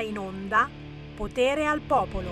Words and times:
in 0.00 0.18
onda 0.18 0.68
Potere 1.16 1.66
al 1.66 1.80
Popolo. 1.80 2.30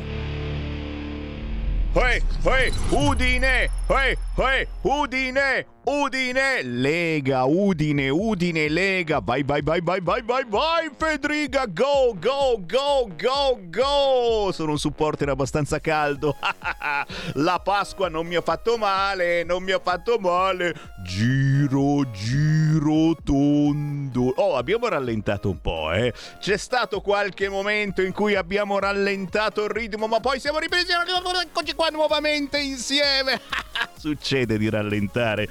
Uè, 1.93 2.21
uè, 2.43 2.71
Udine! 2.91 3.71
Uè, 3.89 4.17
uè, 4.37 4.67
Udine! 4.83 5.67
Udine! 5.89 6.63
Lega, 6.63 7.45
Udine, 7.45 8.11
Udine, 8.11 8.69
Lega! 8.69 9.21
Vai, 9.21 9.43
vai, 9.43 9.63
vai, 9.63 9.81
vai, 9.81 10.01
vai, 10.01 10.21
vai, 10.23 10.45
vai, 10.45 10.91
Federica! 10.95 11.65
Go, 11.67 12.15
go, 12.21 12.61
go, 12.67 13.09
go, 13.17 13.59
go! 13.71 14.53
Sono 14.53 14.73
un 14.73 14.79
supporter 14.79 15.31
abbastanza 15.31 15.79
caldo. 15.79 16.37
La 17.35 17.61
Pasqua 17.61 18.09
non 18.09 18.27
mi 18.27 18.35
ha 18.35 18.43
fatto 18.43 18.77
male, 18.77 19.43
non 19.45 19.63
mi 19.63 19.73
ha 19.73 19.81
fatto 19.81 20.19
male. 20.19 20.75
Giro, 21.05 22.11
giro 22.11 23.17
tondo. 23.23 24.33
Oh, 24.37 24.57
abbiamo 24.57 24.89
rallentato 24.89 25.49
un 25.49 25.61
po', 25.61 25.93
eh. 25.93 26.13
C'è 26.41 26.57
stato 26.57 27.01
qualche 27.01 27.49
momento 27.49 28.03
in 28.03 28.13
cui 28.13 28.35
abbiamo 28.35 28.79
rallentato 28.81 29.63
il 29.65 29.71
ritmo, 29.71 30.09
ma 30.09 30.21
poi 30.21 30.41
siamo 30.41 30.59
ripresi. 30.59 30.89
Eccoci 30.91 31.75
qua 31.75 31.89
nuovamente 31.91 32.59
insieme. 32.59 33.41
Succede 33.97 34.26
di 34.35 34.69
rallentare. 34.69 35.49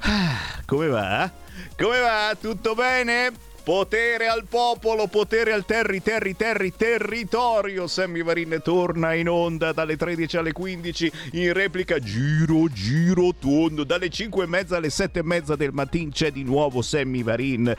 Ah, 0.00 0.60
come 0.66 0.88
va? 0.88 1.30
Come 1.76 2.00
va? 2.00 2.36
Tutto 2.40 2.74
bene? 2.74 3.32
Potere 3.62 4.26
al 4.26 4.44
popolo, 4.48 5.06
potere 5.06 5.52
al 5.52 5.64
terri, 5.64 6.02
terri, 6.02 6.34
terri, 6.34 6.74
territorio. 6.74 7.86
Sammy 7.86 8.24
Varin 8.24 8.60
torna 8.60 9.14
in 9.14 9.28
onda 9.28 9.70
dalle 9.70 9.96
13 9.96 10.36
alle 10.38 10.52
15 10.52 11.12
in 11.32 11.52
replica 11.52 12.00
giro, 12.00 12.66
giro 12.72 13.32
tondo. 13.38 13.84
Dalle 13.84 14.10
5 14.10 14.42
e 14.42 14.46
mezza 14.48 14.78
alle 14.78 14.90
7 14.90 15.20
e 15.20 15.22
mezza 15.22 15.54
del 15.54 15.72
mattino 15.72 16.10
c'è 16.10 16.32
di 16.32 16.42
nuovo 16.42 16.82
Sammy 16.82 17.22
Varin. 17.22 17.72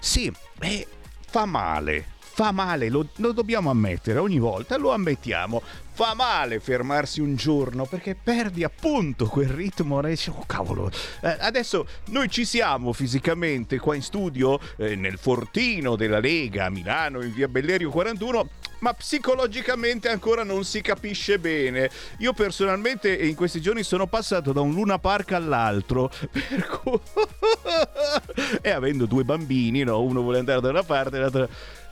Sì, 0.00 0.32
eh, 0.58 0.86
fa 1.28 1.44
male, 1.44 2.04
fa 2.18 2.50
male, 2.50 2.88
lo, 2.88 3.06
lo, 3.16 3.30
dobbiamo 3.30 3.70
ammettere, 3.70 4.18
ogni 4.18 4.40
volta 4.40 4.76
lo 4.76 4.92
ammettiamo. 4.92 5.62
Fa 5.98 6.14
male 6.14 6.60
fermarsi 6.60 7.20
un 7.20 7.34
giorno 7.34 7.84
perché 7.84 8.14
perdi 8.14 8.62
appunto 8.62 9.26
quel 9.26 9.48
ritmo. 9.48 9.98
Oh 9.98 10.44
cavolo, 10.46 10.92
eh, 11.22 11.36
adesso 11.40 11.88
noi 12.10 12.30
ci 12.30 12.44
siamo 12.44 12.92
fisicamente 12.92 13.80
qua 13.80 13.96
in 13.96 14.02
studio 14.02 14.60
eh, 14.76 14.94
nel 14.94 15.18
fortino 15.18 15.96
della 15.96 16.20
Lega 16.20 16.66
a 16.66 16.70
Milano 16.70 17.20
in 17.20 17.34
via 17.34 17.48
Bellerio 17.48 17.90
41 17.90 18.48
ma 18.78 18.94
psicologicamente 18.94 20.08
ancora 20.08 20.44
non 20.44 20.62
si 20.64 20.80
capisce 20.82 21.40
bene. 21.40 21.90
Io 22.18 22.32
personalmente 22.32 23.12
in 23.12 23.34
questi 23.34 23.60
giorni 23.60 23.82
sono 23.82 24.06
passato 24.06 24.52
da 24.52 24.60
un 24.60 24.72
Luna 24.72 25.00
Park 25.00 25.32
all'altro, 25.32 26.10
cui... 26.80 27.00
e 28.62 28.70
avendo 28.70 29.06
due 29.06 29.24
bambini, 29.24 29.82
no? 29.82 30.00
uno 30.02 30.22
vuole 30.22 30.38
andare 30.38 30.60
da 30.60 30.68
una 30.68 30.84
parte 30.84 31.16
e 31.16 31.20
l'altro 31.20 31.48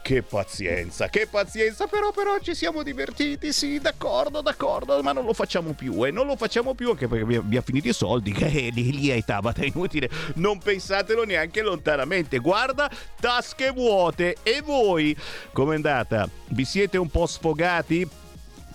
che 0.06 0.22
pazienza, 0.22 1.08
che 1.08 1.26
pazienza, 1.26 1.88
però 1.88 2.12
però 2.12 2.38
ci 2.38 2.54
siamo 2.54 2.84
divertiti, 2.84 3.52
sì, 3.52 3.80
d'accordo, 3.80 4.40
d'accordo, 4.40 5.02
ma 5.02 5.10
non 5.10 5.24
lo 5.24 5.32
facciamo 5.32 5.72
più 5.72 6.04
e 6.04 6.10
eh, 6.10 6.12
non 6.12 6.26
lo 6.26 6.36
facciamo 6.36 6.74
più 6.74 6.90
anche 6.90 7.08
perché 7.08 7.24
abbiamo 7.38 7.64
finito 7.66 7.88
i 7.88 7.92
soldi, 7.92 8.30
che 8.30 8.46
eh, 8.46 8.70
lì, 8.72 8.92
lì 8.92 9.08
è 9.08 9.20
Tabata, 9.24 9.62
è 9.62 9.66
inutile, 9.66 10.08
non 10.34 10.60
pensatelo 10.60 11.24
neanche 11.24 11.60
lontanamente, 11.60 12.38
guarda, 12.38 12.88
tasche 13.18 13.72
vuote 13.72 14.36
e 14.44 14.62
voi, 14.64 15.16
com'è 15.50 15.74
andata? 15.74 16.28
Vi 16.50 16.64
siete 16.64 16.98
un 16.98 17.08
po' 17.08 17.26
sfogati? 17.26 18.08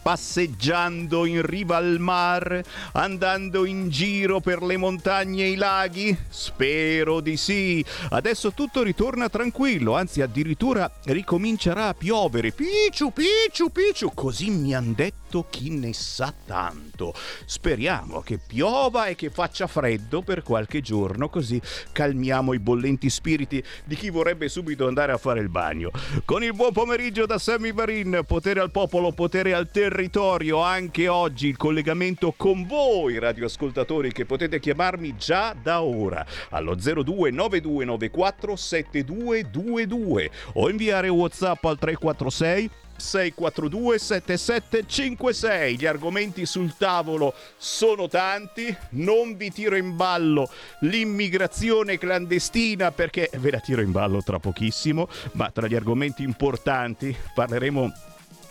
Passeggiando 0.02 1.26
in 1.26 1.42
riva 1.42 1.78
al 1.78 2.00
mar, 2.00 2.62
andando 2.94 3.66
in 3.66 3.90
giro 3.90 4.40
per 4.40 4.62
le 4.64 4.78
montagne 4.78 5.44
e 5.44 5.52
i 5.52 5.56
laghi? 5.56 6.18
Spero 6.30 7.20
di 7.20 7.38
sì. 7.38 7.84
Adesso 8.10 8.54
tutto 8.54 8.84
ritorna 8.84 9.30
tranquillo, 9.30 9.96
anzi 9.96 10.22
addirittura 10.22 10.92
ricomincerà 11.06 11.90
a 11.90 11.94
piovere. 11.94 12.52
Picciu, 12.52 13.12
picciu, 13.12 13.72
picciu, 13.72 14.12
così 14.14 14.50
mi 14.50 14.74
han 14.74 14.94
detto 14.94 15.21
chi 15.50 15.70
ne 15.70 15.94
sa 15.94 16.34
tanto. 16.46 17.14
Speriamo 17.46 18.22
che 18.22 18.40
piova 18.46 19.06
e 19.06 19.16
che 19.16 19.30
faccia 19.30 19.68
freddo 19.68 20.22
per 20.22 20.44
qualche 20.44 20.82
giorno, 20.82 21.30
così 21.30 21.62
calmiamo 21.92 22.54
i 22.54 22.60
bollenti 22.60 23.10
spiriti 23.10 23.64
di 23.86 23.96
chi 23.96 24.10
vorrebbe 24.10 24.50
subito 24.50 24.88
andare 24.88 25.12
a 25.12 25.18
fare 25.18 25.40
il 25.40 25.50
bagno. 25.50 25.92
Con 26.26 26.44
il 26.44 26.54
buon 26.54 26.74
pomeriggio 26.74 27.26
da 27.26 27.38
Sammy 27.38 27.72
Varin, 27.74 28.22
potere 28.28 28.60
al 28.60 28.72
popolo, 28.72 29.12
potere 29.12 29.54
al 29.54 29.72
territorio 29.72 30.62
anche 30.62 31.08
oggi 31.08 31.48
il 31.48 31.58
collegamento 31.58 32.34
con 32.36 32.66
voi 32.68 33.20
radioascoltatori 33.20 34.12
che 34.12 34.26
potete 34.26 34.60
chiamarmi 34.60 35.16
già 35.16 35.56
da 35.62 35.82
ora 35.82 36.26
allo 36.50 36.76
029294 36.76 38.56
7222 38.56 40.32
o 40.54 40.70
inviare 40.70 41.08
whatsapp 41.08 41.64
al 41.66 41.78
346 41.78 42.70
642 43.02 44.00
7756 44.00 45.78
gli 45.78 45.86
argomenti 45.86 46.46
sul 46.46 46.76
tavolo 46.78 47.34
sono 47.58 48.08
tanti. 48.08 48.74
Non 48.92 49.36
vi 49.36 49.52
tiro 49.52 49.76
in 49.76 49.96
ballo 49.96 50.50
l'immigrazione 50.82 51.98
clandestina 51.98 52.92
perché 52.92 53.30
ve 53.38 53.52
la 53.52 53.60
tiro 53.60 53.82
in 53.82 53.92
ballo 53.92 54.22
tra 54.22 54.40
pochissimo 54.40 55.10
ma 55.34 55.50
tra 55.52 55.68
gli 55.68 55.76
argomenti 55.76 56.24
importanti 56.24 57.16
parleremo 57.34 57.92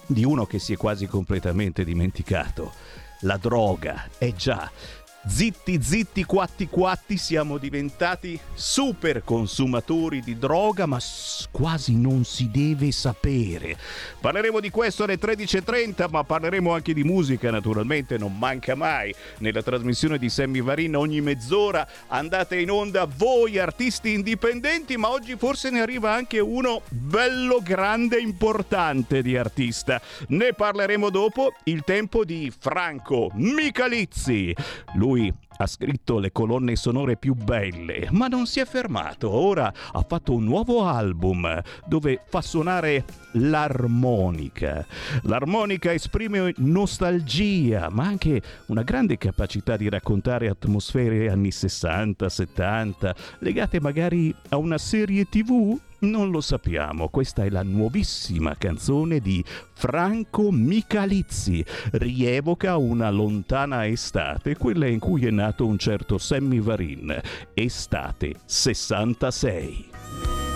di 0.07 0.25
uno 0.25 0.45
che 0.45 0.59
si 0.59 0.73
è 0.73 0.77
quasi 0.77 1.07
completamente 1.07 1.85
dimenticato. 1.85 2.73
La 3.25 3.37
droga, 3.37 4.09
è 4.17 4.33
già, 4.33 4.71
Zitti, 5.27 5.83
zitti, 5.83 6.25
quatti, 6.25 6.67
quatti, 6.67 7.19
siamo 7.19 7.59
diventati 7.59 8.41
super 8.55 9.23
consumatori 9.23 10.23
di 10.23 10.39
droga, 10.39 10.87
ma 10.87 10.99
quasi 11.51 11.95
non 11.95 12.25
si 12.25 12.51
deve 12.51 12.91
sapere. 12.91 13.77
Parleremo 14.19 14.61
di 14.61 14.71
questo 14.71 15.05
alle 15.05 15.19
13.30, 15.19 16.09
ma 16.09 16.25
parleremo 16.25 16.73
anche 16.73 16.95
di 16.95 17.05
musica, 17.05 17.51
naturalmente, 17.51 18.17
non 18.17 18.39
manca 18.39 18.75
mai. 18.75 19.15
Nella 19.39 19.63
trasmissione 19.63 20.17
di 20.17 20.31
Sammy 20.31 20.63
Varin 20.63 20.97
ogni 20.97 21.21
mezz'ora 21.21 21.87
andate 22.07 22.59
in 22.59 22.71
onda 22.71 23.05
voi 23.05 23.59
artisti 23.59 24.15
indipendenti, 24.15 24.97
ma 24.97 25.11
oggi 25.11 25.37
forse 25.37 25.69
ne 25.69 25.83
arriva 25.83 26.15
anche 26.15 26.39
uno 26.39 26.81
bello 26.89 27.61
grande 27.63 28.19
importante 28.19 29.21
di 29.21 29.37
artista. 29.37 30.01
Ne 30.29 30.55
parleremo 30.55 31.11
dopo, 31.11 31.53
il 31.65 31.83
tempo 31.85 32.25
di 32.25 32.51
Franco 32.59 33.31
Michalizzi. 33.35 34.55
Lui 34.95 35.09
lui 35.11 35.35
ha 35.57 35.67
scritto 35.67 36.19
le 36.19 36.31
colonne 36.31 36.77
sonore 36.77 37.17
più 37.17 37.35
belle, 37.35 38.09
ma 38.13 38.29
non 38.29 38.47
si 38.47 38.61
è 38.61 38.65
fermato. 38.65 39.29
Ora 39.29 39.73
ha 39.93 40.05
fatto 40.07 40.33
un 40.33 40.45
nuovo 40.45 40.87
album 40.87 41.61
dove 41.85 42.21
fa 42.27 42.41
suonare 42.41 43.05
l'armonica. 43.33 44.87
L'armonica 45.23 45.93
esprime 45.93 46.55
nostalgia, 46.59 47.89
ma 47.91 48.05
anche 48.05 48.41
una 48.67 48.83
grande 48.83 49.19
capacità 49.19 49.77
di 49.77 49.89
raccontare 49.89 50.49
atmosfere 50.49 51.29
anni 51.29 51.51
60, 51.51 52.29
70, 52.29 53.15
legate 53.41 53.81
magari 53.81 54.35
a 54.51 54.57
una 54.57 54.79
serie 54.79 55.29
TV 55.29 55.79
non 56.01 56.31
lo 56.31 56.41
sappiamo, 56.41 57.09
questa 57.09 57.45
è 57.45 57.51
la 57.51 57.63
nuovissima 57.63 58.57
canzone 58.57 59.21
di 59.21 59.45
Franco 59.73 60.51
Michalizzi. 60.51 61.65
Rievoca 61.93 62.77
una 62.77 63.11
lontana 63.11 63.87
estate, 63.87 64.57
quella 64.57 64.87
in 64.87 64.99
cui 64.99 65.27
è 65.27 65.31
nato 65.31 65.67
un 65.67 65.79
certo 65.79 66.19
Sammy 66.19 66.61
Varin. 66.61 67.19
Estate 67.55 68.35
66. 68.45 70.50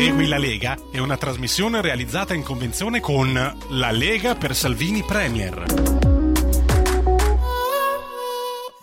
Segui 0.00 0.28
la 0.28 0.38
Lega 0.38 0.78
è 0.90 0.96
una 0.96 1.18
trasmissione 1.18 1.82
realizzata 1.82 2.32
in 2.32 2.42
convenzione 2.42 3.00
con 3.00 3.34
La 3.34 3.90
Lega 3.90 4.34
per 4.34 4.56
Salvini 4.56 5.02
Premier. 5.02 5.66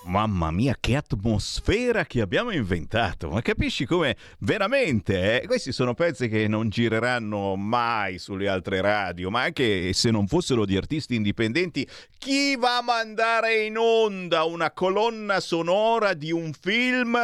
Mamma 0.03 0.51
mia, 0.51 0.77
che 0.79 0.95
atmosfera 0.95 2.05
che 2.05 2.21
abbiamo 2.21 2.51
inventato! 2.51 3.31
Ma 3.31 3.41
capisci 3.41 3.87
come 3.87 4.15
veramente? 4.41 5.41
Eh? 5.41 5.47
Questi 5.47 5.71
sono 5.71 5.95
pezzi 5.95 6.29
che 6.29 6.47
non 6.47 6.69
gireranno 6.69 7.55
mai 7.55 8.19
sulle 8.19 8.47
altre 8.47 8.79
radio, 8.79 9.31
ma 9.31 9.41
anche 9.41 9.93
se 9.93 10.11
non 10.11 10.27
fossero 10.27 10.65
di 10.65 10.77
artisti 10.77 11.15
indipendenti, 11.15 11.87
chi 12.19 12.55
va 12.57 12.77
a 12.77 12.83
mandare 12.83 13.63
in 13.63 13.75
onda 13.75 14.43
una 14.43 14.69
colonna 14.69 15.39
sonora 15.39 16.13
di 16.13 16.31
un 16.31 16.53
film 16.53 17.17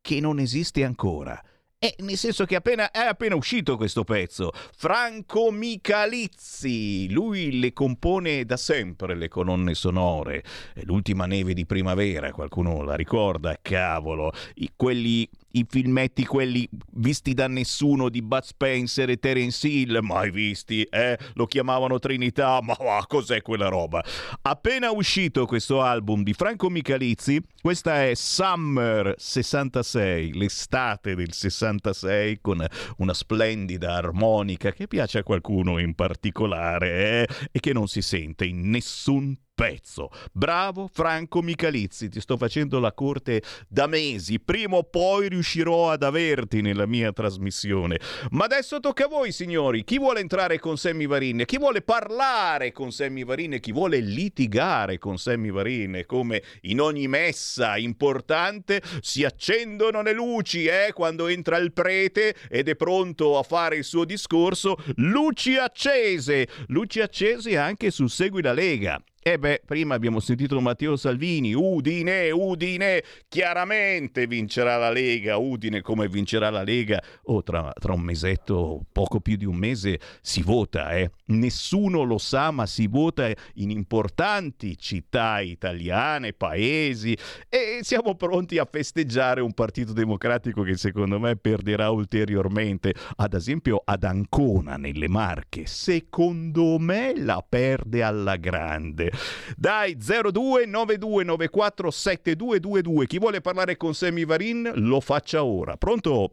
che 0.00 0.20
non 0.20 0.38
esiste 0.38 0.84
ancora? 0.84 1.38
Eh, 1.78 1.94
nel 1.98 2.16
senso 2.16 2.46
che 2.46 2.56
appena, 2.56 2.90
è 2.90 3.00
appena 3.00 3.34
uscito 3.34 3.76
questo 3.76 4.02
pezzo. 4.02 4.50
Franco 4.74 5.50
Michalizzi, 5.50 7.10
lui 7.10 7.60
le 7.60 7.74
compone 7.74 8.46
da 8.46 8.56
sempre 8.56 9.14
le 9.14 9.28
colonne 9.28 9.74
sonore. 9.74 10.42
L'ultima 10.84 11.26
neve 11.26 11.52
di 11.52 11.66
primavera, 11.66 12.32
qualcuno 12.32 12.82
la 12.82 12.94
ricorda? 12.94 13.58
Cavolo, 13.60 14.32
I, 14.54 14.72
quelli 14.74 15.28
i 15.56 15.66
filmetti 15.68 16.24
quelli 16.24 16.68
visti 16.92 17.32
da 17.32 17.48
nessuno 17.48 18.08
di 18.08 18.22
Bud 18.22 18.42
Spencer 18.42 19.10
e 19.10 19.16
Terence 19.16 19.66
Hill, 19.66 19.98
mai 20.02 20.30
visti, 20.30 20.82
eh? 20.82 21.18
Lo 21.34 21.46
chiamavano 21.46 21.98
Trinità, 21.98 22.60
ma 22.62 22.76
va, 22.78 23.04
cos'è 23.06 23.40
quella 23.42 23.68
roba? 23.68 24.04
Appena 24.42 24.90
uscito 24.90 25.46
questo 25.46 25.82
album 25.82 26.22
di 26.22 26.34
Franco 26.34 26.68
Michalizzi, 26.68 27.40
questa 27.60 28.04
è 28.04 28.14
Summer 28.14 29.14
66, 29.16 30.34
l'estate 30.34 31.14
del 31.14 31.32
66 31.32 32.40
con 32.40 32.64
una 32.98 33.14
splendida 33.14 33.94
armonica 33.94 34.72
che 34.72 34.86
piace 34.86 35.18
a 35.18 35.22
qualcuno 35.22 35.78
in 35.78 35.94
particolare 35.94 37.22
eh? 37.22 37.48
e 37.50 37.60
che 37.60 37.72
non 37.72 37.88
si 37.88 38.02
sente 38.02 38.44
in 38.44 38.68
nessun 38.68 39.34
pezzo. 39.56 40.10
Bravo 40.32 40.88
Franco 40.92 41.40
Michalizzi, 41.40 42.10
ti 42.10 42.20
sto 42.20 42.36
facendo 42.36 42.78
la 42.78 42.92
corte 42.92 43.42
da 43.66 43.86
mesi, 43.86 44.38
prima 44.38 44.76
o 44.76 44.84
poi 44.84 45.30
riuscirò 45.30 45.90
ad 45.90 46.02
averti 46.02 46.60
nella 46.60 46.84
mia 46.84 47.10
trasmissione. 47.10 47.98
Ma 48.32 48.44
adesso 48.44 48.78
tocca 48.80 49.06
a 49.06 49.08
voi 49.08 49.32
signori, 49.32 49.82
chi 49.82 49.98
vuole 49.98 50.20
entrare 50.20 50.58
con 50.58 50.76
Sammy 50.76 51.06
Varin, 51.06 51.44
chi 51.46 51.56
vuole 51.56 51.80
parlare 51.80 52.70
con 52.70 52.92
Sammy 52.92 53.24
Varin, 53.24 53.58
chi 53.58 53.72
vuole 53.72 53.98
litigare 53.98 54.98
con 54.98 55.16
Sammy 55.16 55.50
Varin, 55.50 56.02
come 56.04 56.42
in 56.62 56.78
ogni 56.78 57.08
messa 57.08 57.78
importante 57.78 58.82
si 59.00 59.24
accendono 59.24 60.02
le 60.02 60.12
luci, 60.12 60.66
eh, 60.66 60.92
quando 60.92 61.28
entra 61.28 61.56
il 61.56 61.72
prete 61.72 62.36
ed 62.50 62.68
è 62.68 62.76
pronto 62.76 63.38
a 63.38 63.42
fare 63.42 63.76
il 63.76 63.84
suo 63.84 64.04
discorso, 64.04 64.76
luci 64.96 65.56
accese, 65.56 66.46
luci 66.66 67.00
accese 67.00 67.56
anche 67.56 67.90
su 67.90 68.06
Segui 68.06 68.42
la 68.42 68.52
Lega. 68.52 69.02
E 69.28 69.40
beh, 69.40 69.62
prima 69.66 69.96
abbiamo 69.96 70.20
sentito 70.20 70.60
Matteo 70.60 70.94
Salvini, 70.94 71.52
Udine, 71.52 72.30
Udine, 72.30 73.02
chiaramente 73.26 74.28
vincerà 74.28 74.76
la 74.76 74.90
Lega, 74.90 75.36
Udine 75.36 75.80
come 75.80 76.06
vincerà 76.06 76.48
la 76.48 76.62
Lega, 76.62 77.02
o 77.24 77.34
oh, 77.34 77.42
tra, 77.42 77.72
tra, 77.76 77.92
un 77.92 78.02
mesetto, 78.02 78.86
poco 78.92 79.18
più 79.18 79.34
di 79.34 79.44
un 79.44 79.56
mese, 79.56 79.98
si 80.20 80.42
vota, 80.42 80.92
eh. 80.92 81.10
Nessuno 81.24 82.04
lo 82.04 82.18
sa, 82.18 82.52
ma 82.52 82.66
si 82.66 82.86
vota 82.86 83.28
in 83.54 83.70
importanti 83.70 84.78
città 84.78 85.40
italiane, 85.40 86.32
paesi, 86.32 87.18
e 87.48 87.80
siamo 87.80 88.14
pronti 88.14 88.58
a 88.58 88.68
festeggiare 88.70 89.40
un 89.40 89.54
partito 89.54 89.92
democratico 89.92 90.62
che 90.62 90.76
secondo 90.76 91.18
me 91.18 91.34
perderà 91.34 91.90
ulteriormente, 91.90 92.94
ad 93.16 93.34
esempio 93.34 93.82
ad 93.84 94.04
Ancona, 94.04 94.76
nelle 94.76 95.08
Marche, 95.08 95.66
secondo 95.66 96.78
me 96.78 97.12
la 97.16 97.44
perde 97.44 98.04
alla 98.04 98.36
grande. 98.36 99.14
Dai 99.56 99.96
029294 99.96 101.90
7222. 101.90 103.06
Chi 103.06 103.18
vuole 103.18 103.40
parlare 103.40 103.76
con 103.76 103.94
Semi 103.94 104.24
Varin 104.24 104.70
lo 104.74 105.00
faccia 105.00 105.44
ora. 105.44 105.76
Pronto? 105.76 106.30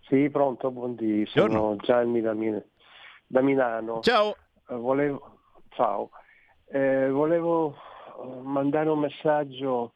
Sì, 0.00 0.28
pronto, 0.30 0.70
buondì. 0.70 1.24
Sono 1.26 1.76
Gianni 1.76 2.20
da, 2.20 2.34
Mil- 2.34 2.64
da, 3.26 3.40
Milano. 3.40 4.00
Ciao. 4.00 4.36
Eh, 4.68 4.74
volevo, 4.74 5.38
ciao. 5.70 6.10
Eh, 6.66 7.08
volevo 7.08 7.74
eh, 7.74 8.40
mandare 8.42 8.88
un 8.90 8.98
messaggio 8.98 9.94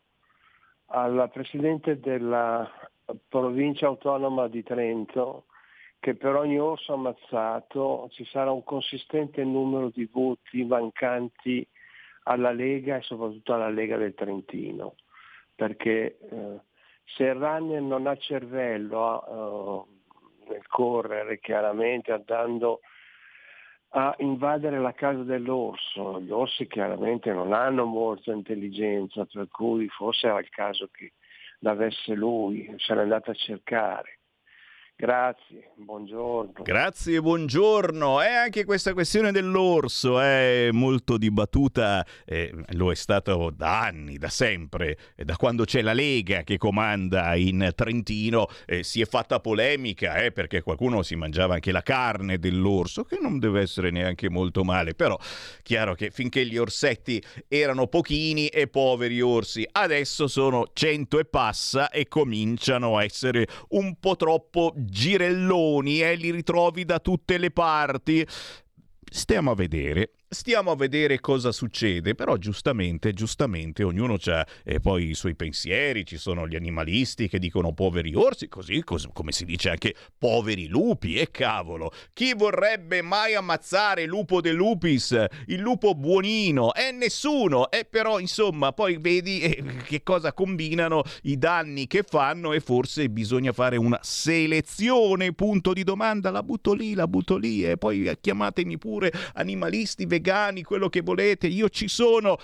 alla 0.86 1.28
Presidente 1.28 1.98
della 1.98 2.70
provincia 3.28 3.86
autonoma 3.86 4.48
di 4.48 4.62
Trento 4.62 5.45
che 6.06 6.14
per 6.14 6.36
ogni 6.36 6.56
orso 6.56 6.92
ammazzato 6.92 8.08
ci 8.12 8.24
sarà 8.26 8.52
un 8.52 8.62
consistente 8.62 9.42
numero 9.42 9.88
di 9.88 10.04
voti 10.04 10.64
mancanti 10.64 11.66
alla 12.26 12.52
Lega 12.52 12.98
e 12.98 13.02
soprattutto 13.02 13.52
alla 13.52 13.70
Lega 13.70 13.96
del 13.96 14.14
Trentino, 14.14 14.94
perché 15.56 16.16
eh, 16.16 16.60
se 17.06 17.32
runner 17.32 17.80
non 17.80 18.06
ha 18.06 18.14
cervello 18.18 19.88
eh, 20.46 20.50
nel 20.52 20.66
correre 20.68 21.40
chiaramente 21.40 22.12
andando 22.12 22.82
a 23.88 24.14
invadere 24.18 24.78
la 24.78 24.92
casa 24.92 25.24
dell'orso, 25.24 26.20
gli 26.20 26.30
orsi 26.30 26.68
chiaramente 26.68 27.32
non 27.32 27.52
hanno 27.52 27.84
molta 27.84 28.30
intelligenza, 28.30 29.24
per 29.24 29.48
cui 29.48 29.88
forse 29.88 30.28
era 30.28 30.38
il 30.38 30.50
caso 30.50 30.88
che 30.92 31.14
l'avesse 31.62 32.14
lui, 32.14 32.72
se 32.76 32.94
l'è 32.94 33.00
andato 33.00 33.32
a 33.32 33.34
cercare 33.34 34.15
Grazie, 34.98 35.72
buongiorno. 35.76 36.62
Grazie, 36.62 37.20
buongiorno. 37.20 38.22
E 38.22 38.28
anche 38.28 38.64
questa 38.64 38.94
questione 38.94 39.30
dell'orso 39.30 40.18
è 40.18 40.70
molto 40.72 41.18
dibattuta, 41.18 42.02
eh, 42.24 42.50
lo 42.68 42.90
è 42.90 42.94
stato 42.94 43.52
da 43.54 43.82
anni, 43.82 44.16
da 44.16 44.30
sempre, 44.30 44.96
da 45.14 45.36
quando 45.36 45.64
c'è 45.64 45.82
la 45.82 45.92
Lega 45.92 46.44
che 46.44 46.56
comanda 46.56 47.34
in 47.34 47.72
Trentino, 47.74 48.46
eh, 48.64 48.82
si 48.82 49.02
è 49.02 49.04
fatta 49.04 49.38
polemica 49.38 50.16
eh, 50.16 50.32
perché 50.32 50.62
qualcuno 50.62 51.02
si 51.02 51.14
mangiava 51.14 51.52
anche 51.52 51.72
la 51.72 51.82
carne 51.82 52.38
dell'orso, 52.38 53.04
che 53.04 53.18
non 53.20 53.38
deve 53.38 53.60
essere 53.60 53.90
neanche 53.90 54.30
molto 54.30 54.64
male, 54.64 54.94
però 54.94 55.18
chiaro 55.62 55.94
che 55.94 56.10
finché 56.10 56.46
gli 56.46 56.56
orsetti 56.56 57.22
erano 57.48 57.86
pochini 57.86 58.46
e 58.46 58.66
poveri 58.66 59.20
orsi, 59.20 59.68
adesso 59.72 60.26
sono 60.26 60.70
cento 60.72 61.18
e 61.18 61.26
passa 61.26 61.90
e 61.90 62.08
cominciano 62.08 62.96
a 62.96 63.04
essere 63.04 63.46
un 63.68 63.96
po' 64.00 64.16
troppo 64.16 64.72
girelloni 64.86 66.00
e 66.00 66.12
eh, 66.12 66.14
li 66.14 66.30
ritrovi 66.30 66.84
da 66.84 66.98
tutte 66.98 67.38
le 67.38 67.50
parti. 67.50 68.26
Stiamo 69.08 69.50
a 69.50 69.54
vedere 69.54 70.15
Stiamo 70.28 70.72
a 70.72 70.76
vedere 70.76 71.20
cosa 71.20 71.52
succede, 71.52 72.16
però 72.16 72.36
giustamente, 72.36 73.12
giustamente 73.12 73.84
ognuno 73.84 74.16
ha 74.26 74.44
eh, 74.64 74.80
poi 74.80 75.10
i 75.10 75.14
suoi 75.14 75.36
pensieri, 75.36 76.04
ci 76.04 76.16
sono 76.16 76.48
gli 76.48 76.56
animalisti 76.56 77.28
che 77.28 77.38
dicono 77.38 77.72
poveri 77.72 78.12
orsi, 78.12 78.48
così 78.48 78.82
cos- 78.82 79.08
come 79.12 79.30
si 79.30 79.44
dice 79.44 79.70
anche 79.70 79.94
poveri 80.18 80.66
lupi, 80.66 81.14
e 81.14 81.30
cavolo, 81.30 81.92
chi 82.12 82.34
vorrebbe 82.34 83.02
mai 83.02 83.36
ammazzare 83.36 84.04
Lupo 84.04 84.40
de 84.40 84.50
Lupis, 84.50 85.26
il 85.46 85.60
lupo 85.60 85.94
buonino? 85.94 86.74
E 86.74 86.88
eh, 86.88 86.90
nessuno, 86.90 87.70
e 87.70 87.78
eh, 87.78 87.84
però 87.84 88.18
insomma 88.18 88.72
poi 88.72 88.98
vedi 88.98 89.42
eh, 89.42 89.62
che 89.84 90.02
cosa 90.02 90.32
combinano, 90.32 91.04
i 91.22 91.38
danni 91.38 91.86
che 91.86 92.02
fanno 92.02 92.52
e 92.52 92.58
forse 92.58 93.08
bisogna 93.10 93.52
fare 93.52 93.76
una 93.76 94.00
selezione, 94.02 95.32
punto 95.34 95.72
di 95.72 95.84
domanda, 95.84 96.32
la 96.32 96.42
butto 96.42 96.72
lì, 96.72 96.94
la 96.94 97.06
butto 97.06 97.36
lì 97.36 97.64
e 97.64 97.76
poi 97.76 98.10
chiamatemi 98.20 98.76
pure 98.76 99.12
animalisti 99.34 100.14
vegani, 100.16 100.62
quello 100.62 100.88
che 100.88 101.02
volete, 101.02 101.46
io 101.46 101.68
ci 101.68 101.88
sono. 101.88 102.38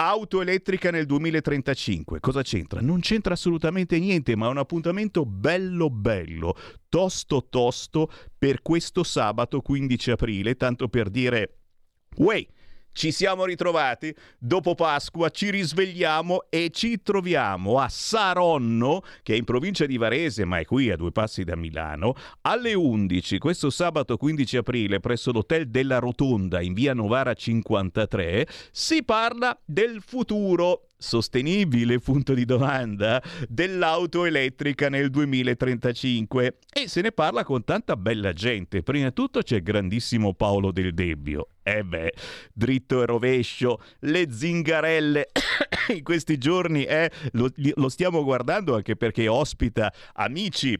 Auto 0.00 0.40
elettrica 0.40 0.92
nel 0.92 1.06
2035, 1.06 2.20
cosa 2.20 2.42
c'entra? 2.42 2.80
Non 2.80 3.00
c'entra 3.00 3.34
assolutamente 3.34 3.98
niente, 3.98 4.36
ma 4.36 4.46
è 4.46 4.50
un 4.50 4.58
appuntamento 4.58 5.26
bello 5.26 5.90
bello, 5.90 6.54
tosto 6.88 7.48
tosto 7.50 8.08
per 8.38 8.62
questo 8.62 9.02
sabato 9.02 9.60
15 9.60 10.12
aprile, 10.12 10.54
tanto 10.54 10.86
per 10.86 11.10
dire, 11.10 11.58
Uè, 12.18 12.46
ci 12.98 13.12
siamo 13.12 13.44
ritrovati, 13.44 14.12
dopo 14.40 14.74
Pasqua 14.74 15.30
ci 15.30 15.50
risvegliamo 15.50 16.46
e 16.48 16.70
ci 16.70 17.00
troviamo 17.00 17.78
a 17.78 17.88
Saronno, 17.88 19.02
che 19.22 19.34
è 19.34 19.36
in 19.36 19.44
provincia 19.44 19.86
di 19.86 19.96
Varese, 19.96 20.44
ma 20.44 20.58
è 20.58 20.64
qui 20.64 20.90
a 20.90 20.96
due 20.96 21.12
passi 21.12 21.44
da 21.44 21.54
Milano, 21.54 22.16
alle 22.40 22.74
11, 22.74 23.38
questo 23.38 23.70
sabato 23.70 24.16
15 24.16 24.56
aprile, 24.56 24.98
presso 24.98 25.30
l'Hotel 25.30 25.68
della 25.68 26.00
Rotonda 26.00 26.60
in 26.60 26.74
via 26.74 26.92
Novara 26.92 27.34
53, 27.34 28.48
si 28.72 29.04
parla 29.04 29.56
del 29.64 30.02
futuro 30.04 30.87
sostenibile, 30.98 32.00
punto 32.00 32.34
di 32.34 32.44
domanda, 32.44 33.22
dell'auto 33.48 34.24
elettrica 34.24 34.88
nel 34.88 35.10
2035 35.10 36.58
e 36.72 36.88
se 36.88 37.00
ne 37.00 37.12
parla 37.12 37.44
con 37.44 37.64
tanta 37.64 37.96
bella 37.96 38.32
gente. 38.32 38.82
Prima 38.82 39.08
di 39.08 39.14
tutto 39.14 39.40
c'è 39.40 39.56
il 39.56 39.62
grandissimo 39.62 40.34
Paolo 40.34 40.72
Del 40.72 40.92
Debbio. 40.92 41.50
Eh 41.62 41.84
beh, 41.84 42.12
dritto 42.52 43.02
e 43.02 43.06
rovescio, 43.06 43.80
le 44.00 44.26
zingarelle 44.30 45.28
in 45.94 46.02
questi 46.02 46.38
giorni 46.38 46.84
eh, 46.84 47.10
lo, 47.32 47.50
lo 47.54 47.88
stiamo 47.88 48.24
guardando 48.24 48.74
anche 48.74 48.96
perché 48.96 49.28
ospita 49.28 49.92
amici 50.14 50.78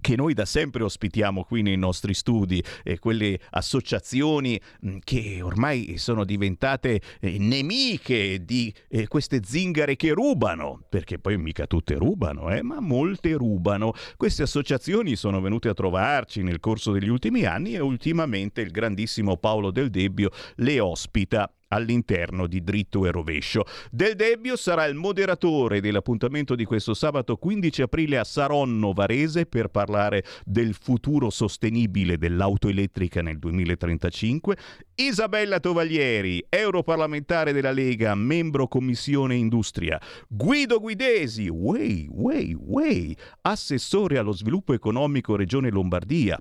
che 0.00 0.16
noi 0.16 0.34
da 0.34 0.44
sempre 0.44 0.82
ospitiamo 0.82 1.44
qui 1.44 1.62
nei 1.62 1.76
nostri 1.76 2.14
studi, 2.14 2.62
eh, 2.82 2.98
quelle 2.98 3.38
associazioni 3.50 4.60
mm, 4.86 4.98
che 5.04 5.40
ormai 5.42 5.98
sono 5.98 6.24
diventate 6.24 7.00
eh, 7.20 7.38
nemiche 7.38 8.44
di 8.44 8.72
eh, 8.88 9.06
queste 9.06 9.40
zingare 9.44 9.96
che 9.96 10.12
rubano, 10.12 10.82
perché 10.88 11.18
poi 11.18 11.38
mica 11.38 11.66
tutte 11.66 11.94
rubano, 11.94 12.50
eh, 12.50 12.62
ma 12.62 12.80
molte 12.80 13.32
rubano. 13.34 13.92
Queste 14.16 14.42
associazioni 14.42 15.16
sono 15.16 15.40
venute 15.40 15.68
a 15.68 15.74
trovarci 15.74 16.42
nel 16.42 16.60
corso 16.60 16.92
degli 16.92 17.08
ultimi 17.08 17.44
anni 17.44 17.74
e 17.74 17.80
ultimamente 17.80 18.60
il 18.60 18.70
grandissimo 18.70 19.36
Paolo 19.36 19.70
Del 19.70 19.90
Debbio 19.90 20.30
le 20.56 20.80
ospita 20.80 21.52
all'interno 21.70 22.46
di 22.46 22.62
Dritto 22.62 23.06
e 23.06 23.10
Rovescio. 23.10 23.64
Del 23.90 24.14
Debbio 24.14 24.56
sarà 24.56 24.84
il 24.84 24.94
moderatore 24.94 25.80
dell'appuntamento 25.80 26.54
di 26.54 26.64
questo 26.64 26.94
sabato 26.94 27.36
15 27.36 27.82
aprile 27.82 28.18
a 28.18 28.24
Saronno 28.24 28.92
Varese 28.92 29.46
per 29.46 29.68
parlare 29.68 30.24
del 30.44 30.74
futuro 30.74 31.30
sostenibile 31.30 32.18
dell'auto 32.18 32.68
elettrica 32.68 33.22
nel 33.22 33.38
2035. 33.38 34.56
Isabella 34.96 35.60
Tovaglieri, 35.60 36.44
europarlamentare 36.48 37.52
della 37.52 37.72
Lega, 37.72 38.14
membro 38.14 38.68
Commissione 38.68 39.34
Industria. 39.34 40.00
Guido 40.28 40.78
Guidesi, 40.78 41.48
way, 41.48 42.06
way, 42.10 42.54
way, 42.54 43.14
assessore 43.42 44.18
allo 44.18 44.32
sviluppo 44.32 44.72
economico 44.72 45.36
Regione 45.36 45.70
Lombardia. 45.70 46.38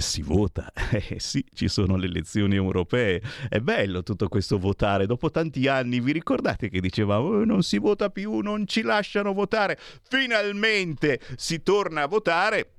si 0.00 0.22
vota, 0.22 0.72
eh 0.90 1.20
sì, 1.20 1.44
ci 1.52 1.68
sono 1.68 1.96
le 1.96 2.06
elezioni 2.06 2.56
europee. 2.56 3.22
È 3.48 3.60
bello 3.60 4.02
tutto 4.02 4.28
questo 4.28 4.58
votare. 4.58 5.06
Dopo 5.06 5.30
tanti 5.30 5.68
anni, 5.68 6.00
vi 6.00 6.12
ricordate 6.12 6.68
che 6.68 6.80
dicevamo 6.80 7.28
oh, 7.28 7.44
non 7.44 7.62
si 7.62 7.78
vota 7.78 8.10
più, 8.10 8.40
non 8.40 8.66
ci 8.66 8.82
lasciano 8.82 9.32
votare? 9.32 9.78
Finalmente 10.02 11.20
si 11.36 11.62
torna 11.62 12.02
a 12.02 12.06
votare. 12.08 12.73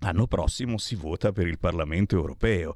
L'anno 0.00 0.26
prossimo 0.26 0.76
si 0.76 0.94
vota 0.94 1.32
per 1.32 1.46
il 1.46 1.58
Parlamento 1.58 2.16
europeo 2.16 2.74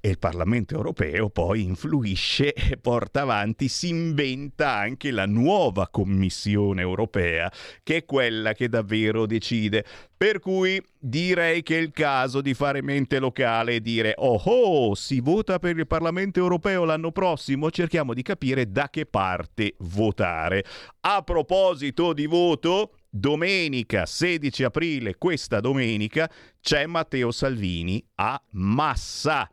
e 0.00 0.10
il 0.10 0.18
Parlamento 0.18 0.74
europeo 0.74 1.30
poi 1.30 1.62
influisce 1.62 2.52
porta 2.80 3.22
avanti, 3.22 3.68
si 3.68 3.88
inventa 3.88 4.74
anche 4.74 5.10
la 5.10 5.24
nuova 5.24 5.88
Commissione 5.88 6.82
europea, 6.82 7.50
che 7.82 7.96
è 7.96 8.04
quella 8.04 8.52
che 8.52 8.68
davvero 8.68 9.24
decide. 9.24 9.84
Per 10.14 10.40
cui 10.40 10.82
direi 10.98 11.62
che 11.62 11.78
è 11.78 11.80
il 11.80 11.90
caso 11.90 12.42
di 12.42 12.52
fare 12.52 12.82
mente 12.82 13.18
locale 13.18 13.76
e 13.76 13.80
dire 13.80 14.14
oh 14.16 14.40
oh, 14.44 14.94
si 14.94 15.20
vota 15.20 15.58
per 15.58 15.78
il 15.78 15.86
Parlamento 15.86 16.38
europeo 16.38 16.84
l'anno 16.84 17.12
prossimo, 17.12 17.70
cerchiamo 17.70 18.12
di 18.12 18.22
capire 18.22 18.70
da 18.70 18.90
che 18.90 19.06
parte 19.06 19.74
votare. 19.78 20.64
A 21.00 21.22
proposito 21.22 22.12
di 22.12 22.26
voto, 22.26 22.97
domenica 23.10 24.06
16 24.06 24.64
aprile, 24.64 25.16
questa 25.16 25.60
domenica, 25.60 26.30
c'è 26.60 26.86
Matteo 26.86 27.30
Salvini 27.30 28.04
a 28.16 28.40
Massa. 28.52 29.48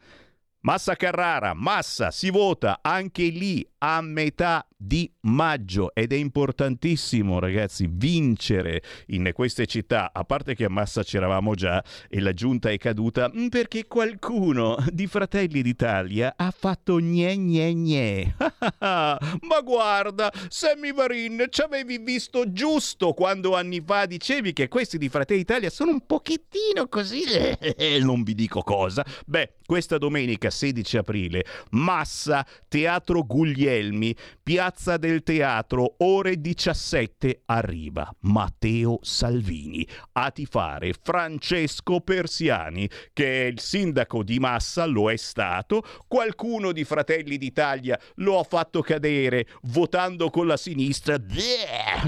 Massa 0.62 0.96
Carrara, 0.96 1.54
Massa, 1.54 2.10
si 2.10 2.32
vota 2.32 2.80
anche 2.82 3.24
lì 3.26 3.68
a 3.80 4.02
metà 4.02 4.68
di 4.86 5.12
maggio 5.22 5.94
ed 5.96 6.14
è 6.14 6.16
importantissimo 6.16 7.40
ragazzi 7.40 7.88
vincere 7.90 8.84
in 9.08 9.32
queste 9.34 9.66
città, 9.66 10.12
a 10.14 10.24
parte 10.24 10.54
che 10.54 10.66
a 10.66 10.70
Massa 10.70 11.04
c'eravamo 11.04 11.56
già 11.56 11.84
e 12.08 12.20
la 12.22 12.34
giunta 12.34 12.70
è 12.70 12.78
caduta 12.78 13.32
mm, 13.36 13.48
perché 13.48 13.88
qualcuno 13.88 14.78
di 14.92 15.08
Fratelli 15.08 15.64
d'Italia 15.64 16.36
ha 16.38 16.54
fatto 16.56 16.98
gne 16.98 17.36
gne 17.36 17.74
gne. 17.74 18.36
Ma 18.80 19.62
guarda, 19.64 20.32
Sammy 20.50 20.94
Varin, 20.94 21.48
ci 21.50 21.62
avevi 21.62 21.98
visto 21.98 22.52
giusto 22.52 23.14
quando 23.14 23.56
anni 23.56 23.82
fa 23.84 24.06
dicevi 24.06 24.54
che 24.54 24.68
questi 24.68 25.00
di 25.00 25.10
Fratelli 25.10 25.40
d'Italia 25.40 25.70
sono 25.72 25.92
un 25.92 26.06
pochettino 26.06 26.88
così, 26.88 27.24
non 28.02 28.22
vi 28.24 28.36
dico 28.36 28.62
cosa. 28.62 29.04
Beh, 29.26 29.56
questa 29.66 29.98
domenica 29.98 30.52
16 30.52 30.98
aprile, 30.98 31.44
Massa, 31.72 32.46
Teatro 32.68 33.24
Guglielmi, 33.24 34.16
Piazza 34.44 34.74
del 34.98 35.24
Teatro, 35.24 35.96
ore 36.00 36.40
17, 36.40 37.44
arriva 37.46 38.14
Matteo 38.22 39.00
Salvini 39.02 39.88
a 40.14 40.30
tifare 40.32 40.94
Francesco 41.02 42.02
Persiani, 42.02 42.88
che 43.14 43.44
è 43.44 43.46
il 43.48 43.60
sindaco 43.60 44.22
di 44.22 44.38
Massa, 44.38 44.86
lo 44.86 45.10
è 45.10 45.16
stato, 45.16 45.82
qualcuno 46.08 46.74
di 46.74 46.84
Fratelli 46.84 47.38
d'Italia 47.38 48.00
lo 48.16 48.38
ha 48.38 48.44
fatto 48.44 48.82
cadere 48.82 49.48
votando 49.64 50.30
con 50.30 50.46
la 50.46 50.58
sinistra, 50.58 51.18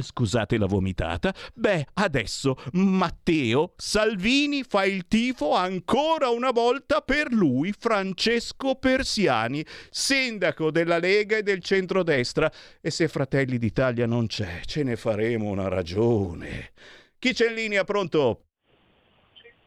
scusate 0.02 0.58
la 0.58 0.68
vomitata, 0.68 1.34
beh, 1.54 1.88
adesso 1.94 2.58
Matteo 2.74 3.74
Salvini 3.78 4.64
fa 4.64 4.86
il 4.86 5.08
tifo 5.08 5.56
ancora 5.56 6.30
una 6.30 6.52
volta 6.52 7.02
per 7.02 7.32
lui, 7.32 7.74
Francesco 7.78 8.76
Persiani, 8.76 9.66
sindaco 9.90 10.70
della 10.70 11.00
Lega 11.00 11.38
e 11.38 11.44
del 11.44 11.64
centrodestra. 11.64 12.52
E 12.82 12.92
se 12.92 13.08
Fratelli 13.08 13.58
d'Italia 13.58 14.06
non 14.06 14.28
c'è, 14.28 14.62
ce 14.66 14.84
ne 14.84 14.96
faremo 14.96 15.50
una 15.50 15.68
ragione. 15.68 16.72
Chi 17.20 17.34
c'è 17.34 17.50
in 17.50 17.56
linea? 17.56 17.84
Pronto? 17.84 18.44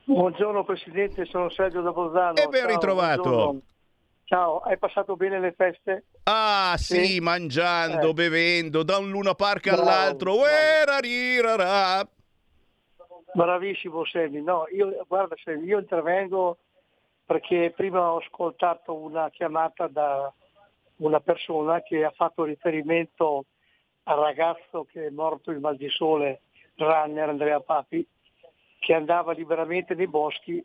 Buongiorno 0.04 0.64
Presidente, 0.64 1.24
sono 1.26 1.50
Sergio 1.50 1.82
da 1.82 1.92
Bolzano. 1.92 2.34
E 2.34 2.46
ben 2.48 2.66
ritrovato. 2.66 3.22
Buongiorno. 3.22 3.60
Ciao, 4.24 4.58
hai 4.58 4.78
passato 4.78 5.16
bene 5.16 5.40
le 5.40 5.52
feste? 5.56 6.04
Ah 6.24 6.74
sì, 6.76 7.04
sì. 7.04 7.20
mangiando, 7.20 8.10
eh. 8.10 8.12
bevendo, 8.12 8.84
da 8.84 8.98
un 8.98 9.10
Luna 9.10 9.34
Park 9.34 9.64
bravo, 9.64 9.82
all'altro. 9.82 10.34
Bravo. 10.36 12.08
Bravissimo 13.32 14.04
Sammy, 14.04 14.40
no, 14.40 14.66
io, 14.72 15.04
guarda 15.08 15.34
Sammy, 15.42 15.64
io 15.64 15.78
intervengo 15.80 16.58
perché 17.24 17.72
prima 17.74 18.12
ho 18.12 18.18
ascoltato 18.18 18.94
una 18.94 19.30
chiamata 19.30 19.86
da 19.88 20.32
una 21.00 21.20
persona 21.20 21.82
che 21.82 22.04
ha 22.04 22.10
fatto 22.10 22.44
riferimento 22.44 23.46
al 24.04 24.18
ragazzo 24.18 24.84
che 24.84 25.06
è 25.06 25.10
morto 25.10 25.50
in 25.50 25.60
mal 25.60 25.76
di 25.76 25.88
sole, 25.88 26.42
runner 26.76 27.28
Andrea 27.28 27.60
Papi, 27.60 28.06
che 28.78 28.94
andava 28.94 29.32
liberamente 29.32 29.94
nei 29.94 30.06
boschi 30.06 30.64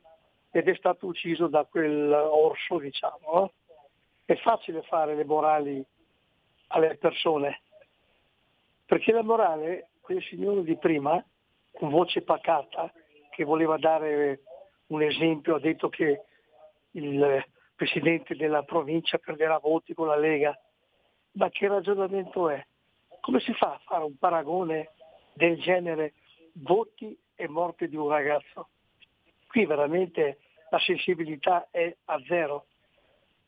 ed 0.51 0.69
è 0.69 0.75
stato 0.75 1.07
ucciso 1.07 1.47
da 1.47 1.65
quel 1.65 2.11
orso, 2.11 2.79
diciamo. 2.79 3.51
È 4.23 4.35
facile 4.37 4.81
fare 4.83 5.15
le 5.15 5.25
morali 5.25 5.83
alle 6.67 6.95
persone, 6.95 7.61
perché 8.85 9.11
la 9.11 9.21
morale, 9.21 9.89
quel 10.01 10.23
signore 10.23 10.63
di 10.63 10.77
prima, 10.77 11.23
con 11.73 11.89
voce 11.89 12.21
pacata, 12.21 12.91
che 13.29 13.43
voleva 13.43 13.77
dare 13.77 14.41
un 14.87 15.01
esempio, 15.01 15.55
ha 15.55 15.59
detto 15.59 15.89
che 15.89 16.21
il 16.91 17.45
presidente 17.75 18.35
della 18.35 18.63
provincia 18.63 19.17
perderà 19.17 19.57
voti 19.57 19.93
con 19.93 20.07
la 20.07 20.15
Lega. 20.15 20.57
Ma 21.33 21.49
che 21.49 21.67
ragionamento 21.67 22.49
è? 22.49 22.65
Come 23.19 23.39
si 23.39 23.53
fa 23.53 23.73
a 23.73 23.81
fare 23.85 24.03
un 24.03 24.17
paragone 24.17 24.91
del 25.33 25.59
genere 25.59 26.13
voti 26.53 27.17
e 27.35 27.47
morte 27.47 27.87
di 27.87 27.95
un 27.95 28.07
ragazzo? 28.07 28.69
Qui 29.47 29.65
veramente 29.65 30.39
la 30.69 30.79
sensibilità 30.79 31.67
è 31.71 31.95
a 32.05 32.21
zero. 32.27 32.67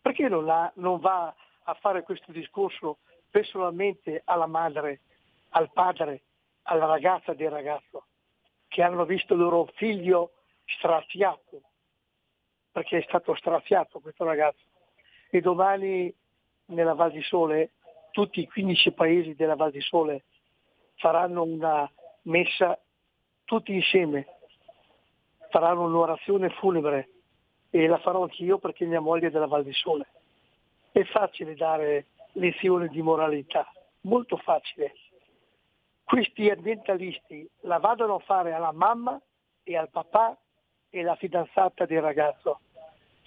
Perché 0.02 0.28
non, 0.28 0.50
ha, 0.50 0.72
non 0.76 1.00
va 1.00 1.34
a 1.64 1.74
fare 1.76 2.04
questo 2.04 2.32
discorso 2.32 3.00
personalmente 3.30 4.22
alla 4.26 4.48
madre, 4.48 5.02
al 5.50 5.72
padre, 5.72 6.24
alla 6.64 6.86
ragazza 6.86 7.34
del 7.34 7.50
ragazzo, 7.50 8.06
che 8.68 8.82
hanno 8.82 9.06
visto 9.06 9.34
il 9.34 9.40
loro 9.40 9.70
figlio 9.76 10.32
straziato, 10.66 11.62
perché 12.78 13.00
è 13.00 13.06
stato 13.08 13.34
straziato 13.34 14.00
questo 14.00 14.24
ragazzo 14.24 14.64
e 15.32 15.42
domani 15.42 16.14
nella 16.66 16.94
Val 16.94 17.12
di 17.12 17.24
Sole 17.24 17.72
tutti 18.12 18.42
i 18.42 18.48
15 18.48 18.92
paesi 18.92 19.34
della 19.34 19.56
Val 19.56 19.72
di 19.72 19.82
Sole 19.82 20.26
faranno 20.98 21.42
una 21.42 21.92
messa 22.24 22.80
tutti 23.46 23.74
insieme, 23.74 24.28
faranno 25.50 25.86
un'orazione 25.86 26.52
funebre 26.52 27.10
e 27.72 27.88
la 27.88 27.98
farò 27.98 28.22
anch'io 28.22 28.60
perché 28.60 28.86
mia 28.86 29.02
moglie 29.02 29.30
è 29.30 29.32
della 29.32 29.48
Val 29.48 29.64
di 29.64 29.74
Sole. 29.74 30.06
È 30.92 31.04
facile 31.06 31.56
dare 31.56 32.06
lezioni 32.34 32.90
di 32.90 33.02
moralità, 33.02 33.68
molto 34.02 34.38
facile. 34.38 34.94
Questi 36.04 36.48
ambientalisti 36.48 37.50
la 37.62 37.80
vadano 37.80 38.18
a 38.18 38.20
fare 38.20 38.54
alla 38.54 38.72
mamma 38.72 39.20
e 39.64 39.76
al 39.76 39.90
papà 39.90 40.38
e 40.92 41.00
alla 41.00 41.16
fidanzata 41.16 41.88
del 41.88 42.02
ragazzo. 42.02 42.60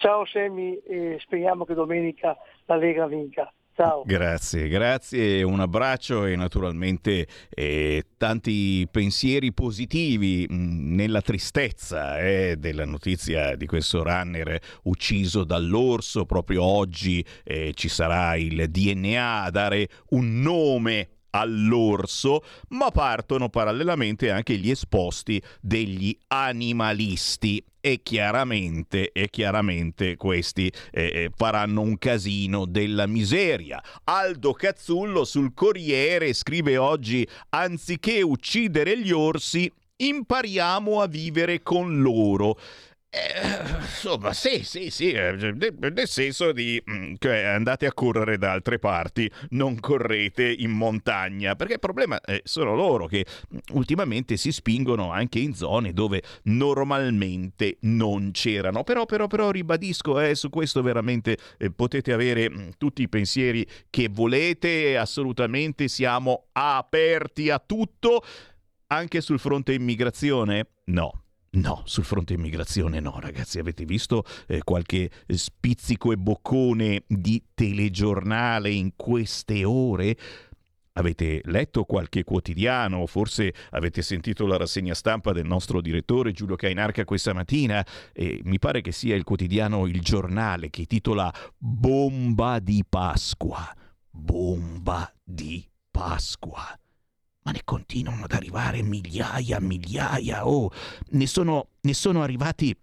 Ciao 0.01 0.25
Semi 0.25 0.79
e 0.79 1.17
speriamo 1.19 1.63
che 1.63 1.75
domenica 1.75 2.35
la 2.65 2.75
Lega 2.75 3.05
vinca. 3.05 3.53
Ciao. 3.75 4.01
Grazie, 4.03 4.67
grazie, 4.67 5.43
un 5.43 5.59
abbraccio 5.59 6.25
e 6.25 6.35
naturalmente 6.35 7.27
eh, 7.51 8.05
tanti 8.17 8.87
pensieri 8.89 9.53
positivi 9.53 10.47
mh, 10.49 10.55
mm, 10.55 10.95
nella 10.95 11.21
tristezza 11.21 12.19
eh, 12.19 12.55
della 12.57 12.85
notizia 12.85 13.55
di 13.55 13.67
questo 13.67 14.01
runner 14.01 14.59
ucciso 14.85 15.43
dall'orso. 15.43 16.25
Proprio 16.25 16.63
oggi 16.63 17.23
eh, 17.43 17.71
ci 17.75 17.87
sarà 17.87 18.35
il 18.35 18.71
DNA 18.71 19.43
a 19.43 19.51
dare 19.51 19.87
un 20.09 20.41
nome 20.41 21.09
all'orso, 21.31 22.43
ma 22.69 22.89
partono 22.91 23.49
parallelamente 23.49 24.31
anche 24.31 24.55
gli 24.55 24.69
esposti 24.69 25.41
degli 25.59 26.15
animalisti 26.27 27.63
e 27.81 28.01
chiaramente, 28.03 29.11
e 29.11 29.29
chiaramente 29.29 30.15
questi 30.15 30.71
eh, 30.91 31.03
eh, 31.03 31.31
faranno 31.35 31.81
un 31.81 31.97
casino 31.97 32.65
della 32.65 33.07
miseria. 33.07 33.81
Aldo 34.03 34.53
Cazzullo 34.53 35.25
sul 35.25 35.53
Corriere 35.53 36.33
scrive 36.33 36.77
oggi 36.77 37.27
anziché 37.49 38.21
uccidere 38.21 38.97
gli 38.99 39.11
orsi 39.11 39.71
impariamo 39.97 41.01
a 41.01 41.07
vivere 41.07 41.61
con 41.61 42.01
loro. 42.01 42.57
Eh, 43.13 43.81
insomma, 43.81 44.31
sì, 44.31 44.63
sì, 44.63 44.89
sì, 44.89 45.11
eh, 45.11 45.33
nel 45.33 46.07
senso 46.07 46.53
di 46.53 46.81
mm, 46.89 47.15
che 47.17 47.43
andate 47.43 47.85
a 47.85 47.91
correre 47.93 48.37
da 48.37 48.53
altre 48.53 48.79
parti, 48.79 49.29
non 49.49 49.81
correte 49.81 50.49
in 50.49 50.71
montagna, 50.71 51.57
perché 51.57 51.73
il 51.73 51.79
problema 51.79 52.21
è 52.21 52.39
solo 52.45 52.73
loro 52.73 53.07
che 53.07 53.25
mm, 53.53 53.57
ultimamente 53.73 54.37
si 54.37 54.53
spingono 54.53 55.11
anche 55.11 55.39
in 55.39 55.53
zone 55.53 55.91
dove 55.91 56.23
normalmente 56.43 57.79
non 57.81 58.31
c'erano. 58.31 58.85
Però, 58.85 59.05
però, 59.05 59.27
però 59.27 59.51
ribadisco, 59.51 60.17
eh, 60.21 60.33
su 60.33 60.49
questo 60.49 60.81
veramente 60.81 61.37
eh, 61.57 61.69
potete 61.69 62.13
avere 62.13 62.49
mm, 62.49 62.69
tutti 62.77 63.01
i 63.01 63.09
pensieri 63.09 63.67
che 63.89 64.07
volete, 64.09 64.97
assolutamente 64.97 65.89
siamo 65.89 66.45
aperti 66.53 67.49
a 67.49 67.59
tutto, 67.59 68.23
anche 68.87 69.19
sul 69.19 69.39
fronte 69.39 69.73
immigrazione? 69.73 70.67
No 70.85 71.23
No, 71.53 71.81
sul 71.83 72.05
fronte 72.05 72.33
immigrazione 72.33 73.01
no, 73.01 73.19
ragazzi. 73.19 73.59
Avete 73.59 73.83
visto 73.83 74.23
eh, 74.47 74.63
qualche 74.63 75.11
spizzico 75.27 76.13
e 76.13 76.17
boccone 76.17 77.03
di 77.07 77.43
telegiornale 77.53 78.69
in 78.71 78.93
queste 78.95 79.65
ore? 79.65 80.15
Avete 80.93 81.41
letto 81.45 81.83
qualche 81.83 82.23
quotidiano? 82.23 83.05
Forse 83.05 83.53
avete 83.71 84.01
sentito 84.01 84.45
la 84.45 84.55
rassegna 84.55 84.93
stampa 84.93 85.33
del 85.33 85.45
nostro 85.45 85.81
direttore 85.81 86.31
Giulio 86.31 86.55
Cainarca 86.55 87.03
questa 87.03 87.33
mattina? 87.33 87.85
E 88.13 88.39
mi 88.45 88.57
pare 88.57 88.79
che 88.79 88.93
sia 88.93 89.15
il 89.15 89.25
quotidiano 89.25 89.87
Il 89.87 89.99
Giornale 89.99 90.69
che 90.69 90.85
titola 90.85 91.33
Bomba 91.57 92.59
di 92.59 92.85
Pasqua. 92.87 93.75
Bomba 94.09 95.13
di 95.21 95.67
Pasqua 95.89 96.80
ma 97.43 97.51
ne 97.51 97.61
continuano 97.63 98.25
ad 98.25 98.31
arrivare 98.33 98.81
migliaia, 98.81 99.59
migliaia, 99.59 100.47
oh, 100.47 100.71
ne 101.09 101.27
sono, 101.27 101.69
ne 101.81 101.93
sono 101.93 102.21
arrivati 102.21 102.75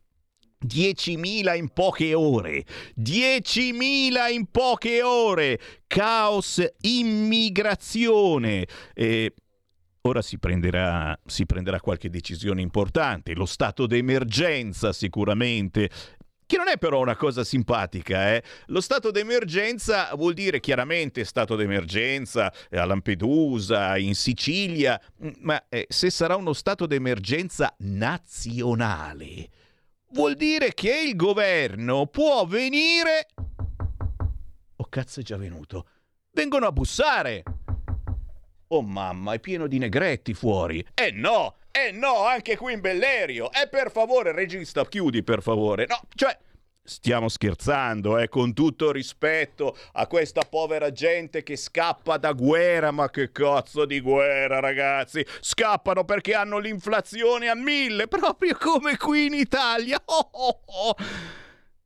10.000 0.67 1.57
in 1.57 1.69
poche 1.69 2.15
ore, 2.15 2.65
10.000 3.01 4.33
in 4.33 4.47
poche 4.51 5.03
ore, 5.03 5.61
caos, 5.87 6.65
immigrazione. 6.81 8.67
E 8.95 9.35
ora 10.03 10.23
si 10.23 10.39
prenderà, 10.39 11.17
si 11.25 11.47
prenderà 11.47 11.81
qualche 11.81 12.11
decisione 12.11 12.61
importante, 12.61 13.35
lo 13.35 13.47
stato 13.47 13.87
d'emergenza 13.87 14.93
sicuramente, 14.93 15.91
che 16.49 16.57
non 16.57 16.69
è 16.69 16.79
però 16.79 17.01
una 17.01 17.15
cosa 17.15 17.45
simpatica. 17.45 18.35
Eh? 18.35 18.43
Lo 18.69 18.81
stato 18.81 19.11
d'emergenza 19.11 20.15
vuol 20.15 20.33
dire 20.33 20.61
chiaramente 20.61 21.25
stato 21.25 21.57
d'emergenza 21.57 22.51
a 22.71 22.85
Lampedusa, 22.87 23.99
in 23.99 24.15
Sicilia, 24.15 24.99
mm, 25.23 25.29
ma 25.41 25.63
eh, 25.69 25.85
se 25.91 26.09
sarà 26.09 26.37
uno 26.37 26.55
stato 26.55 26.87
d'emergenza 26.87 27.75
nazionale, 27.81 29.51
vuol 30.13 30.37
dire 30.37 30.73
che 30.73 31.03
il 31.07 31.17
governo 31.17 32.07
può 32.07 32.47
venire... 32.47 33.27
Oh 34.77 34.87
cazzo 34.89 35.21
è 35.21 35.23
già 35.23 35.37
venuto. 35.37 35.87
Vengono 36.31 36.67
a 36.67 36.73
bussare. 36.73 37.43
Oh 38.69 38.81
mamma, 38.81 39.35
è 39.35 39.39
pieno 39.39 39.67
di 39.67 39.77
negretti 39.77 40.33
fuori. 40.33 40.83
Eh 40.95 41.11
no, 41.11 41.57
eh 41.71 41.93
no, 41.93 42.25
anche 42.25 42.57
qui 42.57 42.73
in 42.73 42.81
Bellerio. 42.81 43.51
E 43.53 43.63
eh, 43.63 43.69
per 43.69 43.91
favore, 43.91 44.33
regista, 44.33 44.85
chiudi 44.87 45.23
per 45.23 45.43
favore. 45.43 45.87
No, 45.87 46.01
cioè, 46.15 46.37
Stiamo 46.89 47.29
scherzando, 47.29 48.17
eh, 48.17 48.31
con 48.31 48.55
tutto 48.55 48.91
rispetto 48.93 49.77
a 49.93 50.07
questa 50.07 50.41
povera 50.49 50.91
gente 50.91 51.43
che 51.43 51.55
scappa 51.55 52.17
da 52.17 52.33
guerra, 52.33 52.91
ma 52.93 53.11
che 53.11 53.31
cazzo 53.31 53.85
di 53.85 54.01
guerra, 54.01 54.59
ragazzi? 54.59 55.23
Scappano 55.41 56.07
perché 56.07 56.35
hanno 56.35 56.57
l'inflazione 56.57 57.49
a 57.49 57.55
mille, 57.55 58.09
proprio 58.09 58.57
come 58.57 58.97
qui 58.97 59.27
in 59.27 59.35
Italia. 59.35 60.01
Oh, 60.11 60.31
oh, 60.33 60.61
oh. 60.65 60.95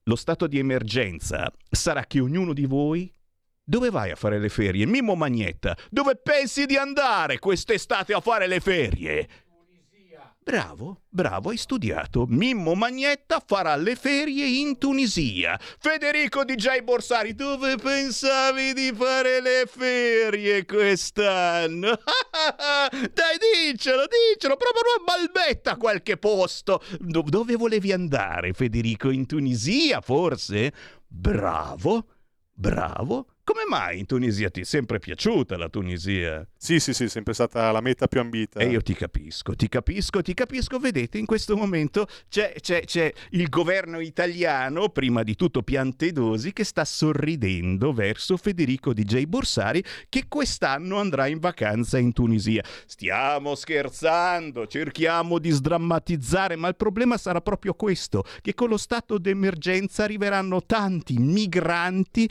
Lo 0.04 0.14
stato 0.14 0.46
di 0.46 0.60
emergenza 0.60 1.52
sarà 1.68 2.04
che 2.04 2.20
ognuno 2.20 2.52
di 2.52 2.66
voi 2.66 3.12
dove 3.64 3.90
vai 3.90 4.10
a 4.10 4.16
fare 4.16 4.38
le 4.38 4.48
ferie? 4.48 4.86
Mimmo 4.86 5.14
Magnetta, 5.16 5.76
dove 5.90 6.16
pensi 6.16 6.66
di 6.66 6.76
andare 6.76 7.38
quest'estate 7.38 8.12
a 8.12 8.20
fare 8.20 8.46
le 8.46 8.60
ferie? 8.60 9.28
Bravo, 10.44 11.02
bravo, 11.08 11.50
hai 11.50 11.56
studiato. 11.56 12.26
Mimmo 12.28 12.74
Magnetta 12.74 13.40
farà 13.46 13.76
le 13.76 13.94
ferie 13.94 14.44
in 14.44 14.76
Tunisia. 14.76 15.56
Federico 15.78 16.42
DJ 16.42 16.80
Borsari, 16.80 17.36
dove 17.36 17.76
pensavi 17.76 18.72
di 18.72 18.92
fare 18.92 19.40
le 19.40 19.68
ferie 19.70 20.66
quest'anno? 20.66 21.90
Dai, 22.90 23.38
dicelo, 23.70 24.02
dicelo, 24.08 24.56
proprio 24.56 24.82
una 24.96 25.04
balbetta 25.06 25.72
a 25.72 25.76
qualche 25.76 26.16
posto. 26.16 26.82
Do- 26.98 27.22
dove 27.22 27.54
volevi 27.54 27.92
andare, 27.92 28.52
Federico? 28.52 29.10
In 29.10 29.26
Tunisia, 29.26 30.00
forse? 30.00 30.72
Bravo, 31.06 32.06
bravo. 32.52 33.31
Come 33.44 33.64
mai 33.68 33.98
in 33.98 34.06
Tunisia 34.06 34.50
ti 34.50 34.60
è 34.60 34.64
sempre 34.64 35.00
piaciuta 35.00 35.56
la 35.56 35.68
Tunisia? 35.68 36.46
Sì, 36.56 36.78
sì, 36.78 36.94
sì, 36.94 37.08
sempre 37.08 37.34
stata 37.34 37.72
la 37.72 37.80
meta 37.80 38.06
più 38.06 38.20
ambita. 38.20 38.60
E 38.60 38.68
io 38.68 38.80
ti 38.80 38.94
capisco, 38.94 39.56
ti 39.56 39.68
capisco, 39.68 40.22
ti 40.22 40.32
capisco. 40.32 40.78
Vedete, 40.78 41.18
in 41.18 41.26
questo 41.26 41.56
momento 41.56 42.06
c'è, 42.28 42.54
c'è, 42.60 42.84
c'è 42.84 43.12
il 43.30 43.48
governo 43.48 43.98
italiano, 43.98 44.90
prima 44.90 45.24
di 45.24 45.34
tutto 45.34 45.64
Piantedosi, 45.64 46.52
che 46.52 46.62
sta 46.62 46.84
sorridendo 46.84 47.92
verso 47.92 48.36
Federico 48.36 48.92
DJ 48.92 49.24
Borsari, 49.24 49.82
che 50.08 50.26
quest'anno 50.28 51.00
andrà 51.00 51.26
in 51.26 51.40
vacanza 51.40 51.98
in 51.98 52.12
Tunisia. 52.12 52.62
Stiamo 52.86 53.56
scherzando, 53.56 54.68
cerchiamo 54.68 55.40
di 55.40 55.50
sdrammatizzare, 55.50 56.54
ma 56.54 56.68
il 56.68 56.76
problema 56.76 57.16
sarà 57.16 57.40
proprio 57.40 57.74
questo, 57.74 58.22
che 58.40 58.54
con 58.54 58.68
lo 58.68 58.76
stato 58.76 59.18
d'emergenza 59.18 60.04
arriveranno 60.04 60.62
tanti 60.64 61.18
migranti 61.18 62.30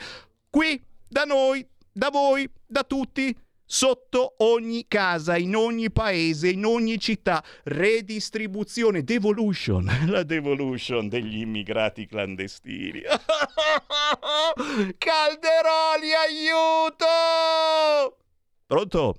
qui 0.49 0.81
da 1.11 1.25
noi, 1.25 1.67
da 1.91 2.09
voi, 2.09 2.49
da 2.65 2.83
tutti, 2.83 3.37
sotto 3.65 4.35
ogni 4.37 4.87
casa, 4.87 5.35
in 5.35 5.57
ogni 5.57 5.91
paese, 5.91 6.47
in 6.49 6.63
ogni 6.63 6.97
città. 6.99 7.43
Redistribuzione, 7.65 9.03
devolution, 9.03 9.89
la 10.07 10.23
devolution 10.23 11.09
degli 11.09 11.41
immigrati 11.41 12.07
clandestini. 12.07 13.01
Calderoli, 14.97 16.13
aiuto! 16.15 17.05
Pronto? 18.65 19.15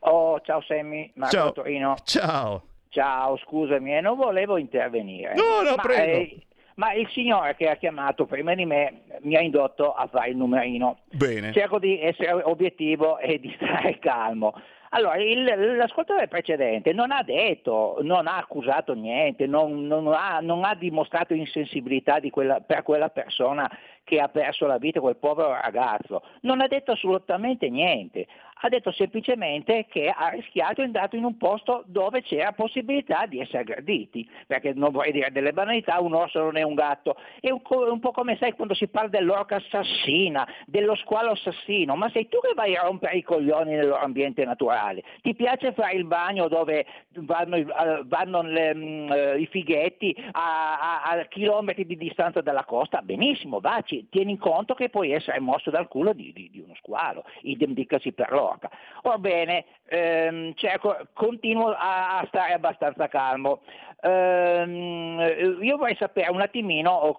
Oh, 0.00 0.40
ciao 0.40 0.60
Sammy, 0.60 1.10
Marco 1.14 1.34
ciao. 1.34 1.52
Torino. 1.52 1.96
Ciao. 2.04 2.64
Ciao, 2.90 3.38
scusami, 3.38 3.96
eh, 3.96 4.02
non 4.02 4.18
volevo 4.18 4.58
intervenire. 4.58 5.32
No, 5.36 5.62
no, 5.62 5.74
ma, 5.76 5.82
prego. 5.82 6.18
Eh, 6.18 6.46
ma 6.76 6.92
il 6.92 7.08
signore 7.10 7.56
che 7.56 7.68
ha 7.68 7.76
chiamato 7.76 8.26
prima 8.26 8.54
di 8.54 8.64
me 8.64 9.02
mi 9.20 9.36
ha 9.36 9.40
indotto 9.40 9.92
a 9.92 10.06
fare 10.06 10.30
il 10.30 10.36
numerino. 10.36 10.98
Bene. 11.10 11.52
Cerco 11.52 11.78
di 11.78 12.00
essere 12.00 12.32
obiettivo 12.32 13.18
e 13.18 13.38
di 13.38 13.52
stare 13.56 13.98
calmo. 13.98 14.54
Allora, 14.94 15.16
il, 15.16 15.42
l'ascoltatore 15.76 16.28
precedente 16.28 16.92
non 16.92 17.12
ha 17.12 17.22
detto, 17.22 17.96
non 18.02 18.26
ha 18.26 18.36
accusato 18.36 18.92
niente, 18.92 19.46
non, 19.46 19.86
non, 19.86 20.06
ha, 20.12 20.40
non 20.40 20.64
ha, 20.64 20.74
dimostrato 20.74 21.32
insensibilità 21.32 22.20
quella, 22.30 22.60
per 22.60 22.82
quella 22.82 23.08
persona 23.08 23.70
che 24.04 24.20
ha 24.20 24.28
perso 24.28 24.66
la 24.66 24.76
vita, 24.76 25.00
quel 25.00 25.16
povero 25.16 25.52
ragazzo. 25.52 26.22
Non 26.42 26.60
ha 26.60 26.66
detto 26.66 26.92
assolutamente 26.92 27.70
niente 27.70 28.26
ha 28.64 28.68
detto 28.68 28.92
semplicemente 28.92 29.86
che 29.88 30.08
ha 30.08 30.28
rischiato 30.28 30.80
e 30.80 30.84
è 30.84 30.86
andato 30.86 31.16
in 31.16 31.24
un 31.24 31.36
posto 31.36 31.82
dove 31.86 32.22
c'era 32.22 32.52
possibilità 32.52 33.26
di 33.26 33.40
essere 33.40 33.60
aggrediti, 33.60 34.28
perché 34.46 34.72
non 34.72 34.92
vorrei 34.92 35.12
dire 35.12 35.32
delle 35.32 35.52
banalità, 35.52 36.00
un 36.00 36.14
orso 36.14 36.40
non 36.40 36.56
è 36.56 36.62
un 36.62 36.74
gatto, 36.74 37.16
è 37.40 37.50
un, 37.50 37.60
un 37.68 38.00
po' 38.00 38.12
come 38.12 38.36
sai 38.38 38.52
quando 38.52 38.74
si 38.74 38.86
parla 38.86 39.08
dell'orca 39.08 39.56
assassina, 39.56 40.46
dello 40.66 40.94
squalo 40.96 41.32
assassino, 41.32 41.96
ma 41.96 42.08
sei 42.10 42.28
tu 42.28 42.38
che 42.40 42.52
vai 42.54 42.76
a 42.76 42.82
rompere 42.82 43.16
i 43.16 43.22
coglioni 43.22 43.72
nel 43.72 43.88
loro 43.88 44.02
ambiente 44.02 44.44
naturale, 44.44 45.02
ti 45.22 45.34
piace 45.34 45.72
fare 45.72 45.94
il 45.94 46.04
bagno 46.04 46.46
dove 46.46 46.86
vanno, 47.14 47.56
vanno 48.04 48.42
le, 48.42 48.74
mm, 48.74 49.12
eh, 49.12 49.38
i 49.38 49.46
fighetti 49.46 50.14
a, 50.32 51.02
a, 51.02 51.10
a, 51.10 51.24
chilometri 51.24 51.84
di 51.84 51.96
distanza 51.96 52.40
dalla 52.40 52.64
costa, 52.64 53.02
benissimo, 53.02 53.58
vaci, 53.58 54.06
tieni 54.08 54.38
conto 54.38 54.74
che 54.74 54.88
puoi 54.88 55.10
essere 55.10 55.40
mosso 55.40 55.70
dal 55.70 55.88
culo 55.88 56.12
di, 56.12 56.32
di, 56.32 56.48
di 56.50 56.60
uno 56.60 56.74
squalo, 56.76 57.24
idem 57.40 57.74
dicasi 57.74 58.12
per 58.12 58.30
loro 58.30 58.51
gioca. 58.52 58.70
Orbene, 59.04 59.64
ehm, 59.92 60.54
cerco, 60.54 60.96
continuo 61.12 61.68
a, 61.68 62.18
a, 62.18 62.24
stare 62.26 62.54
abbastanza 62.54 63.08
calmo. 63.08 63.60
Ehm, 64.00 65.58
io 65.60 65.76
vorrei 65.76 65.94
sapere 65.94 66.30
un 66.30 66.40
attimino 66.40 67.16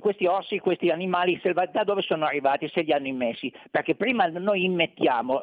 questi 0.00 0.26
orsi, 0.26 0.58
questi 0.58 0.88
animali 0.90 1.38
selvatici, 1.40 1.76
da 1.76 1.84
dove 1.84 2.02
sono 2.02 2.24
arrivati, 2.24 2.68
se 2.68 2.80
li 2.80 2.92
hanno 2.92 3.06
immessi, 3.06 3.52
perché 3.70 3.94
prima 3.94 4.26
noi 4.26 4.64
immettiamo, 4.64 5.42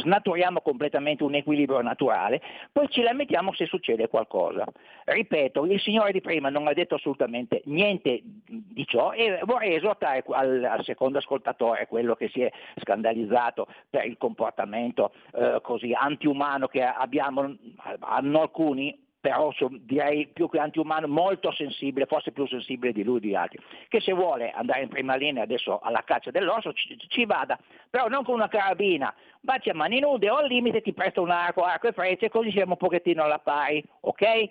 snaturiamo 0.00 0.60
completamente 0.62 1.24
un 1.24 1.34
equilibrio 1.34 1.82
naturale, 1.82 2.40
poi 2.72 2.88
ci 2.88 3.02
lamentiamo 3.02 3.52
se 3.52 3.66
succede 3.66 4.08
qualcosa. 4.08 4.64
Ripeto, 5.04 5.66
il 5.66 5.80
signore 5.80 6.12
di 6.12 6.20
prima 6.20 6.48
non 6.48 6.66
ha 6.68 6.72
detto 6.72 6.94
assolutamente 6.94 7.60
niente 7.64 8.22
di 8.22 8.86
ciò 8.86 9.12
e 9.12 9.40
vorrei 9.44 9.74
esortare 9.74 10.24
al, 10.30 10.64
al 10.64 10.84
secondo 10.84 11.18
ascoltatore, 11.18 11.86
quello 11.86 12.14
che 12.14 12.28
si 12.28 12.40
è 12.40 12.50
scandalizzato 12.80 13.66
per 13.90 14.06
il 14.06 14.16
comportamento 14.16 15.12
eh, 15.34 15.58
così 15.62 15.87
antiumano 15.92 16.66
che 16.66 16.82
abbiamo, 16.82 17.56
hanno 18.00 18.40
alcuni, 18.40 19.06
però 19.20 19.52
direi 19.80 20.28
più 20.28 20.48
che 20.48 20.58
antiumano, 20.58 21.08
molto 21.08 21.50
sensibile, 21.50 22.06
forse 22.06 22.30
più 22.30 22.46
sensibile 22.46 22.92
di 22.92 23.02
lui 23.02 23.20
di 23.20 23.34
altri, 23.34 23.58
che 23.88 24.00
se 24.00 24.12
vuole 24.12 24.50
andare 24.52 24.82
in 24.82 24.88
prima 24.88 25.16
linea 25.16 25.42
adesso 25.42 25.80
alla 25.80 26.02
caccia 26.04 26.30
dell'orso 26.30 26.72
ci, 26.72 26.96
ci 27.08 27.24
vada, 27.24 27.58
però 27.90 28.06
non 28.08 28.22
con 28.22 28.34
una 28.34 28.48
carabina, 28.48 29.12
vacci 29.40 29.70
a 29.70 29.74
mani 29.74 29.98
nude 29.98 30.30
o 30.30 30.36
al 30.36 30.46
limite 30.46 30.82
ti 30.82 30.92
presta 30.92 31.20
un 31.20 31.30
arco, 31.30 31.62
arco 31.62 31.88
e 31.88 31.92
frecce, 31.92 32.30
così 32.30 32.50
siamo 32.52 32.72
un 32.72 32.78
pochettino 32.78 33.24
alla 33.24 33.40
pari, 33.40 33.84
ok? 34.00 34.50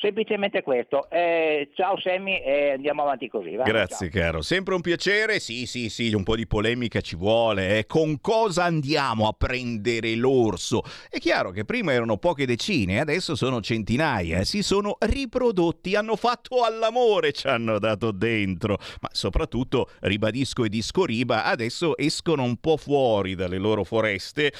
Semplicemente 0.00 0.62
questo. 0.62 1.08
Eh, 1.10 1.70
ciao 1.74 1.98
Sammy 2.00 2.36
e 2.36 2.72
andiamo 2.72 3.02
avanti 3.02 3.28
così. 3.28 3.56
Va? 3.56 3.64
Grazie 3.64 4.10
ciao. 4.10 4.20
caro, 4.20 4.42
sempre 4.42 4.74
un 4.74 4.80
piacere. 4.80 5.40
Sì, 5.40 5.66
sì, 5.66 5.88
sì, 5.88 6.12
un 6.12 6.22
po' 6.22 6.36
di 6.36 6.46
polemica 6.46 7.00
ci 7.00 7.16
vuole. 7.16 7.78
Eh. 7.78 7.86
Con 7.86 8.20
cosa 8.20 8.64
andiamo 8.64 9.28
a 9.28 9.34
prendere 9.36 10.14
l'orso? 10.14 10.82
È 11.08 11.18
chiaro 11.18 11.50
che 11.50 11.64
prima 11.64 11.92
erano 11.92 12.16
poche 12.16 12.46
decine, 12.46 13.00
adesso 13.00 13.34
sono 13.34 13.60
centinaia. 13.60 14.38
Eh. 14.38 14.44
Si 14.44 14.62
sono 14.62 14.96
riprodotti, 15.00 15.94
hanno 15.94 16.16
fatto 16.16 16.62
all'amore, 16.62 17.32
ci 17.32 17.46
hanno 17.46 17.78
dato 17.78 18.10
dentro. 18.10 18.78
Ma 19.00 19.08
soprattutto, 19.12 19.90
ribadisco 20.00 20.64
e 20.64 20.68
disco 20.68 21.04
riba, 21.04 21.44
adesso 21.44 21.96
escono 21.96 22.42
un 22.42 22.56
po' 22.56 22.76
fuori 22.76 23.34
dalle 23.34 23.58
loro 23.58 23.84
foreste, 23.84 24.52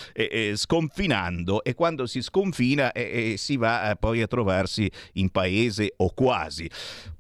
sconfinando. 0.54 1.62
E 1.64 1.74
quando 1.74 2.06
si 2.06 2.22
sconfina 2.22 2.92
si 3.34 3.56
va 3.56 3.90
eh, 3.90 3.96
poi 3.96 4.22
a 4.22 4.26
trovarsi 4.26 4.90
in 5.14 5.21
paese 5.30 5.94
o 5.96 6.12
quasi. 6.14 6.68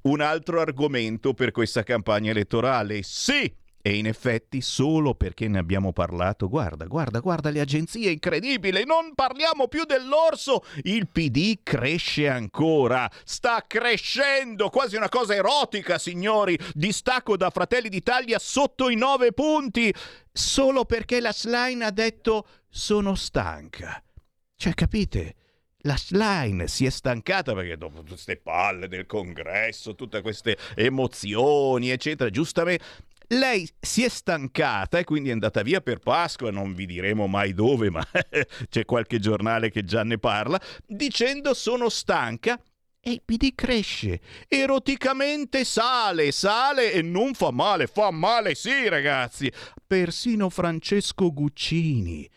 Un 0.02 0.20
altro 0.20 0.60
argomento 0.60 1.34
per 1.34 1.50
questa 1.50 1.82
campagna 1.82 2.30
elettorale, 2.30 3.02
sì! 3.02 3.60
E 3.84 3.96
in 3.96 4.06
effetti, 4.06 4.60
solo 4.60 5.16
perché 5.16 5.48
ne 5.48 5.58
abbiamo 5.58 5.92
parlato, 5.92 6.48
guarda, 6.48 6.84
guarda, 6.86 7.18
guarda 7.18 7.50
le 7.50 7.58
agenzie, 7.58 8.12
incredibile, 8.12 8.84
non 8.84 9.12
parliamo 9.12 9.66
più 9.66 9.82
dell'orso, 9.84 10.62
il 10.84 11.08
PD 11.08 11.58
cresce 11.64 12.28
ancora, 12.28 13.10
sta 13.24 13.64
crescendo, 13.66 14.68
quasi 14.68 14.94
una 14.94 15.08
cosa 15.08 15.34
erotica, 15.34 15.98
signori, 15.98 16.56
distacco 16.74 17.36
da 17.36 17.50
Fratelli 17.50 17.88
d'Italia 17.88 18.38
sotto 18.38 18.88
i 18.88 18.94
nove 18.94 19.32
punti, 19.32 19.92
solo 20.32 20.84
perché 20.84 21.18
la 21.20 21.32
Slime 21.32 21.84
ha 21.84 21.90
detto 21.90 22.46
sono 22.68 23.16
stanca. 23.16 24.00
Cioè, 24.54 24.74
capite? 24.74 25.34
La 25.82 25.96
Schlein 25.96 26.64
si 26.66 26.86
è 26.86 26.90
stancata 26.90 27.54
perché 27.54 27.76
dopo 27.76 27.98
tutte 27.98 28.10
queste 28.10 28.36
palle 28.36 28.88
del 28.88 29.06
congresso, 29.06 29.94
tutte 29.94 30.20
queste 30.20 30.56
emozioni, 30.74 31.90
eccetera, 31.90 32.30
giustamente 32.30 32.84
lei 33.28 33.68
si 33.80 34.04
è 34.04 34.08
stancata 34.08 34.98
e 34.98 35.04
quindi 35.04 35.30
è 35.30 35.32
andata 35.32 35.62
via 35.62 35.80
per 35.80 35.98
Pasqua, 35.98 36.50
non 36.50 36.74
vi 36.74 36.86
diremo 36.86 37.26
mai 37.26 37.54
dove, 37.54 37.90
ma 37.90 38.06
c'è 38.68 38.84
qualche 38.84 39.18
giornale 39.18 39.70
che 39.70 39.84
già 39.84 40.02
ne 40.02 40.18
parla, 40.18 40.60
dicendo 40.86 41.54
sono 41.54 41.88
stanca 41.88 42.60
e 43.00 43.10
il 43.10 43.22
PD 43.24 43.54
cresce, 43.54 44.20
eroticamente 44.46 45.64
sale, 45.64 46.30
sale 46.30 46.92
e 46.92 47.02
non 47.02 47.34
fa 47.34 47.50
male, 47.50 47.86
fa 47.86 48.10
male 48.10 48.54
sì 48.54 48.88
ragazzi. 48.88 49.50
Persino 49.86 50.48
Francesco 50.50 51.32
Guccini 51.32 52.28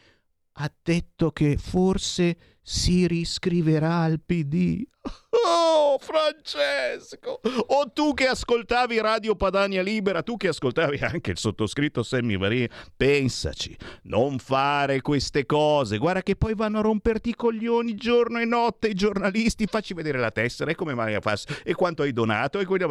ha 0.54 0.72
detto 0.82 1.32
che 1.32 1.58
forse 1.58 2.55
si 2.68 3.06
riscriverà 3.06 3.98
al 4.00 4.20
PD. 4.20 4.82
Oh, 5.30 6.00
Francesco! 6.00 7.40
O 7.68 7.92
tu 7.92 8.16
che 8.16 8.26
ascoltavi 8.26 9.00
Radio 9.00 9.36
Padania 9.36 9.84
Libera, 9.84 10.24
tu 10.24 10.36
che 10.36 10.48
ascoltavi 10.48 10.98
anche 10.98 11.30
il 11.30 11.38
sottoscritto 11.38 12.02
Sammy 12.02 12.38
Varin, 12.38 12.68
pensaci, 12.98 13.78
non 14.04 14.40
fare 14.40 15.02
queste 15.02 15.46
cose. 15.46 16.00
Guarda 16.00 16.24
che 16.24 16.36
poi 16.36 16.56
vanno 16.56 16.80
a 16.80 16.82
romperti 16.82 17.30
i 17.30 17.36
coglioni 17.36 17.94
giorno 17.94 18.40
e 18.40 18.46
notte 18.46 18.88
i 18.88 18.96
giornalisti. 18.96 19.68
Facci 19.68 19.94
vedere 19.94 20.18
la 20.18 20.32
tessera 20.32 20.72
e 20.72 20.76
come 20.76 20.96
mai 20.96 21.16
fai 21.22 21.38
e 21.64 21.76
quanto 21.76 22.02
hai 22.02 22.14
donato 22.14 22.58
e 22.58 22.66
quindi... 22.66 22.86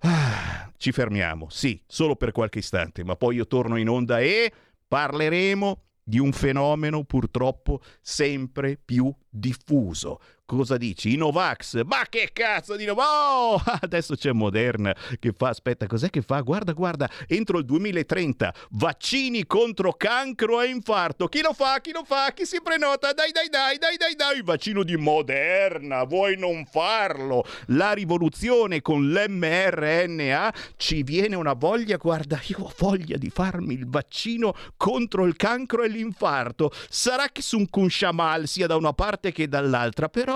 Ah, 0.00 0.70
ci 0.76 0.92
fermiamo, 0.92 1.48
sì, 1.50 1.82
solo 1.88 2.14
per 2.14 2.30
qualche 2.30 2.60
istante, 2.60 3.02
ma 3.02 3.16
poi 3.16 3.34
io 3.34 3.48
torno 3.48 3.76
in 3.76 3.88
onda 3.88 4.20
e 4.20 4.52
parleremo 4.86 5.85
di 6.08 6.20
un 6.20 6.32
fenomeno 6.32 7.02
purtroppo 7.02 7.80
sempre 8.00 8.76
più 8.76 9.12
diffuso, 9.28 10.20
Cosa 10.46 10.76
dici? 10.76 11.12
I 11.12 11.16
Novax? 11.16 11.82
Ma 11.82 12.06
che 12.08 12.30
cazzo 12.32 12.76
di 12.76 12.84
Novax? 12.84 13.08
Oh, 13.08 13.60
adesso 13.82 14.14
c'è 14.14 14.30
Moderna 14.30 14.94
che 15.18 15.32
fa, 15.36 15.48
aspetta, 15.48 15.88
cos'è 15.88 16.08
che 16.08 16.22
fa? 16.22 16.40
Guarda, 16.40 16.72
guarda, 16.72 17.10
entro 17.26 17.58
il 17.58 17.64
2030, 17.64 18.54
vaccini 18.70 19.44
contro 19.44 19.94
cancro 19.94 20.60
e 20.60 20.68
infarto. 20.68 21.26
Chi 21.26 21.42
lo 21.42 21.52
fa? 21.52 21.80
Chi 21.80 21.90
lo 21.90 22.04
fa? 22.04 22.30
Chi 22.32 22.46
si 22.46 22.60
prenota? 22.62 23.12
Dai, 23.12 23.32
dai, 23.32 23.48
dai, 23.48 23.76
dai, 23.78 23.96
dai, 23.96 24.14
dai, 24.14 24.42
vaccino 24.44 24.84
di 24.84 24.96
Moderna, 24.96 26.04
vuoi 26.04 26.38
non 26.38 26.64
farlo? 26.64 27.44
La 27.70 27.90
rivoluzione 27.90 28.82
con 28.82 29.10
l'mRNA 29.10 30.54
ci 30.76 31.02
viene 31.02 31.34
una 31.34 31.54
voglia, 31.54 31.96
guarda, 31.96 32.40
io 32.46 32.58
ho 32.60 32.72
voglia 32.78 33.16
di 33.16 33.30
farmi 33.30 33.74
il 33.74 33.88
vaccino 33.88 34.54
contro 34.76 35.24
il 35.24 35.34
cancro 35.34 35.82
e 35.82 35.88
l'infarto. 35.88 36.70
Sarà 36.88 37.30
che 37.32 37.42
Sun 37.42 37.68
Kun 37.68 37.90
Shamal 37.90 38.46
sia 38.46 38.68
da 38.68 38.76
una 38.76 38.92
parte 38.92 39.32
che 39.32 39.48
dall'altra, 39.48 40.08
però 40.08 40.35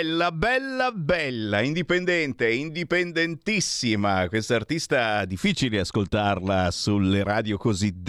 Bella, 0.00 0.32
bella, 0.32 0.92
bella, 0.92 1.60
indipendente, 1.60 2.50
indipendentissima. 2.50 4.28
Questa 4.30 4.54
artista 4.54 5.26
difficile 5.26 5.78
ascoltarla 5.78 6.70
sulle 6.70 7.22
radio 7.22 7.58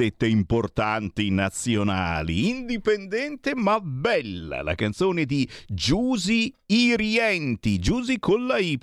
cosiddette 0.02 0.28
importanti 0.28 1.30
nazionali. 1.30 2.50
Indipendente 2.50 3.54
ma 3.56 3.80
bella. 3.80 4.64
La 4.64 4.74
canzone 4.74 5.26
di 5.26 5.48
Giusy 5.68 6.52
Irienti, 6.66 7.78
Giusy 7.80 8.18
con 8.18 8.48
la 8.48 8.58
Y. 8.58 8.80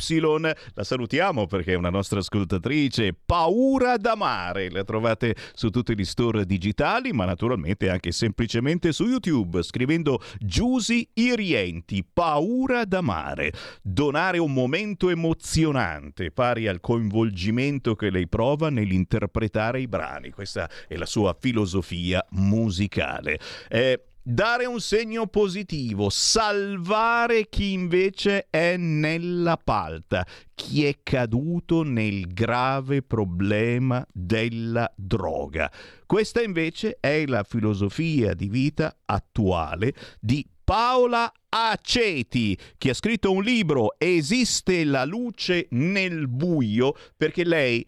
La 0.74 0.84
salutiamo 0.84 1.46
perché 1.46 1.72
è 1.72 1.76
una 1.76 1.90
nostra 1.90 2.20
ascoltatrice. 2.20 3.16
Paura 3.24 3.96
d'amare. 3.96 4.70
La 4.70 4.84
trovate 4.84 5.34
su 5.54 5.70
tutti 5.70 5.96
gli 5.96 6.04
store 6.04 6.44
digitali, 6.44 7.12
ma 7.12 7.24
naturalmente 7.24 7.90
anche 7.90 8.12
semplicemente 8.12 8.92
su 8.92 9.04
YouTube 9.04 9.62
scrivendo 9.62 10.20
Giusy 10.38 11.08
Irienti. 11.14 12.04
Paura 12.10 12.84
d'amare, 12.84 13.52
donare 13.82 14.38
un 14.38 14.52
momento 14.52 15.08
emozionante 15.08 16.30
pari 16.30 16.68
al 16.68 16.80
coinvolgimento 16.80 17.96
che 17.96 18.10
lei 18.10 18.28
prova 18.28 18.70
nell'interpretare 18.70 19.80
i 19.80 19.88
brani. 19.88 20.30
Questa 20.30 20.68
è 20.86 20.96
la 20.96 21.06
sua 21.08 21.36
filosofia 21.36 22.24
musicale. 22.30 23.40
Eh, 23.68 24.04
dare 24.30 24.66
un 24.66 24.78
segno 24.78 25.26
positivo, 25.26 26.10
salvare 26.10 27.48
chi 27.48 27.72
invece 27.72 28.46
è 28.50 28.76
nella 28.76 29.56
palta, 29.56 30.26
chi 30.54 30.84
è 30.84 30.98
caduto 31.02 31.82
nel 31.82 32.26
grave 32.34 33.00
problema 33.00 34.06
della 34.12 34.92
droga. 34.94 35.72
Questa 36.04 36.42
invece 36.42 36.98
è 37.00 37.24
la 37.26 37.42
filosofia 37.42 38.34
di 38.34 38.48
vita 38.48 38.98
attuale 39.06 39.94
di 40.20 40.46
Paola 40.62 41.32
Aceti, 41.48 42.56
che 42.76 42.90
ha 42.90 42.94
scritto 42.94 43.32
un 43.32 43.42
libro 43.42 43.98
Esiste 43.98 44.84
la 44.84 45.06
luce 45.06 45.68
nel 45.70 46.28
buio, 46.28 46.94
perché 47.16 47.44
lei 47.44 47.84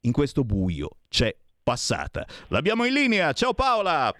in 0.00 0.10
questo 0.10 0.42
buio 0.42 0.96
c'è 1.08 1.32
passata. 1.64 2.24
L'abbiamo 2.48 2.84
in 2.84 2.92
linea. 2.92 3.32
Ciao 3.32 3.54
Paola! 3.54 4.14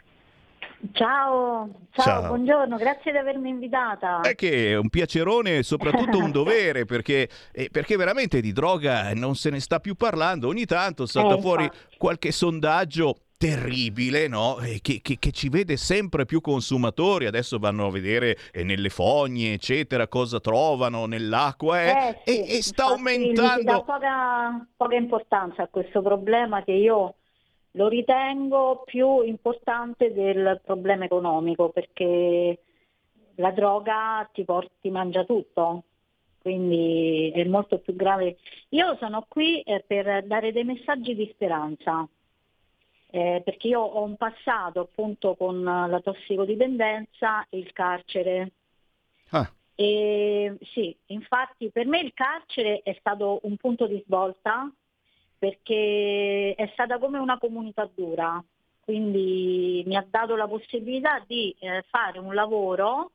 Ciao, 0.92 1.70
ciao, 1.92 2.04
ciao, 2.04 2.26
buongiorno, 2.26 2.76
grazie 2.76 3.10
di 3.10 3.16
avermi 3.16 3.48
invitata. 3.48 4.20
È 4.20 4.34
che 4.34 4.72
è 4.72 4.76
un 4.76 4.90
piacerone 4.90 5.58
e 5.58 5.62
soprattutto 5.62 6.18
un 6.18 6.30
dovere 6.32 6.84
perché, 6.84 7.28
eh, 7.52 7.68
perché, 7.70 7.96
veramente 7.96 8.40
di 8.42 8.52
droga 8.52 9.14
non 9.14 9.34
se 9.34 9.48
ne 9.48 9.60
sta 9.60 9.80
più 9.80 9.94
parlando. 9.94 10.48
Ogni 10.48 10.66
tanto 10.66 11.06
salta 11.06 11.36
eh, 11.36 11.40
fuori 11.40 11.70
qualche 11.96 12.32
sondaggio 12.32 13.16
terribile, 13.38 14.28
no? 14.28 14.58
che, 14.80 15.00
che, 15.02 15.16
che, 15.18 15.30
ci 15.30 15.48
vede 15.48 15.76
sempre 15.76 16.24
più 16.24 16.40
consumatori, 16.40 17.26
adesso 17.26 17.58
vanno 17.58 17.86
a 17.86 17.90
vedere 17.90 18.36
eh, 18.52 18.62
nelle 18.62 18.88
fogne, 18.88 19.54
eccetera, 19.54 20.06
cosa 20.06 20.40
trovano 20.40 21.06
nell'acqua 21.06 21.82
eh, 21.82 21.88
eh 21.88 22.20
sì, 22.24 22.44
e, 22.44 22.56
e, 22.56 22.62
sta 22.62 22.84
aumentando. 22.86 23.58
Si 23.58 23.64
dà 23.64 23.82
poca, 23.82 24.66
poca 24.76 24.94
importanza 24.94 25.62
a 25.62 25.68
questo 25.68 26.02
problema 26.02 26.62
che 26.62 26.72
io 26.72 27.16
lo 27.76 27.88
ritengo 27.88 28.82
più 28.84 29.22
importante 29.22 30.12
del 30.12 30.60
problema 30.64 31.04
economico 31.04 31.70
perché 31.70 32.58
la 33.36 33.50
droga 33.50 34.28
ti, 34.32 34.44
porta, 34.44 34.70
ti 34.80 34.90
mangia 34.90 35.24
tutto, 35.24 35.82
quindi 36.40 37.30
è 37.34 37.44
molto 37.44 37.78
più 37.78 37.96
grave. 37.96 38.36
Io 38.70 38.96
sono 38.96 39.26
qui 39.28 39.60
eh, 39.62 39.82
per 39.86 40.24
dare 40.24 40.52
dei 40.52 40.64
messaggi 40.64 41.14
di 41.14 41.28
speranza 41.32 42.06
eh, 43.10 43.42
perché 43.44 43.68
io 43.68 43.80
ho 43.80 44.02
un 44.02 44.16
passato 44.16 44.80
appunto 44.80 45.36
con 45.36 45.62
la 45.62 46.00
tossicodipendenza 46.00 47.46
e 47.48 47.58
il 47.58 47.72
carcere. 47.72 48.50
Ah. 49.30 49.48
E, 49.76 50.56
sì, 50.72 50.96
infatti 51.06 51.70
per 51.70 51.86
me 51.86 52.00
il 52.00 52.12
carcere 52.12 52.80
è 52.82 52.96
stato 52.98 53.40
un 53.42 53.56
punto 53.56 53.86
di 53.86 54.02
svolta 54.04 54.68
perché 55.44 56.54
è 56.54 56.70
stata 56.72 56.98
come 56.98 57.18
una 57.18 57.38
comunità 57.38 57.86
dura, 57.94 58.42
quindi 58.80 59.82
mi 59.84 59.94
ha 59.94 60.06
dato 60.08 60.36
la 60.36 60.48
possibilità 60.48 61.22
di 61.26 61.54
eh, 61.58 61.84
fare 61.90 62.18
un 62.18 62.32
lavoro 62.32 63.10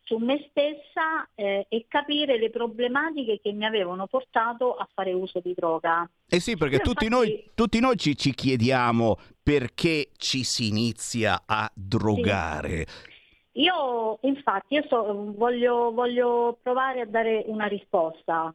su 0.00 0.16
me 0.16 0.46
stessa 0.48 1.28
eh, 1.34 1.66
e 1.68 1.84
capire 1.86 2.38
le 2.38 2.48
problematiche 2.48 3.40
che 3.42 3.52
mi 3.52 3.66
avevano 3.66 4.06
portato 4.06 4.76
a 4.76 4.88
fare 4.94 5.12
uso 5.12 5.40
di 5.40 5.52
droga. 5.54 6.08
Eh 6.26 6.40
sì, 6.40 6.56
perché 6.56 6.78
tutti, 6.78 7.04
infatti... 7.04 7.28
noi, 7.28 7.50
tutti 7.54 7.80
noi 7.80 7.96
ci, 7.98 8.16
ci, 8.16 8.32
chiediamo 8.32 9.16
perché 9.42 10.08
ci 10.16 10.44
si 10.44 10.68
inizia 10.68 11.42
a 11.44 11.70
drogare. 11.74 12.86
Sì. 12.86 13.60
Io 13.60 14.18
infatti 14.22 14.74
io 14.74 14.86
so, 14.88 15.34
voglio, 15.36 15.92
voglio 15.92 16.58
provare 16.62 17.02
a 17.02 17.06
dare 17.06 17.44
una 17.46 17.66
risposta, 17.66 18.54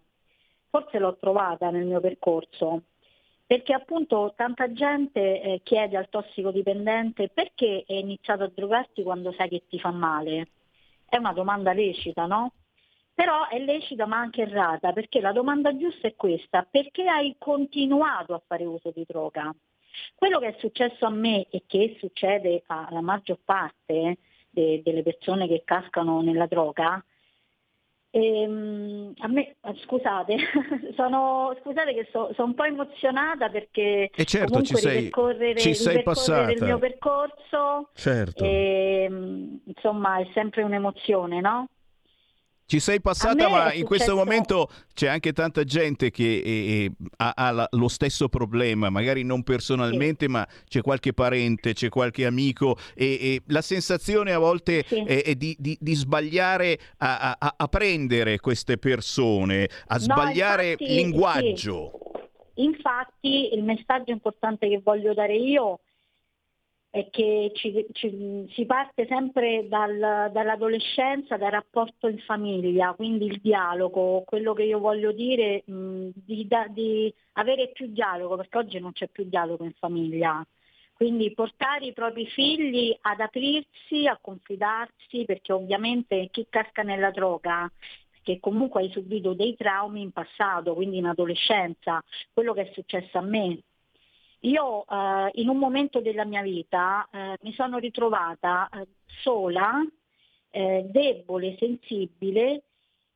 forse 0.72 0.98
l'ho 0.98 1.16
trovata 1.20 1.70
nel 1.70 1.86
mio 1.86 2.00
percorso, 2.00 2.82
perché 3.46 3.74
appunto 3.74 4.34
tanta 4.36 4.72
gente 4.72 5.42
eh, 5.42 5.62
chiede 5.64 5.98
al 5.98 6.10
tossicodipendente 6.10 7.30
perché 7.30 7.84
hai 7.88 8.00
iniziato 8.00 8.44
a 8.44 8.52
drogarti 8.54 9.04
quando 9.04 9.32
sai 9.34 9.50
che 9.50 9.64
ti 9.68 9.80
fa 9.80 9.92
male 9.92 10.48
è 11.14 11.18
una 11.18 11.34
domanda 11.34 11.74
lecita, 11.74 12.26
no? 12.26 12.54
Però 13.14 13.48
è 13.48 13.60
lecita 13.60 14.08
ma 14.08 14.18
anche 14.18 14.42
errata, 14.42 14.94
perché 14.94 15.22
la 15.22 15.32
domanda 15.32 15.78
giusta 15.78 16.08
è 16.08 16.16
questa, 16.16 16.68
perché 16.70 17.08
hai 17.08 17.36
continuato 17.38 18.34
a 18.34 18.42
fare 18.44 18.66
uso 18.66 18.92
di 18.92 19.06
droga? 19.08 19.54
Quello 20.16 20.40
che 20.40 20.48
è 20.48 20.56
successo 20.58 21.06
a 21.06 21.12
me 21.12 21.46
e 21.52 21.66
che 21.68 21.98
succede 22.00 22.64
alla 22.66 23.02
maggior 23.02 23.38
parte 23.46 24.18
de- 24.50 24.82
delle 24.84 25.04
persone 25.04 25.48
che 25.48 25.62
cascano 25.64 26.22
nella 26.22 26.48
droga 26.48 27.04
Ehm, 28.16 29.12
a 29.22 29.28
me, 29.28 29.56
scusate, 29.86 30.38
sono, 30.96 31.58
scusate 31.64 31.96
che 31.96 32.08
so, 32.12 32.32
sono 32.36 32.50
un 32.50 32.54
po' 32.54 32.66
emozionata 32.66 33.50
perché 33.50 34.12
e 34.14 34.26
certo, 34.26 34.50
comunque 34.52 34.76
ci 34.76 34.82
sei, 34.84 34.96
ripercorrere, 34.98 35.60
ci 35.60 35.74
sei 35.74 35.98
ripercorrere 35.98 36.54
il 36.54 36.64
mio 36.64 36.78
percorso, 36.78 37.90
certo. 37.96 38.44
e, 38.44 39.06
ehm, 39.06 39.62
insomma, 39.66 40.20
è 40.20 40.28
sempre 40.32 40.62
un'emozione, 40.62 41.42
no? 41.42 41.70
Ci 42.66 42.80
sei 42.80 43.02
passata, 43.02 43.50
ma 43.50 43.74
in 43.74 43.84
questo 43.84 44.16
momento 44.16 44.70
c'è 44.94 45.08
anche 45.08 45.34
tanta 45.34 45.64
gente 45.64 46.12
che 46.12 46.42
eh, 46.44 46.92
ha, 47.18 47.34
ha 47.36 47.52
la, 47.52 47.68
lo 47.72 47.88
stesso 47.88 48.30
problema, 48.30 48.90
magari 48.90 49.24
non 49.24 49.44
personalmente, 49.44 50.26
sì. 50.26 50.32
ma 50.32 50.48
c'è 50.68 50.82
qualche 50.82 51.14
parente, 51.14 51.74
c'è 51.74 51.90
qualche 51.90 52.26
amico 52.26 52.78
e, 52.96 53.06
e 53.06 53.42
la 53.48 53.62
sensazione 53.62 54.32
a 54.32 54.40
volte 54.40 54.84
sì. 54.88 55.04
è, 55.04 55.24
è 55.24 55.36
di, 55.36 55.56
di, 55.60 55.78
di, 55.80 55.94
sbagliare 55.94 56.80
a, 56.98 57.36
a, 57.38 57.54
a, 57.58 57.68
prendere 57.68 58.40
queste 58.40 58.78
persone, 58.78 59.70
a 59.88 60.00
sbagliare 60.00 60.64
no, 60.64 60.72
infatti, 60.72 60.96
linguaggio. 60.96 61.92
Sì. 61.92 62.62
Infatti 62.64 63.54
il 63.54 63.64
messaggio 63.64 64.12
importante 64.12 64.70
che 64.70 64.80
voglio 64.84 65.14
dare 65.14 65.36
io 65.36 65.76
è 65.76 65.93
che 67.10 67.52
ci, 67.56 67.88
ci, 67.92 68.48
si 68.54 68.66
parte 68.68 69.08
sempre 69.08 69.68
dal, 69.68 70.30
dall'adolescenza, 70.32 71.38
dal 71.38 71.50
rapporto 71.50 72.08
in 72.08 72.20
famiglia, 72.20 72.94
quindi 72.94 73.26
il 73.26 73.40
dialogo, 73.42 74.22
quello 74.24 74.54
che 74.54 74.64
io 74.64 74.78
voglio 74.78 75.12
dire, 75.12 75.64
mh, 75.66 76.10
di, 76.14 76.46
da, 76.48 76.68
di 76.68 77.12
avere 77.34 77.72
più 77.72 77.88
dialogo, 77.88 78.36
perché 78.36 78.58
oggi 78.60 78.80
non 78.80 78.92
c'è 78.92 79.08
più 79.08 79.24
dialogo 79.24 79.64
in 79.64 79.74
famiglia. 79.74 80.46
Quindi 80.94 81.34
portare 81.34 81.88
i 81.88 81.94
propri 81.94 82.28
figli 82.28 82.96
ad 83.02 83.20
aprirsi, 83.20 84.06
a 84.06 84.20
confidarsi, 84.22 85.26
perché 85.26 85.52
ovviamente 85.52 86.30
chi 86.32 86.46
casca 86.48 86.84
nella 86.84 87.10
droga 87.10 87.70
che 88.22 88.40
comunque 88.40 88.82
hai 88.82 88.92
subito 88.92 89.34
dei 89.34 89.56
traumi 89.56 90.02
in 90.02 90.12
passato, 90.12 90.76
quindi 90.76 90.98
in 90.98 91.08
adolescenza, 91.08 92.02
quello 92.32 92.54
che 92.54 92.70
è 92.70 92.72
successo 92.74 93.18
a 93.18 93.22
me, 93.22 93.60
io 94.44 94.86
eh, 94.88 95.30
in 95.36 95.50
un 95.50 95.58
momento 95.58 96.02
della 96.02 96.26
mia 96.26 96.42
vita 96.42 97.08
eh, 97.12 97.38
mi 97.42 97.54
sono 97.54 97.78
ritrovata 97.78 98.70
eh, 98.70 98.88
sola, 99.22 99.82
eh, 100.50 100.86
debole, 100.90 101.56
sensibile 101.58 102.64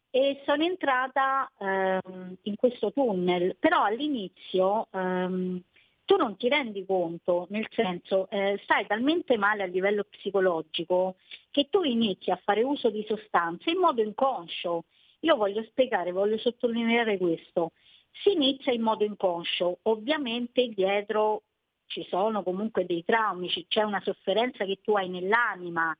e 0.09 0.41
sono 0.45 0.63
entrata 0.63 1.51
ehm, 1.59 2.37
in 2.43 2.55
questo 2.55 2.91
tunnel, 2.91 3.55
però 3.59 3.83
all'inizio 3.83 4.87
ehm, 4.91 5.61
tu 6.05 6.15
non 6.15 6.37
ti 6.37 6.47
rendi 6.47 6.85
conto, 6.85 7.47
nel 7.49 7.67
senso 7.71 8.29
eh, 8.29 8.57
stai 8.63 8.87
talmente 8.87 9.37
male 9.37 9.63
a 9.63 9.67
livello 9.67 10.05
psicologico 10.05 11.17
che 11.51 11.67
tu 11.69 11.83
inizi 11.83 12.31
a 12.31 12.39
fare 12.41 12.63
uso 12.63 12.89
di 12.89 13.05
sostanze 13.07 13.71
in 13.71 13.79
modo 13.79 14.01
inconscio. 14.01 14.85
Io 15.21 15.35
voglio 15.35 15.63
spiegare, 15.63 16.11
voglio 16.13 16.37
sottolineare 16.37 17.17
questo 17.17 17.73
si 18.21 18.31
inizia 18.33 18.71
in 18.71 18.81
modo 18.81 19.03
inconscio. 19.03 19.79
Ovviamente 19.83 20.67
dietro 20.69 21.43
ci 21.87 22.05
sono 22.09 22.43
comunque 22.43 22.85
dei 22.85 23.03
traumi, 23.03 23.49
c'è 23.67 23.83
una 23.83 24.01
sofferenza 24.01 24.65
che 24.65 24.79
tu 24.81 24.93
hai 24.93 25.09
nell'anima, 25.09 25.97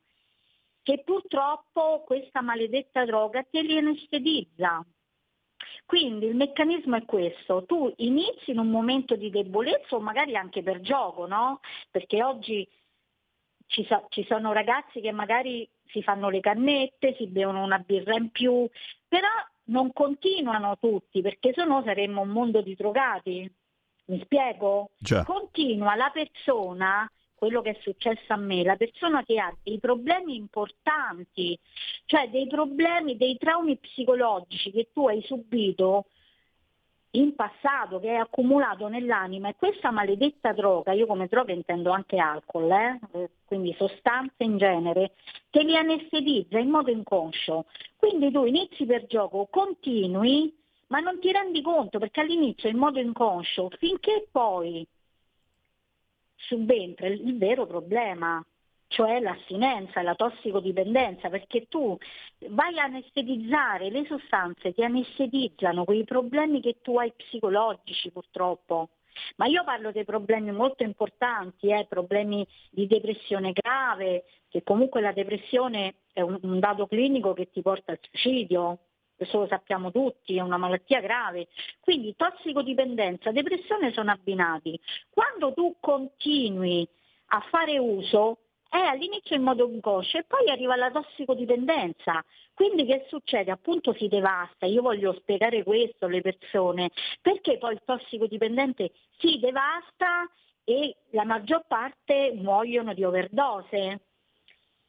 che 0.83 1.01
purtroppo 1.03 2.03
questa 2.05 2.41
maledetta 2.41 3.05
droga 3.05 3.43
ti 3.43 3.61
rianestedizza. 3.61 4.85
Quindi 5.85 6.25
il 6.25 6.35
meccanismo 6.35 6.97
è 6.97 7.05
questo, 7.05 7.63
tu 7.65 7.91
inizi 7.97 8.51
in 8.51 8.59
un 8.59 8.69
momento 8.69 9.15
di 9.15 9.29
debolezza 9.29 9.95
o 9.95 9.99
magari 9.99 10.35
anche 10.35 10.61
per 10.61 10.81
gioco, 10.81 11.25
no? 11.25 11.61
Perché 11.89 12.21
oggi 12.21 12.67
ci, 13.67 13.85
so, 13.85 14.05
ci 14.09 14.25
sono 14.25 14.51
ragazzi 14.51 14.99
che 14.99 15.11
magari 15.11 15.67
si 15.85 16.03
fanno 16.03 16.29
le 16.29 16.41
cannette, 16.41 17.15
si 17.15 17.27
bevono 17.27 17.63
una 17.63 17.79
birra 17.79 18.15
in 18.15 18.29
più, 18.31 18.69
però 19.07 19.27
non 19.67 19.91
continuano 19.93 20.77
tutti 20.79 21.21
perché 21.21 21.53
sennò 21.53 21.83
saremmo 21.83 22.21
un 22.21 22.29
mondo 22.29 22.61
di 22.61 22.75
drogati. 22.75 23.51
Mi 24.05 24.21
spiego? 24.23 24.91
Già. 24.97 25.23
Continua 25.23 25.95
la 25.95 26.09
persona, 26.13 27.09
quello 27.35 27.61
che 27.61 27.71
è 27.71 27.77
successo 27.81 28.31
a 28.33 28.37
me, 28.37 28.63
la 28.63 28.77
persona 28.77 29.23
che 29.23 29.39
ha 29.39 29.53
dei 29.63 29.79
problemi 29.79 30.35
importanti, 30.35 31.57
cioè 32.05 32.29
dei 32.29 32.47
problemi, 32.47 33.17
dei 33.17 33.37
traumi 33.37 33.77
psicologici 33.77 34.71
che 34.71 34.89
tu 34.93 35.07
hai 35.07 35.21
subito 35.23 36.05
in 37.17 37.35
passato 37.35 37.99
che 37.99 38.09
è 38.09 38.15
accumulato 38.15 38.87
nell'anima 38.87 39.49
e 39.49 39.55
questa 39.55 39.91
maledetta 39.91 40.53
droga, 40.53 40.93
io 40.93 41.05
come 41.05 41.27
droga 41.27 41.51
intendo 41.51 41.91
anche 41.91 42.17
alcol, 42.17 42.71
eh? 42.71 42.99
eh 43.13 43.29
quindi 43.45 43.73
sostanze 43.77 44.43
in 44.43 44.57
genere, 44.57 45.13
te 45.49 45.63
li 45.63 45.75
anestetizza 45.75 46.59
in 46.59 46.69
modo 46.69 46.91
inconscio. 46.91 47.65
Quindi 47.95 48.31
tu 48.31 48.45
inizi 48.45 48.85
per 48.85 49.05
gioco, 49.07 49.47
continui, 49.49 50.55
ma 50.87 50.99
non 50.99 51.19
ti 51.19 51.31
rendi 51.31 51.61
conto 51.61 51.97
perché 51.99 52.21
all'inizio 52.21 52.69
in 52.69 52.77
modo 52.77 52.99
inconscio, 52.99 53.69
finché 53.77 54.27
poi 54.31 54.85
subentra 56.35 57.07
il 57.07 57.37
vero 57.37 57.65
problema, 57.65 58.43
cioè 58.87 59.19
l'astinenza, 59.19 60.01
la 60.01 60.15
tossicodipendenza, 60.15 61.29
perché 61.29 61.67
tu 61.67 61.97
vai 62.49 62.79
a 62.79 62.83
anestetizzare, 62.83 63.89
le 63.89 64.05
sostanze 64.05 64.73
ti 64.73 64.83
anestetizzano 64.83 65.83
quei 65.83 66.03
problemi 66.03 66.61
che 66.61 66.77
tu 66.81 66.97
hai 66.97 67.11
psicologici 67.15 68.11
purtroppo. 68.11 68.89
Ma 69.37 69.47
io 69.47 69.63
parlo 69.63 69.91
dei 69.91 70.05
problemi 70.05 70.51
molto 70.51 70.83
importanti, 70.83 71.69
eh, 71.69 71.85
problemi 71.89 72.47
di 72.69 72.87
depressione 72.87 73.51
grave, 73.51 74.25
che 74.47 74.63
comunque 74.63 75.01
la 75.01 75.11
depressione 75.11 75.95
è 76.13 76.21
un, 76.21 76.37
un 76.41 76.59
dato 76.59 76.87
clinico 76.87 77.33
che 77.33 77.49
ti 77.49 77.61
porta 77.61 77.91
al 77.91 77.99
suicidio, 78.01 78.79
questo 79.15 79.39
lo 79.39 79.47
sappiamo 79.47 79.91
tutti, 79.91 80.37
è 80.37 80.41
una 80.41 80.57
malattia 80.57 81.01
grave. 81.01 81.47
Quindi 81.79 82.15
tossicodipendenza, 82.15 83.31
depressione 83.31 83.91
sono 83.91 84.11
abbinati. 84.11 84.79
Quando 85.09 85.53
tu 85.53 85.75
continui 85.79 86.87
a 87.29 87.39
fare 87.49 87.79
uso, 87.79 88.37
è 88.69 88.77
all'inizio 88.77 89.35
in 89.35 89.43
modo 89.43 89.69
inconscio 89.69 90.17
e 90.17 90.23
poi 90.23 90.49
arriva 90.49 90.75
la 90.75 90.91
tossicodipendenza. 90.91 92.23
Quindi 92.53 92.85
che 92.85 93.05
succede? 93.09 93.51
Appunto 93.51 93.93
si 93.93 94.07
devasta. 94.07 94.65
Io 94.65 94.81
voglio 94.81 95.13
spiegare 95.13 95.63
questo 95.63 96.05
alle 96.05 96.21
persone, 96.21 96.91
perché 97.21 97.57
poi 97.57 97.73
il 97.73 97.81
tossicodipendente 97.85 98.91
si 99.17 99.39
devasta 99.39 100.29
e 100.63 100.95
la 101.11 101.23
maggior 101.23 101.65
parte 101.67 102.33
muoiono 102.35 102.93
di 102.93 103.03
overdose. 103.03 104.01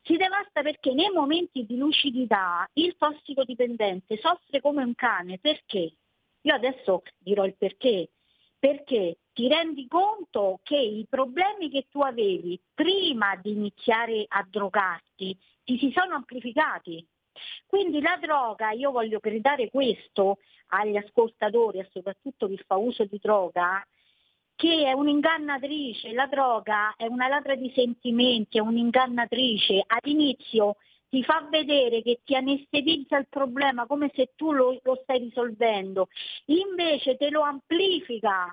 Si 0.03 0.17
devasta 0.17 0.63
perché 0.63 0.93
nei 0.95 1.11
momenti 1.11 1.67
di 1.67 1.77
lucidità 1.77 2.69
il 2.75 2.97
tossicodipendente 2.97 4.17
soffre 4.19 4.61
come 4.61 4.83
un 4.83 4.95
cane. 4.95 5.39
Perché? 5.39 5.93
Io 6.43 6.55
adesso 6.55 7.03
dirò 7.19 7.45
il 7.45 7.57
perché 7.57 8.09
perché 8.59 9.19
ti 9.39 9.47
rendi 9.47 9.87
conto 9.87 10.59
che 10.65 10.77
i 10.77 11.07
problemi 11.09 11.71
che 11.71 11.87
tu 11.89 12.01
avevi 12.01 12.61
prima 12.75 13.37
di 13.37 13.53
iniziare 13.53 14.25
a 14.27 14.45
drogarti 14.45 15.39
ti 15.63 15.79
si 15.79 15.93
sono 15.95 16.17
amplificati. 16.17 17.07
Quindi 17.65 18.01
la 18.01 18.19
droga, 18.21 18.73
io 18.73 18.91
voglio 18.91 19.21
gridare 19.21 19.71
questo 19.71 20.39
agli 20.71 20.97
ascoltatori 20.97 21.79
e 21.79 21.89
soprattutto 21.93 22.49
chi 22.49 22.61
fa 22.67 22.75
uso 22.79 23.05
di 23.05 23.21
droga, 23.23 23.87
che 24.57 24.87
è 24.87 24.91
un'ingannatrice, 24.91 26.15
la 26.15 26.27
droga 26.27 26.97
è 26.97 27.07
una 27.07 27.29
ladra 27.29 27.55
di 27.55 27.71
sentimenti, 27.77 28.59
è 28.59 28.61
un'ingannatrice. 28.61 29.85
All'inizio 29.87 30.79
ti 31.09 31.23
fa 31.23 31.47
vedere 31.49 32.03
che 32.03 32.23
ti 32.25 32.35
anestetizza 32.35 33.17
il 33.17 33.29
problema 33.29 33.87
come 33.87 34.11
se 34.17 34.33
tu 34.35 34.51
lo, 34.51 34.81
lo 34.83 34.99
stai 35.05 35.21
risolvendo, 35.21 36.09
invece 36.47 37.17
te 37.17 37.31
lo 37.31 37.43
amplifica 37.43 38.53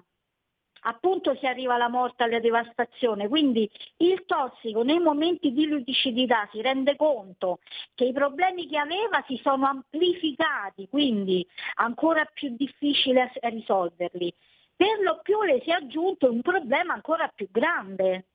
appunto 0.88 1.36
si 1.36 1.46
arriva 1.46 1.76
alla 1.76 1.90
morte, 1.90 2.24
alla 2.24 2.40
devastazione. 2.40 3.28
Quindi 3.28 3.70
il 3.98 4.24
tossico 4.26 4.84
nei 4.84 5.00
momenti 5.00 5.52
di 5.52 5.68
lucidità 5.68 6.48
si 6.52 6.62
rende 6.62 6.96
conto 6.96 7.60
che 7.94 8.06
i 8.06 8.14
problemi 8.14 8.68
che 8.68 8.78
aveva 8.78 9.24
si 9.28 9.40
sono 9.44 9.66
amplificati, 9.66 10.88
quindi 10.90 11.46
ancora 11.76 12.26
più 12.34 12.56
difficile 12.56 13.32
risolverli. 13.42 14.34
Per 14.76 15.00
lo 15.02 15.20
più 15.22 15.42
le 15.44 15.62
si 15.64 15.70
è 15.70 15.74
aggiunto 15.74 16.30
un 16.30 16.42
problema 16.42 16.94
ancora 16.94 17.32
più 17.34 17.48
grande, 17.50 18.26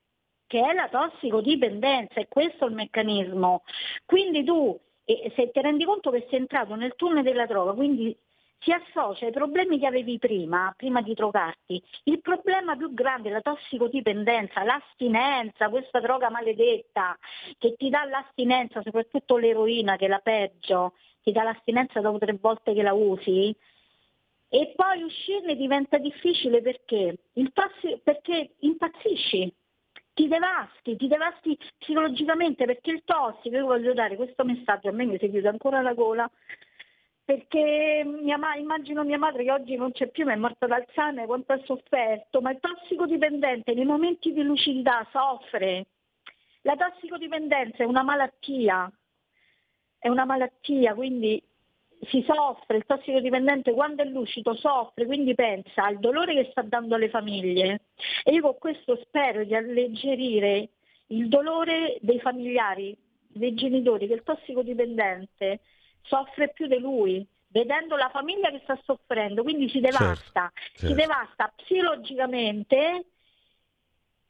che 0.47 0.59
è 0.59 0.73
la 0.73 0.89
tossicodipendenza, 0.89 2.19
e 2.19 2.27
questo 2.27 2.65
è 2.65 2.67
il 2.67 2.73
meccanismo. 2.73 3.63
Quindi 4.05 4.43
tu, 4.43 4.77
se 5.05 5.51
ti 5.51 5.61
rendi 5.61 5.85
conto 5.85 6.09
che 6.09 6.25
sei 6.29 6.39
entrato 6.39 6.75
nel 6.75 6.95
tunnel 6.95 7.23
della 7.23 7.45
droga, 7.45 7.73
quindi 7.73 8.17
si 8.61 8.71
associa 8.71 9.25
ai 9.25 9.31
problemi 9.31 9.79
che 9.79 9.87
avevi 9.87 10.19
prima, 10.19 10.73
prima 10.77 11.01
di 11.01 11.13
drogarti. 11.13 11.81
Il 12.03 12.21
problema 12.21 12.75
più 12.75 12.93
grande 12.93 13.29
è 13.29 13.31
la 13.31 13.41
tossicodipendenza, 13.41 14.63
l'astinenza, 14.63 15.69
questa 15.69 15.99
droga 15.99 16.29
maledetta 16.29 17.17
che 17.57 17.75
ti 17.75 17.89
dà 17.89 18.05
l'astinenza, 18.05 18.81
soprattutto 18.83 19.37
l'eroina 19.37 19.95
che 19.97 20.05
è 20.05 20.09
la 20.09 20.19
peggio, 20.19 20.93
ti 21.23 21.31
dà 21.31 21.43
l'astinenza 21.43 22.01
dopo 22.01 22.19
tre 22.19 22.37
volte 22.39 22.73
che 22.73 22.83
la 22.83 22.93
usi, 22.93 23.55
e 24.53 24.73
poi 24.75 25.01
uscirne 25.01 25.55
diventa 25.55 25.97
difficile 25.97 26.61
perché? 26.61 27.17
Perché 28.03 28.55
impazzisci, 28.59 29.53
ti 30.13 30.27
devasti, 30.27 30.97
ti 30.97 31.07
devasti 31.07 31.57
psicologicamente 31.79 32.65
perché 32.65 32.91
il 32.91 33.03
tossico, 33.05 33.55
io 33.55 33.65
voglio 33.65 33.93
dare 33.93 34.17
questo 34.17 34.43
messaggio, 34.43 34.89
a 34.89 34.91
me 34.91 35.05
mi 35.05 35.17
si 35.17 35.29
chiude 35.29 35.47
ancora 35.47 35.81
la 35.81 35.93
gola, 35.93 36.29
perché 37.23 38.03
mia 38.05 38.37
ma- 38.37 38.55
immagino 38.55 39.03
mia 39.03 39.17
madre 39.17 39.43
che 39.43 39.51
oggi 39.51 39.75
non 39.75 39.91
c'è 39.91 40.07
più, 40.07 40.25
ma 40.25 40.33
è 40.33 40.35
morta 40.35 40.67
d'Alzheimer, 40.67 41.25
quanto 41.25 41.53
ha 41.53 41.61
sofferto, 41.63 42.41
ma 42.41 42.51
il 42.51 42.59
tossicodipendente 42.59 43.73
nei 43.73 43.85
momenti 43.85 44.33
di 44.33 44.41
lucidità 44.41 45.07
soffre. 45.11 45.85
La 46.63 46.75
tossicodipendenza 46.75 47.83
è 47.83 47.85
una 47.85 48.03
malattia, 48.03 48.91
è 49.97 50.07
una 50.09 50.25
malattia, 50.25 50.93
quindi 50.93 51.41
si 52.09 52.23
soffre, 52.27 52.77
il 52.77 52.85
tossicodipendente 52.85 53.73
quando 53.73 54.01
è 54.01 54.05
lucido 54.05 54.55
soffre, 54.55 55.05
quindi 55.05 55.35
pensa 55.35 55.85
al 55.85 55.99
dolore 55.99 56.33
che 56.33 56.49
sta 56.51 56.61
dando 56.63 56.95
alle 56.95 57.09
famiglie. 57.09 57.81
E 58.23 58.33
io 58.33 58.41
con 58.41 58.57
questo 58.57 58.97
spero 59.03 59.43
di 59.43 59.55
alleggerire 59.55 60.69
il 61.07 61.27
dolore 61.27 61.97
dei 62.01 62.19
familiari, 62.19 62.97
dei 63.27 63.53
genitori, 63.53 64.07
che 64.07 64.13
il 64.13 64.23
tossicodipendente 64.23 65.59
soffre 66.03 66.49
più 66.49 66.67
di 66.67 66.79
lui, 66.79 67.25
vedendo 67.47 67.95
la 67.95 68.09
famiglia 68.09 68.49
che 68.49 68.61
sta 68.63 68.79
soffrendo, 68.83 69.43
quindi 69.43 69.69
si 69.69 69.79
devasta, 69.79 70.51
certo, 70.51 70.59
certo. 70.73 70.87
si 70.87 70.93
devasta 70.93 71.53
psicologicamente, 71.55 73.05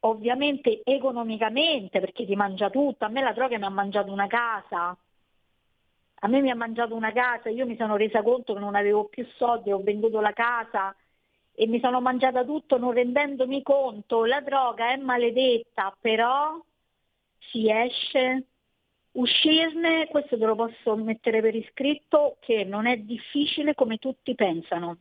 ovviamente 0.01 0.81
economicamente, 0.83 1.99
perché 1.99 2.25
ti 2.25 2.35
mangia 2.35 2.69
tutto, 2.69 3.05
a 3.05 3.09
me 3.09 3.21
la 3.21 3.33
droga 3.33 3.57
mi 3.57 3.65
ha 3.65 3.69
mangiato 3.69 4.11
una 4.11 4.27
casa, 4.27 4.97
a 6.23 6.27
me 6.27 6.41
mi 6.41 6.51
ha 6.51 6.55
mangiato 6.55 6.95
una 6.95 7.11
casa, 7.11 7.49
io 7.49 7.65
mi 7.65 7.75
sono 7.75 7.95
resa 7.95 8.21
conto 8.21 8.53
che 8.53 8.59
non 8.59 8.75
avevo 8.75 9.05
più 9.05 9.25
soldi, 9.37 9.71
ho 9.71 9.81
venduto 9.81 10.21
la 10.21 10.33
casa 10.33 10.95
e 11.53 11.67
mi 11.67 11.79
sono 11.79 11.99
mangiata 11.99 12.43
tutto 12.43 12.77
non 12.77 12.91
rendendomi 12.91 13.61
conto. 13.61 14.25
La 14.25 14.41
droga 14.41 14.91
è 14.91 14.97
maledetta, 14.97 15.95
però 15.99 16.59
si 17.37 17.69
esce. 17.69 18.45
Uscirne, 19.13 20.07
questo 20.07 20.37
te 20.37 20.45
lo 20.45 20.55
posso 20.55 20.95
mettere 20.95 21.41
per 21.41 21.53
iscritto, 21.53 22.37
che 22.39 22.63
non 22.63 22.85
è 22.87 22.97
difficile 22.97 23.73
come 23.75 23.97
tutti 23.97 24.35
pensano. 24.35 24.99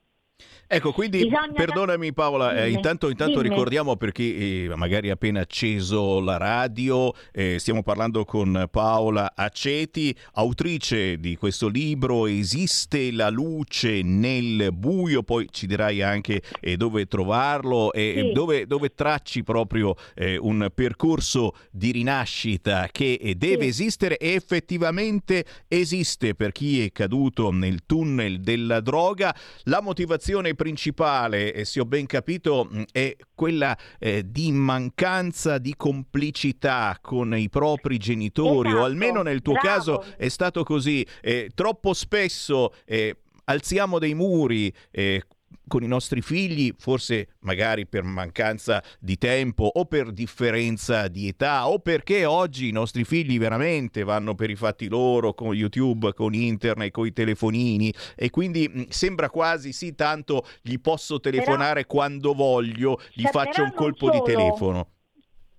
Ecco, 0.72 0.92
quindi 0.92 1.24
Bisogna 1.24 1.50
perdonami 1.52 2.12
Paola, 2.12 2.54
eh, 2.54 2.70
intanto, 2.70 3.08
intanto 3.08 3.40
ricordiamo 3.40 3.96
per 3.96 4.12
chi 4.12 4.66
eh, 4.66 4.76
magari 4.76 5.10
ha 5.10 5.14
appena 5.14 5.40
acceso 5.40 6.20
la 6.20 6.36
radio, 6.36 7.12
eh, 7.32 7.58
stiamo 7.58 7.82
parlando 7.82 8.24
con 8.24 8.68
Paola 8.70 9.32
Aceti, 9.34 10.16
autrice 10.34 11.18
di 11.18 11.34
questo 11.34 11.66
libro 11.66 12.26
Esiste 12.26 13.10
la 13.10 13.30
luce 13.30 14.02
nel 14.02 14.72
buio, 14.72 15.24
poi 15.24 15.48
ci 15.50 15.66
dirai 15.66 16.02
anche 16.02 16.40
eh, 16.60 16.76
dove 16.76 17.06
trovarlo 17.06 17.92
e 17.92 18.26
sì. 18.28 18.32
dove, 18.32 18.68
dove, 18.68 18.94
tracci 18.94 19.42
proprio 19.42 19.96
eh, 20.14 20.36
un 20.36 20.70
percorso 20.72 21.56
di 21.72 21.90
rinascita 21.90 22.88
che 22.92 23.18
eh, 23.20 23.34
deve 23.34 23.64
sì. 23.64 23.68
esistere 23.70 24.18
e 24.18 24.34
effettivamente 24.34 25.44
esiste 25.66 26.36
per 26.36 26.52
chi 26.52 26.84
è 26.84 26.92
caduto 26.92 27.50
nel 27.50 27.80
tunnel 27.86 28.38
della 28.40 28.78
droga. 28.78 29.34
La 29.64 29.80
motivazione 29.80 30.28
motivazione 30.30 30.54
principale, 30.54 31.52
eh, 31.52 31.64
se 31.64 31.80
ho 31.80 31.84
ben 31.84 32.06
capito, 32.06 32.68
mm, 32.72 32.82
è 32.92 33.16
quella 33.34 33.76
eh, 33.98 34.22
di 34.26 34.52
mancanza 34.52 35.58
di 35.58 35.74
complicità 35.76 36.96
con 37.00 37.36
i 37.36 37.48
propri 37.48 37.98
genitori, 37.98 38.68
esatto, 38.68 38.82
o 38.82 38.86
almeno 38.86 39.22
nel 39.22 39.42
tuo 39.42 39.54
bravo. 39.54 39.68
caso 39.68 40.04
è 40.16 40.28
stato 40.28 40.62
così. 40.62 41.06
Eh, 41.20 41.50
troppo 41.54 41.92
spesso 41.92 42.72
eh, 42.84 43.16
alziamo 43.44 43.98
dei 43.98 44.14
muri 44.14 44.72
eh, 44.90 45.22
con 45.70 45.84
i 45.84 45.86
nostri 45.86 46.20
figli, 46.20 46.74
forse 46.76 47.36
magari 47.42 47.86
per 47.86 48.02
mancanza 48.02 48.82
di 48.98 49.16
tempo 49.16 49.70
o 49.72 49.84
per 49.84 50.10
differenza 50.10 51.06
di 51.06 51.28
età 51.28 51.68
o 51.68 51.78
perché 51.78 52.24
oggi 52.24 52.66
i 52.66 52.72
nostri 52.72 53.04
figli 53.04 53.38
veramente 53.38 54.02
vanno 54.02 54.34
per 54.34 54.50
i 54.50 54.56
fatti 54.56 54.88
loro 54.88 55.32
con 55.32 55.54
YouTube, 55.54 56.12
con 56.12 56.34
internet, 56.34 56.90
con 56.90 57.06
i 57.06 57.12
telefonini 57.12 57.94
e 58.16 58.30
quindi 58.30 58.68
mh, 58.68 58.88
sembra 58.88 59.30
quasi 59.30 59.72
sì 59.72 59.94
tanto 59.94 60.44
gli 60.60 60.80
posso 60.80 61.20
telefonare 61.20 61.82
però, 61.82 61.94
quando 61.94 62.34
voglio, 62.34 62.98
gli 63.12 63.22
cioè, 63.22 63.30
faccio 63.30 63.62
un 63.62 63.72
colpo 63.72 64.06
solo, 64.06 64.18
di 64.18 64.32
telefono. 64.32 64.88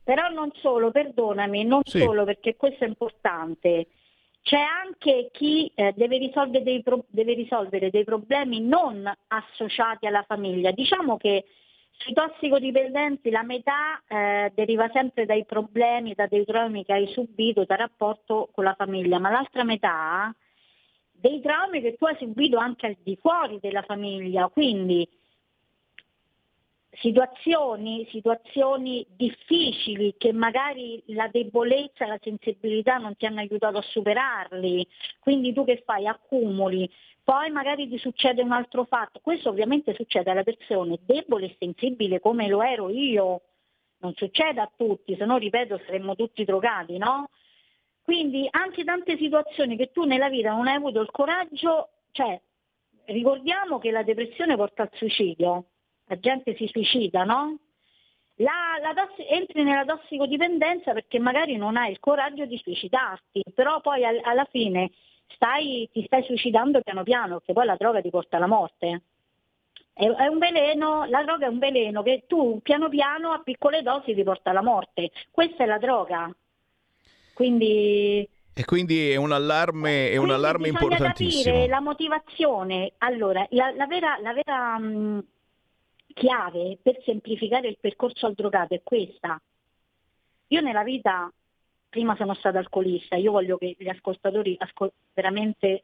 Però 0.03 0.27
non 0.27 0.51
solo, 0.55 0.91
perdonami, 0.91 1.63
non 1.63 1.83
sì. 1.85 1.99
solo 1.99 2.25
perché 2.25 2.57
questo 2.57 2.83
è 2.83 2.87
importante. 2.87 3.87
C'è 4.43 4.57
anche 4.57 5.29
chi 5.31 5.71
eh, 5.75 5.93
deve, 5.95 6.17
risolvere 6.17 6.63
dei 6.63 6.81
pro- 6.81 7.05
deve 7.09 7.33
risolvere 7.33 7.89
dei 7.89 8.03
problemi 8.03 8.59
non 8.59 9.11
associati 9.27 10.07
alla 10.07 10.23
famiglia. 10.23 10.71
Diciamo 10.71 11.17
che 11.17 11.45
sui 11.91 12.13
tossicodipendenti 12.13 13.29
la 13.29 13.43
metà 13.43 14.01
eh, 14.07 14.51
deriva 14.55 14.89
sempre 14.91 15.25
dai 15.25 15.45
problemi, 15.45 16.15
da 16.15 16.25
dei 16.25 16.43
traumi 16.45 16.83
che 16.83 16.93
hai 16.93 17.07
subito, 17.07 17.65
dal 17.65 17.77
rapporto 17.77 18.49
con 18.51 18.63
la 18.63 18.73
famiglia, 18.73 19.19
ma 19.19 19.29
l'altra 19.29 19.63
metà 19.63 20.33
dei 21.11 21.39
traumi 21.39 21.81
che 21.81 21.95
tu 21.95 22.05
hai 22.05 22.15
subito 22.17 22.57
anche 22.57 22.87
al 22.87 22.97
di 23.03 23.15
fuori 23.21 23.59
della 23.61 23.83
famiglia. 23.83 24.47
Quindi 24.47 25.07
situazioni, 26.93 28.05
situazioni 28.09 29.05
difficili 29.15 30.15
che 30.17 30.33
magari 30.33 31.01
la 31.07 31.29
debolezza 31.31 32.05
la 32.05 32.19
sensibilità 32.21 32.97
non 32.97 33.15
ti 33.15 33.25
hanno 33.25 33.39
aiutato 33.39 33.77
a 33.77 33.81
superarli, 33.81 34.85
quindi 35.19 35.53
tu 35.53 35.63
che 35.63 35.81
fai? 35.85 36.05
Accumuli, 36.07 36.89
poi 37.23 37.49
magari 37.49 37.87
ti 37.87 37.97
succede 37.97 38.41
un 38.41 38.51
altro 38.51 38.83
fatto, 38.83 39.19
questo 39.21 39.49
ovviamente 39.49 39.93
succede 39.93 40.31
alle 40.31 40.43
persone 40.43 40.99
deboli 41.05 41.45
e 41.45 41.55
sensibili 41.57 42.19
come 42.19 42.47
lo 42.47 42.61
ero 42.61 42.89
io, 42.89 43.41
non 43.99 44.13
succede 44.15 44.59
a 44.59 44.71
tutti, 44.75 45.15
se 45.15 45.25
no 45.25 45.37
ripeto 45.37 45.79
saremmo 45.85 46.15
tutti 46.15 46.43
drogati, 46.43 46.97
no? 46.97 47.29
Quindi 48.01 48.47
anche 48.49 48.83
tante 48.83 49.15
situazioni 49.15 49.77
che 49.77 49.91
tu 49.91 50.03
nella 50.03 50.27
vita 50.27 50.51
non 50.51 50.67
hai 50.67 50.75
avuto 50.75 50.99
il 50.99 51.11
coraggio, 51.11 51.89
cioè 52.11 52.39
ricordiamo 53.05 53.77
che 53.77 53.91
la 53.91 54.03
depressione 54.03 54.55
porta 54.55 54.81
al 54.81 54.89
suicidio, 54.93 55.65
la 56.11 56.19
gente 56.19 56.55
si 56.55 56.67
suicida, 56.67 57.23
no? 57.23 57.57
La, 58.35 58.77
la 58.81 58.93
tossi- 58.93 59.25
entri 59.27 59.63
nella 59.63 59.85
tossicodipendenza 59.85 60.91
perché 60.91 61.19
magari 61.19 61.55
non 61.55 61.77
hai 61.77 61.91
il 61.91 61.99
coraggio 61.99 62.45
di 62.45 62.59
suicidarti, 62.61 63.43
però 63.55 63.79
poi 63.79 64.03
al- 64.03 64.19
alla 64.23 64.45
fine 64.51 64.91
stai, 65.27 65.89
ti 65.93 66.03
stai 66.05 66.23
suicidando 66.23 66.81
piano 66.81 67.03
piano, 67.03 67.37
perché 67.37 67.53
poi 67.53 67.65
la 67.65 67.77
droga 67.77 68.01
ti 68.01 68.09
porta 68.09 68.37
alla 68.37 68.47
morte. 68.47 69.03
È, 69.93 70.05
è 70.05 70.27
un 70.27 70.37
veleno, 70.37 71.05
la 71.05 71.23
droga 71.23 71.45
è 71.45 71.49
un 71.49 71.59
veleno 71.59 72.03
che 72.03 72.25
tu 72.27 72.59
piano 72.61 72.89
piano 72.89 73.31
a 73.31 73.41
piccole 73.41 73.81
dosi 73.81 74.13
ti 74.13 74.23
porta 74.23 74.49
alla 74.49 74.63
morte. 74.63 75.11
Questa 75.31 75.63
è 75.63 75.65
la 75.65 75.77
droga. 75.77 76.29
Quindi 77.33 78.27
e 78.53 78.65
quindi 78.65 79.11
è 79.11 79.15
un 79.15 79.31
allarme, 79.31 80.09
è 80.09 80.17
un 80.17 80.29
allarme 80.29 80.67
importantissimo. 80.67 81.53
capire 81.53 81.67
la 81.67 81.79
motivazione. 81.79 82.91
Allora, 82.97 83.45
la, 83.51 83.71
la 83.71 83.87
vera, 83.87 84.17
la 84.21 84.33
vera 84.33 84.77
mh, 84.77 85.25
chiave 86.13 86.77
per 86.81 87.01
semplificare 87.03 87.67
il 87.67 87.77
percorso 87.79 88.25
al 88.25 88.33
drogato 88.33 88.73
è 88.73 88.81
questa. 88.83 89.41
Io 90.47 90.61
nella 90.61 90.83
vita, 90.83 91.31
prima 91.89 92.15
sono 92.15 92.33
stata 92.33 92.59
alcolista, 92.59 93.15
io 93.15 93.31
voglio 93.31 93.57
che 93.57 93.75
gli 93.77 93.87
ascoltatori 93.87 94.55
ascol- 94.59 94.91
veramente 95.13 95.83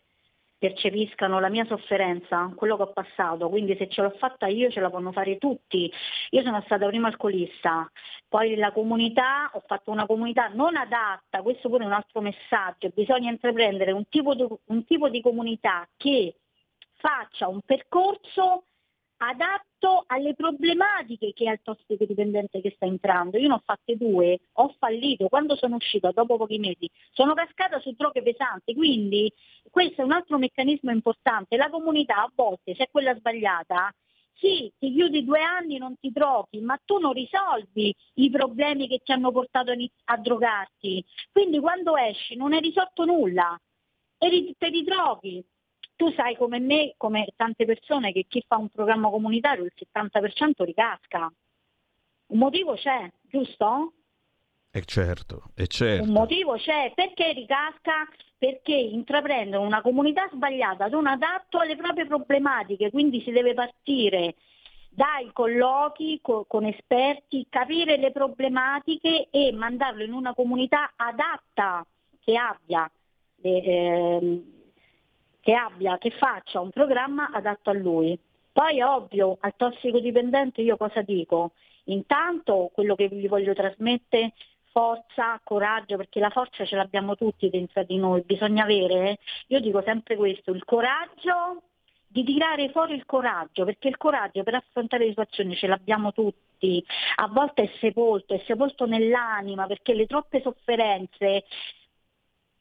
percepiscano 0.58 1.40
la 1.40 1.50
mia 1.50 1.66
sofferenza, 1.66 2.52
quello 2.56 2.76
che 2.78 2.82
ho 2.84 2.92
passato, 2.92 3.48
quindi 3.48 3.76
se 3.78 3.88
ce 3.90 4.02
l'ho 4.02 4.10
fatta 4.18 4.48
io 4.48 4.72
ce 4.72 4.80
la 4.80 4.90
possono 4.90 5.12
fare 5.12 5.38
tutti. 5.38 5.92
Io 6.32 6.42
sono 6.42 6.62
stata 6.66 6.88
prima 6.88 7.08
alcolista, 7.08 7.90
poi 8.28 8.56
la 8.56 8.72
comunità, 8.72 9.52
ho 9.54 9.64
fatto 9.66 9.92
una 9.92 10.06
comunità 10.06 10.48
non 10.48 10.76
adatta, 10.76 11.42
questo 11.42 11.70
pure 11.70 11.84
è 11.84 11.88
un 11.88 11.94
altro 11.94 12.22
messaggio, 12.22 12.90
bisogna 12.94 13.30
intraprendere 13.30 13.92
un 13.92 14.08
tipo 14.10 14.34
di, 14.34 14.46
un 14.66 14.84
tipo 14.86 15.10
di 15.10 15.22
comunità 15.22 15.88
che 15.96 16.36
faccia 16.96 17.48
un 17.48 17.62
percorso 17.62 18.64
adatto 19.18 20.04
alle 20.08 20.34
problematiche 20.34 21.34
che 21.34 21.50
ha 21.50 21.54
il 21.54 21.62
tossicodipendente 21.64 22.62
che 22.62 22.74
sta 22.76 22.86
entrando. 22.86 23.38
Io 23.38 23.48
ne 23.48 23.56
ho 23.56 23.62
fatte 23.64 23.96
due, 23.98 24.40
ho 24.54 24.76
fallito, 24.78 25.28
quando 25.28 25.56
sono 25.56 25.76
uscita 25.76 26.12
dopo 26.12 26.38
pochi 26.38 26.60
mesi 26.60 26.90
sono 27.12 27.34
cascata 27.34 27.80
su 27.80 27.92
droghe 27.92 28.22
pesanti, 28.22 28.74
quindi 28.74 29.32
questo 29.70 30.02
è 30.02 30.06
un 30.06 30.12
altro 30.12 30.38
meccanismo 30.38 30.92
importante. 30.92 31.58
La 31.58 31.70
comunità 31.70 32.18
a 32.18 32.32
volte, 32.34 32.76
se 32.76 32.86
è 32.86 32.90
quella 32.92 33.16
sbagliata, 33.16 33.94
sì, 34.40 34.72
ti 34.78 34.92
chiudi 34.94 35.26
due 35.26 35.42
anni, 35.42 35.78
non 35.78 35.98
ti 36.00 36.12
droghi, 36.12 36.60
ma 36.62 36.80
tu 36.86 37.00
non 37.00 37.14
risolvi 37.14 37.94
i 38.16 38.30
problemi 38.30 38.88
che 38.88 39.02
ti 39.04 39.12
hanno 39.12 39.32
portato 39.32 39.72
a 39.72 40.18
drogarti. 40.18 41.04
Quindi 41.32 41.60
quando 41.60 41.98
esci 41.98 42.36
non 42.36 42.54
hai 42.54 42.62
risolto 42.62 43.04
nulla 43.06 43.60
e 44.20 44.54
te 44.58 44.70
ridroghi 44.70 45.44
tu 45.98 46.12
sai 46.14 46.38
come 46.38 46.60
me, 46.60 46.94
come 46.96 47.28
tante 47.36 47.66
persone, 47.66 48.14
che 48.14 48.26
chi 48.30 48.42
fa 48.48 48.56
un 48.56 48.70
programma 48.70 49.10
comunitario 49.10 49.66
il 49.66 49.74
70% 49.76 50.64
ricasca. 50.64 51.30
Un 52.28 52.38
motivo 52.38 52.76
c'è, 52.76 53.12
giusto? 53.24 53.94
E 54.72 54.84
certo, 54.86 55.50
è 55.56 55.66
certo. 55.66 56.04
Un 56.04 56.12
motivo 56.12 56.54
c'è, 56.54 56.94
perché 56.94 57.34
ricasca? 57.34 58.08
Perché 58.38 58.76
intraprendono 58.76 59.66
una 59.66 59.82
comunità 59.82 60.30
sbagliata, 60.32 60.88
non 60.88 61.08
adatto 61.08 61.58
alle 61.58 61.76
proprie 61.76 62.06
problematiche, 62.06 62.92
quindi 62.92 63.22
si 63.24 63.32
deve 63.32 63.56
partire 63.56 64.36
dai 64.90 65.32
colloqui 65.34 66.20
co- 66.22 66.46
con 66.48 66.66
esperti, 66.66 67.48
capire 67.50 67.98
le 67.98 68.12
problematiche 68.12 69.30
e 69.32 69.52
mandarlo 69.52 70.04
in 70.04 70.14
una 70.14 70.36
comunità 70.36 70.94
adatta 70.96 71.84
che 72.20 72.36
abbia 72.36 72.90
le, 73.38 73.64
eh, 73.64 74.44
che 75.48 75.54
abbia, 75.54 75.98
che 75.98 76.10
faccia 76.10 76.60
un 76.60 76.72
programma 76.72 77.30
adatto 77.32 77.70
a 77.70 77.74
lui. 77.74 78.20
Poi 78.52 78.82
ovvio, 78.82 79.38
al 79.40 79.54
tossicodipendente 79.56 80.62
io 80.62 80.76
cosa 80.76 81.02
dico? 81.02 81.54
Intanto 81.86 82.70
quello 82.74 82.96
che 82.96 83.08
gli 83.08 83.30
voglio 83.30 83.54
trasmettere 83.54 84.34
forza, 84.72 85.40
coraggio, 85.42 85.96
perché 85.96 86.20
la 86.20 86.32
forza 86.32 86.66
ce 86.66 86.76
l'abbiamo 86.76 87.16
tutti 87.16 87.50
dentro 87.50 87.82
di 87.84 87.96
noi, 87.96 88.24
bisogna 88.26 88.64
avere, 88.64 89.20
io 89.48 89.62
dico 89.62 89.82
sempre 89.84 90.18
questo, 90.18 90.52
il 90.52 90.66
coraggio 90.66 91.62
di 92.08 92.26
tirare 92.26 92.70
fuori 92.72 92.94
il 92.94 93.06
coraggio, 93.06 93.64
perché 93.64 93.88
il 93.88 93.96
coraggio 93.96 94.44
per 94.44 94.56
affrontare 94.56 95.04
le 95.06 95.12
situazioni 95.12 95.56
ce 95.56 95.68
l'abbiamo 95.68 96.12
tutti, 96.12 96.84
a 97.16 97.28
volte 97.28 97.64
è 97.64 97.72
sepolto, 97.80 98.34
è 98.34 98.44
sepolto 98.46 98.86
nell'anima, 98.86 99.66
perché 99.66 99.94
le 99.94 100.08
troppe 100.08 100.42
sofferenze 100.42 101.46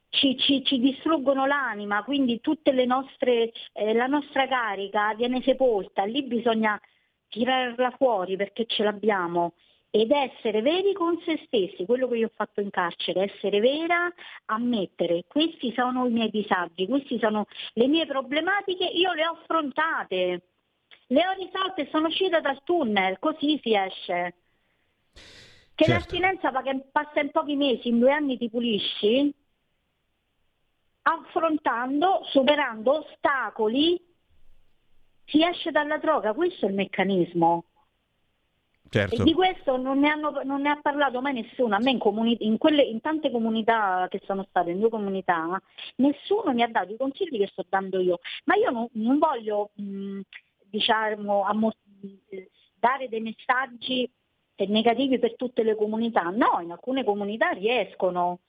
ci, 0.08 0.36
ci, 0.38 0.64
ci, 0.64 0.78
distruggono 0.78 1.46
l'anima, 1.46 2.02
quindi 2.04 2.40
tutta 2.40 2.70
eh, 2.70 3.52
la 3.94 4.06
nostra 4.06 4.46
carica 4.46 5.14
viene 5.14 5.42
sepolta, 5.42 6.04
lì 6.04 6.22
bisogna 6.22 6.80
tirarla 7.28 7.90
fuori 7.96 8.36
perché 8.36 8.66
ce 8.66 8.82
l'abbiamo. 8.82 9.54
Ed 9.90 10.10
essere 10.10 10.60
veri 10.60 10.92
con 10.92 11.18
se 11.24 11.40
stessi, 11.46 11.86
quello 11.86 12.06
che 12.08 12.18
io 12.18 12.26
ho 12.26 12.32
fatto 12.34 12.60
in 12.60 12.68
carcere, 12.70 13.32
essere 13.32 13.60
vera, 13.60 14.12
ammettere, 14.46 15.24
questi 15.26 15.72
sono 15.74 16.06
i 16.06 16.10
miei 16.10 16.28
disagi, 16.28 16.86
queste 16.86 17.18
sono 17.18 17.46
le 17.74 17.86
mie 17.86 18.04
problematiche, 18.04 18.84
io 18.84 19.12
le 19.14 19.26
ho 19.26 19.38
affrontate, 19.40 20.42
le 21.06 21.26
ho 21.26 21.32
risolte, 21.38 21.88
sono 21.90 22.08
uscita 22.08 22.40
dal 22.40 22.62
tunnel, 22.62 23.18
così 23.18 23.58
si 23.62 23.74
esce. 23.74 24.34
Che 25.12 25.84
certo. 25.84 25.92
l'astinenza 25.92 26.50
passa 26.92 27.20
in 27.20 27.30
pochi 27.30 27.54
mesi, 27.54 27.88
in 27.88 27.98
due 27.98 28.12
anni 28.12 28.36
ti 28.36 28.50
pulisci, 28.50 29.32
affrontando, 31.08 32.20
superando 32.24 33.04
ostacoli, 33.04 34.00
si 35.24 35.44
esce 35.44 35.70
dalla 35.70 35.98
droga, 35.98 36.32
questo 36.32 36.66
è 36.66 36.68
il 36.68 36.74
meccanismo. 36.74 37.64
Certo. 38.88 39.14
E 39.14 39.24
di 39.24 39.32
questo 39.32 39.76
non 39.76 39.98
ne, 39.98 40.08
hanno, 40.08 40.42
non 40.44 40.62
ne, 40.62 40.70
ha 40.70 40.80
parlato 40.80 41.20
mai 41.20 41.34
nessuno. 41.34 41.74
A 41.74 41.80
me 41.80 41.90
in, 41.90 41.98
comuni- 41.98 42.36
in, 42.40 42.56
quelle, 42.58 42.82
in, 42.82 43.00
tante 43.00 43.30
comunità 43.30 44.06
che 44.08 44.20
sono 44.24 44.44
state, 44.48 44.70
in 44.70 44.78
due 44.80 44.88
comunità, 44.88 45.60
nessuno 45.96 46.52
mi 46.52 46.62
ha 46.62 46.68
dato 46.68 46.92
i 46.92 46.96
consigli 46.96 47.38
che 47.38 47.48
sto 47.48 47.64
dando 47.68 48.00
io. 48.00 48.18
Ma 48.44 48.54
io 48.54 48.70
non, 48.70 48.88
non 48.92 49.18
voglio 49.18 49.70
mh, 49.74 50.20
diciamo, 50.70 51.44
ammor- 51.44 51.76
dare 52.78 53.08
dei 53.08 53.20
messaggi 53.20 54.10
negativi 54.56 55.18
per 55.18 55.36
tutte 55.36 55.62
le 55.62 55.76
comunità. 55.76 56.30
No, 56.30 56.60
in 56.62 56.70
alcune 56.70 57.04
comunità 57.04 57.50
riescono, 57.50 58.40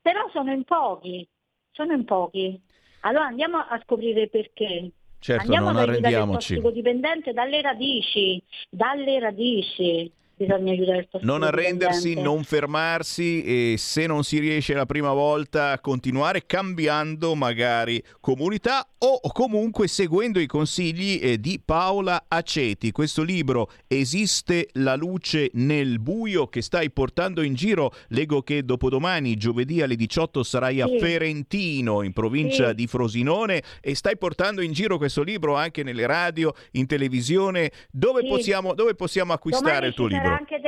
però 0.00 0.28
sono 0.30 0.52
in 0.52 0.64
pochi 0.64 1.26
sono 1.72 1.92
in 1.92 2.04
pochi. 2.04 2.60
Allora 3.00 3.26
andiamo 3.26 3.58
a 3.58 3.80
scoprire 3.82 4.28
perché. 4.28 4.90
Certo, 5.18 5.42
andiamo 5.42 5.66
non 5.66 5.76
aiutare 5.76 5.98
il 5.98 6.04
arrendiamoci. 6.04 6.54
tossicodipendente 6.54 7.32
dalle 7.32 7.60
radici, 7.60 8.42
dalle 8.68 9.18
radici. 9.20 10.12
Bisogna 10.46 10.72
aiutare 10.72 10.98
il 10.98 11.08
postino 11.08 11.32
Non 11.32 11.42
arrendersi, 11.42 12.14
non 12.14 12.44
fermarsi 12.44 13.42
e 13.44 13.74
se 13.78 14.06
non 14.06 14.24
si 14.24 14.38
riesce 14.38 14.74
la 14.74 14.86
prima 14.86 15.12
volta 15.12 15.78
continuare 15.80 16.44
cambiando 16.46 17.34
magari 17.34 18.02
comunità 18.20 18.86
o 18.98 19.20
comunque 19.32 19.88
seguendo 19.88 20.38
i 20.38 20.46
consigli 20.46 21.18
eh, 21.20 21.38
di 21.40 21.60
Paola 21.64 22.24
Aceti. 22.28 22.90
Questo 22.92 23.22
libro 23.22 23.70
Esiste 23.86 24.68
la 24.74 24.94
luce 24.96 25.50
nel 25.54 25.98
buio 26.00 26.46
che 26.48 26.62
stai 26.62 26.90
portando 26.90 27.42
in 27.42 27.54
giro. 27.54 27.92
Leggo 28.08 28.42
che 28.42 28.64
dopodomani, 28.64 29.36
giovedì 29.36 29.82
alle 29.82 29.96
18, 29.96 30.42
sarai 30.42 30.80
a 30.80 30.86
Sì. 30.86 30.98
Ferentino 30.98 32.02
in 32.02 32.12
provincia 32.12 32.68
Sì. 32.68 32.74
di 32.74 32.86
Frosinone 32.86 33.62
e 33.80 33.94
stai 33.94 34.16
portando 34.16 34.60
in 34.62 34.72
giro 34.72 34.96
questo 34.98 35.22
libro 35.22 35.54
anche 35.56 35.82
nelle 35.82 36.06
radio, 36.06 36.52
in 36.72 36.86
televisione. 36.86 37.70
Dove, 37.90 38.22
Sì. 38.22 38.28
possiamo, 38.28 38.74
dove 38.74 38.94
possiamo 38.94 39.32
acquistare 39.32 39.70
Domani 39.72 39.86
il 39.88 39.94
tuo 39.94 40.06
libro? 40.06 40.31
Anche 40.32 40.60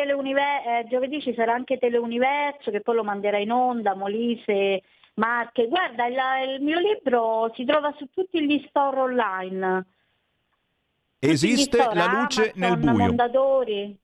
eh, 0.67 0.87
giovedì 0.89 1.21
ci 1.21 1.35
sarà 1.35 1.55
anche 1.55 1.79
Teleuniverso 1.79 2.71
che 2.71 2.81
poi 2.81 2.97
lo 2.97 3.05
manderà 3.05 3.39
in 3.39 3.51
onda, 3.51 3.95
Molise, 3.95 4.83
Marche. 5.15 5.69
Guarda, 5.69 6.07
il, 6.07 6.17
il 6.57 6.63
mio 6.63 6.79
libro 6.79 7.51
si 7.55 7.65
trova 7.65 7.93
su 7.97 8.09
tutti 8.13 8.45
gli 8.45 8.65
store 8.69 9.01
online. 9.01 9.87
Gli 11.19 11.29
Esiste 11.29 11.81
store, 11.81 11.97
la 11.97 12.07
luce 12.07 12.53
Amazon, 12.55 12.61
nel 12.61 12.77
buio. 12.79 13.07
Mondadori. 13.07 13.99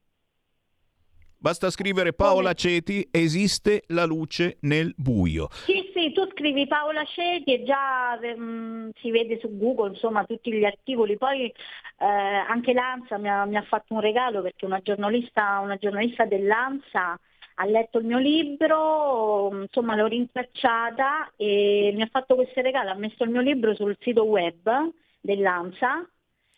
Basta 1.43 1.71
scrivere 1.71 2.13
Paola 2.13 2.53
Ceti, 2.53 3.09
esiste 3.11 3.85
la 3.87 4.05
luce 4.05 4.59
nel 4.61 4.93
buio. 4.95 5.49
Sì, 5.51 5.91
sì, 5.95 6.13
tu 6.13 6.29
scrivi 6.33 6.67
Paola 6.67 7.03
Ceti 7.05 7.55
e 7.55 7.63
già 7.63 8.21
ehm, 8.21 8.91
si 9.01 9.11
vede 9.11 9.39
su 9.41 9.57
Google, 9.57 9.93
insomma, 9.93 10.23
tutti 10.25 10.53
gli 10.53 10.67
articoli. 10.67 11.17
Poi 11.17 11.47
eh, 11.47 12.05
anche 12.05 12.75
l'ANSA 12.75 13.17
mi 13.17 13.31
ha, 13.31 13.47
mi 13.47 13.57
ha 13.57 13.63
fatto 13.63 13.95
un 13.95 14.01
regalo 14.01 14.43
perché 14.43 14.67
una 14.67 14.83
giornalista, 14.83 15.61
una 15.61 15.77
giornalista 15.77 16.27
dell'ANSA 16.27 17.19
ha 17.55 17.65
letto 17.65 17.97
il 18.01 18.05
mio 18.05 18.19
libro, 18.19 19.63
insomma 19.63 19.97
l'ho 19.97 20.09
rintracciata 20.09 21.33
e 21.37 21.91
mi 21.95 22.03
ha 22.03 22.09
fatto 22.13 22.35
questo 22.35 22.61
regalo, 22.61 22.91
ha 22.91 22.97
messo 22.97 23.25
il 23.25 23.31
mio 23.31 23.41
libro 23.41 23.75
sul 23.75 23.97
sito 24.01 24.25
web 24.25 24.71
dell'ANSA 25.19 26.07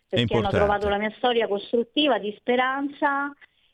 perché 0.09 0.37
hanno 0.37 0.51
trovato 0.51 0.89
la 0.89 0.99
mia 0.99 1.12
storia 1.18 1.47
costruttiva 1.47 2.18
di 2.18 2.35
speranza 2.37 3.33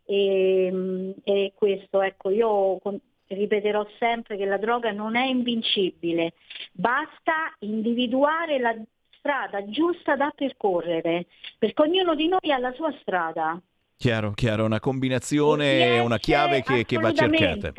e, 0.09 1.15
e 1.23 1.53
questo, 1.55 2.01
ecco, 2.01 2.31
io 2.31 2.79
con- 2.79 2.99
ripeterò 3.27 3.87
sempre 3.99 4.39
che 4.39 4.47
la 4.47 4.57
droga 4.57 4.91
non 4.91 5.15
è 5.15 5.27
invincibile, 5.27 6.33
basta 6.73 7.55
individuare 7.59 8.59
la 8.59 8.75
strada 9.19 9.69
giusta 9.69 10.17
da 10.17 10.33
percorrere, 10.35 11.27
perché 11.59 11.83
ognuno 11.83 12.15
di 12.15 12.29
noi 12.29 12.51
ha 12.51 12.59
la 12.59 12.73
sua 12.73 12.91
strada. 13.03 13.61
Chiaro, 13.97 14.33
chiaro, 14.33 14.65
una 14.65 14.81
combinazione, 14.81 15.99
una 15.99 16.19
chiave 16.19 16.63
che, 16.63 16.85
che 16.87 16.99
va 16.99 17.13
cercata. 17.13 17.73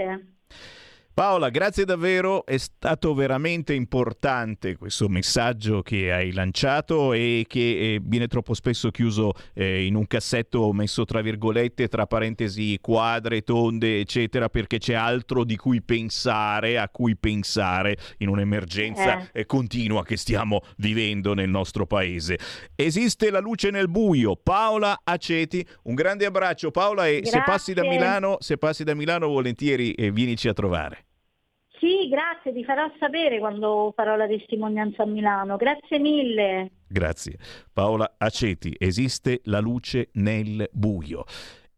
Paola, 1.20 1.50
grazie 1.50 1.84
davvero, 1.84 2.46
è 2.46 2.56
stato 2.56 3.14
veramente 3.14 3.74
importante 3.74 4.78
questo 4.78 5.10
messaggio 5.10 5.82
che 5.82 6.14
hai 6.14 6.32
lanciato 6.32 7.12
e 7.12 7.44
che 7.46 7.60
eh, 7.96 8.00
viene 8.02 8.28
troppo 8.28 8.54
spesso 8.54 8.90
chiuso 8.90 9.34
eh, 9.54 9.86
in 9.86 9.96
un 9.96 10.08
cassetto 10.08 10.72
messo 10.72 11.04
tra 11.04 11.20
virgolette, 11.20 11.90
tra 11.90 12.08
parentesi 12.08 12.78
quadre, 12.80 13.42
tonde, 13.42 14.00
eccetera, 14.00 14.48
perché 14.48 14.78
c'è 14.78 14.94
altro 14.94 15.44
di 15.44 15.58
cui 15.58 15.82
pensare, 15.82 16.78
a 16.78 16.88
cui 16.88 17.18
pensare 17.18 17.98
in 18.20 18.30
un'emergenza 18.30 19.30
eh, 19.34 19.46
continua 19.46 20.06
che 20.06 20.16
stiamo 20.16 20.62
vivendo 20.78 21.34
nel 21.34 21.50
nostro 21.50 21.86
paese. 21.86 22.40
Esiste 22.76 23.30
la 23.30 23.40
luce 23.40 23.72
nel 23.72 23.90
buio. 23.90 24.38
Paola 24.42 25.02
Aceti, 25.04 25.68
un 25.84 25.96
grande 25.96 26.26
abbraccio 26.26 26.72
Paola 26.72 27.10
e 27.10 27.24
se 27.26 27.44
passi 27.46 27.74
da. 27.74 27.82
Milano, 27.82 28.38
se 28.40 28.58
passi 28.58 28.86
da 28.86 28.94
Milano 28.94 29.28
volentieri 29.28 29.92
eh, 29.96 30.12
vienici 30.12 30.48
a 30.48 30.54
trovare. 30.54 31.08
Sì, 31.80 32.10
grazie, 32.10 32.52
ti 32.52 32.64
farò 32.66 32.92
sapere 33.00 33.40
quando 33.40 33.94
farò 33.96 34.16
la 34.16 34.28
testimonianza 34.28 35.04
a 35.04 35.06
Milano. 35.06 35.56
Grazie 35.56 35.98
mille. 35.98 36.72
Grazie. 36.88 37.38
Paola 37.72 38.16
Aceti, 38.18 38.76
esiste 38.78 39.40
la 39.46 39.60
luce 39.60 40.10
nel 40.14 40.70
buio. 40.74 41.24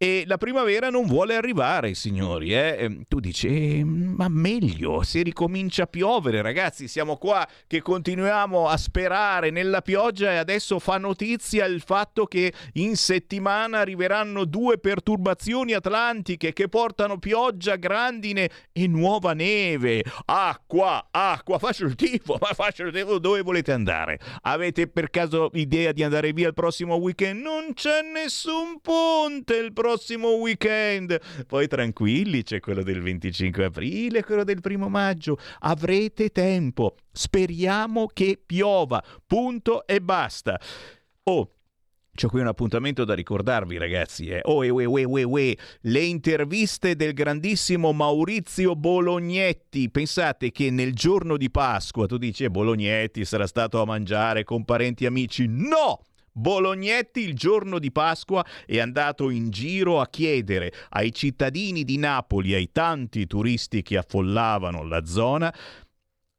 E 0.04 0.24
la 0.26 0.38
primavera 0.38 0.89
non 0.89 1.06
vuole 1.06 1.36
arrivare, 1.36 1.93
signori. 1.93 2.56
Eh? 2.56 2.76
Ehm, 2.80 3.04
Tu 3.08 3.20
dici, 3.20 3.78
eh, 3.78 3.84
ma 3.84 4.30
meglio 4.30 5.04
se 5.04 5.22
ricomincia 5.22 5.84
a 5.84 5.86
piovere, 5.86 6.41
ragazzi. 6.41 6.88
Siamo 6.88 7.18
qua 7.18 7.47
che 7.68 7.84
continuiamo 7.84 8.68
a 8.68 8.78
sperare 8.78 9.52
nella 9.52 9.84
pioggia 9.84 10.32
e 10.32 10.38
adesso 10.38 10.80
fa 10.80 10.97
notizia 10.97 11.66
il 11.66 11.82
fatto 11.82 12.26
che 12.26 12.52
in 12.74 12.95
settimana 12.95 13.78
arriveranno 13.78 14.45
due 14.45 14.80
perturbazioni 14.80 15.74
atlantiche 15.74 16.52
che 16.52 16.68
portano 16.68 17.20
pioggia, 17.20 17.76
grandine 17.76 18.49
e 18.72 18.88
nuova 18.88 19.34
neve. 19.34 20.04
Acqua, 20.26 21.10
acqua, 21.12 21.60
faccio 21.60 21.86
il 21.86 21.93
tifo, 21.93 22.39
ma 22.41 22.47
faccio 22.56 22.86
il 22.86 22.91
tifo. 22.91 23.20
Dove 23.20 23.41
volete 23.43 23.72
andare? 23.72 24.18
Avete 24.41 24.88
per 24.88 25.12
caso 25.12 25.52
idea 25.54 25.91
di 25.91 26.02
andare 26.02 26.34
via 26.34 26.47
il 26.47 26.56
prossimo 26.56 26.95
weekend? 26.95 27.39
Non 27.39 27.74
c'è 27.76 28.02
nessun 28.02 28.80
ponte 28.82 29.58
il 29.58 29.72
prossimo 29.74 29.89
weekend. 30.39 31.20
Poi 31.48 31.68
tranquilli, 31.68 32.44
c'è 32.44 32.60
quello 32.60 32.84
del 32.84 33.02
25 33.02 33.66
aprile, 33.66 34.24
quello 34.24 34.44
del 34.44 34.62
primo 34.62 34.89
maggio. 34.89 35.38
Avrete 35.60 36.30
tempo. 36.30 36.96
Speriamo 37.12 38.08
che 38.08 38.42
piova. 38.44 39.04
Punto 39.26 39.86
e 39.86 40.02
basta. 40.02 40.60
Oh, 41.24 41.52
c'ho 42.14 42.28
qui 42.28 42.42
un 42.42 42.48
appuntamento 42.48 43.06
da 43.06 43.14
ricordarvi, 43.14 43.78
ragazzi. 43.78 44.28
Eh. 44.28 44.42
Oh, 44.44 44.66
eh, 44.66 44.70
uè, 44.70 44.86
uè, 44.86 45.04
uè, 45.06 45.24
uè. 45.24 45.56
Le 45.82 46.02
interviste 46.02 46.96
del 46.96 47.14
grandissimo 47.14 47.94
Maurizio 47.94 48.76
Bolognetti. 48.76 49.89
Pensate 49.89 50.52
che 50.52 50.70
nel 50.72 50.94
giorno 50.94 51.38
di 51.38 51.50
Pasqua 51.50 52.08
tu 52.08 52.18
dici, 52.18 52.44
eh, 52.44 52.50
Bolognetti 52.50 53.24
sarà 53.24 53.48
stato 53.48 53.82
a 53.82 53.86
mangiare 53.86 54.44
con 54.44 54.66
parenti 54.66 55.06
e 55.06 55.08
amici. 55.08 55.46
No! 55.48 56.02
Bolognetti 56.32 57.20
il 57.22 57.36
giorno 57.36 57.80
di 57.80 57.92
Pasqua 57.92 58.46
è 58.66 58.80
andato 58.80 59.30
in 59.30 59.50
giro 59.50 60.00
a 60.00 60.08
chiedere 60.08 60.72
ai 60.90 61.14
cittadini 61.14 61.84
di 61.84 61.98
Napoli, 61.98 62.54
ai 62.54 62.72
tanti 62.72 63.28
turisti 63.28 63.82
che 63.82 63.98
affollavano 63.98 64.84
la 64.84 65.06
zona, 65.06 65.54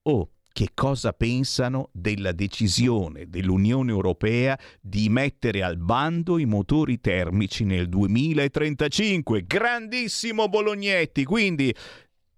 oh, 0.03 0.31
che 0.53 0.69
cosa 0.75 1.13
pensano 1.13 1.89
della 1.93 2.33
decisione 2.33 3.29
dell'Unione 3.29 3.91
Europea 3.91 4.59
di 4.81 5.09
mettere 5.09 5.63
al 5.63 5.79
bando 5.79 6.39
i 6.39 6.45
motori 6.45 7.01
termici 7.01 7.65
nel 7.65 7.89
2035. 7.89 9.45
Grandissimo 9.47 10.49
Bolognetti, 10.49 11.25
quindi 11.25 11.75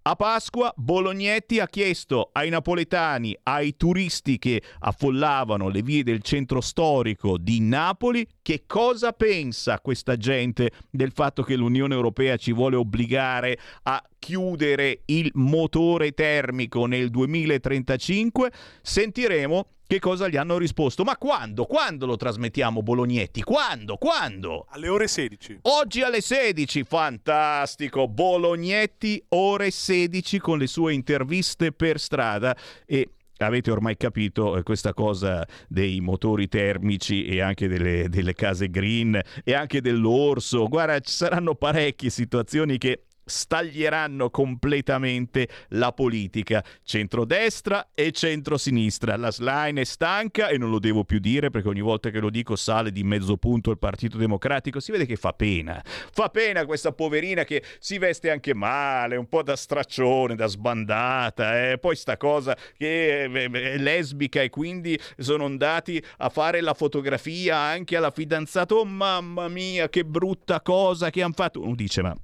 a 0.07 0.15
Pasqua 0.15 0.71
Bolognetti 0.75 1.59
ha 1.59 1.65
chiesto 1.65 2.29
ai 2.33 2.49
napoletani, 2.49 3.35
ai 3.41 3.75
turisti 3.75 4.37
che 4.37 4.61
affollavano 4.79 5.67
le 5.67 5.81
vie 5.81 6.03
del 6.03 6.21
centro 6.21 6.61
storico 6.61 7.39
di 7.39 7.59
Napoli, 7.59 8.27
che 8.43 8.65
cosa 8.67 9.13
pensa 9.13 9.79
questa 9.79 10.15
gente 10.15 10.69
del 10.91 11.11
fatto 11.11 11.41
che 11.41 11.55
l'Unione 11.55 11.95
Europea 11.95 12.37
ci 12.37 12.53
vuole 12.53 12.75
obbligare 12.75 13.57
a 13.83 14.03
chiudere 14.19 15.01
il 15.05 15.31
motore 15.33 16.11
termico 16.11 16.85
nel 16.85 17.09
2035. 17.09 18.51
Sentiremo 18.83 19.69
che 19.87 19.99
cosa 19.99 20.27
gli 20.27 20.37
hanno 20.37 20.57
risposto. 20.57 21.03
Ma 21.03 21.17
quando? 21.17 21.65
Quando 21.65 22.05
lo 22.05 22.15
trasmettiamo 22.15 22.81
Bolognetti? 22.81 23.41
Quando? 23.43 23.97
Quando? 23.97 24.65
Alle 24.69 24.87
ore 24.87 25.07
16. 25.07 25.59
Oggi 25.63 26.01
alle 26.01 26.21
16, 26.21 26.83
fantastico. 26.83 28.07
Bolognetti, 28.07 29.23
ore 29.29 29.71
16 29.71 30.39
con 30.39 30.57
le 30.57 30.67
sue 30.67 30.93
interviste 30.93 31.71
per 31.71 31.99
strada 31.99 32.55
e 32.85 33.09
Avete 33.37 33.69
ormai 33.69 33.97
capito 33.97 34.55
eh, 34.55 34.63
questa 34.63 34.93
cosa 34.93 35.45
dei 35.67 35.99
motori 35.99 36.47
termici 36.47 37.25
e 37.25 37.41
anche 37.41 37.67
delle, 37.67 38.07
delle 38.07 38.33
case 38.33 38.69
green 38.69 39.19
e 39.43 39.53
anche 39.53 39.81
dell'orso. 39.81 40.69
Guarda, 40.69 40.97
ci 41.01 41.11
saranno 41.11 41.53
parecchie 41.53 42.09
situazioni 42.09 42.77
che 42.77 43.07
staglieranno 43.25 44.29
completamente 44.29 45.47
la 45.69 45.91
politica 45.91 46.63
centrodestra 46.83 47.89
e 47.93 48.11
centrosinistra. 48.11 49.17
La 49.17 49.31
slime 49.31 49.81
è 49.81 49.83
stanca 49.83 50.47
e 50.47 50.57
non 50.57 50.69
lo 50.69 50.79
devo 50.79 51.03
più 51.03 51.19
dire 51.19 51.49
perché 51.49 51.67
ogni 51.67 51.81
volta 51.81 52.09
che 52.09 52.19
lo 52.19 52.29
dico 52.29 52.55
sale 52.55 52.91
di 52.91 53.03
mezzo 53.03 53.37
punto 53.37 53.71
il 53.71 53.79
Partito 53.79 54.17
Democratico. 54.17 54.79
Si 54.79 54.91
vede 54.91 55.05
che 55.05 55.15
fa 55.15 55.33
pena. 55.33 55.81
Fa 55.83 56.29
pena 56.29 56.65
questa 56.65 56.91
poverina 56.91 57.43
che 57.43 57.63
si 57.79 57.97
veste 57.97 58.29
anche 58.29 58.53
male, 58.53 59.15
un 59.15 59.27
po' 59.27 59.43
da 59.43 59.55
straccione, 59.55 60.35
da 60.35 60.45
sbandata. 60.45 61.71
Eh. 61.71 61.77
Poi 61.79 61.95
sta 61.95 62.17
cosa 62.17 62.55
che 62.77 63.23
eh, 63.23 63.49
è 63.49 63.77
lesbica 63.77 64.41
e 64.41 64.49
quindi 64.49 64.99
sono 65.17 65.45
andati 65.45 66.01
a 66.17 66.29
fare 66.29 66.61
la 66.61 66.73
fotografia 66.73 67.57
anche 67.57 67.97
alla 67.97 68.11
fidanzata. 68.11 68.75
Oh 68.75 68.85
mamma 68.85 69.47
mia, 69.47 69.89
che 69.89 70.05
brutta 70.05 70.61
cosa 70.61 71.09
che 71.09 71.21
hanno 71.21 71.33
fatto. 71.33 71.61
Uno 71.61 71.75
dice 71.75 72.01
ma 72.01 72.15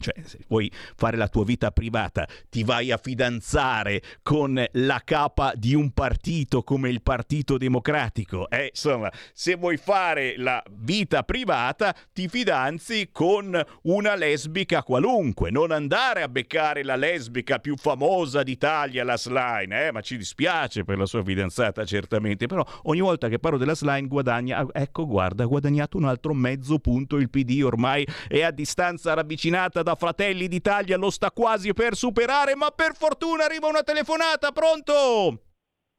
Cioè, 0.00 0.14
se 0.24 0.38
vuoi 0.48 0.72
fare 0.96 1.16
la 1.18 1.28
tua 1.28 1.44
vita 1.44 1.70
privata, 1.70 2.26
ti 2.48 2.64
vai 2.64 2.90
a 2.90 2.96
fidanzare 2.96 4.02
con 4.22 4.64
la 4.72 5.02
capa 5.04 5.52
di 5.54 5.74
un 5.74 5.90
partito 5.92 6.62
come 6.62 6.88
il 6.88 7.02
Partito 7.02 7.58
Democratico. 7.58 8.48
Eh, 8.48 8.70
insomma, 8.72 9.12
se 9.34 9.56
vuoi 9.56 9.76
fare 9.76 10.34
la 10.38 10.62
vita 10.70 11.22
privata, 11.22 11.94
ti 12.12 12.28
fidanzi 12.28 13.10
con 13.12 13.60
una 13.82 14.14
lesbica 14.14 14.82
qualunque. 14.82 15.50
Non 15.50 15.70
andare 15.70 16.22
a 16.22 16.28
beccare 16.28 16.82
la 16.82 16.96
lesbica 16.96 17.58
più 17.58 17.76
famosa 17.76 18.42
d'Italia, 18.42 19.04
la 19.04 19.18
Slime, 19.18 19.88
eh? 19.88 19.92
ma 19.92 20.00
ci 20.00 20.16
dispiace 20.16 20.84
per 20.84 20.96
la 20.96 21.06
sua 21.06 21.22
fidanzata, 21.22 21.84
certamente. 21.84 22.46
Però 22.46 22.64
ogni 22.84 23.00
volta 23.00 23.28
che 23.28 23.38
parlo 23.38 23.58
della 23.58 23.74
Slime 23.74 24.08
guadagna, 24.08 24.66
ecco, 24.72 25.06
guarda, 25.06 25.44
ha 25.44 25.46
guadagnato 25.46 25.96
un 25.96 26.04
altro 26.04 26.32
mezzo 26.32 26.78
punto. 26.78 27.16
Il 27.16 27.28
PD 27.28 27.62
ormai 27.62 28.06
è 28.28 28.42
a 28.42 28.50
distanza 28.50 29.12
ravvicinata 29.12 29.82
da 29.82 29.89
da 29.90 29.96
Fratelli 29.96 30.46
d'Italia 30.46 30.96
lo 30.96 31.10
sta 31.10 31.32
quasi 31.32 31.72
per 31.72 31.94
superare, 31.94 32.54
ma 32.54 32.70
per 32.70 32.94
fortuna 32.94 33.44
arriva 33.44 33.66
una 33.66 33.82
telefonata, 33.82 34.52
pronto? 34.52 35.42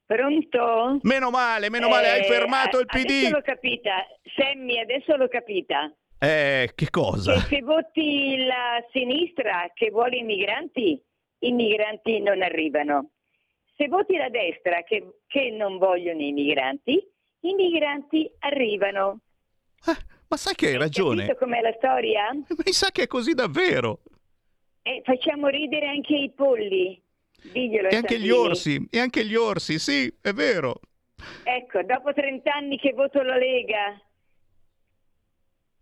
Pronto? 0.05 0.99
Meno 1.03 1.29
male, 1.29 1.69
meno 1.69 1.89
male, 1.89 2.09
hai 2.09 2.21
Eh, 2.21 2.23
fermato 2.23 2.79
il 2.79 2.85
PD. 2.85 3.09
Adesso 3.09 3.29
l'ho 3.35 3.41
capita. 3.41 3.91
Sammy, 4.35 4.79
adesso 4.79 5.15
l'ho 5.15 5.27
capita. 5.27 5.93
Eh, 6.19 6.71
che 6.75 6.89
cosa? 6.89 7.33
Che 7.33 7.39
se 7.55 7.61
voti 7.61 8.37
la 8.45 8.81
sinistra 8.91 9.69
che 9.73 9.89
vuole 9.89 10.17
i 10.17 10.23
migranti, 10.23 11.01
i 11.39 11.51
migranti 11.51 12.21
non 12.21 12.41
arrivano. 12.41 13.09
Se 13.75 13.87
voti 13.87 14.15
la 14.15 14.29
destra 14.29 14.83
che, 14.83 15.19
che 15.27 15.49
non 15.49 15.77
vogliono 15.77 16.21
i 16.21 16.31
migranti, 16.31 17.01
i 17.41 17.53
migranti 17.53 18.29
arrivano. 18.39 19.19
Ma 20.31 20.37
sai 20.37 20.55
che 20.55 20.67
hai 20.67 20.77
ragione? 20.77 21.25
Capito 21.25 21.43
com'è 21.43 21.59
la 21.59 21.73
storia? 21.75 22.31
Mi 22.31 22.71
sa 22.71 22.89
che 22.89 23.03
è 23.03 23.07
così 23.07 23.33
davvero. 23.33 23.99
E 24.81 25.01
facciamo 25.03 25.47
ridere 25.49 25.87
anche 25.87 26.15
i 26.15 26.31
polli. 26.33 27.01
Diglielo 27.51 27.89
E 27.89 27.97
anche 27.97 28.17
gli 28.17 28.29
orsi, 28.29 28.87
e 28.89 28.99
anche 28.99 29.25
gli 29.25 29.35
orsi, 29.35 29.77
sì, 29.77 30.09
è 30.21 30.31
vero. 30.31 30.79
Ecco, 31.43 31.83
dopo 31.83 32.13
30 32.13 32.49
anni 32.49 32.77
che 32.77 32.93
voto 32.93 33.21
la 33.21 33.35
Lega, 33.35 33.99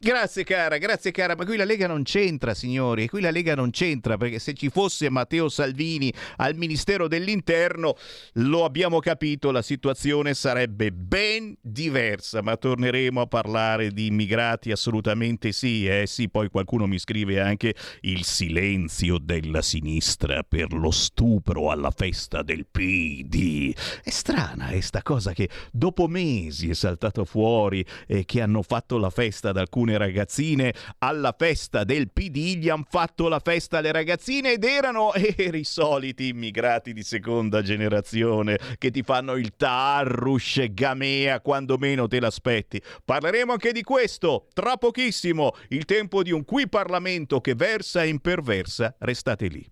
Grazie 0.02 0.46
cara, 0.46 0.78
grazie 0.78 1.12
cara, 1.12 1.36
ma 1.36 1.44
qui 1.44 1.58
la 1.58 1.66
Lega 1.66 1.86
non 1.86 2.04
c'entra 2.04 2.54
signori, 2.54 3.10
qui 3.10 3.20
la 3.20 3.32
Lega 3.32 3.54
non 3.54 3.70
c'entra 3.70 4.16
perché 4.16 4.40
se 4.40 4.54
ci 4.54 4.70
fosse 4.70 5.10
Matteo 5.10 5.50
Salvini 5.50 6.10
al 6.38 6.56
Ministero 6.56 7.10
dell'Interno 7.10 7.98
lo 8.36 8.64
abbiamo 8.64 9.00
capito, 9.00 9.52
la 9.52 9.62
situazione 9.62 10.36
sarebbe 10.36 10.94
ben 10.94 11.54
diversa, 11.60 12.42
ma 12.42 12.56
torneremo 12.56 13.20
a 13.20 13.28
parlare 13.28 13.92
di 13.92 14.06
immigrati 14.06 14.72
assolutamente 14.72 15.52
sì, 15.52 15.86
eh 15.86 16.06
sì, 16.08 16.30
poi 16.30 16.48
qualcuno 16.48 16.88
mi 16.88 16.98
scrive 16.98 17.42
anche 17.42 17.76
il 18.04 18.24
silenzio 18.24 19.18
della 19.18 19.62
sinistra 19.62 20.44
per 20.44 20.72
lo 20.72 20.92
stupro 20.92 21.72
alla 21.72 21.92
festa 21.92 22.42
del 22.42 22.68
PD. 22.68 23.76
È 24.02 24.10
strana 24.10 24.70
è 24.70 24.80
sta 24.80 25.02
cosa 25.02 25.34
che 25.34 25.50
dopo 25.74 26.08
mesi 26.08 26.70
è 26.70 26.74
saltato 26.74 27.26
fuori 27.26 27.86
e 28.08 28.24
che 28.24 28.40
hanno 28.40 28.62
fatto 28.62 28.98
la 28.98 29.10
festa 29.10 29.50
ad 29.50 29.58
alcune 29.90 29.98
ragazzine 29.98 30.74
alla 31.00 31.34
festa 31.38 31.84
del 31.84 32.12
PD, 32.12 32.58
gli 32.58 32.70
hanno 32.70 32.86
fatto 32.88 33.28
la 33.28 33.40
festa 33.40 33.80
alle 33.80 33.92
ragazzine 33.92 34.54
ed 34.54 34.64
erano 34.64 35.14
eri 35.16 35.60
i 35.60 35.64
soliti 35.64 36.28
immigrati 36.28 36.94
di 36.94 37.04
seconda 37.04 37.62
generazione 37.62 38.60
che 38.78 38.92
ti 38.92 39.02
fanno 39.02 39.36
il 39.36 39.56
tarrush 39.56 40.66
gamea 40.72 41.42
quando 41.42 41.78
meno 41.78 42.08
te 42.08 42.20
l'aspetti. 42.20 42.82
Parleremo 43.04 43.54
anche 43.54 43.72
di 43.72 43.82
questo 43.82 44.48
tra 44.54 44.78
pochissimo, 44.78 45.56
il 45.70 45.86
tempo 45.86 46.22
di 46.22 46.32
un 46.32 46.46
qui 46.46 46.68
Parlamento 46.68 47.42
che 47.42 47.56
versa 47.56 48.04
e 48.04 48.08
imperversa, 48.08 48.96
restate 49.00 49.48
lì. 49.48 49.66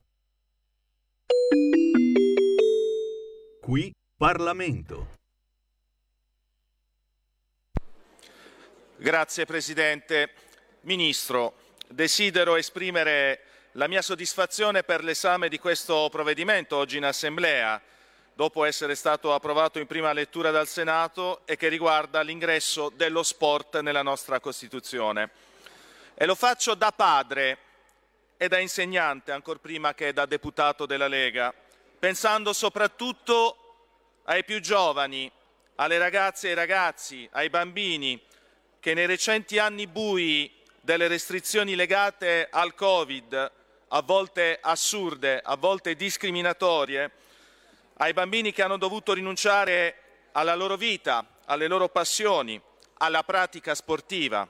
Qui 3.61 3.91
Parlamento. 4.15 5.16
Grazie 8.99 9.45
Presidente. 9.45 10.31
Ministro, 10.81 11.53
desidero 11.87 12.55
esprimere 12.55 13.41
la 13.73 13.87
mia 13.87 14.01
soddisfazione 14.01 14.81
per 14.81 15.03
l'esame 15.03 15.49
di 15.49 15.59
questo 15.59 16.09
provvedimento 16.09 16.77
oggi 16.77 16.97
in 16.97 17.05
Assemblea, 17.05 17.79
dopo 18.33 18.65
essere 18.65 18.95
stato 18.95 19.35
approvato 19.35 19.77
in 19.77 19.85
prima 19.85 20.11
lettura 20.13 20.49
dal 20.49 20.67
Senato 20.67 21.45
e 21.45 21.57
che 21.57 21.67
riguarda 21.67 22.21
l'ingresso 22.21 22.89
dello 22.89 23.21
sport 23.21 23.81
nella 23.81 24.01
nostra 24.01 24.39
Costituzione. 24.39 25.29
E 26.15 26.25
lo 26.25 26.33
faccio 26.33 26.73
da 26.73 26.91
padre 26.91 27.57
e 28.35 28.47
da 28.47 28.57
insegnante, 28.57 29.31
ancor 29.31 29.59
prima 29.59 29.93
che 29.93 30.11
da 30.11 30.25
deputato 30.25 30.87
della 30.87 31.07
Lega, 31.07 31.53
pensando 31.99 32.51
soprattutto 32.51 34.21
ai 34.23 34.43
più 34.43 34.59
giovani, 34.59 35.31
alle 35.75 35.99
ragazze 35.99 36.47
e 36.47 36.49
ai 36.49 36.55
ragazzi, 36.55 37.29
ai 37.33 37.51
bambini 37.51 38.25
che 38.79 38.93
nei 38.93 39.05
recenti 39.05 39.59
anni 39.59 39.87
bui 39.87 40.51
delle 40.81 41.07
restrizioni 41.07 41.75
legate 41.75 42.47
al 42.49 42.73
Covid, 42.75 43.51
a 43.89 44.01
volte 44.01 44.57
assurde, 44.61 45.39
a 45.43 45.55
volte 45.55 45.95
discriminatorie, 45.95 47.11
ai 47.97 48.13
bambini 48.13 48.51
che 48.51 48.61
hanno 48.61 48.77
dovuto 48.77 49.13
rinunciare 49.13 49.95
alla 50.33 50.55
loro 50.55 50.75
vita, 50.75 51.25
alle 51.45 51.67
loro 51.67 51.89
passioni, 51.89 52.61
alla 52.99 53.23
pratica 53.23 53.75
sportiva. 53.75 54.47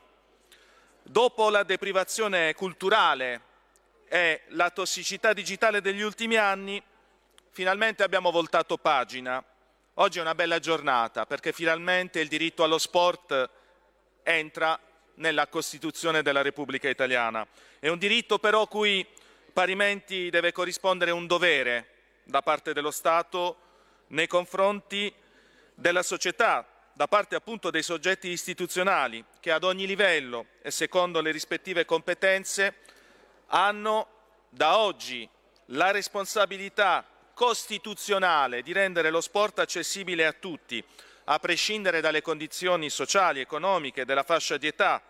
Dopo 1.02 1.50
la 1.50 1.64
deprivazione 1.64 2.54
culturale 2.54 3.42
e 4.08 4.42
la 4.50 4.70
tossicità 4.70 5.34
digitale 5.34 5.82
degli 5.82 6.02
ultimi 6.02 6.36
anni, 6.36 6.82
finalmente 7.52 8.04
abbiamo 8.04 8.32
voltato 8.32 8.78
pagina. 8.78 9.44
Oggi 9.96 10.20
è 10.20 10.22
una 10.22 10.36
bella 10.36 10.60
giornata 10.60 11.26
perché 11.26 11.54
finalmente 11.54 12.20
il 12.20 12.28
diritto 12.28 12.64
allo 12.64 12.78
sport 12.78 13.50
entra 14.28 14.78
nella 15.16 15.48
Costituzione 15.48 16.22
della 16.22 16.42
Repubblica 16.42 16.90
Italiana. 16.90 17.48
È 17.80 17.88
un 17.88 17.98
diritto 17.98 18.40
però 18.40 18.68
cui 18.68 19.08
parimenti 19.54 20.30
deve 20.30 20.52
corrispondere 20.52 21.12
un 21.12 21.28
dovere 21.28 21.88
da 22.24 22.42
parte 22.42 22.74
dello 22.74 22.92
Stato 22.92 23.58
nei 24.08 24.28
confronti 24.28 25.14
della 25.74 26.04
società, 26.04 26.68
da 26.92 27.08
parte 27.08 27.36
appunto 27.36 27.70
dei 27.70 27.84
soggetti 27.84 28.28
istituzionali 28.28 29.24
che 29.40 29.52
ad 29.52 29.64
ogni 29.64 29.88
livello 29.88 30.48
e 30.62 30.72
secondo 30.72 31.22
le 31.22 31.32
rispettive 31.32 31.86
competenze 31.86 32.76
hanno 33.48 34.08
da 34.50 34.78
oggi 34.80 35.28
la 35.68 35.92
responsabilità 35.92 37.06
costituzionale 37.34 38.62
di 38.62 38.74
rendere 38.74 39.10
lo 39.10 39.22
sport 39.22 39.60
accessibile 39.60 40.26
a 40.26 40.34
tutti, 40.34 40.84
a 41.30 41.40
prescindere 41.40 42.00
dalle 42.00 42.22
condizioni 42.22 42.90
sociali, 42.90 43.42
economiche, 43.42 44.06
della 44.06 44.24
fascia 44.24 44.58
di 44.58 44.68
età 44.68 45.02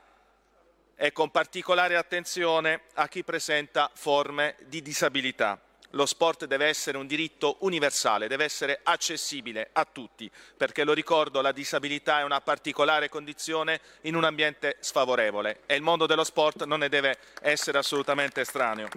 e 0.95 1.11
con 1.11 1.29
particolare 1.29 1.95
attenzione 1.95 2.81
a 2.95 3.07
chi 3.07 3.23
presenta 3.23 3.91
forme 3.93 4.55
di 4.65 4.81
disabilità. 4.81 5.61
Lo 5.91 6.07
sport 6.07 6.45
deve 6.45 6.65
essere 6.65 6.97
un 6.97 7.05
diritto 7.05 7.57
universale, 7.59 8.27
deve 8.27 8.43
essere 8.43 8.79
accessibile 8.81 9.69
a 9.73 9.85
tutti, 9.85 10.29
perché 10.57 10.83
lo 10.83 10.93
ricordo, 10.93 11.39
la 11.39 11.51
disabilità 11.51 12.19
è 12.19 12.23
una 12.23 12.41
particolare 12.41 13.09
condizione 13.09 13.79
in 14.01 14.15
un 14.15 14.23
ambiente 14.23 14.77
sfavorevole 14.79 15.61
e 15.67 15.75
il 15.75 15.83
mondo 15.83 16.07
dello 16.07 16.23
sport 16.23 16.65
non 16.65 16.79
ne 16.79 16.89
deve 16.89 17.19
essere 17.41 17.77
assolutamente 17.77 18.41
estraneo. 18.41 18.89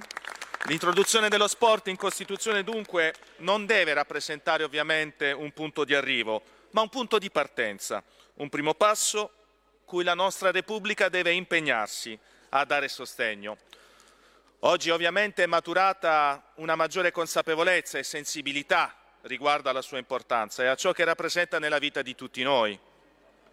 L'introduzione 0.64 1.28
dello 1.28 1.48
sport 1.48 1.88
in 1.88 1.96
Costituzione 1.96 2.64
dunque 2.64 3.14
non 3.38 3.66
deve 3.66 3.92
rappresentare 3.92 4.64
ovviamente 4.64 5.32
un 5.32 5.52
punto 5.52 5.84
di 5.84 5.94
arrivo, 5.94 6.42
ma 6.70 6.82
un 6.82 6.88
punto 6.88 7.18
di 7.18 7.30
partenza, 7.30 8.02
un 8.34 8.48
primo 8.48 8.74
passo 8.74 9.32
cui 9.84 10.04
la 10.04 10.14
nostra 10.14 10.50
Repubblica 10.50 11.08
deve 11.08 11.32
impegnarsi 11.32 12.18
a 12.50 12.64
dare 12.64 12.88
sostegno. 12.88 13.58
Oggi 14.60 14.90
ovviamente 14.90 15.42
è 15.42 15.46
maturata 15.46 16.52
una 16.56 16.76
maggiore 16.76 17.10
consapevolezza 17.10 17.98
e 17.98 18.04
sensibilità 18.04 18.94
riguardo 19.22 19.68
alla 19.68 19.82
sua 19.82 19.98
importanza 19.98 20.62
e 20.62 20.66
a 20.66 20.74
ciò 20.74 20.92
che 20.92 21.04
rappresenta 21.04 21.58
nella 21.58 21.78
vita 21.78 22.02
di 22.02 22.14
tutti 22.14 22.42
noi. 22.42 22.78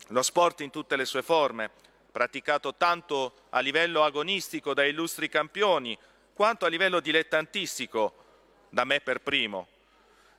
Lo 0.09 0.21
sport 0.21 0.61
in 0.61 0.69
tutte 0.69 0.95
le 0.95 1.05
sue 1.05 1.21
forme, 1.21 1.71
praticato 2.11 2.75
tanto 2.75 3.33
a 3.49 3.59
livello 3.59 4.03
agonistico 4.03 4.73
da 4.73 4.85
illustri 4.85 5.29
campioni, 5.29 5.97
quanto 6.33 6.65
a 6.65 6.69
livello 6.69 6.99
dilettantistico, 6.99 8.25
da 8.69 8.83
me 8.83 8.99
per 8.99 9.21
primo. 9.21 9.67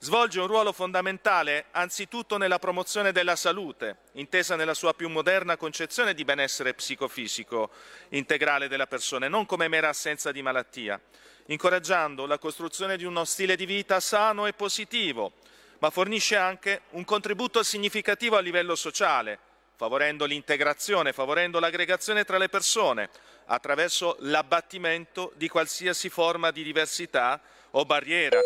Svolge 0.01 0.39
un 0.39 0.47
ruolo 0.47 0.73
fondamentale 0.73 1.67
anzitutto 1.73 2.37
nella 2.37 2.61
promozione 2.61 3.11
della 3.11 3.35
salute, 3.35 3.97
intesa 4.13 4.55
nella 4.55 4.73
sua 4.73 4.95
più 4.95 5.09
moderna 5.09 5.57
concezione 5.57 6.15
di 6.15 6.25
benessere 6.25 6.73
psicofisico 6.73 7.71
integrale 8.11 8.69
della 8.69 8.87
persona, 8.87 9.27
non 9.27 9.45
come 9.45 9.67
mera 9.67 9.89
assenza 9.89 10.31
di 10.31 10.41
malattia, 10.41 11.01
incoraggiando 11.47 12.27
la 12.27 12.39
costruzione 12.39 12.97
di 12.97 13.03
uno 13.03 13.25
stile 13.25 13.57
di 13.57 13.67
vita 13.67 13.99
sano 13.99 14.47
e 14.47 14.53
positivo, 14.53 15.33
ma 15.81 15.91
fornisce 15.91 16.37
anche 16.37 16.83
un 16.91 17.05
contributo 17.05 17.65
significativo 17.65 18.37
a 18.37 18.41
livello 18.41 18.77
sociale, 18.77 19.37
favorendo 19.75 20.27
l'integrazione, 20.27 21.13
favorendo 21.13 21.59
l'aggregazione 21.59 22.25
tra 22.25 22.39
le 22.39 22.49
persone, 22.49 23.11
attraverso 23.47 24.17
l'abbattimento 24.21 25.33
di 25.35 25.49
qualsiasi 25.49 26.09
forma 26.09 26.53
di 26.53 26.63
diversità 26.63 27.41
o 27.73 27.85
barriera. 27.85 28.39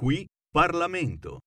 Qui 0.00 0.26
Parlamento. 0.50 1.40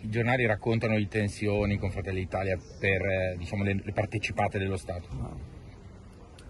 I 0.00 0.08
giornali 0.08 0.46
raccontano 0.46 0.96
di 0.96 1.06
tensioni 1.08 1.76
con 1.76 1.90
Fratelli 1.90 2.20
d'Italia 2.20 2.58
per 2.80 3.02
eh, 3.02 3.36
diciamo, 3.36 3.64
le, 3.64 3.82
le, 3.84 3.92
partecipate 3.92 4.58
dello 4.58 4.78
Stato. 4.78 5.08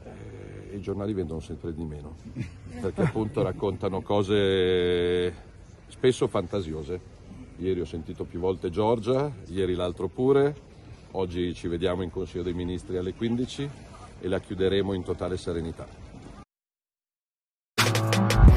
Eh, 0.04 0.76
I 0.76 0.80
giornali 0.80 1.12
vendono 1.14 1.40
sempre 1.40 1.74
di 1.74 1.82
meno, 1.82 2.14
perché 2.80 3.02
appunto 3.02 3.42
raccontano 3.42 4.02
cose 4.02 5.34
spesso 5.88 6.28
fantasiose. 6.28 7.00
Ieri 7.56 7.80
ho 7.80 7.86
sentito 7.86 8.22
più 8.22 8.38
volte 8.38 8.70
Giorgia, 8.70 9.32
ieri 9.48 9.74
l'altro 9.74 10.06
pure, 10.06 10.54
oggi 11.10 11.52
ci 11.54 11.66
vediamo 11.66 12.02
in 12.04 12.10
Consiglio 12.10 12.44
dei 12.44 12.54
Ministri 12.54 12.98
alle 12.98 13.14
15 13.14 13.68
e 14.20 14.28
la 14.28 14.38
chiuderemo 14.38 14.92
in 14.92 15.02
totale 15.02 15.36
serenità. 15.36 16.03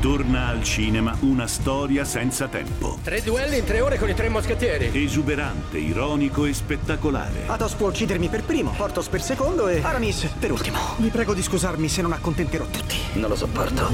Torna 0.00 0.46
al 0.46 0.62
cinema 0.62 1.14
una 1.20 1.46
storia 1.46 2.04
senza 2.06 2.48
tempo. 2.48 2.98
Tre 3.02 3.20
duelli 3.20 3.58
in 3.58 3.64
tre 3.64 3.82
ore 3.82 3.98
con 3.98 4.08
i 4.08 4.14
tre 4.14 4.30
moschettieri. 4.30 4.90
Esuberante, 4.94 5.76
ironico 5.76 6.46
e 6.46 6.54
spettacolare. 6.54 7.42
Athos 7.44 7.74
può 7.74 7.88
uccidermi 7.88 8.28
per 8.28 8.42
primo, 8.44 8.72
Portos 8.74 9.08
per 9.08 9.20
secondo 9.20 9.68
e 9.68 9.82
Aramis 9.82 10.24
per 10.38 10.52
ultimo. 10.52 10.78
Vi 10.96 11.08
prego 11.10 11.34
di 11.34 11.42
scusarmi 11.42 11.86
se 11.86 12.00
non 12.00 12.12
accontenterò 12.12 12.64
tutti. 12.64 12.96
Non 13.16 13.28
lo 13.28 13.36
sopporto. 13.36 13.90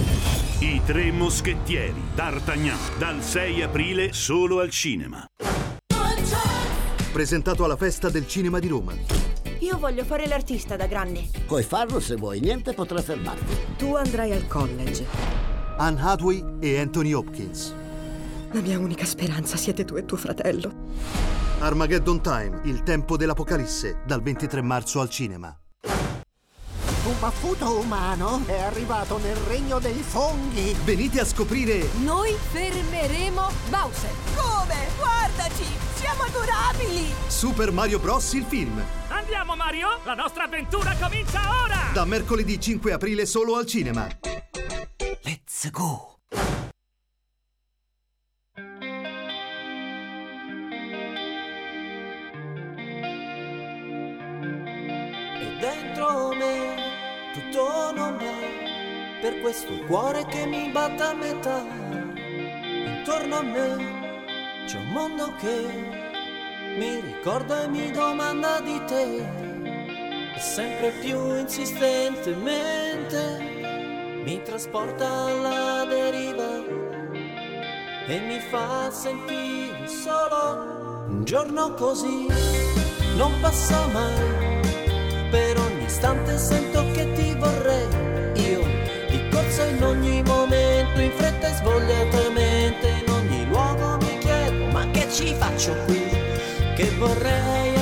I 0.61 0.81
tre 0.85 1.11
moschettieri, 1.11 2.01
D'Artagnan, 2.15 2.79
dal 2.99 3.21
6 3.21 3.63
aprile 3.63 4.13
solo 4.13 4.61
al 4.61 4.71
cinema. 4.71 5.27
Presentato 7.13 7.65
alla 7.65 7.77
festa 7.77 8.11
del 8.11 8.29
cinema 8.29 8.61
di 8.61 8.69
Roma. 8.69 8.93
Io 9.59 9.77
voglio 9.77 10.05
fare 10.05 10.29
l'artista 10.29 10.77
da 10.77 10.87
grande. 10.87 11.25
Puoi 11.47 11.65
farlo 11.65 11.99
se 11.99 12.15
vuoi, 12.15 12.39
niente 12.39 12.75
potrà 12.75 13.03
fermarti. 13.03 13.57
Tu 13.77 13.97
andrai 13.97 14.31
al 14.31 14.47
college. 14.47 15.56
Anne 15.77 16.01
Hathaway 16.01 16.43
e 16.61 16.81
Anthony 16.81 17.13
Hopkins. 17.13 17.75
La 18.53 18.61
mia 18.61 18.79
unica 18.79 19.05
speranza 19.05 19.57
siete 19.57 19.85
tu 19.85 19.97
e 19.97 20.05
tuo 20.05 20.17
fratello. 20.17 20.73
Armageddon 21.59 22.21
Time, 22.23 22.61
il 22.65 22.83
tempo 22.83 23.17
dell'apocalisse, 23.17 24.03
dal 24.07 24.23
23 24.23 24.63
marzo 24.63 25.01
al 25.01 25.11
cinema. 25.11 25.57
Un 25.83 27.21
baffuto 27.21 27.79
umano 27.79 28.43
è 28.47 28.61
arrivato 28.61 29.19
nel 29.19 29.37
regno 29.37 29.79
dei 29.79 30.03
funghi. 30.03 30.75
Venite 30.85 31.21
a 31.21 31.25
scoprire. 31.25 31.89
Noi 32.03 32.35
fermeremo 32.51 33.49
Bowser. 33.71 34.11
Come? 34.35 34.75
Guardaci! 34.99 35.65
Siamo 35.95 36.23
adorabili! 36.25 37.07
Super 37.29 37.71
Mario 37.71 38.01
Bros. 38.01 38.33
il 38.33 38.45
film. 38.45 38.83
Andiamo 39.09 39.55
Mario! 39.55 40.01
La 40.05 40.15
nostra 40.15 40.45
avventura 40.45 40.97
comincia 41.01 41.41
ora! 41.63 41.93
Da 41.93 42.05
mercoledì 42.05 42.61
5 42.61 42.93
aprile 42.93 43.25
solo 43.25 43.57
al 43.57 43.67
cinema. 43.67 44.09
Let's 45.67 45.77
go! 45.77 46.21
E 55.35 55.57
dentro 55.59 56.33
me 56.35 56.77
tutto 57.33 57.91
non 57.93 58.17
va, 58.17 58.39
per 59.21 59.41
questo 59.41 59.77
cuore 59.87 60.25
che 60.27 60.47
mi 60.47 60.71
batte 60.71 61.03
a 61.03 61.15
metà. 61.15 61.65
Intorno 62.15 63.37
a 63.37 63.43
me 63.43 64.15
c'è 64.67 64.79
un 64.79 64.91
mondo 64.91 65.35
che 65.35 65.67
mi 66.79 67.01
ricorda 67.01 67.65
e 67.65 67.69
mi 67.69 67.91
domanda 67.91 68.61
di 68.61 68.85
te, 68.85 69.17
e 70.33 70.39
sempre 70.39 70.93
più 71.01 71.35
insistentemente 71.35 73.56
mi 74.27 74.43
trasporta 74.43 75.07
alla 75.07 75.85
deriva 75.89 76.65
e 78.09 78.19
mi 78.19 78.41
fa 78.51 78.91
sentire 78.91 79.87
solo 79.87 81.05
un 81.09 81.23
giorno 81.25 81.73
così. 81.75 82.27
Non 83.17 83.33
passa 83.41 83.87
mai 83.93 84.61
per 85.31 85.57
ogni 85.61 85.85
istante 85.85 86.39
sento 86.39 86.85
che 86.91 87.13
ti 87.13 87.37
vorrei. 87.39 87.87
Io 88.51 88.63
di 89.11 89.29
corsa 89.31 89.65
in 89.65 89.85
ogni 89.85 90.23
momento 90.25 91.01
in 91.01 91.13
fretta 91.13 91.47
e 91.47 91.55
svogliatamente 91.55 92.89
in 92.89 93.13
ogni 93.13 93.47
luogo 93.47 93.97
mi 93.99 94.19
chiedo 94.19 94.65
ma 94.73 94.91
che 94.91 95.09
ci 95.09 95.35
faccio 95.35 95.73
qui? 95.85 96.03
Che 96.75 96.91
vorrei 96.99 97.76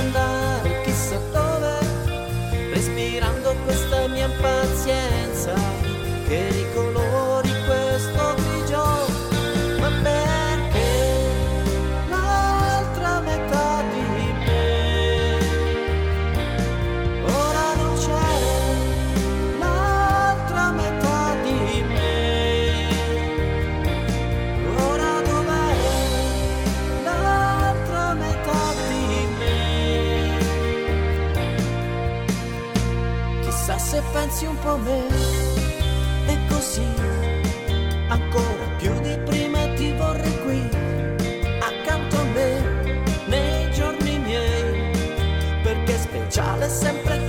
pensi 34.75 34.75
un 34.75 34.79
po' 34.79 34.79
a 34.79 34.79
me 34.79 35.07
e 36.27 36.39
così. 36.49 36.87
Ancora 38.09 38.67
più 38.79 38.93
di 39.01 39.19
prima 39.25 39.69
ti 39.75 39.93
vorrei 39.93 40.39
qui 40.43 40.69
accanto 41.61 42.17
a 42.17 42.25
me 42.25 43.03
nei 43.27 43.71
giorni 43.73 44.19
miei 44.19 44.93
perché 45.63 45.99
speciale 45.99 46.67
è 46.67 46.69
sempre 46.69 47.24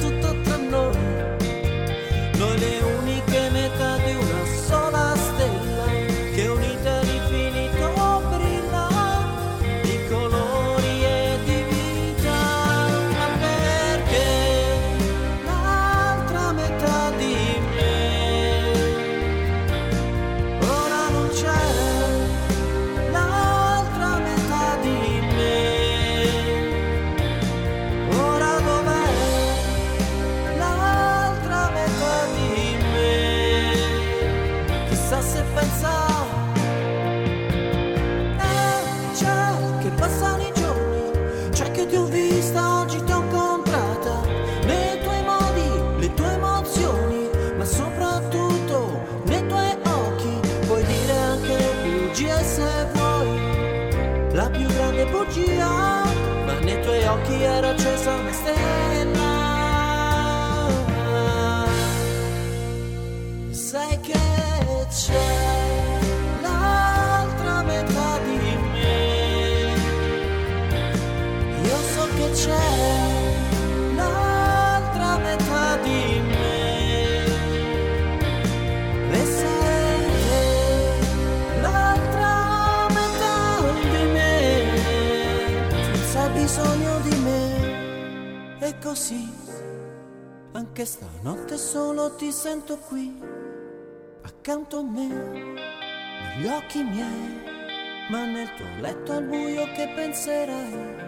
sì, 88.93 89.27
anche 90.51 90.86
stanotte 90.86 91.57
solo 91.57 92.15
ti 92.15 92.31
sento 92.31 92.77
qui, 92.77 93.19
accanto 94.21 94.79
a 94.79 94.83
me, 94.83 95.07
negli 95.07 96.47
occhi 96.47 96.83
miei, 96.83 97.41
ma 98.09 98.25
nel 98.25 98.53
tuo 98.53 98.67
letto 98.79 99.13
al 99.13 99.23
buio 99.23 99.63
che 99.73 99.91
penserai. 99.95 101.03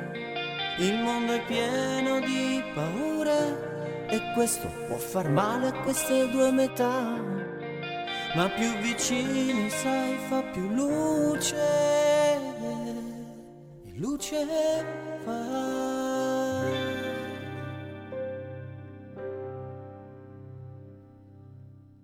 Il 0.80 1.00
mondo 1.02 1.34
è 1.34 1.46
pieno 1.46 2.20
di 2.20 2.64
paure 2.74 4.06
e 4.10 4.32
questo 4.34 4.68
può 4.88 4.98
far 4.98 5.30
male 5.30 5.68
a 5.68 5.82
queste 5.82 6.30
due 6.30 6.52
metà. 6.52 7.16
Ma 8.36 8.50
più 8.50 8.72
vicini 8.78 9.70
sai 9.70 10.18
fa 10.30 10.42
più 10.44 10.68
luce 10.70 11.56
e 13.86 13.94
luce 13.96 14.46
fa. 15.24 15.97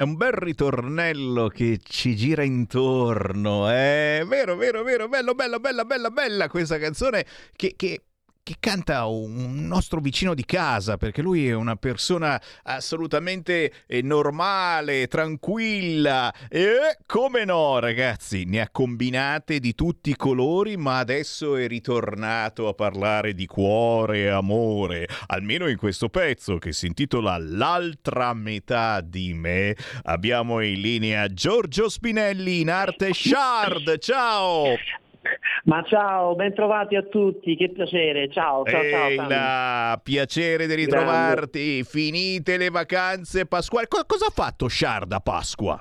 È 0.04 0.06
un 0.06 0.18
bel 0.18 0.34
ritornello 0.34 1.48
che 1.48 1.80
ci 1.82 2.14
gira 2.18 2.44
intorno, 2.44 3.70
è 3.70 4.22
vero, 4.28 4.58
vero, 4.58 4.84
vero, 4.84 5.08
bello, 5.08 5.34
bella, 5.34 5.60
bella, 5.60 5.86
bella, 5.86 6.10
bella 6.10 6.50
questa 6.50 6.78
canzone 6.78 7.26
che, 7.56 7.76
che 7.78 8.02
che 8.44 8.56
canta 8.60 9.06
un 9.06 9.66
nostro 9.66 10.02
vicino 10.02 10.34
di 10.34 10.44
casa, 10.44 10.98
perché 10.98 11.22
lui 11.22 11.48
è 11.48 11.54
una 11.54 11.78
persona 11.78 12.40
assolutamente 12.64 13.72
eh, 13.88 14.02
normale, 14.02 15.08
tranquilla. 15.08 16.34
E 16.50 16.98
come 17.06 17.46
no, 17.46 17.80
ragazzi, 17.80 18.44
ne 18.44 18.60
ha 18.60 18.70
combinate 18.70 19.60
di 19.60 19.74
tutti 19.74 20.10
i 20.10 20.18
colori, 20.18 20.76
ma 20.76 20.98
adesso 20.98 21.56
è 21.56 21.68
ritornato 21.68 22.68
a 22.68 22.74
parlare 22.74 23.34
di 23.34 23.46
cuore 23.46 24.24
e 24.24 24.28
amore. 24.28 25.08
Almeno 25.28 25.70
in 25.70 25.78
questo 25.78 26.10
pezzo 26.10 26.58
che 26.58 26.74
si 26.74 26.88
intitola 26.88 27.38
L'altra 27.38 28.34
metà 28.34 29.00
di 29.00 29.34
me. 29.34 29.76
Abbiamo 30.04 30.60
in 30.60 30.82
linea 30.82 31.32
Giorgio 31.32 31.88
Spinelli 31.88 32.60
in 32.60 32.70
arte 32.70 33.14
Shard. 33.14 34.00
Ciao! 34.00 34.76
Ma 35.66 35.84
ciao, 35.84 36.36
bentrovati 36.36 36.96
a 36.96 37.04
tutti, 37.04 37.56
che 37.56 37.70
piacere, 37.70 38.30
ciao, 38.30 38.64
ciao, 38.66 38.82
Ehi 38.82 39.16
ciao. 39.16 39.28
là, 39.30 40.00
piacere 40.04 40.68
di 40.68 40.76
ritrovarti. 40.76 41.84
Finite 41.84 42.58
le 42.58 42.70
vacanze 42.70 43.46
pasquali. 43.46 43.88
Co- 43.88 44.04
cosa 44.06 44.28
ha 44.28 44.32
fatto 44.32 44.68
Shard 44.68 45.12
a 45.14 45.20
Pasqua? 45.20 45.80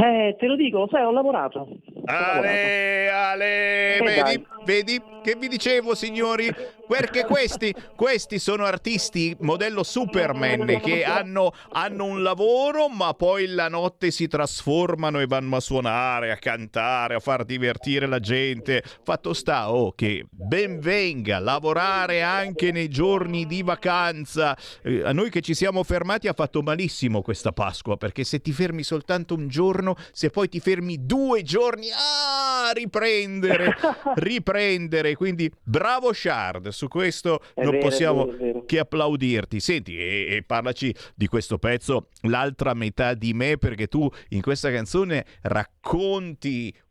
Eh, 0.00 0.36
te 0.38 0.46
lo 0.46 0.54
dico, 0.54 0.86
sai, 0.90 1.02
ho 1.02 1.10
lavorato. 1.10 1.58
Ho 1.60 2.02
Ale, 2.04 3.08
Ale, 3.10 3.96
Eh, 3.96 4.00
vedi, 4.02 4.20
dai. 4.20 4.46
vedi 4.64 5.02
che 5.28 5.36
vi 5.36 5.48
dicevo 5.48 5.94
signori? 5.94 6.50
Perché 6.88 7.26
questi, 7.26 7.74
questi 7.94 8.38
sono 8.38 8.64
artisti 8.64 9.36
modello 9.40 9.82
Superman 9.82 10.80
che 10.82 11.04
hanno, 11.04 11.52
hanno 11.72 12.06
un 12.06 12.22
lavoro 12.22 12.88
ma 12.88 13.12
poi 13.12 13.46
la 13.46 13.68
notte 13.68 14.10
si 14.10 14.26
trasformano 14.26 15.20
e 15.20 15.26
vanno 15.26 15.56
a 15.56 15.60
suonare, 15.60 16.30
a 16.30 16.36
cantare, 16.36 17.16
a 17.16 17.20
far 17.20 17.44
divertire 17.44 18.06
la 18.06 18.20
gente. 18.20 18.82
Fatto 19.04 19.34
sta, 19.34 19.70
oh, 19.70 19.92
che 19.92 20.24
ben 20.30 20.80
venga 20.80 21.38
lavorare 21.40 22.22
anche 22.22 22.72
nei 22.72 22.88
giorni 22.88 23.44
di 23.44 23.62
vacanza. 23.62 24.56
Eh, 24.82 25.02
a 25.04 25.12
noi 25.12 25.28
che 25.28 25.42
ci 25.42 25.52
siamo 25.52 25.82
fermati 25.82 26.26
ha 26.26 26.32
fatto 26.32 26.62
malissimo 26.62 27.20
questa 27.20 27.52
Pasqua 27.52 27.98
perché 27.98 28.24
se 28.24 28.40
ti 28.40 28.52
fermi 28.52 28.82
soltanto 28.82 29.34
un 29.34 29.48
giorno, 29.48 29.94
se 30.10 30.30
poi 30.30 30.48
ti 30.48 30.58
fermi 30.58 31.04
due 31.04 31.42
giorni, 31.42 31.88
ah, 31.90 32.70
riprendere, 32.72 33.76
riprendere. 34.16 35.16
Quindi 35.18 35.50
bravo 35.64 36.12
Shard, 36.12 36.68
su 36.68 36.86
questo 36.86 37.40
È 37.52 37.64
non 37.64 37.72
vero, 37.72 37.88
possiamo 37.88 38.26
vero. 38.26 38.64
che 38.64 38.78
applaudirti. 38.78 39.58
Senti, 39.58 39.98
e, 39.98 40.28
e 40.36 40.44
parlaci 40.46 40.94
di 41.16 41.26
questo 41.26 41.58
pezzo, 41.58 42.10
l'altra 42.20 42.72
metà 42.72 43.14
di 43.14 43.34
me, 43.34 43.58
perché 43.58 43.88
tu 43.88 44.08
in 44.28 44.40
questa 44.42 44.70
canzone 44.70 45.26
racconti 45.42 45.77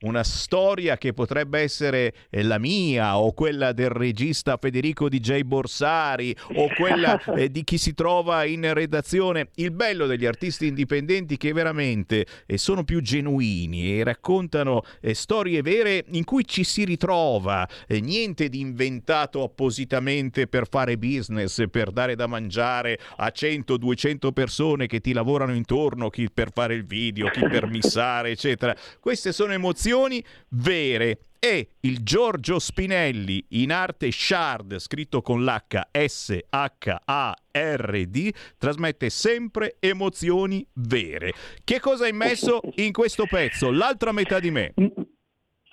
una 0.01 0.23
storia 0.23 0.97
che 0.97 1.13
potrebbe 1.13 1.59
essere 1.59 2.13
eh, 2.29 2.41
la 2.41 2.57
mia 2.57 3.19
o 3.19 3.31
quella 3.31 3.71
del 3.71 3.89
regista 3.89 4.57
Federico 4.59 5.07
DJ 5.07 5.41
Borsari 5.41 6.35
o 6.55 6.67
quella 6.75 7.21
eh, 7.35 7.51
di 7.51 7.63
chi 7.63 7.77
si 7.77 7.93
trova 7.93 8.43
in 8.45 8.73
redazione. 8.73 9.49
Il 9.55 9.71
bello 9.71 10.07
degli 10.07 10.25
artisti 10.25 10.67
indipendenti 10.67 11.37
che 11.37 11.53
veramente 11.53 12.25
eh, 12.45 12.57
sono 12.57 12.83
più 12.83 13.01
genuini 13.01 13.99
e 13.99 14.03
raccontano 14.03 14.81
eh, 15.01 15.13
storie 15.13 15.61
vere 15.61 16.05
in 16.11 16.23
cui 16.23 16.45
ci 16.45 16.63
si 16.63 16.83
ritrova, 16.83 17.67
eh, 17.87 17.99
niente 17.99 18.49
di 18.49 18.59
inventato 18.59 19.43
appositamente 19.43 20.47
per 20.47 20.67
fare 20.67 20.97
business, 20.97 21.63
per 21.69 21.91
dare 21.91 22.15
da 22.15 22.27
mangiare 22.27 22.99
a 23.17 23.31
100-200 23.33 24.31
persone 24.31 24.87
che 24.87 25.01
ti 25.01 25.13
lavorano 25.13 25.53
intorno, 25.53 26.09
chi 26.09 26.29
per 26.33 26.49
fare 26.51 26.73
il 26.73 26.85
video, 26.85 27.29
chi 27.29 27.41
per 27.47 27.67
missare, 27.69 28.31
eccetera. 28.31 28.75
Queste 28.99 29.31
sono 29.31 29.53
emozioni 29.53 30.23
vere. 30.49 31.19
E 31.39 31.69
il 31.81 31.99
Giorgio 32.01 32.57
Spinelli 32.57 33.45
in 33.49 33.71
arte 33.71 34.11
Shard, 34.11 34.79
scritto 34.79 35.21
con 35.21 35.43
l'H 35.43 35.81
S 35.91 36.35
H 36.49 37.01
A 37.05 37.35
R 37.51 38.05
D, 38.07 38.31
trasmette 38.57 39.11
sempre 39.11 39.75
emozioni 39.79 40.65
vere. 40.73 41.33
Che 41.63 41.79
cosa 41.79 42.05
hai 42.05 42.13
messo 42.13 42.59
in 42.75 42.91
questo 42.91 43.25
pezzo? 43.27 43.69
L'altra 43.69 44.11
metà 44.11 44.39
di 44.39 44.49
me. 44.49 44.73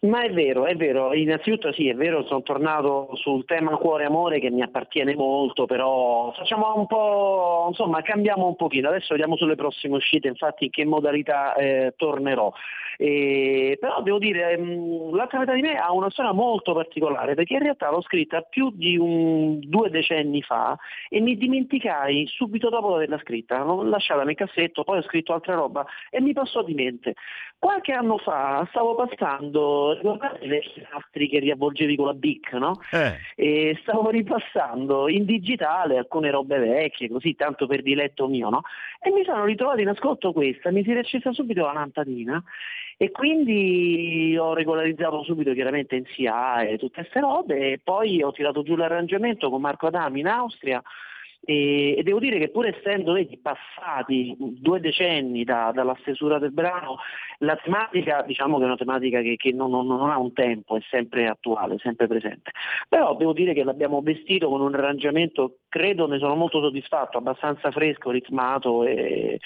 Ma 0.05 0.23
è 0.23 0.31
vero, 0.31 0.67
è 0.67 0.77
vero, 0.77 1.15
innanzitutto 1.15 1.73
sì, 1.73 1.89
è 1.89 1.95
vero, 1.95 2.27
sono 2.27 2.43
tornato 2.43 3.09
sul 3.15 3.47
tema 3.47 3.77
cuore 3.79 4.03
e 4.03 4.07
amore 4.07 4.39
che 4.39 4.51
mi 4.51 4.61
appartiene 4.61 5.15
molto, 5.15 5.65
però 5.65 6.31
facciamo 6.33 6.75
un 6.77 6.87
po', 6.87 7.65
insomma, 7.69 8.03
cambiamo 8.03 8.47
un 8.47 8.55
pochino, 8.55 8.89
adesso 8.89 9.15
vediamo 9.15 9.37
sulle 9.37 9.55
prossime 9.55 9.97
uscite, 9.97 10.29
infatti 10.29 10.67
in 10.67 10.71
che 10.71 10.85
modalità 10.85 11.55
eh, 11.55 11.95
tornerò. 11.97 12.53
E, 12.97 13.77
però 13.81 14.03
devo 14.03 14.19
dire, 14.19 14.57
mh, 14.59 15.15
l'altra 15.15 15.39
metà 15.39 15.55
di 15.55 15.63
me 15.63 15.79
ha 15.79 15.91
una 15.93 16.11
storia 16.11 16.33
molto 16.33 16.75
particolare, 16.75 17.35
perché 17.35 17.55
in 17.55 17.63
realtà 17.63 17.91
l'ho 17.91 18.03
scritta 18.03 18.43
più 18.43 18.71
di 18.73 18.97
un, 18.97 19.59
due 19.61 19.91
decenni 19.91 20.43
fa 20.43 20.77
e 21.09 21.21
mi 21.21 21.37
dimenticai 21.37 22.27
subito 22.27 22.69
dopo 22.69 22.95
averla 22.95 23.19
scritta, 23.19 23.63
l'ho 23.63 23.83
lasciata 23.83 24.23
nel 24.23 24.35
cassetto, 24.35 24.85
poi 24.85 24.99
ho 24.99 25.03
scritto 25.03 25.33
altra 25.33 25.55
roba 25.55 25.85
e 26.11 26.21
mi 26.21 26.33
passò 26.35 26.63
di 26.63 26.75
mente. 26.75 27.15
Qualche 27.59 27.93
anno 27.93 28.19
fa 28.19 28.67
stavo 28.71 28.95
passando, 28.95 29.94
ricordate 29.95 30.47
le 30.47 30.63
nastri 30.93 31.29
che 31.29 31.39
riavvolgevi 31.39 31.97
con 31.97 32.07
la 32.07 32.15
BIC, 32.15 32.53
no? 32.55 32.81
Eh. 32.91 33.19
E 33.35 33.79
stavo 33.83 34.11
ripassando 34.11 35.09
in 35.09 35.25
digitale 35.25 35.99
alcune 35.99 36.31
robe 36.31 36.59
vecchie, 36.59 37.09
così 37.09 37.35
tanto 37.35 37.67
per 37.67 37.83
diletto 37.83 38.29
mio, 38.29 38.49
no? 38.49 38.63
E 39.01 39.11
mi 39.11 39.25
sono 39.25 39.45
ritrovato 39.45 39.81
in 39.81 39.89
ascolto 39.89 40.33
questa, 40.33 40.71
mi 40.71 40.83
si 40.83 40.93
è 40.93 40.99
accesa 40.99 41.33
subito 41.33 41.65
la 41.65 41.73
lampadina 41.73 42.43
e 42.97 43.11
quindi 43.11 44.37
ho 44.39 44.55
regolarizzato 44.55 45.23
subito 45.25 45.53
chiaramente 45.53 45.97
in 45.97 46.05
CA 46.05 46.63
e 46.63 46.79
tutte 46.79 47.01
queste 47.01 47.21
robe 47.21 47.73
e 47.73 47.81
poi 47.83 48.23
ho 48.23 48.31
tirato 48.33 48.63
giù 48.63 48.77
l'arrangiamento 48.77 49.51
con 49.51 49.61
Marco 49.61 49.89
Adami 49.89 50.21
in 50.21 50.29
Austria 50.29 50.83
e, 51.45 51.97
e 51.99 52.03
devo 52.03 52.19
dire 52.19 52.39
che 52.39 52.49
pur 52.49 52.67
essendo 52.67 53.13
vedi, 53.13 53.39
passati 53.39 54.35
due 54.39 54.81
decenni 54.81 55.45
da- 55.45 55.73
dalla 55.73 55.97
stesura 56.01 56.39
del 56.39 56.53
brano, 56.53 56.99
la 57.39 57.57
tematica 57.57 58.23
diciamo 58.23 58.57
che 58.57 58.63
è 58.63 58.67
una 58.67 58.77
tematica 58.77 59.21
che, 59.21 59.37
che 59.37 59.53
non, 59.53 59.71
non- 59.71 59.87
non 59.87 60.11
ha 60.11 60.19
un 60.19 60.33
tempo, 60.33 60.77
è 60.77 60.81
sempre 60.91 61.27
attuale, 61.27 61.79
sempre 61.79 62.07
presente. 62.07 62.51
Però 62.89 63.15
devo 63.17 63.33
dire 63.33 63.53
che 63.53 63.65
l'abbiamo 63.65 64.01
vestito 64.01 64.49
con 64.49 64.61
un 64.61 64.75
arrangiamento, 64.75 65.59
credo 65.69 66.07
ne 66.07 66.19
sono 66.19 66.35
molto 66.35 66.61
soddisfatto, 66.61 67.19
abbastanza 67.19 67.71
fresco, 67.71 68.11
ritmato 68.11 68.85
e, 68.85 69.41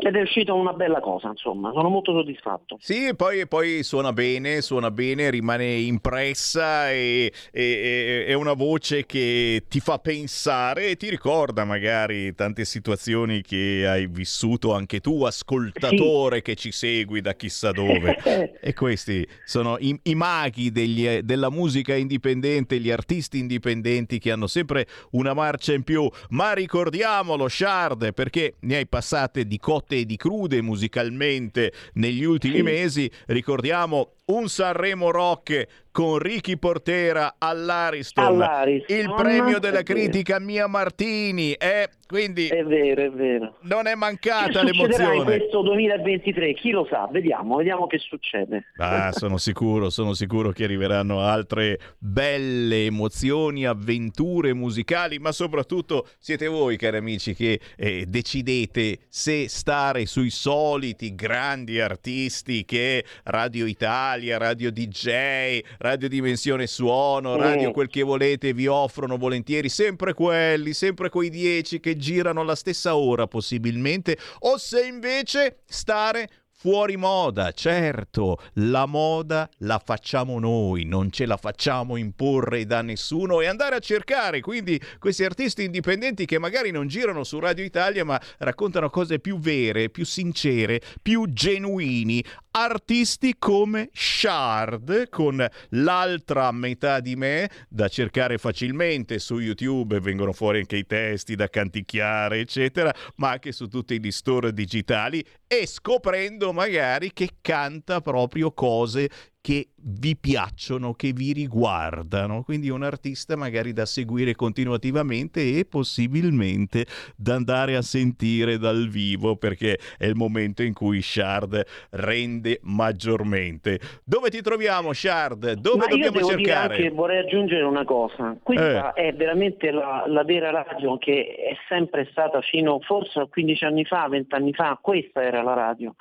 ed 0.00 0.14
è 0.14 0.20
uscita 0.20 0.52
una 0.52 0.72
bella 0.72 1.00
cosa, 1.00 1.28
insomma, 1.28 1.72
sono 1.72 1.88
molto 1.88 2.12
soddisfatto. 2.12 2.76
Sì, 2.80 3.06
e 3.08 3.14
poi, 3.14 3.40
e 3.40 3.46
poi 3.46 3.82
suona 3.82 4.12
bene, 4.12 4.60
suona 4.60 4.90
bene, 4.90 5.28
rimane 5.30 5.66
impressa 5.74 6.90
e, 6.90 7.32
e- 7.50 7.62
e- 7.62 8.26
è 8.26 8.32
una 8.34 8.52
voce 8.52 9.06
che 9.06 9.64
ti 9.68 9.80
fa 9.80 9.98
pensare 9.98 10.90
e 10.90 10.96
ti 10.96 11.10
ricorda 11.10 11.64
magari 11.64 12.34
tante 12.34 12.64
situazioni 12.64 13.42
che 13.42 13.86
hai 13.88 14.06
vissuto 14.06 14.72
anche 14.72 15.00
tu, 15.00 15.24
ascoltatore 15.24 16.42
che 16.42 16.54
ci 16.54 16.70
segui 16.70 17.20
da 17.20 17.34
chissà 17.34 17.72
dove. 17.72 18.16
e 18.60 18.72
questi 18.74 19.26
sono 19.44 19.76
i, 19.80 19.98
i 20.04 20.14
maghi 20.14 20.70
degli- 20.70 21.18
della 21.20 21.50
musica 21.50 21.94
indipendente, 21.94 22.78
gli 22.78 22.90
artisti 22.90 23.38
indipendenti 23.38 24.18
che 24.18 24.30
hanno 24.30 24.46
sempre 24.46 24.86
una 25.10 25.34
marcia 25.34 25.72
in 25.72 25.82
più. 25.82 26.08
Ma 26.30 26.52
ricordiamolo, 26.52 27.48
Shard, 27.48 28.14
perché 28.14 28.54
ne 28.60 28.76
hai 28.76 28.86
passate 28.86 29.44
di 29.44 29.58
cotte 29.58 29.87
e 29.96 30.06
di 30.06 30.16
crude 30.16 30.60
musicalmente 30.60 31.72
negli 31.94 32.24
ultimi 32.24 32.62
mesi. 32.62 33.10
Ricordiamo 33.26 34.12
un 34.28 34.48
Sanremo 34.48 35.10
Rock 35.10 35.66
con 35.90 36.18
Ricky 36.18 36.56
Portera 36.56 37.34
all'Ariston, 37.38 38.24
All'Ariston, 38.24 38.96
il 38.96 39.12
premio 39.16 39.58
della 39.58 39.80
è 39.80 39.82
critica 39.82 40.38
Mia 40.38 40.68
Martini, 40.68 41.54
eh, 41.54 41.88
quindi 42.06 42.46
È 42.46 42.62
vero, 42.62 43.02
è 43.02 43.10
vero. 43.10 43.56
non 43.62 43.86
è 43.88 43.90
Che 43.90 43.96
mancata 43.96 44.60
in 44.60 44.66
l'emozione. 44.66 45.24
questo 45.24 45.62
2023? 45.62 46.54
Chi 46.54 46.70
lo 46.70 46.86
sa? 46.88 47.08
Vediamo, 47.10 47.56
vediamo 47.56 47.88
che 47.88 47.98
succede. 47.98 48.66
Ah, 48.76 49.10
sono 49.12 49.38
sicuro, 49.38 49.90
sono 49.90 50.12
sicuro 50.14 50.50
che 50.52 50.64
arriveranno 50.64 51.20
altre 51.20 51.78
belle 51.98 52.84
emozioni, 52.84 53.66
avventure 53.66 54.52
musicali, 54.54 55.18
ma 55.18 55.32
soprattutto 55.32 56.06
siete 56.18 56.46
voi, 56.46 56.76
cari 56.76 56.98
amici, 56.98 57.34
che 57.34 57.58
eh, 57.76 58.04
decidete 58.06 58.98
se 59.08 59.48
stare 59.48 60.06
sui 60.06 60.30
soliti 60.30 61.14
grandi 61.16 61.80
artisti 61.80 62.64
che 62.64 63.04
Radio 63.24 63.66
Italia, 63.66 64.17
Radio 64.36 64.70
DJ, 64.70 65.60
Radio 65.78 66.08
Dimensione 66.08 66.66
Suono, 66.66 67.36
Mm. 67.36 67.40
Radio 67.40 67.70
quel 67.70 67.88
che 67.88 68.02
volete 68.02 68.52
vi 68.52 68.66
offrono 68.66 69.16
volentieri, 69.16 69.68
sempre 69.68 70.14
quelli, 70.14 70.72
sempre 70.72 71.08
quei 71.08 71.30
dieci 71.30 71.80
che 71.80 71.96
girano 71.96 72.40
alla 72.40 72.56
stessa 72.56 72.96
ora 72.96 73.26
possibilmente, 73.26 74.18
o 74.40 74.56
se 74.58 74.84
invece 74.84 75.60
stare 75.66 76.28
Fuori 76.60 76.96
moda, 76.96 77.52
certo, 77.52 78.36
la 78.54 78.84
moda 78.84 79.48
la 79.58 79.78
facciamo 79.78 80.40
noi, 80.40 80.82
non 80.82 81.12
ce 81.12 81.24
la 81.24 81.36
facciamo 81.36 81.94
imporre 81.94 82.66
da 82.66 82.82
nessuno 82.82 83.40
e 83.40 83.46
andare 83.46 83.76
a 83.76 83.78
cercare 83.78 84.40
quindi 84.40 84.82
questi 84.98 85.22
artisti 85.22 85.62
indipendenti 85.62 86.26
che 86.26 86.40
magari 86.40 86.72
non 86.72 86.88
girano 86.88 87.22
su 87.22 87.38
Radio 87.38 87.62
Italia 87.62 88.04
ma 88.04 88.20
raccontano 88.38 88.90
cose 88.90 89.20
più 89.20 89.38
vere, 89.38 89.88
più 89.88 90.04
sincere, 90.04 90.80
più 91.00 91.32
genuini. 91.32 92.24
Artisti 92.50 93.36
come 93.38 93.90
Shard 93.92 95.10
con 95.10 95.46
l'altra 95.68 96.50
metà 96.50 96.98
di 96.98 97.14
me 97.14 97.48
da 97.68 97.86
cercare 97.86 98.36
facilmente 98.36 99.20
su 99.20 99.38
YouTube, 99.38 100.00
vengono 100.00 100.32
fuori 100.32 100.58
anche 100.58 100.76
i 100.76 100.86
testi 100.86 101.36
da 101.36 101.46
canticchiare 101.46 102.40
eccetera, 102.40 102.92
ma 103.16 103.30
anche 103.30 103.52
su 103.52 103.68
tutti 103.68 104.00
gli 104.00 104.10
store 104.10 104.52
digitali 104.52 105.24
e 105.46 105.68
scoprendo 105.68 106.47
magari 106.52 107.12
che 107.12 107.28
canta 107.40 108.00
proprio 108.00 108.52
cose 108.52 109.08
che 109.48 109.68
vi 109.76 110.14
piacciono, 110.14 110.92
che 110.92 111.12
vi 111.12 111.32
riguardano. 111.32 112.42
Quindi 112.42 112.68
un 112.68 112.82
artista 112.82 113.34
magari 113.34 113.72
da 113.72 113.86
seguire 113.86 114.34
continuativamente 114.34 115.40
e 115.58 115.64
possibilmente 115.64 116.84
da 117.16 117.36
andare 117.36 117.76
a 117.76 117.80
sentire 117.80 118.58
dal 118.58 118.88
vivo 118.88 119.36
perché 119.36 119.78
è 119.96 120.04
il 120.04 120.16
momento 120.16 120.62
in 120.62 120.74
cui 120.74 121.00
Shard 121.00 121.64
rende 121.92 122.58
maggiormente. 122.64 123.78
Dove 124.04 124.28
ti 124.28 124.42
troviamo 124.42 124.92
Shard? 124.92 125.52
Dove 125.52 125.78
Ma 125.78 125.94
io 125.94 126.10
dobbiamo 126.10 126.28
cercare? 126.28 126.74
anche, 126.74 126.90
vorrei 126.90 127.20
aggiungere 127.20 127.62
una 127.62 127.84
cosa, 127.84 128.36
questa 128.42 128.92
è 128.92 129.14
veramente 129.14 129.70
la, 129.70 130.04
la 130.06 130.24
vera 130.24 130.50
radio 130.50 130.98
che 130.98 131.36
è 131.36 131.56
sempre 131.68 132.06
stata 132.10 132.42
fino 132.42 132.80
forse 132.80 133.20
a 133.20 133.26
15 133.26 133.64
anni 133.64 133.84
fa, 133.84 134.08
20 134.08 134.34
anni 134.34 134.52
fa, 134.52 134.78
questa 134.80 135.22
era 135.22 135.42
la 135.42 135.54
radio. 135.54 135.94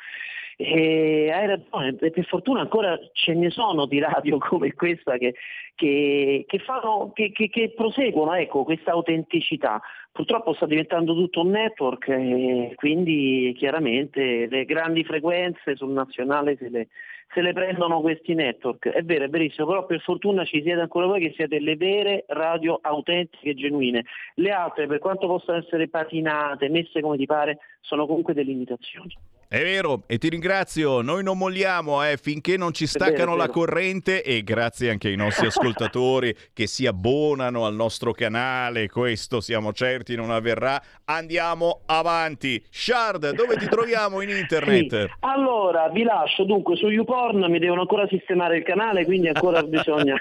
E 0.59 1.29
hai 1.31 1.45
ragione, 1.45 1.93
per 1.93 2.25
fortuna 2.25 2.61
ancora 2.61 2.97
ce 3.13 3.35
ne 3.35 3.51
sono 3.51 3.85
di 3.85 3.99
radio 3.99 4.39
come 4.49 4.73
questa 4.73 5.15
che, 5.17 5.35
che, 5.75 6.45
che 6.47 6.59
fanno, 6.59 7.13
che 7.13 7.73
proseguono 7.75 8.33
ecco, 8.33 8.63
questa 8.63 8.91
autenticità. 8.91 9.79
Purtroppo 10.11 10.53
sta 10.53 10.65
diventando 10.65 11.13
tutto 11.13 11.41
un 11.41 11.51
network 11.51 12.07
e 12.07 12.73
quindi 12.73 13.53
chiaramente 13.55 14.47
le 14.47 14.65
grandi 14.65 15.03
frequenze 15.03 15.75
sul 15.75 15.91
nazionale 15.91 16.57
se 16.57 16.69
le, 16.69 16.87
se 17.35 17.41
le 17.41 17.53
prendono 17.53 18.01
questi 18.01 18.33
network. 18.33 18.87
È 18.89 19.03
vero, 19.03 19.25
è 19.25 19.29
verissimo, 19.29 19.67
però 19.67 19.85
per 19.85 20.01
fortuna 20.01 20.43
ci 20.43 20.63
siete 20.63 20.81
ancora 20.81 21.05
voi 21.05 21.19
che 21.19 21.33
siete 21.35 21.59
le 21.59 21.75
vere 21.75 22.25
radio 22.29 22.79
autentiche 22.81 23.51
e 23.51 23.53
genuine. 23.53 24.05
Le 24.33 24.49
altre, 24.49 24.87
per 24.87 24.97
quanto 24.97 25.27
possano 25.27 25.59
essere 25.59 25.87
patinate, 25.87 26.67
messe 26.67 26.99
come 26.99 27.15
ti 27.15 27.27
pare, 27.27 27.59
sono 27.79 28.07
comunque 28.07 28.33
delle 28.33 28.49
imitazioni. 28.49 29.15
È 29.49 29.63
vero, 29.63 30.03
e 30.07 30.17
ti 30.17 30.27
ringrazio. 30.27 31.01
Noi 31.01 31.23
non 31.23 31.37
molliamo 31.37 32.03
eh, 32.03 32.17
finché 32.17 32.57
non 32.57 32.73
ci 32.73 32.85
staccano 32.85 33.37
la 33.37 33.47
corrente 33.47 34.21
e 34.21 34.43
grazie 34.43 34.89
anche 34.89 35.07
ai 35.07 35.15
nostri 35.15 35.47
ascoltatori 35.55 36.35
che 36.51 36.67
si 36.67 36.85
abbonano 36.85 37.65
al 37.65 37.73
nostro 37.73 38.11
canale. 38.11 38.89
Questo 38.89 39.39
siamo 39.39 39.71
certi 39.71 40.17
non 40.17 40.31
avverrà. 40.31 40.81
Andiamo 41.05 41.83
avanti. 41.85 42.61
Shard, 42.69 43.35
dove 43.35 43.55
ti 43.55 43.69
troviamo 43.69 44.19
in 44.19 44.31
internet? 44.39 45.05
Sì. 45.05 45.11
Allora, 45.21 45.87
vi 45.87 46.03
lascio 46.03 46.43
dunque 46.43 46.75
su 46.75 46.89
YouPorn, 46.89 47.49
mi 47.49 47.59
devono 47.59 47.79
ancora 47.79 48.05
sistemare 48.09 48.57
il 48.57 48.63
canale, 48.63 49.05
quindi 49.05 49.29
ancora 49.29 49.63
bisogna. 49.63 50.17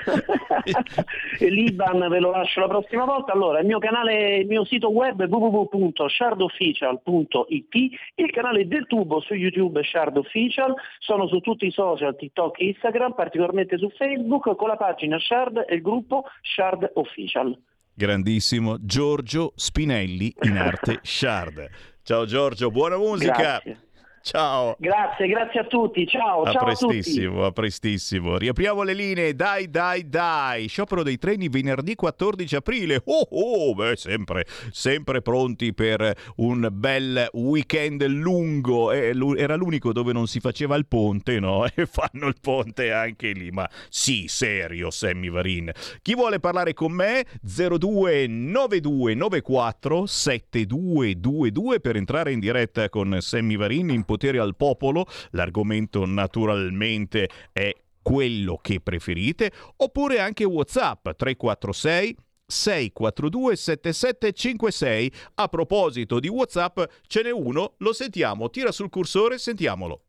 L'Iban 1.40 2.06
ve 2.08 2.20
lo 2.20 2.30
lascio 2.30 2.60
la 2.60 2.68
prossima 2.68 3.04
volta. 3.04 3.32
Allora, 3.32 3.58
il 3.58 3.66
mio 3.66 3.80
canale, 3.80 4.36
il 4.36 4.46
mio 4.46 4.64
sito 4.64 4.92
web 4.92 5.20
è 5.20 5.26
www.shardofficial.it, 5.26 7.74
il 8.14 8.30
canale 8.30 8.68
del 8.68 8.86
tubo 8.86 9.14
su 9.20 9.34
YouTube 9.34 9.82
Shard 9.82 10.16
Official, 10.16 10.74
sono 10.98 11.26
su 11.28 11.40
tutti 11.40 11.66
i 11.66 11.70
social, 11.70 12.16
TikTok, 12.16 12.58
Instagram, 12.60 13.14
particolarmente 13.14 13.78
su 13.78 13.90
Facebook, 13.90 14.54
con 14.56 14.68
la 14.68 14.76
pagina 14.76 15.18
Shard 15.18 15.64
e 15.68 15.76
il 15.76 15.82
gruppo 15.82 16.24
Shard 16.42 16.90
Official. 16.94 17.56
Grandissimo 17.94 18.76
Giorgio 18.80 19.52
Spinelli 19.54 20.34
in 20.42 20.56
arte 20.56 21.00
Shard. 21.04 21.70
Ciao 22.02 22.26
Giorgio, 22.26 22.70
buona 22.70 22.96
musica. 22.96 23.32
Grazie. 23.32 23.85
Ciao. 24.30 24.74
Grazie, 24.80 25.28
grazie 25.28 25.60
a 25.60 25.64
tutti, 25.66 26.04
ciao, 26.04 26.42
A 26.42 26.50
ciao 26.50 26.66
a 26.66 26.72
tutti. 26.74 26.86
prestissimo, 26.86 27.44
a 27.44 27.52
prestissimo. 27.52 28.36
Riapriamo 28.36 28.82
le 28.82 28.92
linee, 28.92 29.36
dai, 29.36 29.70
dai, 29.70 30.08
dai. 30.08 30.66
Sciopero 30.66 31.04
dei 31.04 31.16
treni 31.16 31.48
venerdì 31.48 31.94
14 31.94 32.56
aprile. 32.56 33.00
Oh, 33.04 33.24
oh, 33.30 33.72
beh, 33.74 33.94
sempre, 33.94 34.44
sempre 34.72 35.22
pronti 35.22 35.72
per 35.72 36.12
un 36.38 36.68
bel 36.72 37.28
weekend 37.34 38.04
lungo. 38.06 38.90
Eh, 38.90 39.12
Era 39.36 39.54
l'unico 39.54 39.92
dove 39.92 40.12
non 40.12 40.26
si 40.26 40.40
faceva 40.40 40.74
il 40.74 40.86
ponte, 40.86 41.38
no? 41.38 41.64
E 41.72 41.86
fanno 41.86 42.26
il 42.26 42.34
ponte 42.40 42.90
anche 42.90 43.30
lì. 43.30 43.52
Ma 43.52 43.70
sì, 43.88 44.24
serio, 44.26 44.90
Sammy 44.90 45.30
Varin. 45.30 45.70
Chi 46.02 46.16
vuole 46.16 46.40
parlare 46.40 46.74
con 46.74 46.90
me? 46.90 47.24
029294 47.42 50.04
7222 50.06 51.78
per 51.80 51.94
entrare 51.94 52.32
in 52.32 52.40
diretta 52.40 52.88
con 52.88 53.16
Sammy 53.20 53.56
Varin 53.56 53.90
in 53.90 54.04
potere 54.16 54.38
al 54.38 54.56
popolo. 54.56 55.06
L'argomento 55.30 56.06
naturalmente 56.06 57.28
è 57.52 57.72
quello 58.00 58.58
che 58.62 58.80
preferite, 58.80 59.50
oppure 59.76 60.20
anche 60.20 60.44
WhatsApp 60.44 61.10
346 61.10 62.16
642 62.46 63.56
7756. 63.56 65.12
A 65.34 65.48
proposito 65.48 66.18
di 66.18 66.28
WhatsApp, 66.28 66.80
ce 67.06 67.22
n'è 67.22 67.32
uno, 67.32 67.74
lo 67.78 67.92
sentiamo, 67.92 68.48
tira 68.48 68.72
sul 68.72 68.88
cursore, 68.88 69.38
sentiamolo. 69.38 70.00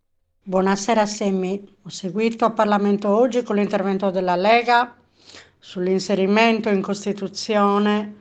Buonasera 0.43 1.05
Semmi, 1.05 1.61
ho 1.81 1.89
seguito 1.89 2.45
il 2.45 2.53
Parlamento 2.53 3.09
oggi 3.09 3.43
con 3.43 3.57
l'intervento 3.57 4.11
della 4.11 4.37
Lega 4.37 4.95
sull'inserimento 5.59 6.69
in 6.69 6.81
Costituzione 6.81 8.15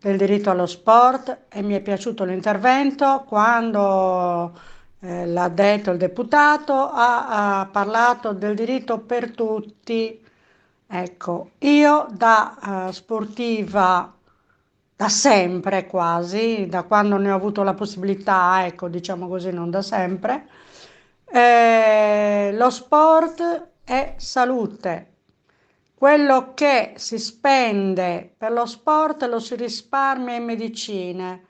del 0.00 0.16
diritto 0.16 0.50
allo 0.50 0.66
sport 0.66 1.46
e 1.48 1.62
mi 1.62 1.74
è 1.74 1.80
piaciuto 1.80 2.24
l'intervento 2.24 3.24
quando 3.26 4.52
eh, 5.00 5.26
l'ha 5.26 5.48
detto 5.48 5.90
il 5.90 5.98
deputato, 5.98 6.72
ha, 6.74 7.60
ha 7.60 7.66
parlato 7.66 8.32
del 8.32 8.54
diritto 8.54 8.98
per 8.98 9.32
tutti. 9.34 10.22
Ecco, 10.86 11.50
io 11.58 12.06
da 12.10 12.88
eh, 12.88 12.92
sportiva 12.92 14.12
da 15.00 15.08
sempre 15.08 15.86
quasi, 15.86 16.66
da 16.68 16.82
quando 16.82 17.16
ne 17.16 17.30
ho 17.30 17.34
avuto 17.34 17.62
la 17.62 17.72
possibilità, 17.72 18.66
ecco, 18.66 18.88
diciamo 18.88 19.28
così, 19.28 19.50
non 19.50 19.70
da 19.70 19.80
sempre, 19.80 20.46
eh, 21.24 22.50
lo 22.52 22.68
sport 22.68 23.68
è 23.82 24.14
salute. 24.18 25.06
Quello 25.94 26.52
che 26.54 26.92
si 26.96 27.18
spende 27.18 28.34
per 28.36 28.52
lo 28.52 28.66
sport 28.66 29.22
lo 29.24 29.38
si 29.38 29.54
risparmia 29.56 30.34
in 30.34 30.44
medicine. 30.44 31.44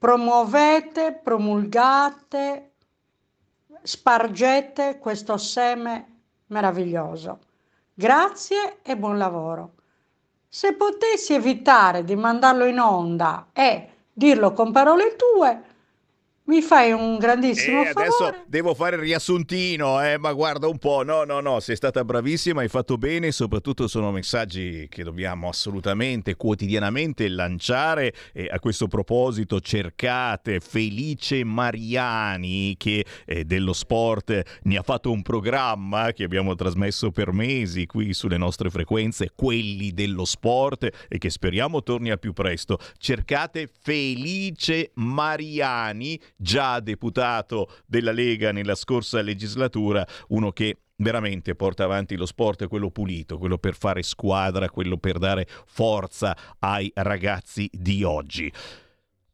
Promuovete, 0.00 1.12
promulgate, 1.12 2.70
spargete 3.82 4.98
questo 4.98 5.36
seme 5.36 6.22
meraviglioso. 6.46 7.40
Grazie 7.92 8.78
e 8.80 8.96
buon 8.96 9.18
lavoro. 9.18 9.74
Se 10.48 10.72
potessi 10.72 11.34
evitare 11.34 12.02
di 12.02 12.16
mandarlo 12.16 12.64
in 12.64 12.78
onda 12.78 13.48
e 13.52 13.90
dirlo 14.10 14.54
con 14.54 14.72
parole 14.72 15.16
tue, 15.16 15.64
mi 16.50 16.62
fai 16.62 16.90
un 16.90 17.16
grandissimo 17.16 17.82
e 17.82 17.92
favore. 17.92 18.06
adesso 18.06 18.44
devo 18.48 18.74
fare 18.74 18.96
il 18.96 19.02
riassuntino, 19.02 20.04
eh, 20.04 20.18
ma 20.18 20.32
guarda 20.32 20.66
un 20.66 20.78
po', 20.78 21.04
no, 21.04 21.22
no, 21.22 21.38
no, 21.38 21.60
sei 21.60 21.76
stata 21.76 22.04
bravissima, 22.04 22.62
hai 22.62 22.68
fatto 22.68 22.98
bene, 22.98 23.30
soprattutto 23.30 23.86
sono 23.86 24.10
messaggi 24.10 24.88
che 24.90 25.04
dobbiamo 25.04 25.48
assolutamente, 25.48 26.34
quotidianamente 26.34 27.28
lanciare 27.28 28.12
e 28.32 28.48
a 28.50 28.58
questo 28.58 28.88
proposito 28.88 29.60
cercate 29.60 30.58
Felice 30.58 31.44
Mariani 31.44 32.74
che 32.76 33.06
eh, 33.26 33.44
dello 33.44 33.72
sport 33.72 34.42
ne 34.62 34.76
ha 34.76 34.82
fatto 34.82 35.12
un 35.12 35.22
programma 35.22 36.10
che 36.10 36.24
abbiamo 36.24 36.56
trasmesso 36.56 37.12
per 37.12 37.32
mesi 37.32 37.86
qui 37.86 38.12
sulle 38.12 38.38
nostre 38.38 38.70
frequenze, 38.70 39.30
quelli 39.36 39.92
dello 39.92 40.24
sport 40.24 41.06
e 41.08 41.18
che 41.18 41.30
speriamo 41.30 41.84
torni 41.84 42.10
al 42.10 42.18
più 42.18 42.32
presto. 42.32 42.76
Cercate 42.98 43.70
Felice 43.80 44.90
Mariani 44.94 46.18
già 46.40 46.80
deputato 46.80 47.70
della 47.86 48.12
Lega 48.12 48.50
nella 48.50 48.74
scorsa 48.74 49.20
legislatura, 49.20 50.06
uno 50.28 50.52
che 50.52 50.78
veramente 50.96 51.54
porta 51.54 51.84
avanti 51.84 52.16
lo 52.16 52.26
sport, 52.26 52.66
quello 52.66 52.90
pulito, 52.90 53.38
quello 53.38 53.58
per 53.58 53.74
fare 53.74 54.02
squadra, 54.02 54.70
quello 54.70 54.96
per 54.96 55.18
dare 55.18 55.46
forza 55.66 56.36
ai 56.58 56.90
ragazzi 56.94 57.68
di 57.72 58.02
oggi. 58.02 58.52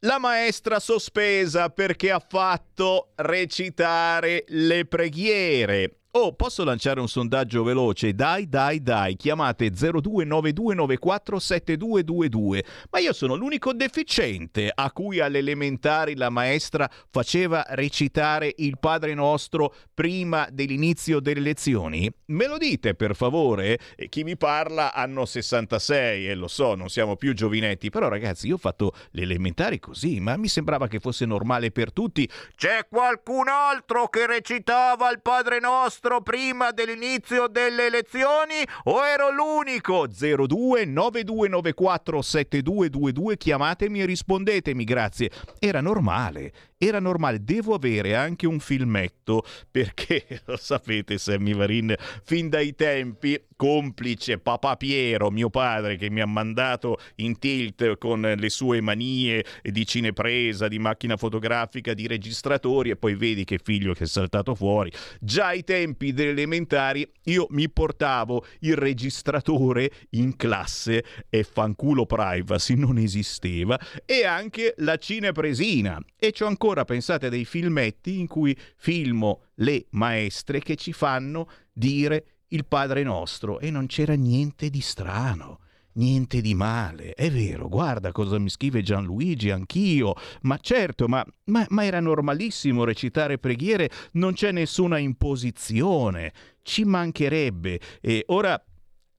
La 0.01 0.19
maestra 0.19 0.79
sospesa 0.79 1.69
perché 1.69 2.11
ha 2.11 2.19
fatto 2.19 3.13
recitare 3.15 4.43
le 4.49 4.85
preghiere. 4.85 6.01
Oh, 6.19 6.33
posso 6.33 6.63
lanciare 6.63 6.99
un 6.99 7.07
sondaggio 7.07 7.61
veloce? 7.61 8.15
Dai, 8.15 8.49
dai, 8.49 8.81
dai, 8.81 9.15
chiamate 9.15 9.69
0292947222. 9.69 12.63
Ma 12.89 12.97
io 12.97 13.13
sono 13.13 13.35
l'unico 13.35 13.71
deficiente 13.71 14.71
a 14.73 14.91
cui 14.91 15.19
alle 15.19 15.37
elementari 15.37 16.15
la 16.15 16.31
maestra 16.31 16.89
faceva 17.11 17.63
recitare 17.69 18.51
il 18.57 18.79
Padre 18.79 19.13
Nostro 19.13 19.71
prima 19.93 20.47
dell'inizio 20.51 21.19
delle 21.19 21.41
lezioni? 21.41 22.11
Me 22.25 22.47
lo 22.47 22.57
dite, 22.57 22.95
per 22.95 23.15
favore? 23.15 23.77
E 23.95 24.09
chi 24.09 24.23
mi 24.23 24.37
parla 24.37 24.95
hanno 24.95 25.23
66 25.23 26.29
e 26.29 26.33
lo 26.33 26.47
so, 26.47 26.73
non 26.73 26.89
siamo 26.89 27.15
più 27.15 27.35
giovinetti, 27.35 27.91
però 27.91 28.07
ragazzi, 28.07 28.47
io 28.47 28.55
ho 28.55 28.57
fatto 28.57 28.91
le 29.11 29.21
elementari 29.21 29.77
così, 29.77 30.19
ma 30.19 30.35
mi 30.35 30.47
sembrava 30.47 30.87
che 30.87 30.99
fosse 30.99 31.27
normale 31.27 31.69
per 31.69 31.93
tutti. 31.93 32.27
C'è 32.55 32.87
qualcun 32.89 33.49
altro 33.49 34.07
che 34.07 34.25
recitava 34.25 35.11
il 35.11 35.21
Padre 35.21 35.59
Nostro? 35.59 36.05
Prima 36.21 36.71
dell'inizio 36.71 37.47
delle 37.47 37.85
elezioni 37.85 38.65
o 38.85 39.05
ero 39.05 39.29
l'unico? 39.29 40.07
02 40.07 40.85
9294 40.85 42.21
7222 42.21 43.37
chiamatemi 43.37 44.01
e 44.01 44.05
rispondetemi, 44.05 44.83
grazie. 44.83 45.29
Era 45.59 45.81
normale, 45.81 46.51
era 46.77 46.99
normale. 46.99 47.43
Devo 47.43 47.73
avere 47.73 48.15
anche 48.15 48.47
un 48.47 48.59
filmetto 48.59 49.43
perché, 49.69 50.41
lo 50.45 50.57
sapete, 50.57 51.17
Sammy 51.17 51.53
Varin, 51.53 51.95
fin 52.23 52.49
dai 52.49 52.75
tempi, 52.75 53.41
complice 53.55 54.37
papà 54.37 54.77
Piero, 54.77 55.31
mio 55.31 55.49
padre, 55.49 55.97
che 55.97 56.09
mi 56.09 56.21
ha 56.21 56.25
mandato 56.25 56.99
in 57.15 57.39
tilt 57.39 57.97
con 57.97 58.21
le 58.21 58.49
sue 58.49 58.81
manie 58.81 59.43
di 59.61 59.85
cinepresa, 59.85 60.67
di 60.67 60.77
macchina 60.77 61.17
fotografica, 61.17 61.93
di 61.93 62.07
registratori 62.07 62.91
e 62.91 62.95
poi 62.95 63.15
vedi 63.15 63.43
che 63.43 63.59
figlio 63.61 63.93
che 63.93 64.03
è 64.03 64.07
saltato 64.07 64.53
fuori. 64.53 64.91
Già 65.19 65.47
ai 65.47 65.63
tempi 65.63 66.13
delle 66.13 66.31
elementari 66.31 67.09
io 67.23 67.47
mi 67.49 67.69
portavo 67.69 68.45
il 68.59 68.75
registratore 68.75 69.89
in 70.11 70.35
classe 70.35 71.03
e 71.29 71.43
fanculo 71.43 72.05
privacy 72.05 72.75
non 72.75 72.97
esisteva 72.97 73.79
e 74.05 74.23
anche 74.25 74.75
la 74.77 74.97
cinepresina 74.97 75.99
e 76.15 76.31
c'ho 76.31 76.45
ancora 76.45 76.66
pensate 76.85 77.29
dei 77.29 77.45
filmetti 77.45 78.19
in 78.19 78.27
cui 78.27 78.57
filmo 78.75 79.43
le 79.55 79.85
maestre 79.91 80.59
che 80.59 80.75
ci 80.75 80.93
fanno 80.93 81.49
dire 81.71 82.25
il 82.49 82.65
Padre 82.65 83.03
nostro 83.03 83.59
e 83.59 83.69
non 83.69 83.87
c'era 83.87 84.13
niente 84.13 84.69
di 84.69 84.81
strano. 84.81 85.59
Niente 85.97 86.41
di 86.41 86.53
male, 86.53 87.13
è 87.13 87.31
vero, 87.31 87.67
guarda 87.67 88.11
cosa 88.11 88.37
mi 88.37 88.49
scrive 88.49 88.83
Gianluigi, 88.83 89.49
anch'io, 89.49 90.13
ma 90.41 90.59
certo, 90.59 91.07
ma, 91.07 91.25
ma, 91.45 91.65
ma 91.69 91.85
era 91.85 91.99
normalissimo 91.99 92.83
recitare 92.83 93.39
preghiere, 93.39 93.89
non 94.11 94.33
c'è 94.33 94.51
nessuna 94.51 94.99
imposizione, 94.99 96.33
ci 96.61 96.83
mancherebbe. 96.85 97.79
E 97.99 98.25
ora 98.27 98.63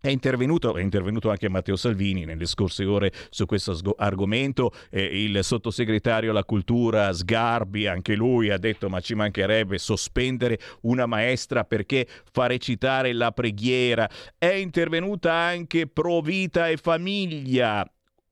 è 0.00 0.08
intervenuto, 0.08 0.76
è 0.76 0.82
intervenuto, 0.82 1.30
anche 1.30 1.48
Matteo 1.48 1.74
Salvini 1.74 2.24
nelle 2.24 2.46
scorse 2.46 2.84
ore 2.84 3.12
su 3.30 3.46
questo 3.46 3.76
argomento, 3.96 4.72
eh, 4.90 5.02
il 5.02 5.42
sottosegretario 5.42 6.30
alla 6.30 6.44
cultura 6.44 7.12
Sgarbi, 7.12 7.86
anche 7.86 8.14
lui 8.14 8.50
ha 8.50 8.58
detto 8.58 8.88
ma 8.88 9.00
ci 9.00 9.14
mancherebbe 9.14 9.76
sospendere 9.78 10.58
una 10.82 11.06
maestra 11.06 11.64
perché 11.64 12.06
fa 12.30 12.46
recitare 12.46 13.12
la 13.12 13.32
preghiera. 13.32 14.08
È 14.38 14.46
intervenuta 14.46 15.32
anche 15.32 15.88
Pro 15.88 16.20
Vita 16.20 16.68
e 16.68 16.76
Famiglia, 16.76 17.84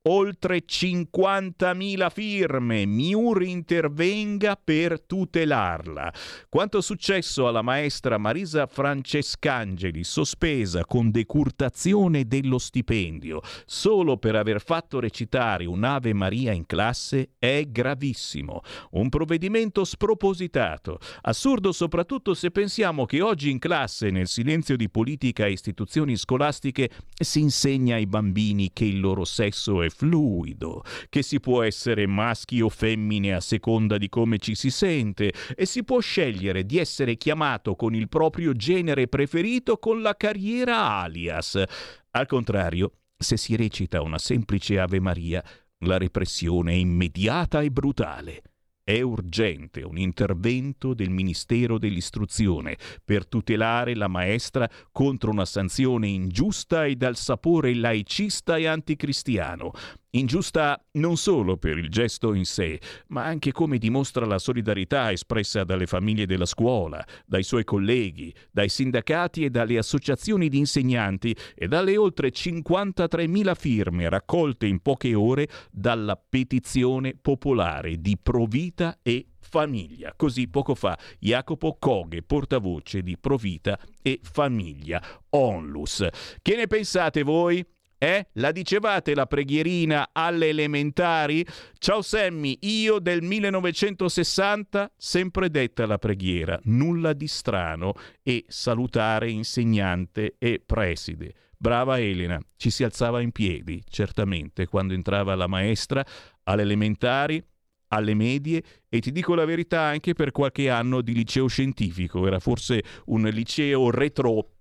oltre 0.06 0.64
50.000 0.66 2.10
firme. 2.10 2.84
Miur 2.86 3.42
intervenga 3.42 4.56
per 4.62 5.00
tutelarla. 5.00 6.12
Quanto 6.48 6.80
successo 6.80 7.46
alla 7.46 7.62
maestra 7.62 8.18
Marisa 8.18 8.66
Francescangeli, 8.66 10.04
sospesa 10.04 10.84
con 10.84 11.10
decurtazione 11.10 12.26
dello 12.26 12.58
stipendio 12.58 13.40
solo 13.64 14.16
per 14.16 14.36
aver 14.36 14.62
fatto 14.62 15.00
recitare 15.00 15.66
un'Ave 15.66 16.12
Maria 16.12 16.52
in 16.52 16.66
classe 16.66 17.30
è 17.38 17.64
gravissimo. 17.68 18.62
Un 18.92 19.08
provvedimento 19.08 19.84
spropositato. 19.84 20.98
Assurdo 21.22 21.72
soprattutto 21.72 22.34
se 22.34 22.50
pensiamo 22.50 23.04
che 23.06 23.20
oggi 23.20 23.50
in 23.50 23.58
classe, 23.58 24.10
nel 24.10 24.28
silenzio 24.28 24.76
di 24.76 24.88
politica 24.88 25.46
e 25.46 25.52
istituzioni 25.52 26.16
scolastiche, 26.16 26.90
si 27.18 27.40
insegna 27.40 27.96
ai 27.96 28.06
bambini 28.06 28.70
che 28.72 28.84
il 28.84 29.00
loro 29.00 29.24
sesso 29.24 29.82
è 29.82 29.88
fluido, 29.97 30.82
che 31.09 31.23
si 31.23 31.40
può 31.40 31.62
essere 31.62 32.06
maschi 32.06 32.60
o 32.60 32.68
femmine 32.68 33.35
a 33.35 33.40
seconda 33.40 33.97
di 33.97 34.09
come 34.09 34.39
ci 34.39 34.55
si 34.55 34.70
sente 34.70 35.32
e 35.55 35.64
si 35.64 35.85
può 35.85 36.01
scegliere 36.01 36.64
di 36.64 36.78
essere 36.78 37.16
chiamato 37.16 37.74
con 37.74 37.94
il 37.94 38.09
proprio 38.09 38.52
genere 38.52 39.09
preferito 39.09 39.78
con 39.78 40.02
la 40.02 40.16
carriera 40.16 41.01
alias. 41.01 41.62
Al 42.10 42.27
contrario, 42.27 42.93
se 43.16 43.36
si 43.36 43.56
recita 43.56 44.02
una 44.02 44.18
semplice 44.18 44.78
Ave 44.78 45.01
Maria, 45.01 45.43
la 45.81 45.97
repressione 45.97 46.73
è 46.73 46.77
immediata 46.77 47.60
e 47.62 47.70
brutale. 47.70 48.43
È 48.88 49.00
urgente 49.00 49.82
un 49.82 49.98
intervento 49.98 50.94
del 50.94 51.10
Ministero 51.10 51.76
dell'Istruzione 51.76 52.76
per 53.04 53.26
tutelare 53.26 53.96
la 53.96 54.06
maestra 54.06 54.70
contro 54.92 55.32
una 55.32 55.44
sanzione 55.44 56.06
ingiusta 56.06 56.84
e 56.84 56.94
dal 56.94 57.16
sapore 57.16 57.74
laicista 57.74 58.56
e 58.56 58.68
anticristiano. 58.68 59.72
Ingiusta 60.10 60.82
non 60.92 61.16
solo 61.16 61.56
per 61.56 61.76
il 61.76 61.90
gesto 61.90 62.32
in 62.32 62.44
sé, 62.44 62.80
ma 63.08 63.24
anche 63.24 63.52
come 63.52 63.76
dimostra 63.76 64.24
la 64.24 64.38
solidarietà 64.38 65.12
espressa 65.12 65.64
dalle 65.64 65.86
famiglie 65.86 66.26
della 66.26 66.46
scuola, 66.46 67.04
dai 67.26 67.42
suoi 67.42 67.64
colleghi, 67.64 68.34
dai 68.50 68.68
sindacati 68.68 69.44
e 69.44 69.50
dalle 69.50 69.76
associazioni 69.76 70.48
di 70.48 70.58
insegnanti 70.58 71.36
e 71.54 71.68
dalle 71.68 71.96
oltre 71.96 72.30
53.000 72.30 73.54
firme 73.54 74.08
raccolte 74.08 74.66
in 74.66 74.80
poche 74.80 75.14
ore 75.14 75.48
dalla 75.70 76.16
petizione 76.16 77.14
popolare 77.20 78.00
di 78.00 78.16
Provita 78.16 78.98
e 79.02 79.26
Famiglia. 79.38 80.14
Così 80.16 80.48
poco 80.48 80.74
fa 80.74 80.98
Jacopo 81.18 81.76
Coghe, 81.78 82.22
portavoce 82.22 83.02
di 83.02 83.18
Provita 83.18 83.78
e 84.02 84.20
Famiglia, 84.22 85.02
Onlus. 85.30 86.06
Che 86.40 86.56
ne 86.56 86.66
pensate 86.66 87.22
voi? 87.22 87.64
Eh? 87.98 88.27
La 88.35 88.52
dicevate 88.52 89.14
la 89.14 89.27
preghierina 89.27 90.10
alle 90.12 90.48
elementari? 90.48 91.47
Ciao 91.78 92.02
Sammy, 92.02 92.59
io 92.60 92.98
del 92.98 93.23
1960 93.23 94.93
sempre 94.97 95.48
detta 95.48 95.86
la 95.86 95.97
preghiera, 95.97 96.60
nulla 96.64 97.14
di 97.14 97.27
strano 97.27 97.94
e 98.23 98.44
salutare 98.48 99.31
insegnante 99.31 100.35
e 100.39 100.62
preside. 100.64 101.35
Brava 101.56 101.98
Elena, 101.98 102.39
ci 102.56 102.68
si 102.68 102.85
alzava 102.85 103.23
in 103.23 103.32
piedi, 103.32 103.82
certamente, 103.89 104.66
quando 104.66 104.93
entrava 104.93 105.35
la 105.35 105.47
maestra 105.47 106.05
alle 106.44 106.62
elementari, 106.62 107.43
alle 107.89 108.12
medie 108.12 108.62
e 108.89 109.01
ti 109.01 109.10
dico 109.10 109.35
la 109.35 109.47
verità 109.47 109.81
anche 109.81 110.12
per 110.12 110.32
qualche 110.32 110.68
anno 110.68 111.01
di 111.01 111.14
liceo 111.14 111.47
scientifico, 111.47 112.27
era 112.27 112.40
forse 112.40 112.82
un 113.06 113.23
liceo 113.23 113.90
retro 113.90 114.55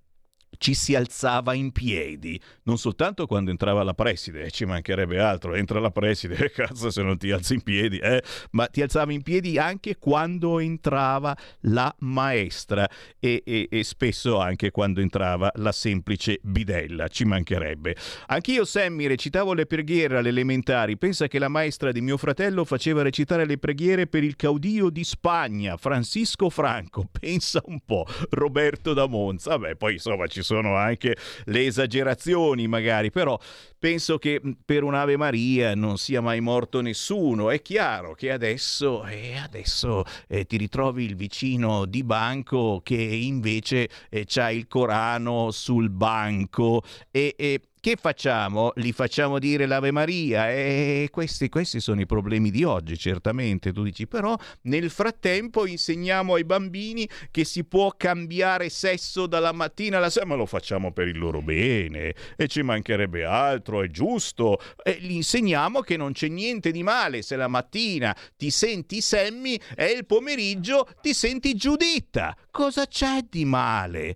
ci 0.57 0.73
si 0.73 0.95
alzava 0.95 1.53
in 1.53 1.71
piedi, 1.71 2.39
non 2.63 2.77
soltanto 2.77 3.25
quando 3.25 3.51
entrava 3.51 3.83
la 3.83 3.93
preside, 3.93 4.51
ci 4.51 4.65
mancherebbe 4.65 5.19
altro, 5.19 5.53
entra 5.55 5.79
la 5.79 5.91
preside, 5.91 6.51
cazzo 6.53 6.89
se 6.89 7.01
non 7.01 7.17
ti 7.17 7.31
alzi 7.31 7.55
in 7.55 7.61
piedi, 7.61 7.97
eh? 7.97 8.23
ma 8.51 8.67
ti 8.67 8.81
alzavi 8.81 9.13
in 9.13 9.21
piedi 9.21 9.57
anche 9.57 9.97
quando 9.97 10.59
entrava 10.59 11.35
la 11.61 11.93
maestra 11.99 12.89
e, 13.19 13.41
e, 13.45 13.67
e 13.69 13.83
spesso 13.83 14.39
anche 14.39 14.71
quando 14.71 15.01
entrava 15.01 15.51
la 15.55 15.71
semplice 15.71 16.39
bidella, 16.41 17.07
ci 17.07 17.25
mancherebbe. 17.25 17.95
Anch'io 18.27 18.65
Sammy 18.65 19.07
recitavo 19.07 19.53
le 19.53 19.65
preghiere 19.65 20.17
alle 20.17 20.29
elementari, 20.29 20.97
pensa 20.97 21.27
che 21.27 21.39
la 21.39 21.47
maestra 21.47 21.91
di 21.91 22.01
mio 22.01 22.17
fratello 22.17 22.65
faceva 22.65 23.01
recitare 23.01 23.45
le 23.45 23.57
preghiere 23.57 24.07
per 24.07 24.23
il 24.23 24.35
caudio 24.35 24.89
di 24.89 25.03
Spagna, 25.03 25.77
Francisco 25.77 26.49
Franco, 26.49 27.07
pensa 27.19 27.61
un 27.65 27.79
po', 27.85 28.05
Roberto 28.31 28.93
da 28.93 29.07
Monza, 29.07 29.57
vabbè 29.57 29.75
poi 29.75 29.93
insomma 29.93 30.27
ci 30.27 30.43
sono 30.45 30.75
anche 30.75 31.17
le 31.45 31.65
esagerazioni 31.65 32.67
magari, 32.67 33.11
però 33.11 33.37
penso 33.77 34.17
che 34.17 34.41
per 34.63 34.83
un'Ave 34.83 35.17
Maria 35.17 35.75
non 35.75 35.97
sia 35.97 36.21
mai 36.21 36.39
morto 36.39 36.81
nessuno. 36.81 37.49
È 37.49 37.61
chiaro 37.61 38.13
che 38.13 38.31
adesso, 38.31 39.03
eh, 39.05 39.37
adesso 39.37 40.03
eh, 40.27 40.45
ti 40.45 40.57
ritrovi 40.57 41.03
il 41.03 41.15
vicino 41.15 41.85
di 41.85 42.03
banco 42.03 42.81
che 42.83 42.95
invece 42.95 43.89
eh, 44.09 44.25
ha 44.35 44.51
il 44.51 44.67
Corano 44.67 45.51
sul 45.51 45.89
banco 45.89 46.83
e, 47.11 47.33
e 47.37 47.61
che 47.85 47.97
facciamo? 48.01 48.71
Li 48.77 48.91
facciamo 48.91 49.37
dire 49.37 49.67
l'Ave 49.67 49.91
Maria? 49.91 50.49
E 50.49 51.09
questi, 51.11 51.49
questi, 51.49 51.79
sono 51.79 52.01
i 52.01 52.07
problemi 52.07 52.49
di 52.49 52.63
oggi, 52.63 52.97
certamente. 52.97 53.71
Tu 53.71 53.83
dici, 53.83 54.07
però 54.07 54.35
nel 54.63 54.89
frattempo 54.89 55.67
insegniamo 55.67 56.33
ai 56.33 56.45
bambini 56.45 57.07
che 57.29 57.45
si 57.45 57.63
può 57.63 57.93
cambiare 57.95 58.69
sesso 58.69 59.27
dalla 59.27 59.51
mattina 59.51 59.97
alla 59.97 60.09
sera, 60.09 60.25
ma 60.25 60.33
lo 60.33 60.47
facciamo 60.47 60.93
per 60.93 61.07
il 61.09 61.19
loro 61.19 61.43
bene 61.43 62.15
e 62.35 62.47
ci 62.47 62.63
mancherebbe 62.63 63.23
altro, 63.23 63.83
è 63.83 63.87
giusto. 63.89 64.59
E 64.83 64.97
gli 64.99 65.11
insegniamo 65.11 65.81
che 65.81 65.95
non 65.95 66.13
c'è 66.13 66.27
niente 66.27 66.71
di 66.71 66.81
male 66.81 67.21
se 67.21 67.35
la 67.35 67.47
mattina 67.47 68.17
ti 68.35 68.49
senti 68.49 68.99
Sammy 68.99 69.59
e 69.75 69.91
il 69.91 70.07
pomeriggio 70.07 70.87
ti 71.01 71.13
senti 71.13 71.53
Giuditta. 71.53 72.35
Cosa 72.49 72.87
c'è 72.87 73.19
di 73.29 73.45
male? 73.45 74.15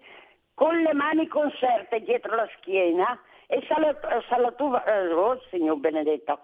con 0.54 0.80
le 0.80 0.94
mani 0.94 1.28
conserte 1.28 2.00
dietro 2.00 2.36
la 2.36 2.48
schiena 2.58 3.20
e 3.48 3.62
salutavamo, 3.68 4.82
eh, 4.86 5.12
oh 5.12 5.42
signor 5.50 5.78
benedetto, 5.78 6.40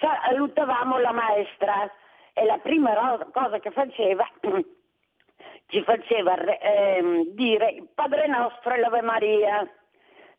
salutavamo 0.00 0.98
la 0.98 1.12
maestra 1.12 1.88
e 2.32 2.44
la 2.44 2.58
prima 2.58 2.92
cosa 3.32 3.60
che 3.60 3.70
faceva 3.70 4.28
ci 5.66 5.82
faceva 5.84 6.34
eh, 6.58 7.22
dire 7.34 7.84
Padre 7.94 8.26
nostro 8.26 8.74
e 8.74 8.78
l'Ave 8.80 9.02
Maria 9.02 9.70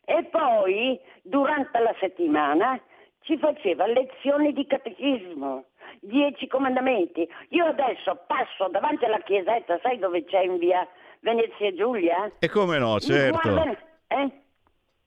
e 0.03 0.23
poi 0.25 0.99
durante 1.21 1.79
la 1.79 1.95
settimana 1.99 2.77
ci 3.21 3.37
faceva 3.37 3.85
lezioni 3.85 4.51
di 4.51 4.65
catechismo, 4.65 5.63
dieci 5.99 6.47
comandamenti. 6.47 7.27
Io 7.49 7.65
adesso 7.65 8.23
passo 8.27 8.67
davanti 8.69 9.05
alla 9.05 9.19
chiesetta, 9.19 9.79
sai 9.81 9.99
dove 9.99 10.23
c'è 10.25 10.41
in 10.41 10.57
via 10.57 10.87
Venezia 11.19 11.73
Giulia? 11.73 12.31
E 12.39 12.49
come 12.49 12.77
no, 12.77 12.99
certo. 12.99 13.51
Guarda, 13.51 13.77
eh? 14.07 14.31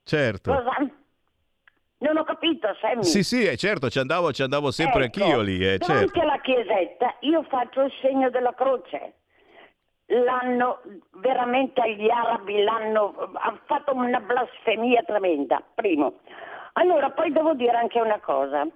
Certo. 0.05 0.53
Cosa? 0.53 0.77
Non 1.99 2.19
ho 2.19 2.25
capito, 2.25 2.69
Sammy. 2.81 3.03
Sì, 3.03 3.23
sì, 3.23 3.45
è 3.45 3.57
certo, 3.57 3.89
ci 3.89 3.99
andavo, 3.99 4.31
ci 4.33 4.43
andavo 4.43 4.71
sempre 4.71 5.05
ecco, 5.05 5.23
anch'io 5.23 5.41
lì. 5.41 5.57
Eh, 5.67 5.79
davanti 5.79 6.09
certo. 6.09 6.21
alla 6.21 6.41
chiesetta 6.41 7.15
io 7.21 7.43
faccio 7.45 7.83
il 7.83 7.93
segno 8.03 8.29
della 8.31 8.53
croce. 8.55 9.15
L'hanno 10.07 10.83
veramente 11.13 11.81
agli 11.81 12.11
arabi 12.11 12.63
l'hanno 12.63 13.31
ha 13.33 13.59
fatto 13.65 13.95
una 13.95 14.21
blasfemia 14.21 15.03
tremenda, 15.03 15.63
primo. 15.75 16.21
Allora, 16.75 17.11
poi 17.11 17.33
devo 17.33 17.55
dire 17.55 17.77
anche 17.77 17.99
una 18.01 18.21
cosa. 18.21 18.67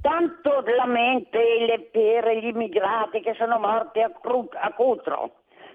Tanto 0.00 0.62
la 0.76 0.86
mente 0.86 1.88
per 1.90 2.30
gli 2.36 2.46
immigrati 2.46 3.20
che 3.20 3.34
sono 3.34 3.58
morti 3.58 4.00
a, 4.00 4.10
Cru- 4.10 4.54
a 4.54 4.72
Cutro. 4.72 5.32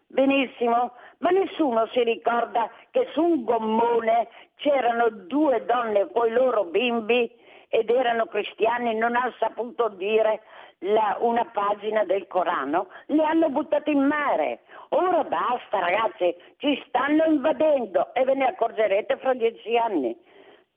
Benissimo, 0.08 0.92
ma 1.20 1.30
nessuno 1.30 1.88
si 1.88 2.04
ricorda 2.04 2.70
che 2.92 3.10
su 3.14 3.22
un 3.22 3.44
gommone 3.44 4.28
c'erano 4.56 5.10
due 5.10 5.66
donne 5.66 6.10
con 6.12 6.28
i 6.28 6.32
loro 6.32 6.66
bimbi 6.66 7.30
ed 7.68 7.90
erano 7.90 8.26
cristiani, 8.28 8.96
non 8.96 9.16
hanno 9.16 9.34
saputo 9.40 9.90
dire 9.90 10.42
la, 10.80 11.18
una 11.20 11.46
pagina 11.46 12.04
del 12.04 12.28
Corano, 12.28 12.88
le 13.08 13.24
hanno 13.24 13.50
buttate 13.50 13.90
in 13.90 14.06
mare. 14.06 14.60
Ora 14.90 15.24
basta 15.24 15.80
ragazzi, 15.80 16.36
ci 16.58 16.82
stanno 16.88 17.26
invadendo 17.26 18.14
e 18.14 18.24
ve 18.24 18.36
ne 18.36 18.48
accorgerete 18.48 19.18
fra 19.18 19.34
dieci 19.34 19.76
anni. 19.76 20.16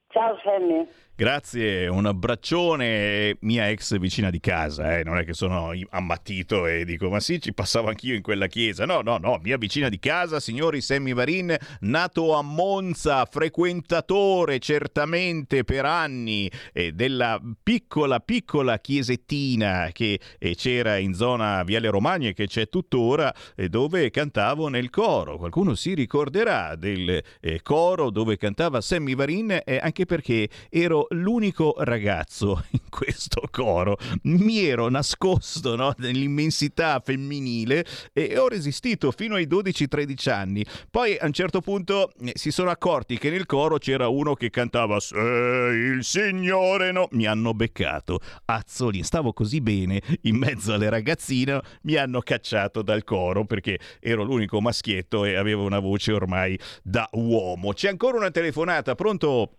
Ciao 0.09 0.39
Sammy. 0.43 0.89
Grazie, 1.19 1.87
un 1.87 2.05
abbraccione, 2.05 3.39
mia 3.41 3.70
ex 3.70 3.97
vicina 3.97 4.28
di 4.28 4.39
casa, 4.39 4.99
eh? 4.99 5.03
non 5.03 5.16
è 5.16 5.24
che 5.24 5.33
sono 5.33 5.73
ammattito 5.89 6.66
e 6.66 6.85
dico 6.85 7.09
ma 7.09 7.20
sì 7.20 7.41
ci 7.41 7.55
passavo 7.55 7.89
anch'io 7.89 8.15
in 8.15 8.20
quella 8.20 8.49
chiesa, 8.49 8.85
no 8.85 9.01
no 9.01 9.16
no, 9.16 9.41
mia 9.43 9.57
vicina 9.57 9.89
di 9.89 9.99
casa, 9.99 10.41
signori 10.41 10.83
Sammy 10.83 11.15
Varin, 11.15 11.57
nato 11.81 12.35
a 12.35 12.43
Monza, 12.43 13.24
frequentatore 13.24 14.59
certamente 14.59 15.65
per 15.65 15.87
anni 15.87 16.51
eh, 16.74 16.93
della 16.93 17.41
piccola 17.62 18.20
piccola 18.20 18.78
chiesettina 18.78 19.89
che 19.93 20.20
eh, 20.39 20.55
c'era 20.55 20.99
in 20.99 21.15
zona 21.15 21.65
Viale 21.65 21.89
Romagna 21.89 22.28
e 22.28 22.35
che 22.35 22.47
c'è 22.47 22.69
tuttora 22.69 23.35
eh, 23.55 23.70
dove 23.70 24.11
cantavo 24.11 24.69
nel 24.69 24.91
coro, 24.91 25.39
qualcuno 25.39 25.74
si 25.74 25.95
ricorderà 25.95 26.74
del 26.77 27.23
eh, 27.41 27.62
coro 27.62 28.11
dove 28.11 28.37
cantava 28.37 28.83
Sammy 28.83 29.15
Varin 29.15 29.62
eh, 29.65 29.78
anche 29.81 29.95
perché 30.05 30.48
ero 30.68 31.06
l'unico 31.10 31.74
ragazzo 31.78 32.62
in 32.73 32.81
questo 32.90 33.43
coro. 33.51 33.97
Mi 34.23 34.64
ero 34.64 34.89
nascosto 34.90 35.77
no, 35.77 35.94
nell'immensità 35.98 37.01
femminile 37.02 37.85
e 38.12 38.36
ho 38.36 38.48
resistito 38.48 39.10
fino 39.12 39.36
ai 39.36 39.47
12-13 39.47 40.31
anni. 40.31 40.64
Poi 40.90 41.16
a 41.16 41.27
un 41.27 41.32
certo 41.32 41.60
punto 41.60 42.12
eh, 42.20 42.32
si 42.35 42.51
sono 42.51 42.70
accorti 42.70 43.16
che 43.18 43.31
nel 43.31 43.47
coro 43.47 43.78
c'era 43.78 44.09
uno 44.09 44.35
che 44.35 44.51
cantava 44.51 45.01
Se 45.01 45.16
il 45.16 46.05
Signore 46.05 46.93
no. 46.93 47.09
Mi 47.12 47.27
hanno 47.27 47.55
beccato. 47.55 48.20
Azzoli, 48.44 49.02
stavo 49.02 49.32
così 49.32 49.60
bene 49.60 50.02
in 50.23 50.36
mezzo 50.36 50.74
alle 50.74 50.90
ragazzine, 50.90 51.60
mi 51.82 51.94
hanno 51.94 52.20
cacciato 52.20 52.82
dal 52.82 53.05
coro 53.05 53.44
perché 53.44 53.78
ero 54.01 54.24
l'unico 54.24 54.60
maschietto 54.60 55.24
e 55.24 55.35
avevo 55.36 55.64
una 55.64 55.78
voce 55.78 56.12
ormai 56.12 56.59
da 56.82 57.09
uomo. 57.12 57.73
C'è 57.73 57.89
ancora 57.89 58.16
una 58.16 58.31
telefonata, 58.31 58.94
pronto? 58.94 59.51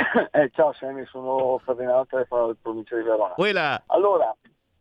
Eh, 0.32 0.50
ciao 0.50 0.72
Sammy, 0.72 1.04
sono 1.06 1.58
Ferdinando 1.58 2.06
telefono 2.06 2.46
del 2.46 2.56
provincia 2.60 2.96
di 2.96 3.02
Verona. 3.02 3.34
Quella. 3.34 3.82
Allora, 3.86 4.34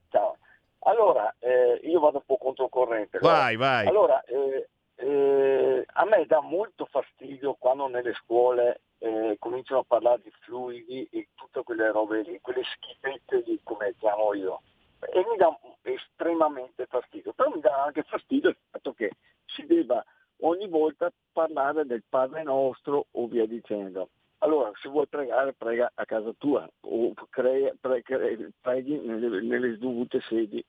ciao. 0.10 0.38
Allora, 0.80 1.34
eh, 1.40 1.80
io 1.84 2.00
vado 2.00 2.18
un 2.18 2.24
po' 2.26 2.38
controcorrente. 2.38 3.20
Vai, 3.20 3.56
vai. 3.56 3.88
Allora, 3.88 4.22
eh, 4.24 4.70
eh, 4.96 5.86
a 5.86 6.06
me 6.06 6.26
dà 6.26 6.42
molto 6.42 6.86
fastidio 6.86 7.56
quando 7.60 7.88
nelle 7.88 8.14
scuole 8.14 8.82
eh, 9.00 9.36
cominciano 9.40 9.82
a 9.82 9.86
parlare 9.86 10.22
di 10.24 10.32
fluidi 10.42 11.08
e 11.12 11.28
tutte 11.36 11.64
quelle 11.64 11.92
robe 11.92 12.22
lì, 12.22 12.40
quelle 12.42 12.64
schifette 12.64 13.44
lì, 13.46 13.60
come 13.64 13.96
chiamo 14.00 14.34
io. 14.34 14.62
E 15.02 15.26
mi 15.30 15.38
dà 15.38 15.58
estremamente 15.84 16.86
fastidio. 16.86 17.34
Però 17.34 17.50
mi 17.50 17.60
dà 17.60 17.84
anche 17.84 18.04
fastidio 18.04 18.50
il 18.50 18.58
fatto 18.70 18.94
che 18.94 19.12
si 19.46 19.66
debba 19.66 20.04
ogni 20.42 20.68
volta 20.68 21.12
parlare 21.32 21.86
del 21.86 22.04
Padre 22.08 22.44
Nostro 22.44 23.08
o 23.12 23.28
via 23.28 23.46
dicendo. 23.46 24.10
Allora, 24.40 24.72
se 24.82 24.88
vuoi 24.88 25.08
pregare, 25.08 25.54
prega 25.54 25.92
a 25.94 26.06
casa 26.06 26.32
tua 26.38 26.68
o 26.82 27.14
crea, 27.30 27.74
pre, 27.80 28.02
cre, 28.02 28.52
preghi 28.62 28.98
nelle, 28.98 29.42
nelle, 29.42 29.78
dovute 29.78 30.22
sedi. 30.22 30.64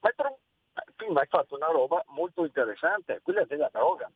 Ma 0.00 0.10
prima 0.96 1.20
hai 1.20 1.26
fatto 1.26 1.56
una 1.56 1.66
roba 1.66 2.02
molto 2.08 2.44
interessante, 2.44 3.20
quella 3.22 3.44
della 3.44 3.68
droga. 3.70 4.10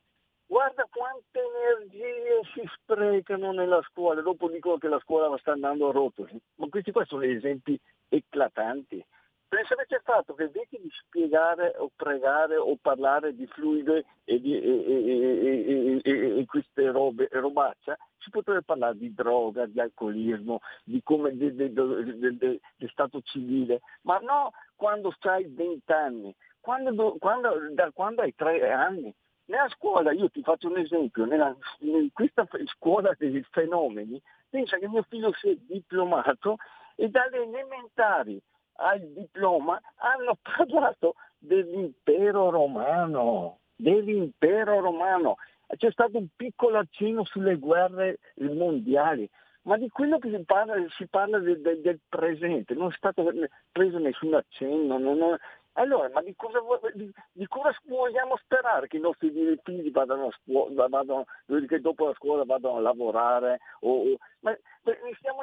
Guarda 0.47 0.89
quante 0.91 1.39
energie 1.39 2.41
si 2.55 2.63
sprecano 2.75 3.53
nella 3.53 3.83
scuola, 3.83 4.23
dopo 4.23 4.49
dicono 4.49 4.79
che 4.79 4.89
la 4.89 4.99
scuola 5.01 5.37
sta 5.37 5.53
andando 5.53 5.89
a 5.89 5.93
rotoli, 5.93 6.41
ma 6.55 6.69
questi 6.71 6.91
qua 6.91 7.05
sono 7.05 7.23
esempi 7.23 7.79
eclatanti. 8.09 9.05
Pensa 9.49 9.73
invece 9.73 9.95
al 9.95 10.03
fatto 10.03 10.35
che 10.35 10.45
invece 10.45 10.79
di 10.79 10.91
spiegare 10.91 11.75
o 11.79 11.91
pregare 11.97 12.57
o 12.57 12.77
parlare 12.77 13.35
di 13.35 13.47
fluide 13.47 14.05
e 14.25 14.39
di 14.43 14.53
e, 14.61 16.01
e, 16.05 16.39
e, 16.41 16.45
queste 16.45 16.91
robe, 16.91 17.29
robaccia, 17.33 17.97
si 18.19 18.29
potrebbe 18.29 18.61
parlare 18.63 18.99
di 18.99 19.15
droga, 19.15 19.65
di 19.65 19.81
alcolismo, 19.81 20.61
di 20.85 21.03
come 21.03 21.35
di, 21.35 21.55
di, 21.55 21.73
di, 21.73 22.61
di 22.77 22.89
stato 22.89 23.23
civile, 23.23 23.81
ma 24.03 24.19
no 24.19 24.53
quando 24.77 25.11
stai 25.13 25.47
20 25.47 25.93
anni, 25.93 26.35
quando, 26.61 27.17
quando, 27.19 27.73
da 27.73 27.91
quando 27.93 28.21
hai 28.21 28.35
3 28.35 28.71
anni. 28.71 29.15
Nella 29.47 29.69
scuola, 29.71 30.13
io 30.13 30.29
ti 30.29 30.43
faccio 30.43 30.69
un 30.69 30.77
esempio, 30.77 31.25
nella, 31.25 31.57
in 31.79 32.13
questa 32.13 32.47
scuola 32.67 33.15
dei 33.17 33.43
fenomeni, 33.51 34.21
pensa 34.47 34.77
che 34.77 34.89
mio 34.89 35.07
figlio 35.09 35.33
si 35.33 35.49
è 35.49 35.57
diplomato 35.57 36.57
e 36.97 37.09
dalle 37.09 37.45
elementari 37.45 38.39
al 38.79 39.01
diploma 39.01 39.81
hanno 39.97 40.37
parlato 40.43 41.15
dell'impero 41.39 42.51
romano, 42.51 43.59
dell'impero 43.77 44.81
romano. 44.81 45.37
C'è 45.77 45.91
stato 45.91 46.17
un 46.17 46.29
piccolo 46.35 46.79
accenno 46.79 47.25
sulle 47.25 47.57
guerre 47.57 48.19
mondiali, 48.37 49.29
ma 49.63 49.77
di 49.77 49.89
quello 49.91 50.19
che 50.19 50.31
si 50.31 50.43
parla, 50.45 50.75
si 50.97 51.07
parla 51.07 51.39
del, 51.39 51.61
del, 51.61 51.81
del 51.83 52.01
presente, 52.09 52.75
non 52.75 52.91
è 52.91 52.95
stato 52.97 53.31
preso 53.71 53.99
nessun 53.99 54.35
accenno. 54.35 54.99
Non, 54.99 55.37
allora, 55.79 56.11
ma 56.13 56.21
di 56.23 56.35
cosa, 56.35 56.59
di, 56.93 57.09
di 57.33 57.47
cosa, 57.47 57.73
vogliamo 57.85 58.37
sperare 58.39 58.89
che 58.89 58.97
i 58.97 59.01
nostri 59.01 59.31
figli 59.63 59.93
vadano 59.93 60.27
a 60.27 60.37
scuola, 60.43 60.89
vadano, 60.89 61.25
che 61.67 61.81
dopo 61.81 62.07
la 62.07 62.15
scuola 62.15 62.45
vadano 62.45 62.77
a 62.77 62.81
lavorare? 62.81 63.61
O, 63.81 64.13
o, 64.13 64.17
ma, 64.41 64.53
gli, 64.53 65.15
stiamo, 65.19 65.43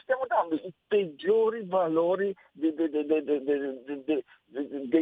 stiamo, 0.00 0.26
dando 0.28 0.54
i 0.54 0.72
peggiori 0.86 1.66
valori 1.66 2.32
de, 2.52 2.72
de, 2.72 2.88
de, 2.88 3.04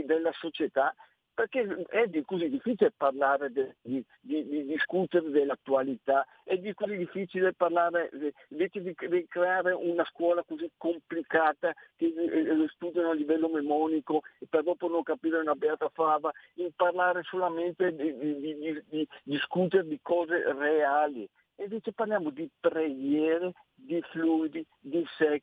della 0.06 0.32
società 0.32 0.94
perché 1.34 1.84
è 1.88 2.08
così 2.24 2.48
difficile 2.48 2.92
parlare 2.94 3.50
de, 3.50 3.76
di, 3.80 4.04
di, 4.20 4.46
di, 4.46 4.66
discutere 4.66 5.30
dell'attualità, 5.30 6.26
è 6.44 6.58
così 6.74 6.96
difficile 6.96 7.54
parlare 7.54 8.10
invece 8.48 8.82
di, 8.82 8.94
di, 9.08 9.26
creare 9.28 9.72
una 9.72 10.04
scuola 10.04 10.42
così 10.42 10.70
complicata 10.76 11.72
che 11.96 12.06
eh, 12.06 12.68
studiano 12.74 13.10
a 13.10 13.14
livello 13.14 13.48
memonico 13.48 14.22
e 14.38 14.46
per 14.48 14.62
dopo 14.62 14.88
non 14.88 15.02
capire 15.02 15.38
una 15.38 15.54
beata 15.54 15.88
fava, 15.88 16.30
in 16.54 16.70
parlare 16.76 17.22
solamente 17.22 17.94
di, 17.94 19.08
discutere 19.22 19.86
di 19.86 19.98
cose 20.02 20.52
reali. 20.52 21.28
E 21.56 21.64
invece 21.64 21.92
parliamo 21.92 22.30
di 22.30 22.48
preghiere, 22.60 23.52
di 23.74 24.00
fluidi, 24.10 24.64
di 24.80 25.04
sex 25.16 25.42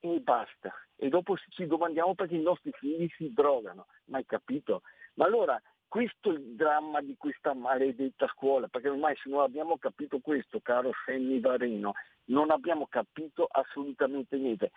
e 0.00 0.20
basta. 0.20 0.72
E 0.96 1.08
dopo 1.08 1.36
ci 1.50 1.66
domandiamo 1.66 2.14
perché 2.14 2.34
i 2.34 2.42
nostri 2.42 2.72
figli 2.72 3.08
si 3.16 3.32
drogano. 3.32 3.86
Mai 4.06 4.24
capito? 4.24 4.82
Ma 5.18 5.26
allora 5.26 5.60
questo 5.88 6.30
è 6.30 6.34
il 6.34 6.54
dramma 6.54 7.00
di 7.00 7.16
questa 7.18 7.54
maledetta 7.54 8.28
scuola, 8.28 8.68
perché 8.68 8.88
ormai 8.88 9.16
se 9.20 9.28
non 9.28 9.40
abbiamo 9.40 9.76
capito 9.78 10.20
questo, 10.20 10.60
caro 10.62 10.92
Sammy 11.04 11.40
Vareno, 11.40 11.94
non 12.26 12.50
abbiamo 12.50 12.86
capito 12.88 13.48
assolutamente 13.50 14.36
niente. 14.36 14.70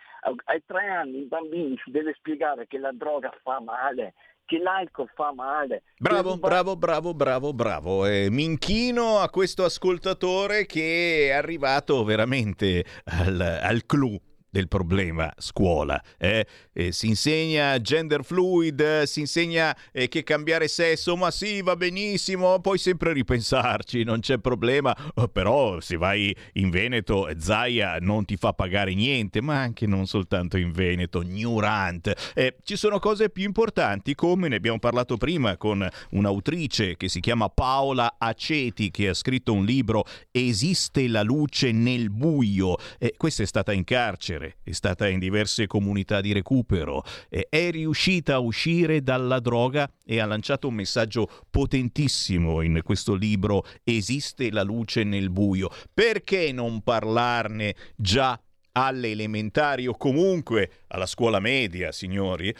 Ai 0.44 0.62
tre 0.66 0.88
anni 0.88 1.20
i 1.20 1.26
bambini 1.26 1.78
si 1.84 1.92
deve 1.92 2.14
spiegare 2.14 2.66
che 2.66 2.78
la 2.78 2.92
droga 2.92 3.30
fa 3.42 3.60
male, 3.60 4.14
che 4.44 4.58
l'alcol 4.58 5.08
fa 5.14 5.32
male. 5.32 5.84
Bravo, 5.98 6.36
bravo, 6.38 6.76
bravo, 6.76 7.14
bravo, 7.14 7.52
bravo. 7.52 8.06
Eh, 8.06 8.28
mi 8.28 8.42
inchino 8.44 9.18
a 9.18 9.30
questo 9.30 9.62
ascoltatore 9.62 10.66
che 10.66 11.28
è 11.28 11.30
arrivato 11.30 12.02
veramente 12.02 12.84
al, 13.04 13.40
al 13.40 13.86
clou 13.86 14.18
del 14.52 14.68
problema 14.68 15.32
scuola. 15.38 16.00
Eh? 16.18 16.46
Eh, 16.74 16.92
si 16.92 17.06
insegna 17.06 17.80
gender 17.80 18.22
fluid, 18.22 19.04
si 19.04 19.20
insegna 19.20 19.74
eh, 19.90 20.08
che 20.08 20.22
cambiare 20.22 20.68
sesso, 20.68 21.16
ma 21.16 21.30
sì, 21.30 21.62
va 21.62 21.74
benissimo, 21.74 22.60
puoi 22.60 22.76
sempre 22.76 23.14
ripensarci, 23.14 24.04
non 24.04 24.20
c'è 24.20 24.38
problema, 24.38 24.94
oh, 25.14 25.28
però 25.28 25.80
se 25.80 25.96
vai 25.96 26.36
in 26.54 26.68
Veneto, 26.68 27.30
Zaia 27.38 27.96
non 27.98 28.26
ti 28.26 28.36
fa 28.36 28.52
pagare 28.52 28.92
niente, 28.92 29.40
ma 29.40 29.58
anche 29.58 29.86
non 29.86 30.06
soltanto 30.06 30.58
in 30.58 30.70
Veneto, 30.70 31.22
Newrant. 31.22 32.32
Eh, 32.34 32.56
ci 32.62 32.76
sono 32.76 32.98
cose 32.98 33.30
più 33.30 33.44
importanti, 33.44 34.14
come 34.14 34.48
ne 34.48 34.56
abbiamo 34.56 34.78
parlato 34.78 35.16
prima 35.16 35.56
con 35.56 35.88
un'autrice 36.10 36.98
che 36.98 37.08
si 37.08 37.20
chiama 37.20 37.48
Paola 37.48 38.16
Aceti, 38.18 38.90
che 38.90 39.08
ha 39.08 39.14
scritto 39.14 39.54
un 39.54 39.64
libro 39.64 40.04
Esiste 40.30 41.08
la 41.08 41.22
luce 41.22 41.72
nel 41.72 42.10
buio. 42.10 42.76
Eh, 42.98 43.14
questa 43.16 43.44
è 43.44 43.46
stata 43.46 43.72
in 43.72 43.84
carcere 43.84 44.41
carcere, 44.42 44.56
è 44.62 44.72
stata 44.72 45.08
in 45.08 45.18
diverse 45.18 45.66
comunità 45.66 46.20
di 46.20 46.32
recupero, 46.32 47.04
è 47.28 47.70
riuscita 47.70 48.34
a 48.34 48.38
uscire 48.38 49.02
dalla 49.02 49.38
droga 49.38 49.88
e 50.04 50.18
ha 50.18 50.26
lanciato 50.26 50.68
un 50.68 50.74
messaggio 50.74 51.28
potentissimo 51.50 52.60
in 52.62 52.80
questo 52.82 53.14
libro 53.14 53.64
Esiste 53.84 54.50
la 54.50 54.62
luce 54.62 55.04
nel 55.04 55.30
buio. 55.30 55.70
Perché 55.92 56.52
non 56.52 56.82
parlarne 56.82 57.74
già 57.96 58.38
alle 58.72 59.10
elementari 59.10 59.86
o 59.86 59.96
comunque 59.96 60.70
alla 60.88 61.06
scuola 61.06 61.38
media, 61.38 61.92
signori? 61.92 62.54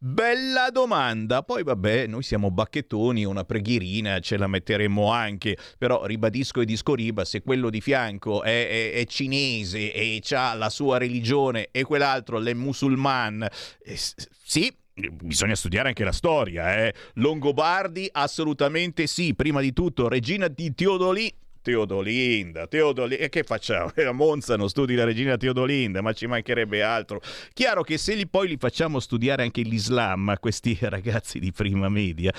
Bella 0.00 0.70
domanda, 0.70 1.42
poi 1.42 1.64
vabbè, 1.64 2.06
noi 2.06 2.22
siamo 2.22 2.52
bacchettoni, 2.52 3.24
una 3.24 3.42
preghierina 3.42 4.20
ce 4.20 4.36
la 4.36 4.46
metteremo 4.46 5.10
anche, 5.10 5.58
però 5.76 6.06
ribadisco 6.06 6.60
e 6.60 6.64
discoriba, 6.64 7.24
se 7.24 7.42
quello 7.42 7.68
di 7.68 7.80
fianco 7.80 8.44
è, 8.44 8.68
è, 8.68 8.92
è 8.92 9.04
cinese 9.06 9.92
e 9.92 10.22
ha 10.30 10.54
la 10.54 10.70
sua 10.70 10.98
religione 10.98 11.70
e 11.72 11.82
quell'altro 11.82 12.38
l'è 12.38 12.54
musulman, 12.54 13.42
eh, 13.42 13.98
sì, 14.44 14.72
Bisogna 14.98 15.54
studiare 15.54 15.88
anche 15.88 16.02
la 16.02 16.10
storia, 16.10 16.84
eh. 16.84 16.94
Longobardi 17.14 18.08
assolutamente 18.10 19.06
sì, 19.06 19.32
prima 19.34 19.60
di 19.60 19.72
tutto 19.72 20.08
Regina 20.08 20.48
di 20.48 20.74
Teodolì 20.74 21.32
Teodolinda, 21.62 22.66
Teodolinda, 22.66 23.24
e 23.24 23.28
che 23.28 23.42
facciamo? 23.42 23.92
A 23.96 24.12
Monza 24.12 24.56
non 24.56 24.68
studi 24.68 24.94
la 24.94 25.04
regina 25.04 25.36
Teodolinda, 25.36 26.00
ma 26.00 26.12
ci 26.12 26.26
mancherebbe 26.26 26.82
altro. 26.82 27.20
Chiaro 27.52 27.82
che 27.82 27.98
se 27.98 28.14
li 28.14 28.26
poi 28.26 28.48
li 28.48 28.56
facciamo 28.58 29.00
studiare 29.00 29.42
anche 29.42 29.62
l'Islam 29.62 30.28
a 30.28 30.38
questi 30.38 30.76
ragazzi 30.82 31.38
di 31.38 31.52
prima 31.52 31.88
media, 31.88 32.32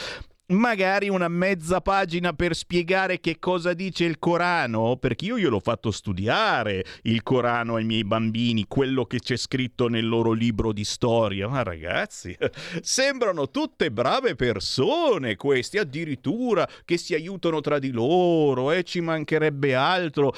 magari 0.49 1.09
una 1.09 1.27
mezza 1.27 1.81
pagina 1.81 2.33
per 2.33 2.55
spiegare 2.55 3.19
che 3.19 3.37
cosa 3.39 3.73
dice 3.73 4.05
il 4.05 4.19
Corano, 4.19 4.97
perché 4.97 5.25
io 5.25 5.37
gliel'ho 5.37 5.59
fatto 5.59 5.91
studiare 5.91 6.83
il 7.03 7.23
Corano 7.23 7.75
ai 7.75 7.83
miei 7.83 8.03
bambini, 8.03 8.65
quello 8.67 9.05
che 9.05 9.19
c'è 9.19 9.35
scritto 9.35 9.87
nel 9.87 10.07
loro 10.07 10.31
libro 10.31 10.71
di 10.71 10.83
storia. 10.83 11.47
Ma 11.47 11.63
ragazzi, 11.63 12.35
sembrano 12.81 13.49
tutte 13.49 13.91
brave 13.91 14.35
persone 14.35 15.35
questi, 15.35 15.77
addirittura 15.77 16.67
che 16.85 16.97
si 16.97 17.13
aiutano 17.13 17.61
tra 17.61 17.79
di 17.79 17.91
loro, 17.91 18.71
e 18.71 18.79
eh, 18.79 18.83
ci 18.83 19.01
mancherebbe 19.01 19.75
altro 19.75 20.33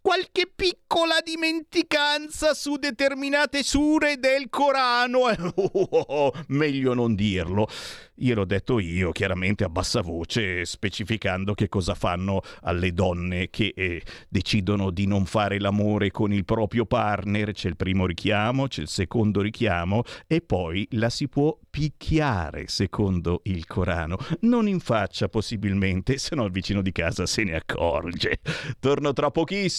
qualche 0.00 0.50
piccola 0.54 1.20
dimenticanza 1.24 2.54
su 2.54 2.76
determinate 2.76 3.62
sure 3.62 4.18
del 4.18 4.48
Corano. 4.48 5.28
Oh, 6.12 6.32
meglio 6.48 6.94
non 6.94 7.14
dirlo. 7.14 7.68
Gliel'ho 8.14 8.44
detto 8.44 8.78
io, 8.78 9.12
chiaramente 9.12 9.64
a 9.64 9.70
bassa 9.70 10.02
voce, 10.02 10.66
specificando 10.66 11.54
che 11.54 11.68
cosa 11.68 11.94
fanno 11.94 12.42
alle 12.62 12.92
donne 12.92 13.48
che 13.48 13.72
eh, 13.74 14.02
decidono 14.28 14.90
di 14.90 15.06
non 15.06 15.24
fare 15.24 15.58
l'amore 15.58 16.10
con 16.10 16.32
il 16.32 16.44
proprio 16.44 16.84
partner. 16.84 17.52
C'è 17.52 17.68
il 17.68 17.76
primo 17.76 18.04
richiamo, 18.04 18.66
c'è 18.66 18.82
il 18.82 18.88
secondo 18.88 19.40
richiamo 19.40 20.02
e 20.26 20.42
poi 20.42 20.86
la 20.92 21.08
si 21.08 21.28
può 21.28 21.58
picchiare, 21.70 22.66
secondo 22.68 23.40
il 23.44 23.66
Corano. 23.66 24.18
Non 24.40 24.68
in 24.68 24.80
faccia, 24.80 25.28
possibilmente, 25.28 26.18
se 26.18 26.34
no 26.34 26.44
il 26.44 26.52
vicino 26.52 26.82
di 26.82 26.92
casa 26.92 27.24
se 27.24 27.44
ne 27.44 27.54
accorge. 27.54 28.40
Torno 28.80 29.14
tra 29.14 29.30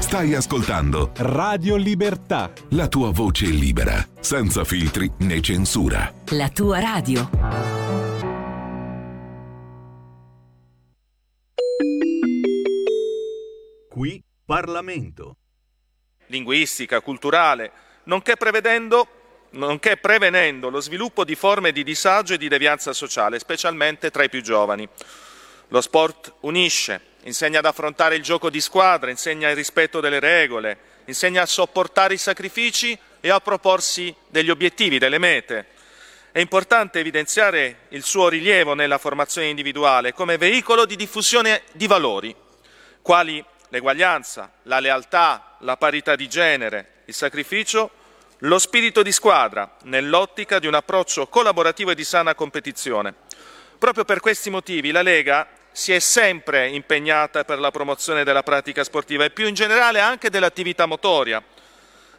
Stai 0.00 0.34
ascoltando 0.34 1.12
Radio 1.16 1.76
Libertà. 1.76 2.52
la 2.70 2.88
tua 2.88 3.10
voce 3.10 3.46
libera, 3.46 4.06
senza 4.20 4.64
filtri 4.64 5.10
né 5.18 5.40
censura. 5.40 6.12
La 6.30 6.48
tua 6.48 6.80
radio. 6.80 7.28
Qui 13.88 14.22
Parlamento. 14.44 15.36
linguistica, 16.26 17.00
culturale, 17.00 17.72
nonché 18.04 18.36
prevedendo 18.36 19.08
nonché 19.50 19.96
prevenendo 19.96 20.68
lo 20.68 20.80
sviluppo 20.80 21.24
di 21.24 21.34
forme 21.34 21.72
di 21.72 21.82
disagio 21.82 22.34
e 22.34 22.38
di 22.38 22.48
devianza 22.48 22.92
sociale, 22.92 23.38
specialmente 23.38 24.10
tra 24.10 24.22
i 24.22 24.28
più 24.28 24.42
giovani. 24.42 24.86
Lo 25.68 25.80
sport 25.80 26.34
unisce, 26.40 27.00
insegna 27.22 27.58
ad 27.58 27.64
affrontare 27.64 28.16
il 28.16 28.22
gioco 28.22 28.50
di 28.50 28.60
squadra, 28.60 29.10
insegna 29.10 29.48
il 29.50 29.56
rispetto 29.56 30.00
delle 30.00 30.20
regole, 30.20 30.78
insegna 31.06 31.42
a 31.42 31.46
sopportare 31.46 32.14
i 32.14 32.18
sacrifici 32.18 32.98
e 33.20 33.30
a 33.30 33.40
proporsi 33.40 34.14
degli 34.28 34.50
obiettivi, 34.50 34.98
delle 34.98 35.18
mete. 35.18 35.66
È 36.30 36.38
importante 36.38 37.00
evidenziare 37.00 37.80
il 37.88 38.04
suo 38.04 38.28
rilievo 38.28 38.74
nella 38.74 38.98
formazione 38.98 39.48
individuale 39.48 40.12
come 40.12 40.36
veicolo 40.36 40.84
di 40.84 40.94
diffusione 40.94 41.62
di 41.72 41.86
valori, 41.86 42.34
quali 43.02 43.44
l'eguaglianza, 43.70 44.52
la 44.64 44.78
lealtà, 44.78 45.56
la 45.60 45.76
parità 45.76 46.16
di 46.16 46.28
genere, 46.28 47.02
il 47.06 47.14
sacrificio, 47.14 47.90
lo 48.42 48.58
spirito 48.58 49.02
di 49.02 49.10
squadra, 49.10 49.76
nell'ottica 49.84 50.58
di 50.58 50.66
un 50.66 50.74
approccio 50.74 51.26
collaborativo 51.26 51.90
e 51.90 51.94
di 51.94 52.04
sana 52.04 52.34
competizione. 52.34 53.14
Proprio 53.78 54.04
per 54.04 54.20
questi 54.20 54.50
motivi 54.50 54.90
la 54.90 55.02
Lega 55.02 55.48
si 55.78 55.92
è 55.92 56.00
sempre 56.00 56.66
impegnata 56.66 57.44
per 57.44 57.60
la 57.60 57.70
promozione 57.70 58.24
della 58.24 58.42
pratica 58.42 58.82
sportiva 58.82 59.22
e 59.22 59.30
più 59.30 59.46
in 59.46 59.54
generale 59.54 60.00
anche 60.00 60.28
dell'attività 60.28 60.86
motoria. 60.86 61.40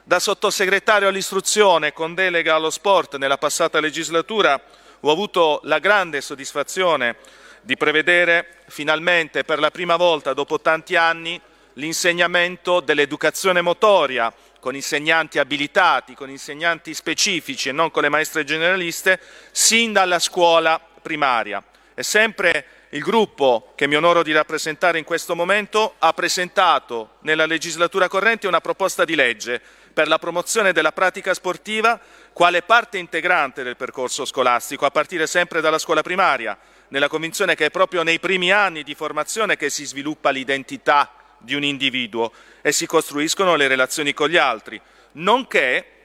Da 0.01 0.17
sottosegretario 0.17 1.09
all'istruzione 1.09 1.91
con 1.91 2.13
delega 2.13 2.55
allo 2.55 2.69
sport 2.69 3.17
nella 3.17 3.37
passata 3.37 3.81
legislatura 3.81 4.57
ho 5.01 5.11
avuto 5.11 5.59
la 5.63 5.79
grande 5.79 6.21
soddisfazione 6.21 7.17
di 7.59 7.75
prevedere 7.75 8.61
finalmente 8.69 9.43
per 9.43 9.59
la 9.59 9.71
prima 9.71 9.97
volta 9.97 10.33
dopo 10.33 10.61
tanti 10.61 10.95
anni 10.95 11.39
l'insegnamento 11.73 12.79
dell'educazione 12.79 13.59
motoria 13.59 14.33
con 14.61 14.73
insegnanti 14.73 15.37
abilitati, 15.37 16.15
con 16.15 16.29
insegnanti 16.29 16.93
specifici 16.93 17.67
e 17.67 17.73
non 17.73 17.91
con 17.91 18.03
le 18.03 18.09
maestre 18.09 18.45
generaliste, 18.45 19.19
sin 19.51 19.91
dalla 19.91 20.19
scuola 20.19 20.79
primaria. 21.01 21.61
E 21.93 22.03
sempre 22.03 22.78
il 22.91 23.01
gruppo 23.01 23.73
che 23.75 23.85
mi 23.87 23.95
onoro 23.95 24.23
di 24.23 24.31
rappresentare 24.31 24.97
in 24.97 25.03
questo 25.03 25.35
momento 25.35 25.95
ha 25.99 26.11
presentato 26.13 27.17
nella 27.21 27.45
legislatura 27.45 28.07
corrente 28.07 28.47
una 28.47 28.61
proposta 28.61 29.05
di 29.05 29.13
legge 29.13 29.61
per 29.93 30.07
la 30.07 30.17
promozione 30.17 30.71
della 30.71 30.91
pratica 30.91 31.33
sportiva 31.33 31.99
quale 32.33 32.63
parte 32.63 32.97
integrante 32.97 33.63
del 33.63 33.75
percorso 33.75 34.25
scolastico, 34.25 34.85
a 34.85 34.91
partire 34.91 35.27
sempre 35.27 35.61
dalla 35.61 35.77
scuola 35.77 36.01
primaria, 36.01 36.57
nella 36.87 37.07
convinzione 37.07 37.53
che 37.53 37.65
è 37.65 37.71
proprio 37.71 38.01
nei 38.01 38.19
primi 38.19 38.51
anni 38.51 38.83
di 38.83 38.95
formazione 38.95 39.57
che 39.57 39.69
si 39.69 39.85
sviluppa 39.85 40.31
l'identità 40.31 41.11
di 41.37 41.53
un 41.53 41.63
individuo 41.63 42.31
e 42.61 42.71
si 42.71 42.85
costruiscono 42.87 43.55
le 43.55 43.67
relazioni 43.67 44.13
con 44.13 44.29
gli 44.29 44.37
altri, 44.37 44.79
nonché, 45.13 45.98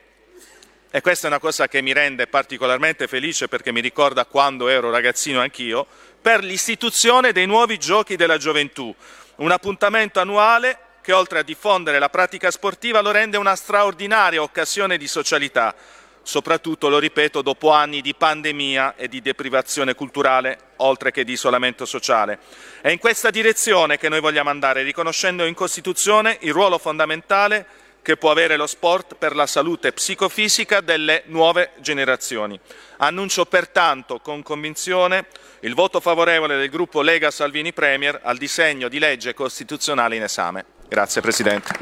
e 0.95 1.01
questa 1.01 1.27
è 1.27 1.29
una 1.29 1.39
cosa 1.39 1.67
che 1.67 1.81
mi 1.81 1.91
rende 1.91 2.25
particolarmente 2.25 3.09
felice 3.09 3.49
perché 3.49 3.73
mi 3.73 3.81
ricorda 3.81 4.23
quando 4.23 4.69
ero 4.69 4.89
ragazzino 4.89 5.41
anch'io, 5.41 5.85
per 6.21 6.41
l'istituzione 6.41 7.33
dei 7.33 7.45
nuovi 7.45 7.77
giochi 7.77 8.15
della 8.15 8.37
gioventù, 8.37 8.95
un 9.35 9.51
appuntamento 9.51 10.21
annuale 10.21 10.77
che 11.01 11.11
oltre 11.11 11.39
a 11.39 11.43
diffondere 11.43 11.99
la 11.99 12.07
pratica 12.07 12.49
sportiva 12.49 13.01
lo 13.01 13.11
rende 13.11 13.35
una 13.35 13.57
straordinaria 13.57 14.41
occasione 14.41 14.97
di 14.97 15.09
socialità, 15.09 15.75
soprattutto, 16.21 16.87
lo 16.87 16.97
ripeto, 16.97 17.41
dopo 17.41 17.71
anni 17.71 17.99
di 17.99 18.15
pandemia 18.15 18.95
e 18.95 19.09
di 19.09 19.21
deprivazione 19.21 19.95
culturale, 19.95 20.57
oltre 20.77 21.11
che 21.11 21.25
di 21.25 21.33
isolamento 21.33 21.85
sociale. 21.85 22.39
È 22.79 22.87
in 22.87 22.99
questa 22.99 23.31
direzione 23.31 23.97
che 23.97 24.07
noi 24.07 24.21
vogliamo 24.21 24.49
andare, 24.49 24.83
riconoscendo 24.83 25.43
in 25.43 25.55
Costituzione 25.55 26.37
il 26.39 26.53
ruolo 26.53 26.77
fondamentale 26.77 27.83
che 28.05 28.17
può 28.17 28.29
avere 28.29 28.55
lo 28.55 28.67
sport 28.67 29.15
per 29.15 29.35
la 29.35 29.47
salute 29.47 29.91
psicofisica 29.91 30.79
delle 30.79 31.23
nuove 31.25 31.71
generazioni. 31.79 32.59
Annuncio 32.97 33.47
pertanto 33.47 34.19
con 34.19 34.43
convinzione 34.43 35.25
il 35.61 35.73
voto 35.73 35.99
favorevole 35.99 36.55
del 36.55 36.69
gruppo 36.69 37.01
Lega 37.01 37.31
Salvini 37.31 37.73
Premier 37.73 38.19
al 38.21 38.37
disegno 38.37 38.89
di 38.89 38.99
legge 38.99 39.33
costituzionale 39.33 40.17
in 40.17 40.21
esame. 40.21 40.65
Grazie 40.87 41.21
Presidente. 41.21 41.73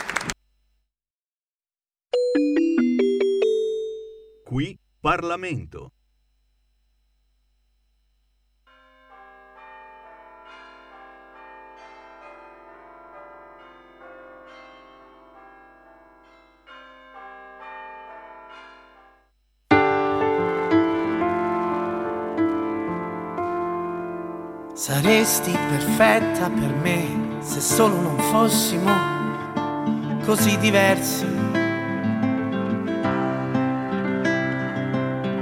Qui 4.46 4.80
Parlamento. 5.02 5.92
Saresti 24.86 25.58
perfetta 25.70 26.50
per 26.50 26.74
me 26.74 27.38
se 27.40 27.62
solo 27.62 28.02
non 28.02 28.18
fossimo 28.20 28.92
così 30.26 30.58
diversi. 30.58 31.26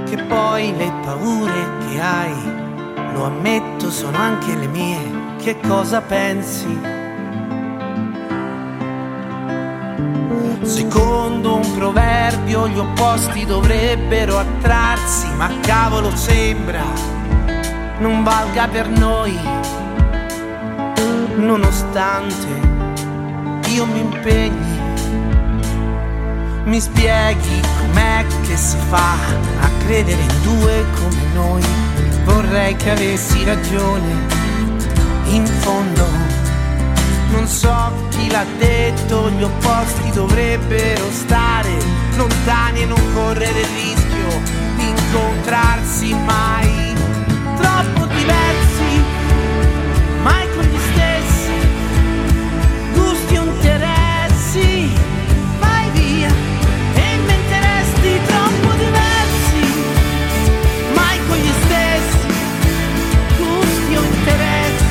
Che 0.04 0.22
poi 0.28 0.76
le 0.76 0.92
paure 1.04 1.68
che 1.80 2.00
hai, 2.00 3.14
lo 3.14 3.24
ammetto, 3.24 3.90
sono 3.90 4.16
anche 4.16 4.54
le 4.54 4.68
mie. 4.68 5.00
Che 5.38 5.58
cosa 5.66 6.00
pensi? 6.02 6.78
Secondo 10.62 11.56
un 11.56 11.74
proverbio 11.74 12.68
gli 12.68 12.78
opposti 12.78 13.44
dovrebbero 13.44 14.38
attrarsi, 14.38 15.26
ma 15.34 15.50
cavolo 15.62 16.14
sembra 16.14 17.21
non 18.02 18.24
valga 18.24 18.66
per 18.66 18.88
noi, 18.88 19.38
nonostante 21.36 22.48
io 23.68 23.86
mi 23.86 24.00
impegni. 24.00 24.80
Mi 26.64 26.80
spieghi 26.80 27.60
com'è 27.78 28.24
che 28.42 28.56
si 28.56 28.76
fa 28.88 29.12
a 29.60 29.68
credere 29.84 30.20
in 30.20 30.42
due 30.42 30.84
come 30.94 31.22
noi? 31.32 31.62
Vorrei 32.24 32.74
che 32.74 32.90
avessi 32.90 33.44
ragione, 33.44 34.10
in 35.26 35.46
fondo 35.46 36.04
non 37.30 37.46
so 37.46 37.92
chi 38.10 38.28
l'ha 38.28 38.44
detto, 38.58 39.30
gli 39.30 39.44
opposti 39.44 40.10
dovrebbero 40.10 41.08
stare 41.12 41.70
lontani 42.16 42.82
e 42.82 42.86
non 42.86 43.00
correre 43.14 43.60
il 43.60 43.66
rischio 43.66 44.40
di 44.76 44.88
incontrarsi 44.88 46.14
mai. 46.14 46.71
Troppo 47.56 48.06
diversi, 48.06 49.02
mai 50.22 50.46
con 50.54 50.64
gli 50.64 50.78
stessi 50.92 51.52
gusti 52.94 53.36
o 53.36 53.42
interessi. 53.44 54.90
Vai 55.58 55.90
via 55.90 56.28
e 56.94 57.14
inventeresti 57.14 58.20
troppo 58.26 58.72
diversi, 58.76 59.64
mai 60.94 61.18
con 61.28 61.36
gli 61.36 61.52
stessi 61.64 62.26
gusti 63.38 63.96
o 63.96 64.02
interessi. 64.02 64.84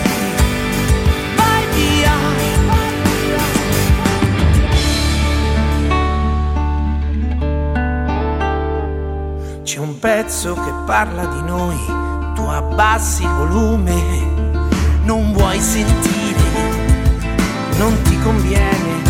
Vai 1.36 1.66
via. 1.74 2.14
C'è 9.64 9.80
un 9.80 10.00
pezzo 10.00 10.54
che 10.54 10.74
parla 10.86 11.26
di 11.26 11.42
noi, 11.44 11.78
abbassi 12.62 13.24
il 13.24 13.30
volume, 13.30 13.94
non 15.04 15.34
vuoi 15.34 15.60
sentire, 15.60 16.40
non 17.78 18.00
ti 18.04 18.18
conviene. 18.20 19.10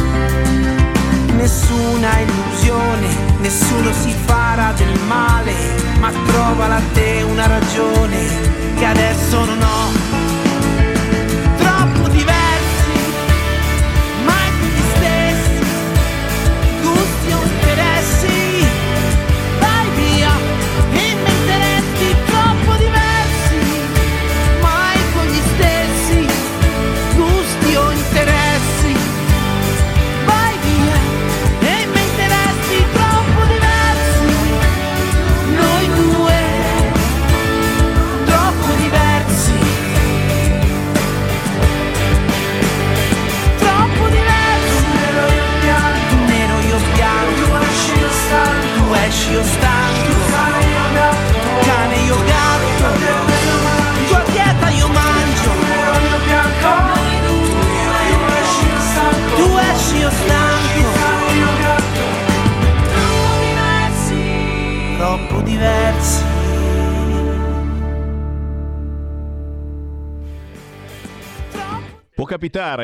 Nessuna 1.36 2.20
illusione, 2.20 3.08
nessuno 3.42 3.92
si 3.92 4.14
farà 4.26 4.72
del 4.74 5.00
male, 5.08 5.54
ma 6.00 6.12
trova 6.28 6.76
a 6.76 6.82
te 6.94 7.26
una 7.30 7.48
ragione 7.48 8.20
che 8.78 8.86
adesso 8.86 9.46
non 9.46 9.62
ho. 9.62 10.21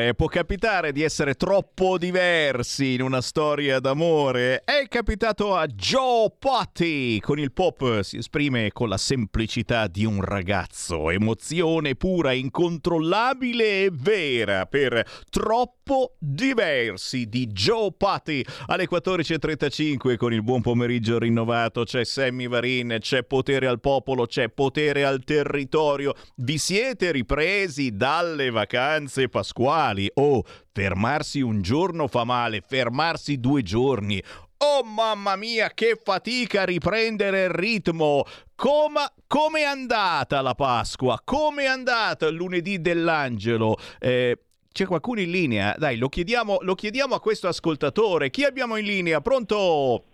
Capitare, 0.08 0.14
può 0.14 0.26
capitare 0.26 0.92
di 0.92 1.02
essere 1.02 1.34
troppo 1.34 1.98
diversi 1.98 2.94
in 2.94 3.02
una 3.02 3.20
storia 3.20 3.80
d'amore. 3.80 4.62
È 4.64 4.86
capitato 4.88 5.54
a 5.54 5.66
Joe 5.66 6.32
Patti. 6.38 7.20
Con 7.20 7.38
il 7.38 7.52
pop 7.52 8.00
si 8.00 8.18
esprime 8.18 8.70
con 8.72 8.88
la 8.88 8.96
semplicità 8.96 9.86
di 9.86 10.04
un 10.04 10.22
ragazzo. 10.22 11.10
Emozione 11.10 11.94
pura, 11.94 12.32
incontrollabile 12.32 13.84
e 13.84 13.90
vera 13.92 14.66
per 14.66 15.04
troppo 15.30 15.77
diversi 16.18 17.28
di 17.28 17.46
Joe 17.46 17.92
Patti. 17.96 18.44
Alle 18.66 18.88
14.35 18.88 20.16
con 20.16 20.32
il 20.32 20.42
buon 20.42 20.60
pomeriggio 20.60 21.18
rinnovato 21.18 21.84
c'è 21.84 22.04
Sammy 22.04 22.48
Varin, 22.48 22.98
c'è 23.00 23.24
potere 23.24 23.66
al 23.66 23.80
popolo, 23.80 24.26
c'è 24.26 24.48
potere 24.48 25.04
al 25.04 25.24
territorio. 25.24 26.14
Vi 26.36 26.58
siete 26.58 27.12
ripresi 27.12 27.96
dalle 27.96 28.50
vacanze? 28.50 29.28
pasquali. 29.28 30.10
Oh, 30.14 30.42
fermarsi 30.72 31.40
un 31.40 31.62
giorno 31.62 32.08
fa 32.08 32.24
male, 32.24 32.62
fermarsi 32.66 33.38
due 33.38 33.62
giorni. 33.62 34.22
Oh 34.60 34.82
mamma 34.82 35.36
mia, 35.36 35.70
che 35.70 35.96
fatica 36.02 36.62
a 36.62 36.64
riprendere 36.64 37.44
il 37.44 37.50
ritmo! 37.50 38.24
Come 38.56 39.60
è 39.60 39.62
andata 39.62 40.40
la 40.40 40.54
Pasqua? 40.54 41.20
Come 41.22 41.62
è 41.62 41.66
andata 41.66 42.26
il 42.26 42.34
lunedì 42.34 42.80
dell'angelo? 42.80 43.76
Eh, 44.00 44.36
c'è 44.78 44.86
qualcuno 44.86 45.18
in 45.18 45.32
linea? 45.32 45.74
Dai, 45.76 45.96
lo 45.96 46.08
chiediamo, 46.08 46.58
lo 46.60 46.76
chiediamo 46.76 47.16
a 47.16 47.20
questo 47.20 47.48
ascoltatore. 47.48 48.30
Chi 48.30 48.44
abbiamo 48.44 48.76
in 48.76 48.84
linea? 48.84 49.20
Pronto? 49.20 50.04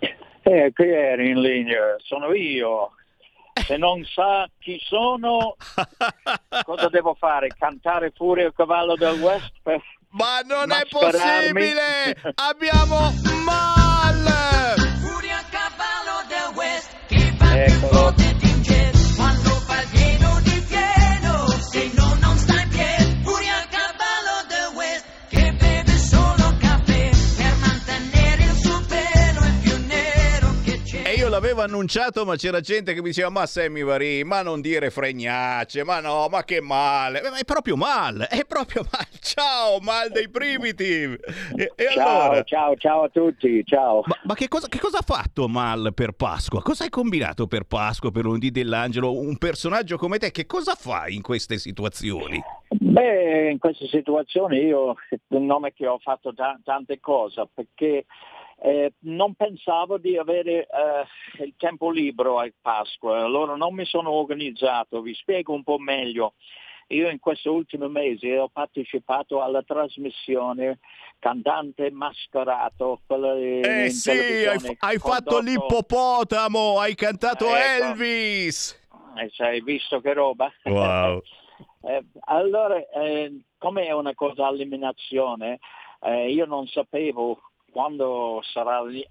Eh, 0.00 0.72
chi 0.74 0.82
eri 0.82 1.30
in 1.30 1.40
linea? 1.40 1.94
Sono 1.98 2.34
io 2.34 2.90
se 3.64 3.76
non 3.76 4.04
sa 4.04 4.48
chi 4.58 4.80
sono, 4.82 5.54
cosa 6.64 6.88
devo 6.88 7.14
fare? 7.14 7.54
Cantare 7.56 8.10
fuori 8.16 8.42
il 8.42 8.52
cavallo 8.52 8.96
del 8.96 9.20
West? 9.20 9.52
Per 9.62 9.80
Ma 10.10 10.40
non 10.40 10.72
è 10.72 10.82
possibile! 10.88 12.16
Abbiamo 12.34 13.12
Mal! 13.44 14.24
Fuori 15.02 15.30
al 15.30 15.48
cavallo 15.50 16.26
del 16.26 16.56
West, 16.56 16.96
Eccolo. 17.08 18.29
Io 31.60 31.66
l'avevo 31.66 31.76
annunciato, 31.76 32.24
ma 32.24 32.36
c'era 32.36 32.60
gente 32.60 32.94
che 32.94 33.00
mi 33.00 33.08
diceva: 33.08 33.28
Ma 33.28 33.44
Sammy 33.44 33.82
Vari, 33.82 34.24
ma 34.24 34.40
non 34.40 34.60
dire 34.62 34.90
fregnacce, 34.90 35.84
ma 35.84 36.00
no, 36.00 36.28
ma 36.30 36.42
che 36.42 36.60
male. 36.60 37.20
Ma 37.22 37.36
è 37.36 37.44
proprio 37.44 37.76
mal, 37.76 38.26
è 38.30 38.44
proprio 38.46 38.82
mal. 38.90 39.06
Ciao, 39.20 39.78
mal 39.80 40.10
dei 40.10 40.28
primitive. 40.30 41.18
E, 41.54 41.72
e 41.74 41.88
Ciao, 41.92 42.22
allora? 42.22 42.42
ciao, 42.44 42.76
ciao 42.76 43.02
a 43.02 43.08
tutti, 43.08 43.62
ciao. 43.64 44.02
Ma, 44.06 44.16
ma 44.24 44.34
che, 44.34 44.48
cosa, 44.48 44.68
che 44.68 44.78
cosa 44.78 44.98
ha 44.98 45.02
fatto 45.02 45.46
Mal 45.48 45.92
per 45.94 46.12
Pasqua? 46.12 46.62
Cosa 46.62 46.84
hai 46.84 46.90
combinato 46.90 47.46
per 47.46 47.64
Pasqua, 47.64 48.10
per 48.10 48.24
lunedì 48.24 48.50
dell'angelo? 48.50 49.18
Un 49.18 49.36
personaggio 49.36 49.98
come 49.98 50.18
te, 50.18 50.30
che 50.30 50.46
cosa 50.46 50.74
fai 50.74 51.14
in 51.14 51.22
queste 51.22 51.58
situazioni? 51.58 52.42
Beh, 52.68 53.50
in 53.50 53.58
queste 53.58 53.86
situazioni 53.88 54.58
io 54.60 54.94
non 55.28 55.66
è 55.66 55.72
che 55.74 55.86
ho 55.86 55.98
fatto 55.98 56.32
ta- 56.34 56.58
tante 56.64 56.98
cose 57.00 57.46
perché 57.52 58.06
eh, 58.62 58.92
non 59.00 59.34
pensavo 59.34 59.96
di 59.96 60.18
avere 60.18 60.66
eh, 60.66 61.44
il 61.44 61.54
tempo 61.56 61.90
libero 61.90 62.38
a 62.38 62.50
Pasqua, 62.60 63.22
allora 63.22 63.56
non 63.56 63.74
mi 63.74 63.86
sono 63.86 64.10
organizzato, 64.10 65.00
vi 65.00 65.14
spiego 65.14 65.54
un 65.54 65.62
po' 65.62 65.78
meglio. 65.78 66.34
Io 66.88 67.08
in 67.08 67.20
questi 67.20 67.48
ultimi 67.48 67.88
mesi 67.88 68.30
ho 68.32 68.48
partecipato 68.48 69.40
alla 69.42 69.62
trasmissione 69.62 70.80
Cantante 71.20 71.90
Mascherato. 71.90 73.00
Eh 73.06 73.90
sì, 73.90 74.10
hai, 74.10 74.16
televisione, 74.16 74.76
hai 74.80 74.98
fatto 74.98 75.38
l'ippopotamo, 75.38 76.80
hai 76.80 76.94
cantato 76.96 77.46
Ecco. 77.46 77.84
Elvis. 77.84 78.88
Eh, 79.16 79.30
hai 79.44 79.60
visto 79.62 80.00
che 80.00 80.12
roba? 80.12 80.52
Wow. 80.64 81.22
Eh, 81.82 82.04
allora, 82.26 82.76
eh, 82.76 83.40
come 83.56 83.86
è 83.86 83.92
una 83.92 84.14
cosa 84.14 84.46
a 84.46 84.50
eliminazione, 84.50 85.60
eh, 86.02 86.30
io 86.30 86.44
non 86.44 86.66
sapevo 86.66 87.49
quando 87.70 88.40
sarà 88.42 88.82
li- 88.82 89.00
Eh 89.00 89.08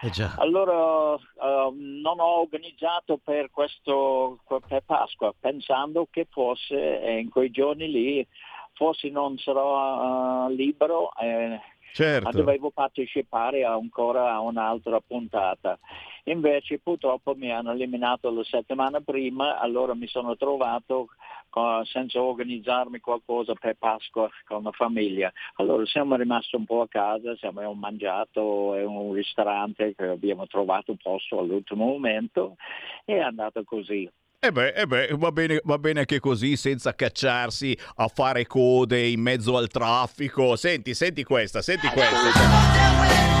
Eh 0.00 0.10
allora 0.38 1.14
eh, 1.14 1.70
non 1.74 2.20
ho 2.20 2.40
organizzato 2.40 3.18
per 3.22 3.50
questo 3.50 4.38
per 4.68 4.82
Pasqua, 4.84 5.34
pensando 5.38 6.06
che 6.10 6.26
fosse 6.30 7.00
eh, 7.00 7.18
in 7.18 7.28
quei 7.30 7.50
giorni 7.50 7.90
lì, 7.90 8.26
forse 8.74 9.08
non 9.10 9.36
sarò 9.38 10.48
eh, 10.48 10.54
libero. 10.54 11.10
eh, 11.20 11.60
Certo. 11.94 12.24
ma 12.24 12.30
dovevo 12.30 12.70
partecipare 12.70 13.64
ancora 13.64 14.32
a 14.32 14.40
un'altra 14.40 14.98
puntata. 15.00 15.78
Invece 16.24 16.78
purtroppo 16.78 17.34
mi 17.34 17.50
hanno 17.52 17.72
eliminato 17.72 18.30
la 18.30 18.42
settimana 18.44 19.00
prima, 19.02 19.58
allora 19.58 19.94
mi 19.94 20.06
sono 20.06 20.34
trovato 20.36 21.08
senza 21.84 22.20
organizzarmi 22.20 23.00
qualcosa 23.00 23.54
per 23.54 23.76
Pasqua 23.78 24.28
con 24.44 24.62
la 24.62 24.72
famiglia. 24.72 25.32
Allora 25.56 25.84
siamo 25.86 26.16
rimasti 26.16 26.56
un 26.56 26.64
po' 26.64 26.82
a 26.82 26.88
casa, 26.88 27.36
siamo 27.36 27.58
abbiamo 27.58 27.78
mangiato 27.78 28.76
in 28.76 28.86
un 28.86 29.12
ristorante 29.12 29.94
che 29.94 30.04
abbiamo 30.04 30.46
trovato 30.46 30.92
un 30.92 30.96
posto 30.96 31.38
all'ultimo 31.38 31.86
momento 31.86 32.56
e 33.04 33.16
è 33.16 33.20
andato 33.20 33.62
così. 33.64 34.10
E 34.44 34.50
beh, 34.50 34.70
eh 34.70 34.86
beh, 34.86 35.10
va 35.12 35.30
bene, 35.30 35.60
va 35.62 35.78
bene 35.78 36.00
anche 36.00 36.18
così, 36.18 36.56
senza 36.56 36.96
cacciarsi 36.96 37.78
a 37.96 38.08
fare 38.08 38.44
code 38.44 39.06
in 39.06 39.20
mezzo 39.20 39.56
al 39.56 39.68
traffico. 39.68 40.56
Senti, 40.56 40.94
senti 40.94 41.22
questa, 41.22 41.62
senti 41.62 41.86
questa. 41.86 43.31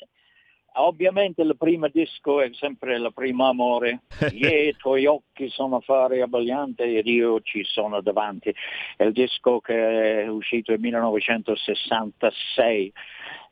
ovviamente 0.75 1.43
il 1.43 1.57
primo 1.57 1.89
disco 1.89 2.41
è 2.41 2.51
sempre 2.55 2.97
il 2.97 3.13
primo 3.15 3.49
amore. 3.49 4.01
i 4.33 4.75
tuoi 4.77 5.07
occhi 5.07 5.49
sono 5.49 5.81
fari 5.81 6.21
abbaglianti 6.21 6.97
ed 6.97 7.07
io 7.07 7.41
ci 7.41 7.63
sono 7.65 8.01
davanti. 8.01 8.55
È 8.97 9.05
il 9.05 9.13
disco 9.13 9.61
che 9.61 10.23
è 10.23 10.29
uscito 10.29 10.73
nel 10.73 10.81
1966 10.81 12.93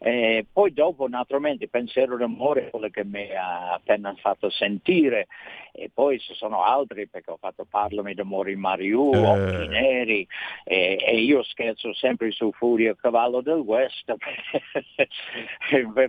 E 0.04 0.44
poi 0.52 0.72
dopo 0.72 1.06
naturalmente 1.06 1.68
pensiero 1.68 2.16
d'amore 2.16 2.66
è 2.66 2.70
quello 2.70 2.88
che 2.88 3.04
mi 3.04 3.30
ha 3.34 3.74
appena 3.74 4.12
fatto 4.18 4.50
sentire 4.50 5.28
e 5.74 5.90
poi 5.92 6.18
ci 6.18 6.34
sono 6.34 6.64
altri 6.64 7.08
perché 7.08 7.30
ho 7.30 7.38
fatto 7.40 7.64
Parlami 7.68 8.12
d'amore 8.12 8.52
in 8.52 8.58
Mariù, 8.58 9.10
Eh. 9.14 9.18
Occhi 9.18 9.68
Neri 9.68 10.26
e, 10.64 10.98
e 11.00 11.20
io 11.20 11.42
scherzo 11.44 11.94
sempre 11.94 12.30
su 12.32 12.50
Furia 12.52 12.94
Cavallo 12.94 13.40
del 13.40 13.60
West 13.60 14.12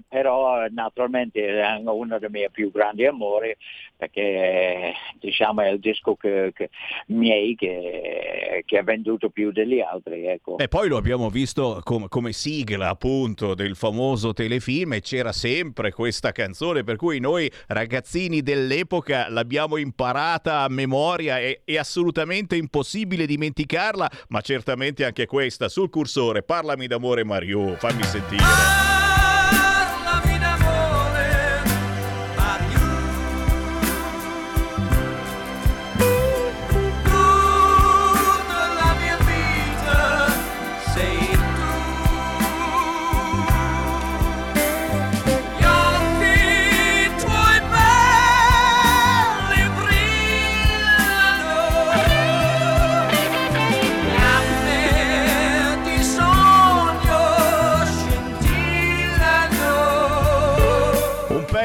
però 0.09 0.67
naturalmente 0.69 1.61
è 1.61 1.81
uno 1.85 2.19
dei 2.19 2.29
miei 2.29 2.49
più 2.49 2.71
grandi 2.71 3.05
amori 3.05 3.55
perché 3.95 4.93
diciamo 5.19 5.61
è 5.61 5.69
il 5.69 5.79
disco 5.79 6.15
che, 6.15 6.51
che- 6.53 6.69
miei 7.07 7.55
che, 7.55 8.63
che 8.65 8.77
ha 8.77 8.83
venduto 8.83 9.29
più 9.29 9.51
degli 9.51 9.79
altri 9.79 10.25
ecco. 10.25 10.57
E 10.57 10.67
poi 10.67 10.89
lo 10.89 10.97
abbiamo 10.97 11.29
visto 11.29 11.79
com- 11.83 12.07
come 12.07 12.33
sigla 12.33 12.89
appunto 12.89 13.53
del 13.53 13.75
famoso 13.83 14.31
telefilm 14.31 14.93
e 14.93 15.01
c'era 15.01 15.33
sempre 15.33 15.91
questa 15.91 16.31
canzone 16.31 16.85
per 16.85 16.95
cui 16.95 17.19
noi 17.19 17.51
ragazzini 17.67 18.41
dell'epoca 18.41 19.27
l'abbiamo 19.27 19.75
imparata 19.75 20.61
a 20.61 20.69
memoria 20.69 21.37
e 21.39 21.63
è 21.65 21.75
assolutamente 21.75 22.55
impossibile 22.55 23.25
dimenticarla, 23.25 24.09
ma 24.29 24.39
certamente 24.39 25.03
anche 25.03 25.25
questa 25.25 25.67
sul 25.67 25.89
cursore 25.89 26.43
Parlami 26.43 26.87
d'amore 26.87 27.25
Mario, 27.25 27.75
fammi 27.75 28.03
sentire. 28.03 28.41
Parlami 28.41 28.92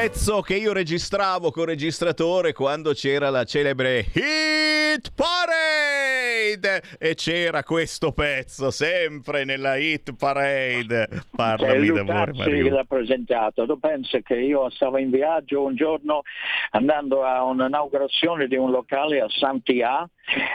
pezzo 0.09 0.41
che 0.41 0.55
io 0.55 0.73
registravo 0.73 1.51
con 1.51 1.65
registratore 1.65 2.51
quando 2.51 2.93
c'era 2.93 3.29
la 3.29 3.43
celebre 3.43 3.99
Hit 3.99 5.13
Parade 5.13 6.81
e 6.97 7.13
c'era 7.13 7.63
questo 7.63 8.11
pezzo 8.11 8.71
sempre 8.71 9.45
nella 9.45 9.77
Hit 9.77 10.15
Parade. 10.15 11.07
Cioè, 11.11 11.21
Parlami 11.35 11.91
d'amore 11.91 12.33
Mario. 12.33 12.73
l'ha 12.73 12.85
presentato. 12.85 13.67
Tu 13.67 13.79
pensi 13.79 14.23
che 14.23 14.35
io 14.39 14.71
stavo 14.71 14.97
in 14.97 15.11
viaggio 15.11 15.63
un 15.63 15.75
giorno 15.75 16.23
andando 16.71 17.23
a 17.23 17.43
un'inaugurazione 17.43 18.47
di 18.47 18.55
un 18.55 18.71
locale 18.71 19.21
a 19.21 19.27
Santia 19.29 20.09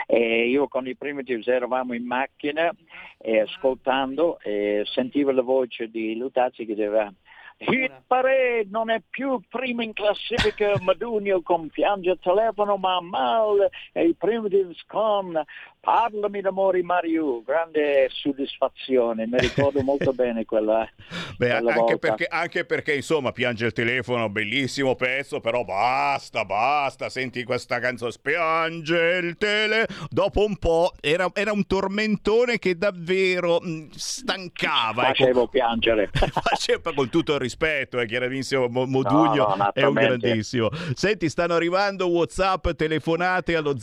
e 0.05 0.49
io 0.49 0.67
con 0.67 0.85
i 0.85 0.97
Primitives 0.97 1.47
eravamo 1.47 1.93
in 1.93 2.05
macchina 2.05 2.73
e 3.17 3.39
ascoltando 3.39 4.37
e 4.41 4.83
sentivo 4.85 5.31
la 5.31 5.41
voce 5.41 5.87
di 5.89 6.17
Lutazzi 6.17 6.65
che 6.65 6.75
diceva 6.75 7.09
Hit 7.57 8.03
Parade 8.07 8.67
non 8.69 8.89
è 8.89 9.01
più 9.09 9.39
primo 9.49 9.81
in 9.81 9.93
classifica 9.93 10.77
Madunio 10.79 11.41
con 11.41 11.69
piange 11.69 12.17
telefono 12.19 12.75
ma 12.75 12.99
mal 12.99 13.69
e 13.93 14.07
i 14.07 14.13
Primitives 14.13 14.83
con 14.85 15.41
Parlami 15.85 16.41
d'amore 16.41 16.81
Mario 16.81 17.43
grande 17.43 18.09
soddisfazione 18.09 19.27
mi 19.27 19.37
ricordo 19.37 19.83
molto 19.83 20.13
bene 20.17 20.43
quella, 20.43 20.89
Beh, 21.37 21.47
quella 21.47 21.73
anche 21.75 21.99
perché, 21.99 22.25
anche 22.27 22.65
perché, 22.65 22.95
insomma, 22.95 23.31
piange 23.31 23.67
il 23.67 23.71
telefono, 23.71 24.27
bellissimo 24.29 24.95
pezzo, 24.95 25.39
però 25.41 25.63
basta, 25.63 26.43
basta, 26.43 27.09
senti 27.09 27.43
questa 27.43 27.77
canzone, 27.77 28.09
spiange 28.09 29.19
il 29.21 29.37
tele. 29.37 29.85
Dopo 30.09 30.43
un 30.43 30.57
po' 30.57 30.91
era, 30.99 31.29
era 31.33 31.51
un 31.51 31.67
tormentone 31.67 32.57
che 32.57 32.75
davvero 32.75 33.59
mh, 33.61 33.89
stancava. 33.91 35.09
ecco. 35.09 35.23
facevo 35.23 35.47
piangere 35.49 36.09
Faceva 36.33 36.93
con 36.95 37.09
tutto 37.09 37.35
il 37.35 37.39
rispetto, 37.39 37.99
è 37.99 38.07
chiarissimo, 38.07 38.67
Mo- 38.69 38.87
Modugno 38.87 39.49
No, 39.49 39.55
no, 39.55 39.71
è 39.71 39.83
un 39.83 39.93
grandissimo. 39.93 40.69
Senti, 40.95 41.29
stanno 41.29 41.53
arrivando 41.53 42.07
WhatsApp, 42.07 42.71
telefonate 42.71 43.55
allo 43.55 43.77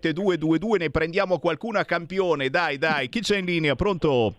0292947222, 0.00 0.78
ne 0.78 0.90
prendiamo 0.90 1.38
qualcuno 1.38 1.78
a 1.78 1.84
campione, 1.84 2.50
dai, 2.50 2.78
dai. 2.78 3.08
Chi 3.08 3.20
c'è 3.20 3.38
in 3.38 3.44
linea? 3.44 3.74
Pronto? 3.74 4.34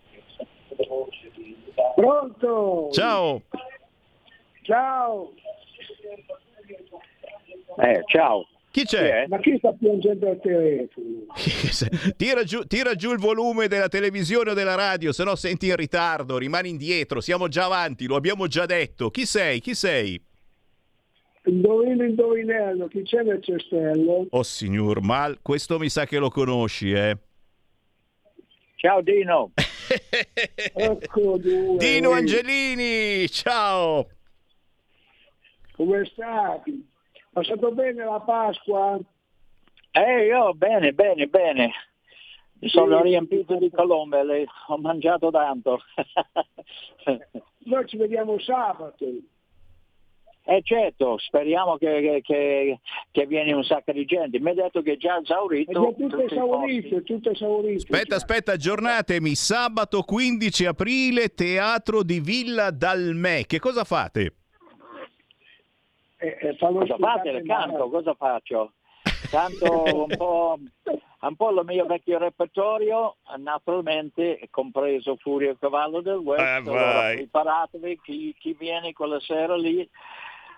Pronto? 1.95 2.89
Ciao. 2.91 3.41
Ciao. 4.63 5.33
Eh, 7.77 8.01
ciao. 8.07 8.47
Chi 8.71 8.85
c'è? 8.85 9.25
Ma 9.27 9.37
chi 9.39 9.57
sta 9.57 9.73
piangendo 9.73 10.29
al 10.29 10.39
telefono? 10.39 11.25
Tira 12.15 12.43
giù, 12.43 12.63
tira 12.63 12.95
giù 12.95 13.11
il 13.11 13.19
volume 13.19 13.67
della 13.67 13.89
televisione 13.89 14.51
o 14.51 14.53
della 14.53 14.75
radio, 14.75 15.11
se 15.11 15.25
no 15.25 15.35
senti 15.35 15.67
in 15.67 15.75
ritardo, 15.75 16.37
rimani 16.37 16.69
indietro, 16.69 17.19
siamo 17.19 17.49
già 17.49 17.65
avanti, 17.65 18.05
lo 18.05 18.15
abbiamo 18.15 18.47
già 18.47 18.65
detto. 18.65 19.09
Chi 19.09 19.25
sei? 19.25 19.59
Chi 19.59 19.75
sei? 19.75 20.23
Indovino 21.43 22.03
indovinello, 22.03 22.87
chi 22.87 23.01
c'è 23.01 23.23
nel 23.23 23.41
cestello? 23.41 24.27
Oh 24.29 24.43
signor 24.43 25.01
Mal, 25.01 25.39
questo 25.41 25.79
mi 25.79 25.89
sa 25.89 26.05
che 26.05 26.19
lo 26.19 26.29
conosci, 26.29 26.91
eh. 26.91 27.17
Ciao 28.75 29.01
Dino. 29.01 29.51
Ecco 30.73 31.37
due. 31.37 31.77
Dino 31.77 32.11
Angelini, 32.11 33.27
ciao. 33.29 34.07
Come 35.75 36.05
stai? 36.05 36.87
Passato 37.33 37.71
bene 37.71 38.05
la 38.05 38.19
Pasqua? 38.21 38.99
Eh, 39.91 40.25
io 40.27 40.53
bene, 40.53 40.93
bene, 40.93 41.27
bene. 41.27 41.71
Mi 42.59 42.69
sono 42.69 42.97
Sì. 42.97 43.03
riempito 43.03 43.55
di 43.57 43.69
colombe, 43.71 44.23
le- 44.23 44.45
ho 44.67 44.77
mangiato 44.77 45.31
tanto. 45.31 45.81
Noi 47.65 47.87
ci 47.87 47.97
vediamo 47.97 48.39
sabato. 48.39 49.05
Eh 50.43 50.61
certo, 50.63 51.17
speriamo 51.19 51.77
che, 51.77 52.01
che, 52.01 52.21
che, 52.23 52.79
che 53.11 53.25
vieni 53.27 53.51
un 53.53 53.63
sacco 53.63 53.91
di 53.91 54.05
gente. 54.05 54.39
Mi 54.39 54.49
ha 54.49 54.53
detto 54.55 54.81
che 54.81 54.93
è 54.93 54.97
già 54.97 55.17
È 55.17 55.21
esaurito. 55.21 55.71
già 55.71 55.93
tutto 56.07 56.19
esaurito, 56.23 56.97
è 56.97 57.03
tutto 57.03 57.29
esaurito. 57.29 57.83
Aspetta, 57.93 58.15
aspetta, 58.15 58.51
aggiornatemi. 58.53 59.35
Sabato 59.35 60.01
15 60.01 60.65
aprile, 60.65 61.29
Teatro 61.35 62.01
di 62.03 62.19
Villa 62.19 62.71
Dalmè. 62.71 63.45
Che 63.45 63.59
cosa 63.59 63.83
fate? 63.83 64.35
Eh, 66.17 66.37
eh, 66.41 66.55
fanno 66.57 66.79
Cosa 66.79 66.97
fate? 66.97 67.31
Le 67.31 67.43
canto, 67.43 67.77
male. 67.77 67.89
cosa 67.89 68.13
faccio? 68.15 68.73
Canto 69.29 69.83
un 70.07 70.15
po', 70.17 70.57
un 71.21 71.35
po' 71.35 71.49
il 71.51 71.61
mio 71.65 71.85
vecchio 71.85 72.17
repertorio, 72.17 73.15
naturalmente 73.37 74.39
compreso 74.49 75.15
Furia 75.17 75.55
Cavallo 75.59 76.01
del 76.01 76.17
West. 76.17 76.41
Eh, 76.41 76.49
allora 76.49 77.11
preparatevi, 77.13 77.99
chi, 78.03 78.35
chi 78.37 78.55
viene 78.59 78.91
quella 78.93 79.19
sera 79.19 79.55
lì, 79.55 79.87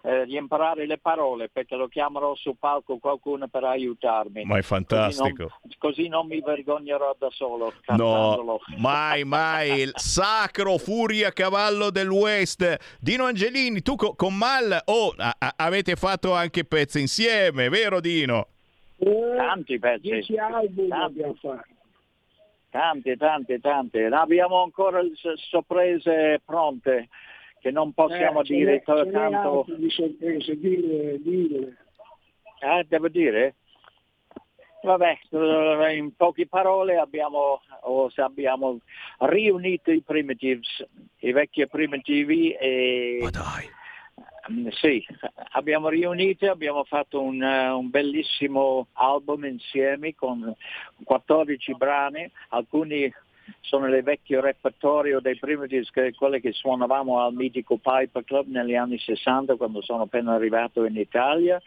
eh, 0.05 0.25
di 0.25 0.35
imparare 0.35 0.85
le 0.85 0.97
parole, 0.97 1.47
perché 1.49 1.75
lo 1.75 1.88
chiamerò 1.88 2.35
sul 2.35 2.57
palco 2.59 2.97
qualcuno 2.97 3.47
per 3.47 3.63
aiutarmi. 3.63 4.43
Ma 4.43 4.57
è 4.57 4.61
fantastico. 4.61 5.23
Così 5.23 5.38
non, 5.39 5.71
così 5.77 6.07
non 6.09 6.27
mi 6.27 6.41
vergognerò 6.41 7.15
da 7.17 7.30
solo 7.31 7.65
No, 7.65 7.71
cantandolo. 7.85 8.59
mai, 8.80 9.23
mai. 9.23 9.80
Il 9.80 9.91
sacro 9.95 10.77
Furia 10.77 11.31
Cavallo 11.31 11.89
del 11.89 12.09
West. 12.09 12.97
Dino 12.99 13.23
Angelini, 13.25 13.81
tu 13.81 13.95
co- 13.95 14.13
con 14.15 14.35
Mal 14.35 14.77
oh, 14.85 15.13
a- 15.17 15.35
a- 15.38 15.53
avete 15.55 15.95
fatto 15.95 16.34
anche 16.34 16.65
pezzi 16.65 16.99
insieme, 16.99 17.69
vero 17.69 18.01
Dino? 18.01 18.47
Eh, 18.97 19.35
Tanti 19.38 19.80
pezzi. 19.80 20.01
Dieci 20.09 20.38
album 20.38 20.89
Tanti. 20.89 21.03
abbiamo 21.05 21.34
fatto. 21.39 21.67
Tante, 22.69 23.15
tante, 23.17 23.59
tante. 23.59 24.05
Abbiamo 24.05 24.63
ancora 24.63 24.99
sorprese 25.49 26.41
pronte 26.43 27.07
che 27.64 27.72
non 27.72 27.94
possiamo 27.94 28.41
Eh, 28.41 28.44
dire 28.44 28.84
ce 28.85 29.10
tanto. 29.10 29.65
di 29.77 29.90
sorprese, 29.90 30.60
dille, 30.60 31.18
dille. 31.22 31.77
Eh, 32.60 32.85
devo 32.90 33.07
dire? 33.07 33.56
Vabbè, 34.81 35.18
eh, 35.30 35.95
in 35.95 36.14
poche 36.14 36.45
parole 36.45 36.98
abbiamo, 36.98 37.61
o 37.84 38.10
se 38.10 38.22
abbiamo 38.22 38.80
riunito 39.19 39.91
i 39.91 40.02
primitives, 40.02 40.85
i 41.19 41.31
vecchi 41.31 41.65
primitivi 41.68 42.52
e... 42.52 43.19
Mm, 44.52 44.68
Sì, 44.72 45.02
abbiamo 45.53 45.88
riuniti, 45.88 46.48
abbiamo 46.48 46.84
fatto 46.84 47.22
un, 47.22 47.41
eh, 47.41 47.69
un 47.69 47.90
bellissimo 47.90 48.88
album 48.95 49.45
insieme 49.45 50.14
con 50.15 50.53
14 51.06 51.76
brani, 51.76 52.30
alcuni 52.49 53.10
sono 53.61 53.88
le 53.88 54.02
vecchie 54.02 54.41
repertorio 54.41 55.20
dei 55.20 55.38
primitives, 55.38 55.90
che, 55.90 56.14
quelle 56.14 56.40
che 56.40 56.52
suonavamo 56.52 57.20
al 57.20 57.34
mitico 57.34 57.78
Piper 57.78 58.24
Club 58.24 58.48
negli 58.48 58.76
anni 58.76 58.98
60 58.98 59.56
quando 59.56 59.82
sono 59.82 60.03
appena 60.03 60.34
arrivato 60.34 60.86
in 60.86 60.98
Italia. 60.98 61.61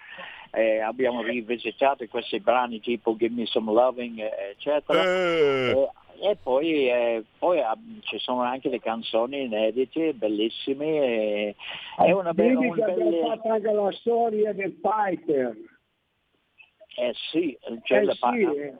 Eh, 0.53 0.79
abbiamo 0.81 1.23
rivisitato 1.23 2.07
questi 2.07 2.41
brani 2.41 2.81
tipo 2.81 3.17
Give 3.17 3.35
Me 3.35 3.47
Some 3.47 3.73
Loving, 3.73 4.21
eccetera. 4.51 5.03
Eh. 5.03 5.71
Eh, 5.71 5.91
E 6.19 6.37
poi, 6.43 6.89
eh, 6.89 7.25
poi 7.39 7.61
ah, 7.61 7.77
ci 8.01 8.19
sono 8.19 8.41
anche 8.41 8.71
le 8.71 8.81
canzoni 8.81 9.43
inedite, 9.43 10.15
bellissime. 10.15 10.87
E, 10.87 11.55
è 11.99 12.11
una 12.13 12.33
bella... 12.33 12.57
Quindi 12.57 12.69
Un 12.69 12.75
che 12.75 12.83
abbiamo 12.91 13.27
fatto 13.27 13.49
anche 13.51 13.73
la 13.73 13.93
storia 13.93 14.53
del 14.55 14.73
Piper. 14.73 15.57
Eh 16.99 17.13
sì, 17.31 17.59
cioè 17.83 17.99
Eh 17.99 18.05
la 18.05 18.15
sì, 18.15 18.41
eh. 18.41 18.75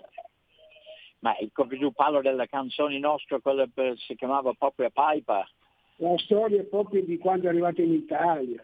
Ma 1.27 1.35
il 1.41 1.51
parlo 1.93 2.21
delle 2.21 2.47
canzoni 2.47 3.01
nostre, 3.01 3.41
quella 3.41 3.67
per- 3.73 3.99
si 3.99 4.15
chiamava 4.15 4.53
proprio 4.53 4.91
Piper. 4.91 5.51
La 5.97 6.15
storia 6.19 6.63
proprio 6.63 7.03
di 7.03 7.19
quando 7.19 7.47
è 7.47 7.49
arrivato 7.49 7.81
in 7.83 7.95
Italia. 7.95 8.63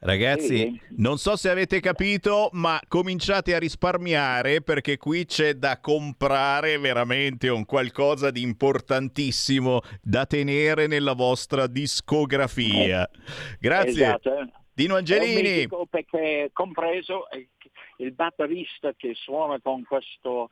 Ragazzi, 0.00 0.80
non 0.96 1.18
so 1.18 1.36
se 1.36 1.50
avete 1.50 1.80
capito, 1.80 2.50
ma 2.52 2.80
cominciate 2.86 3.54
a 3.54 3.58
risparmiare 3.58 4.62
perché 4.62 4.96
qui 4.96 5.26
c'è 5.26 5.54
da 5.54 5.80
comprare 5.80 6.78
veramente 6.78 7.48
un 7.48 7.66
qualcosa 7.66 8.30
di 8.30 8.42
importantissimo 8.42 9.80
da 10.00 10.24
tenere 10.24 10.86
nella 10.86 11.14
vostra 11.14 11.66
discografia. 11.66 13.10
Grazie. 13.58 13.90
Esatto, 13.90 14.38
eh. 14.38 14.48
Dino 14.72 14.94
È 14.94 14.98
Angelini. 14.98 15.66
perché 15.90 16.50
compreso 16.52 17.28
eh, 17.30 17.48
il 17.96 18.12
batterista 18.12 18.92
che 18.96 19.12
suona 19.14 19.58
con 19.60 19.82
questo 19.82 20.48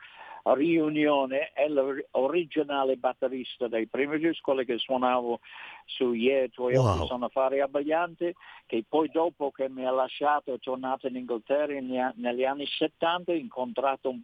riunione 0.55 1.51
è 1.53 1.69
l'originale 1.69 2.97
batterista 2.97 3.69
dei 3.69 3.87
primi 3.87 4.19
dischi, 4.19 4.41
quello 4.43 4.63
che 4.63 4.79
suonavo 4.79 5.41
su 5.87 6.13
Yeah, 6.13 6.49
tuoi 6.49 6.77
occhi 6.77 6.99
Wow. 6.99 7.07
sono 7.07 7.25
affari 7.27 7.61
abbaglianti, 7.61 8.35
che 8.67 8.85
poi 8.89 9.09
dopo 9.11 9.51
che 9.51 9.69
mi 9.69 9.85
ha 9.87 9.91
lasciato 9.91 10.53
è 10.55 10.59
tornato 10.59 11.07
in 11.07 11.17
Inghilterra 11.17 11.73
negli 11.73 11.97
a- 11.99 12.13
negli 12.17 12.45
anni 12.45 12.67
70, 12.67 13.33
ho 13.33 13.35
incontrato 13.35 14.11
un, 14.11 14.21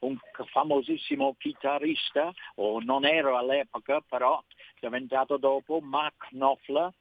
un 0.00 0.18
famosissimo 0.46 1.34
chitarrista, 1.38 2.32
o 2.56 2.80
non 2.80 3.04
ero 3.04 3.36
all'epoca, 3.36 4.00
però 4.00 4.42
diventato 4.80 5.36
dopo, 5.36 5.80
Mark 5.80 6.28
Knopfler, 6.30 6.92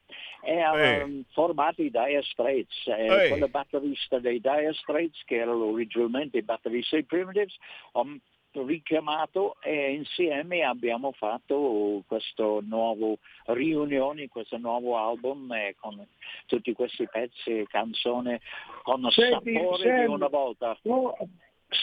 e 0.43 0.59
avevano 0.61 1.23
formato 1.31 1.81
i 1.81 1.89
Dire 1.89 2.21
Straits, 2.23 2.87
e 2.87 3.07
Ehi. 3.07 3.27
quello 3.29 3.47
batterista 3.47 4.19
dei 4.19 4.39
Dire 4.39 4.73
Straits, 4.73 5.23
che 5.25 5.37
era 5.37 5.55
originalmente 5.55 6.37
il 6.37 6.43
batterista 6.43 6.95
dei 6.95 7.05
Primitives, 7.05 7.55
ho 7.93 8.05
richiamato 8.53 9.55
e 9.61 9.93
insieme 9.93 10.63
abbiamo 10.63 11.11
fatto 11.13 12.03
questo 12.07 12.61
nuovo 12.63 13.17
riunione, 13.45 14.27
questo 14.27 14.57
nuovo 14.57 14.97
album 14.97 15.51
eh, 15.53 15.75
con 15.79 16.05
tutti 16.45 16.73
questi 16.73 17.07
pezzi 17.09 17.59
e 17.59 17.67
canzoni 17.67 18.39
con 18.83 19.07
Senti, 19.11 19.53
sapore 19.53 19.87
Sam, 19.87 19.99
di 19.99 20.05
una 20.11 20.27
volta. 20.27 20.77
no, 20.83 21.15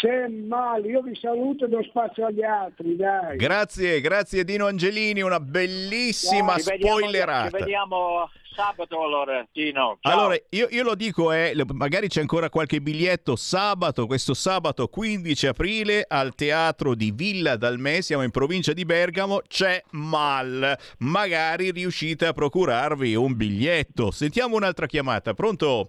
Sam 0.00 0.46
male, 0.46 0.86
io 0.86 1.00
vi 1.00 1.16
saluto 1.16 1.64
e 1.64 1.68
do 1.68 1.82
spazio 1.82 2.26
agli 2.26 2.42
altri, 2.42 2.94
dai. 2.94 3.36
Grazie, 3.38 4.00
grazie 4.02 4.44
Dino 4.44 4.66
Angelini, 4.66 5.22
una 5.22 5.40
bellissima 5.40 6.56
Ci 6.58 6.68
vediamo- 6.70 6.98
spoilerata. 6.98 7.56
Ci 7.56 7.64
vediamo 7.64 8.30
sabato 8.54 9.02
allora, 9.02 9.46
Tino. 9.50 9.96
Ciao. 10.00 10.12
Allora, 10.12 10.36
io, 10.50 10.68
io 10.70 10.82
lo 10.82 10.94
dico, 10.94 11.32
eh, 11.32 11.54
magari 11.72 12.08
c'è 12.08 12.20
ancora 12.20 12.50
qualche 12.50 12.82
biglietto 12.82 13.34
sabato, 13.34 14.06
questo 14.06 14.34
sabato 14.34 14.88
15 14.88 15.46
aprile 15.46 16.04
al 16.06 16.34
teatro 16.34 16.94
di 16.94 17.10
Villa 17.10 17.56
Dalmè, 17.56 18.02
siamo 18.02 18.24
in 18.24 18.30
provincia 18.30 18.74
di 18.74 18.84
Bergamo, 18.84 19.40
c'è 19.48 19.82
Mal. 19.92 20.76
Magari 20.98 21.70
riuscite 21.70 22.26
a 22.26 22.32
procurarvi 22.34 23.14
un 23.14 23.34
biglietto. 23.36 24.10
Sentiamo 24.10 24.56
un'altra 24.56 24.84
chiamata, 24.86 25.32
pronto? 25.32 25.88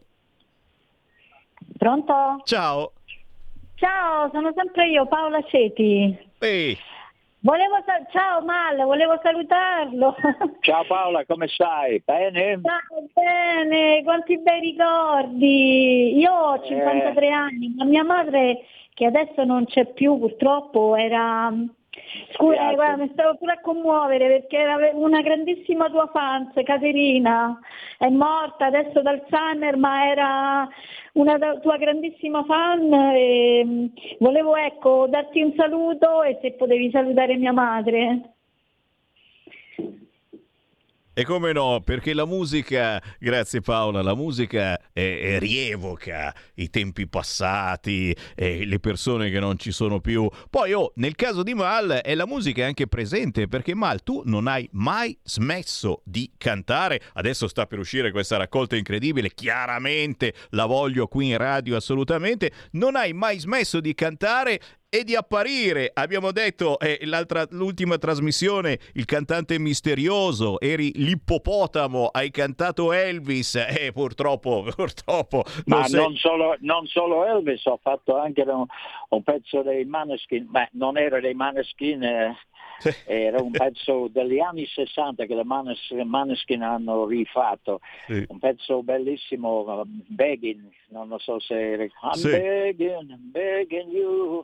Pronto? 1.77 2.41
Ciao. 2.45 2.93
Ciao, 3.79 4.29
sono 4.31 4.51
sempre 4.55 4.87
io, 4.89 5.05
Paola 5.07 5.41
Ceti. 5.43 6.17
Ehi, 6.39 6.77
Volevo 7.41 7.75
sa- 7.85 8.03
Ciao 8.11 8.41
Mal, 8.43 8.75
volevo 8.83 9.17
salutarlo. 9.23 10.13
Ciao 10.59 10.83
Paola, 10.85 11.23
come 11.25 11.47
stai? 11.47 12.01
Bene? 12.05 12.59
Ciao, 12.61 13.05
bene, 13.13 14.03
quanti 14.03 14.37
bei 14.39 14.59
ricordi. 14.59 16.17
Io 16.17 16.31
ho 16.33 16.61
53 16.61 17.25
Eh. 17.25 17.31
anni, 17.31 17.73
ma 17.77 17.85
mia 17.85 18.03
madre, 18.03 18.65
che 18.93 19.05
adesso 19.05 19.45
non 19.45 19.63
c'è 19.65 19.85
più 19.93 20.19
purtroppo, 20.19 20.97
era... 20.97 21.49
Scusa, 22.31 22.73
guarda, 22.73 23.03
mi 23.03 23.09
stavo 23.13 23.37
pure 23.37 23.53
a 23.53 23.59
commuovere 23.61 24.27
perché 24.27 24.57
era 24.57 24.77
una 24.93 25.21
grandissima 25.21 25.89
tua 25.89 26.07
fan, 26.11 26.51
Caterina, 26.63 27.59
è 27.97 28.09
morta 28.09 28.67
adesso 28.67 29.01
d'Alzheimer, 29.01 29.77
ma 29.77 30.09
era 30.09 30.67
una 31.13 31.37
tua 31.59 31.77
grandissima 31.77 32.43
fan 32.43 32.93
e 32.93 33.63
mm, 33.65 33.85
volevo 34.19 34.55
ecco 34.55 35.07
darti 35.07 35.41
un 35.41 35.53
saluto 35.55 36.23
e 36.23 36.37
se 36.41 36.53
potevi 36.53 36.89
salutare 36.91 37.35
mia 37.35 37.53
madre. 37.53 38.38
E 41.19 41.25
come 41.25 41.51
no, 41.51 41.81
perché 41.83 42.13
la 42.13 42.23
musica, 42.23 43.03
grazie 43.19 43.59
Paola, 43.59 44.01
la 44.01 44.15
musica 44.15 44.79
eh, 44.93 45.33
eh, 45.33 45.39
rievoca 45.39 46.33
i 46.53 46.69
tempi 46.69 47.09
passati, 47.09 48.15
eh, 48.35 48.63
le 48.65 48.79
persone 48.79 49.29
che 49.29 49.37
non 49.41 49.59
ci 49.59 49.73
sono 49.73 49.99
più. 49.99 50.29
Poi, 50.49 50.71
oh, 50.71 50.93
nel 50.95 51.15
caso 51.15 51.43
di 51.43 51.53
Mal, 51.53 51.89
è 51.89 52.15
la 52.15 52.25
musica 52.25 52.65
anche 52.65 52.87
presente, 52.87 53.49
perché 53.49 53.75
Mal, 53.75 54.01
tu 54.01 54.21
non 54.23 54.47
hai 54.47 54.69
mai 54.71 55.19
smesso 55.21 56.03
di 56.05 56.31
cantare. 56.37 57.01
Adesso 57.15 57.49
sta 57.49 57.65
per 57.65 57.79
uscire 57.79 58.11
questa 58.11 58.37
raccolta 58.37 58.77
incredibile, 58.77 59.33
chiaramente 59.33 60.33
la 60.51 60.67
voglio 60.67 61.07
qui 61.07 61.31
in 61.31 61.37
radio 61.37 61.75
assolutamente. 61.75 62.49
Non 62.71 62.95
hai 62.95 63.11
mai 63.11 63.39
smesso 63.39 63.81
di 63.81 63.93
cantare 63.93 64.61
e 64.89 65.03
di 65.03 65.15
apparire. 65.15 65.91
Abbiamo 65.93 66.31
detto 66.31 66.79
eh, 66.79 66.99
l'ultima 67.51 67.97
trasmissione, 67.97 68.79
il 68.93 69.05
cantante 69.05 69.59
misterioso, 69.59 70.59
eri 70.59 70.91
l'ippopotamo, 70.95 72.07
hai 72.07 72.31
cantato 72.31 72.91
Elvis 72.91 73.55
e 73.55 73.91
purtroppo, 73.93 74.65
purtroppo 74.75 75.43
Ma 75.65 75.83
sei- 75.85 75.99
non, 75.99 76.15
solo, 76.15 76.55
non 76.61 76.87
solo 76.87 77.23
Elvis, 77.25 77.63
ho 77.65 77.79
fatto 77.81 78.17
anche 78.17 78.41
un, 78.41 78.65
un 79.09 79.23
pezzo 79.23 79.61
dei 79.61 79.85
Maneskin, 79.85 80.47
beh 80.49 80.69
non 80.73 80.97
era 80.97 81.19
dei 81.19 81.35
Maneskin, 81.35 82.01
eh, 82.03 82.35
era 83.05 83.41
un 83.43 83.51
pezzo 83.51 84.07
degli 84.11 84.39
anni 84.39 84.65
60 84.65 85.25
che 85.25 85.35
le 85.35 85.43
Manes- 85.43 85.91
Maneskin 86.03 86.63
hanno 86.63 87.05
rifatto, 87.05 87.81
Sì. 88.07 88.25
un 88.27 88.39
pezzo 88.39 88.81
bellissimo, 88.81 89.83
Begging, 89.85 90.67
non 90.89 91.09
lo 91.09 91.19
so 91.19 91.39
se... 91.39 91.91
I'm 92.01 92.11
Sì. 92.13 92.29
begging, 92.31 93.15
begging 93.19 93.91
you... 93.91 94.43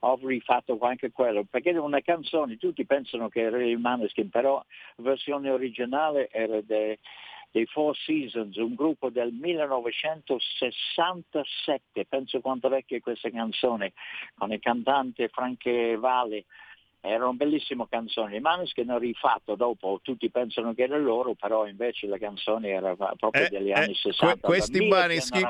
Ho 0.00 0.16
rifatto 0.22 0.78
anche 0.80 1.10
quello, 1.10 1.44
perché 1.44 1.70
è 1.70 1.78
una 1.78 2.00
canzone, 2.00 2.56
tutti 2.56 2.86
pensano 2.86 3.28
che 3.28 3.40
era 3.40 3.60
il 3.64 3.78
Maneskin, 3.78 4.30
però 4.30 4.64
la 4.96 5.02
versione 5.02 5.50
originale 5.50 6.28
era 6.30 6.60
de- 6.60 7.00
dei 7.50 7.64
Four 7.66 7.96
Seasons, 7.96 8.56
un 8.56 8.74
gruppo 8.74 9.08
del 9.10 9.32
1967, 9.32 12.04
penso 12.06 12.40
quanto 12.40 12.68
vecchia 12.68 12.98
è 12.98 13.00
questa 13.00 13.30
canzone, 13.30 13.94
con 14.36 14.52
il 14.52 14.60
cantante 14.60 15.28
Franche 15.28 15.96
Valli. 15.96 16.44
Era 17.00 17.28
una 17.28 17.36
bellissima 17.36 17.86
canzone, 17.88 18.36
i 18.36 18.40
Maneskin 18.40 18.90
hanno 18.90 18.98
rifatto 18.98 19.54
dopo, 19.54 20.00
tutti 20.02 20.28
pensano 20.30 20.74
che 20.74 20.82
era 20.82 20.98
loro, 20.98 21.34
però 21.34 21.64
invece 21.66 22.08
la 22.08 22.18
canzone 22.18 22.70
era 22.70 22.96
proprio 22.96 23.44
Eh, 23.44 23.48
degli 23.48 23.70
eh, 23.70 23.74
anni 23.74 23.94
60. 23.94 24.34
que- 24.34 24.40
questi 24.40 24.84
Maneskin-. 24.86 25.48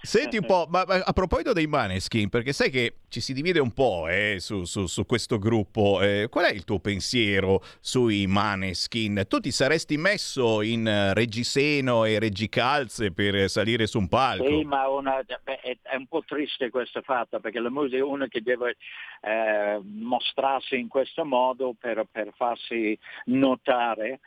Senti 0.00 0.36
un 0.36 0.46
po', 0.46 0.66
ma, 0.68 0.84
ma 0.86 0.94
a 1.04 1.12
proposito 1.12 1.52
dei 1.52 1.66
Maneskin, 1.66 2.28
perché 2.28 2.52
sai 2.52 2.70
che 2.70 2.98
ci 3.08 3.20
si 3.20 3.32
divide 3.32 3.58
un 3.58 3.72
po' 3.72 4.06
eh, 4.08 4.36
su, 4.38 4.64
su- 4.64 4.86
su 4.86 5.04
questo 5.04 5.38
gruppo, 5.38 6.00
eh, 6.00 6.28
qual 6.30 6.44
è 6.44 6.52
il 6.52 6.64
tuo 6.64 6.78
pensiero 6.78 7.62
sui 7.80 8.26
Maneskin? 8.26 9.24
Tu 9.26 9.40
ti 9.40 9.50
saresti 9.50 9.96
messo 9.96 10.62
in 10.62 10.86
eh, 10.86 11.14
reggiseno 11.14 12.04
e 12.04 12.18
reggicalze 12.20 13.12
per 13.12 13.50
salire 13.50 13.86
su 13.88 13.98
un 13.98 14.08
palco? 14.08 14.46
Sì, 14.46 14.62
ma 14.62 14.88
una- 14.88 15.20
beh, 15.24 15.60
è, 15.60 15.96
un 15.96 16.06
po' 16.06 16.22
triste 16.24 16.70
questo 16.70 17.02
fatto 17.02 17.40
perché 17.40 17.58
la 17.58 17.70
musica 17.70 17.96
è 17.96 18.02
una 18.02 18.28
che 18.28 18.40
deve 18.40 18.76
eh, 19.22 19.80
mostrarsi 19.82 20.78
in 20.78 20.86
questo 20.86 21.24
modo 21.24 21.74
per, 21.78 22.06
per 22.10 22.32
farsi 22.36 22.96
notare, 23.26 24.20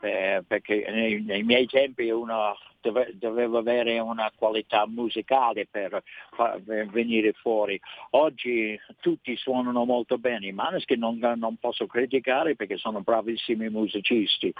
eh, 0.00 0.42
perché 0.46 0.84
nei, 0.88 1.22
nei 1.22 1.42
miei 1.42 1.66
tempi 1.66 2.10
uno 2.10 2.56
dove- 2.80 3.12
doveva 3.14 3.58
avere 3.58 3.98
una 3.98 4.30
qualità 4.36 4.86
musicale 4.86 5.66
per 5.70 6.02
fa- 6.34 6.58
per 6.64 6.86
venire 6.88 7.32
fuori. 7.32 7.80
Oggi 8.10 8.78
tutti 9.00 9.36
suonano 9.36 9.84
molto 9.84 10.18
bene, 10.18 10.46
i 10.46 10.52
Maneskin 10.52 10.98
non, 10.98 11.18
non 11.36 11.56
posso 11.56 11.86
criticare 11.86 12.56
perché 12.56 12.76
sono 12.76 13.00
bravissimi 13.00 13.68
musicisti, 13.68 14.52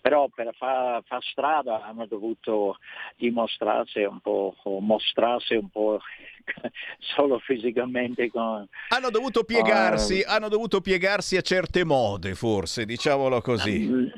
però 0.00 0.28
per 0.28 0.54
far 0.56 1.02
fa 1.04 1.20
strada 1.20 1.84
hanno 1.84 2.06
dovuto 2.06 2.78
dimostrarsi 3.16 4.00
un 4.00 4.20
po', 4.20 4.54
o 4.62 4.80
mostrarsi 4.80 5.54
un 5.54 5.68
po' 5.68 6.00
solo 7.14 7.38
fisicamente 7.38 8.30
con... 8.30 8.66
Hanno 8.88 9.10
dovuto 9.10 9.44
piegarsi, 9.44 10.20
Eh, 10.20 10.24
hanno 10.26 10.48
dovuto 10.48 10.80
piegarsi 10.80 11.36
a 11.36 11.40
certe 11.40 11.84
mode, 11.84 12.34
forse, 12.34 12.84
diciamolo 12.84 13.40
così. 13.40 14.10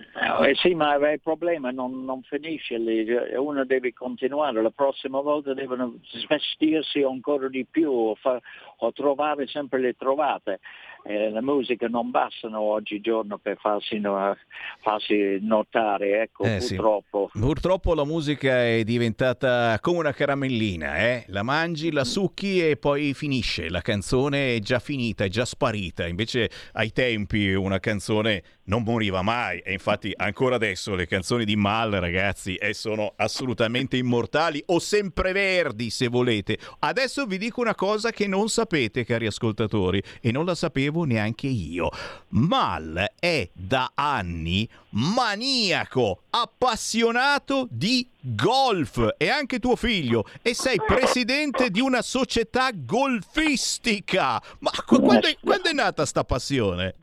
Eh, 0.44 0.54
sì, 0.54 0.67
ma 0.74 0.94
il 0.94 1.20
problema 1.20 1.70
non, 1.70 2.04
non 2.04 2.22
finisce 2.22 2.78
lì, 2.78 3.06
uno 3.36 3.64
deve 3.64 3.92
continuare, 3.92 4.60
la 4.62 4.70
prossima 4.70 5.20
volta 5.20 5.54
devono 5.54 5.98
svestirsi 6.02 7.02
ancora 7.02 7.48
di 7.48 7.66
più 7.68 7.90
o, 7.90 8.14
fa, 8.14 8.40
o 8.78 8.92
trovare 8.92 9.46
sempre 9.46 9.80
le 9.80 9.94
trovate. 9.96 10.60
Eh, 11.04 11.30
la 11.30 11.40
musica 11.40 11.86
non 11.86 12.10
bastano 12.10 12.60
oggigiorno 12.60 13.38
per 13.38 13.56
farsi, 13.58 13.98
no, 14.00 14.36
farsi 14.80 15.38
notare, 15.40 16.22
ecco, 16.22 16.44
Eh, 16.44 16.58
purtroppo. 16.58 17.30
sì. 17.32 17.38
Purtroppo 17.38 17.94
la 17.94 18.04
musica 18.04 18.64
è 18.64 18.82
diventata 18.82 19.78
come 19.80 19.98
una 20.00 20.12
caramellina, 20.12 20.98
eh? 20.98 21.24
La 21.28 21.44
mangi, 21.44 21.92
la 21.92 22.04
succhi 22.04 22.68
e 22.68 22.76
poi 22.76 23.14
finisce. 23.14 23.70
La 23.70 23.80
canzone 23.80 24.56
è 24.56 24.58
già 24.58 24.80
finita, 24.80 25.24
è 25.24 25.28
già 25.28 25.44
sparita. 25.44 26.06
Invece 26.06 26.50
ai 26.72 26.90
tempi 26.92 27.54
una 27.54 27.78
canzone 27.78 28.42
non 28.64 28.82
moriva 28.82 29.22
mai 29.22 29.60
e 29.60 29.72
infatti 29.72 30.12
ancora 30.14 30.57
adesso 30.58 30.96
le 30.96 31.06
canzoni 31.06 31.44
di 31.44 31.54
Mal, 31.54 31.92
ragazzi, 31.92 32.56
eh, 32.56 32.74
sono 32.74 33.12
assolutamente 33.16 33.96
immortali 33.96 34.60
o 34.66 34.80
sempreverdi 34.80 35.88
se 35.88 36.08
volete. 36.08 36.58
Adesso 36.80 37.26
vi 37.26 37.38
dico 37.38 37.60
una 37.60 37.76
cosa 37.76 38.10
che 38.10 38.26
non 38.26 38.48
sapete, 38.48 39.04
cari 39.04 39.26
ascoltatori, 39.26 40.02
e 40.20 40.32
non 40.32 40.44
la 40.44 40.56
sapevo 40.56 41.04
neanche 41.04 41.46
io. 41.46 41.90
Mal 42.30 43.12
è 43.18 43.48
da 43.52 43.92
anni 43.94 44.68
maniaco, 44.90 46.22
appassionato 46.30 47.68
di 47.70 48.08
golf 48.20 49.14
e 49.16 49.28
anche 49.28 49.60
tuo 49.60 49.76
figlio 49.76 50.24
e 50.42 50.54
sei 50.54 50.80
presidente 50.84 51.70
di 51.70 51.80
una 51.80 52.02
società 52.02 52.70
golfistica. 52.74 54.42
Ma 54.58 54.70
qu- 54.84 55.00
quando 55.00 55.28
è, 55.28 55.36
quando 55.40 55.68
è 55.68 55.72
nata 55.72 56.04
sta 56.04 56.24
passione? 56.24 56.96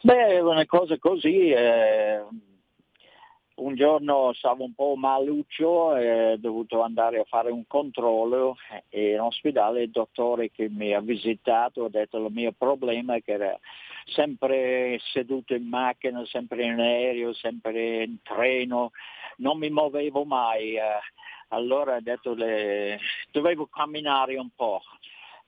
Beh, 0.00 0.38
una 0.38 0.64
cosa 0.64 0.96
così, 0.98 1.50
eh, 1.50 2.22
un 3.56 3.74
giorno 3.74 4.32
stavo 4.32 4.62
un 4.62 4.72
po' 4.72 4.94
maluccio 4.94 5.96
e 5.96 6.32
ho 6.32 6.36
dovuto 6.36 6.82
andare 6.82 7.18
a 7.18 7.24
fare 7.24 7.50
un 7.50 7.66
controllo 7.66 8.56
e 8.88 9.14
in 9.14 9.20
ospedale 9.20 9.82
il 9.82 9.90
dottore 9.90 10.52
che 10.52 10.68
mi 10.68 10.92
ha 10.92 11.00
visitato 11.00 11.84
ha 11.84 11.88
detto 11.88 12.18
il 12.24 12.32
mio 12.32 12.52
problema 12.56 13.18
che 13.18 13.32
era 13.32 13.58
sempre 14.04 15.00
seduto 15.12 15.54
in 15.54 15.66
macchina, 15.68 16.24
sempre 16.26 16.64
in 16.64 16.78
aereo, 16.78 17.34
sempre 17.34 18.04
in 18.04 18.22
treno, 18.22 18.92
non 19.38 19.58
mi 19.58 19.68
muovevo 19.68 20.24
mai. 20.24 20.76
eh. 20.76 21.00
allora 21.48 21.96
ha 21.96 22.00
detto 22.00 22.34
le... 22.34 23.00
dovevo 23.32 23.66
camminare 23.66 24.36
un 24.36 24.50
po'. 24.54 24.80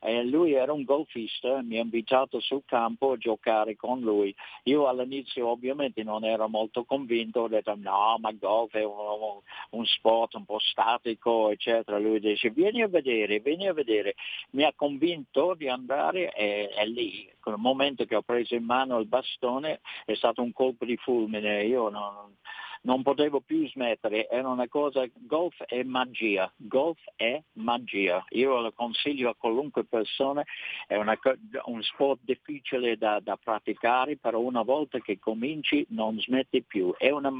E 0.02 0.24
lui 0.24 0.54
era 0.54 0.72
un 0.72 0.84
golfista, 0.84 1.60
mi 1.62 1.78
ha 1.78 1.82
invitato 1.82 2.40
sul 2.40 2.62
campo 2.64 3.12
a 3.12 3.16
giocare 3.18 3.76
con 3.76 4.00
lui. 4.00 4.34
Io 4.64 4.88
all'inizio 4.88 5.48
ovviamente 5.48 6.02
non 6.02 6.24
ero 6.24 6.48
molto 6.48 6.84
convinto, 6.84 7.40
ho 7.40 7.48
detto 7.48 7.74
no, 7.76 8.16
ma 8.18 8.32
golf 8.32 8.72
è 8.72 8.82
un, 8.82 9.40
un 9.70 9.84
sport 9.84 10.34
un 10.34 10.46
po' 10.46 10.58
statico, 10.58 11.50
eccetera. 11.50 11.98
Lui 11.98 12.18
dice 12.18 12.48
vieni 12.48 12.80
a 12.82 12.88
vedere, 12.88 13.40
vieni 13.40 13.68
a 13.68 13.74
vedere. 13.74 14.14
Mi 14.50 14.64
ha 14.64 14.72
convinto 14.74 15.54
di 15.54 15.68
andare 15.68 16.32
e, 16.32 16.70
e 16.74 16.86
lì, 16.86 17.28
nel 17.44 17.56
momento 17.58 18.04
che 18.06 18.16
ho 18.16 18.22
preso 18.22 18.54
in 18.54 18.64
mano 18.64 18.98
il 18.98 19.06
bastone, 19.06 19.80
è 20.06 20.14
stato 20.14 20.40
un 20.40 20.52
colpo 20.52 20.86
di 20.86 20.96
fulmine. 20.96 21.64
Io 21.64 21.90
non, 21.90 22.36
non 22.82 23.02
potevo 23.02 23.40
più 23.40 23.68
smettere, 23.68 24.28
era 24.28 24.48
una 24.48 24.68
cosa, 24.68 25.06
golf 25.26 25.62
è 25.64 25.82
magia, 25.82 26.50
golf 26.56 26.98
è 27.16 27.42
magia, 27.54 28.24
io 28.30 28.60
lo 28.60 28.72
consiglio 28.72 29.30
a 29.30 29.34
qualunque 29.36 29.84
persona, 29.84 30.42
è 30.86 30.96
una 30.96 31.18
un 31.64 31.82
sport 31.82 32.20
difficile 32.22 32.96
da, 32.96 33.20
da 33.20 33.36
praticare, 33.36 34.16
però 34.16 34.40
una 34.40 34.62
volta 34.62 34.98
che 35.00 35.18
cominci 35.18 35.84
non 35.90 36.18
smetti 36.20 36.62
più, 36.62 36.94
una, 36.98 37.32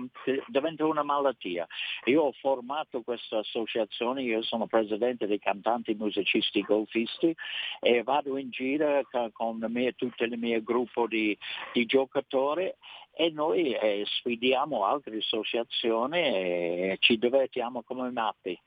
diventa 0.47 0.87
una 0.87 1.03
malattia. 1.03 1.67
Io 2.05 2.23
ho 2.23 2.33
formato 2.33 3.03
questa 3.03 3.39
associazione, 3.39 4.23
io 4.23 4.43
sono 4.43 4.67
presidente 4.67 5.27
dei 5.27 5.39
cantanti 5.39 5.95
musicisti 5.95 6.63
golfisti 6.63 7.35
e 7.81 8.03
vado 8.03 8.37
in 8.37 8.51
giro 8.51 9.03
con 9.33 9.65
mie- 9.69 9.95
tutte 9.95 10.27
le 10.27 10.37
mie 10.37 10.63
gruppo 10.63 11.07
di, 11.07 11.37
di 11.73 11.87
giocatori 11.87 12.73
e 13.21 13.29
noi 13.29 13.75
eh, 13.75 14.03
sfidiamo 14.07 14.83
altre 14.87 15.19
associazioni 15.19 16.17
e 16.19 16.97
ci 17.01 17.19
divertiamo 17.19 17.83
come 17.83 18.11
matti. 18.11 18.59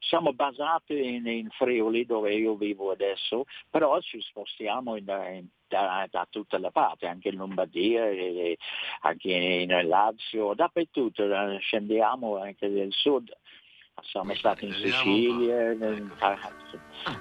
Siamo 0.00 0.32
basati 0.32 0.98
in, 1.14 1.24
in 1.28 1.48
Friuli 1.50 2.04
dove 2.06 2.34
io 2.34 2.56
vivo 2.56 2.90
adesso, 2.90 3.44
però 3.70 4.00
ci 4.00 4.20
spostiamo 4.20 4.96
in- 4.96 5.04
in- 5.32 5.46
da, 5.68 6.08
da 6.10 6.26
tutte 6.28 6.58
le 6.58 6.72
parti, 6.72 7.06
anche 7.06 7.28
in 7.28 7.36
Lombardia, 7.36 8.08
e- 8.08 8.58
anche 9.02 9.30
in 9.30 9.86
Lazio, 9.86 10.54
dappertutto, 10.54 11.22
eh, 11.22 11.58
scendiamo 11.60 12.40
anche 12.40 12.68
del 12.68 12.92
sud. 12.92 13.30
Siamo 14.02 14.34
stati 14.34 14.66
in 14.66 14.74
Sicilia, 14.74 15.70
in- 15.70 16.10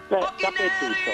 beh, 0.07 0.27
dappertutto. 0.41 1.11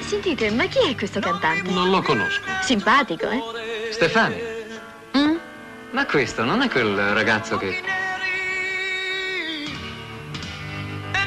Sentite, 0.00 0.50
ma 0.50 0.64
chi 0.64 0.90
è 0.90 0.96
questo 0.96 1.20
cantante? 1.20 1.70
Non 1.70 1.90
lo 1.90 2.02
conosco. 2.02 2.50
Simpatico, 2.62 3.28
eh? 3.28 3.59
Stefani. 3.90 4.40
Mm? 5.16 5.36
Ma 5.90 6.06
questo 6.06 6.44
non 6.44 6.62
è 6.62 6.68
quel 6.68 6.96
ragazzo 7.12 7.56
che... 7.56 7.82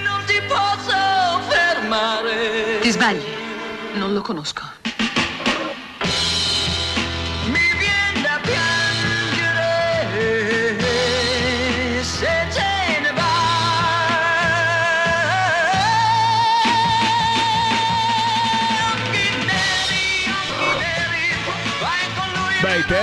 Non 0.02 0.24
ti 0.26 0.42
posso 0.48 1.42
fermare. 1.50 2.80
Ti 2.80 2.90
sbagli. 2.90 3.24
Non 3.94 4.14
lo 4.14 4.22
conosco. 4.22 4.73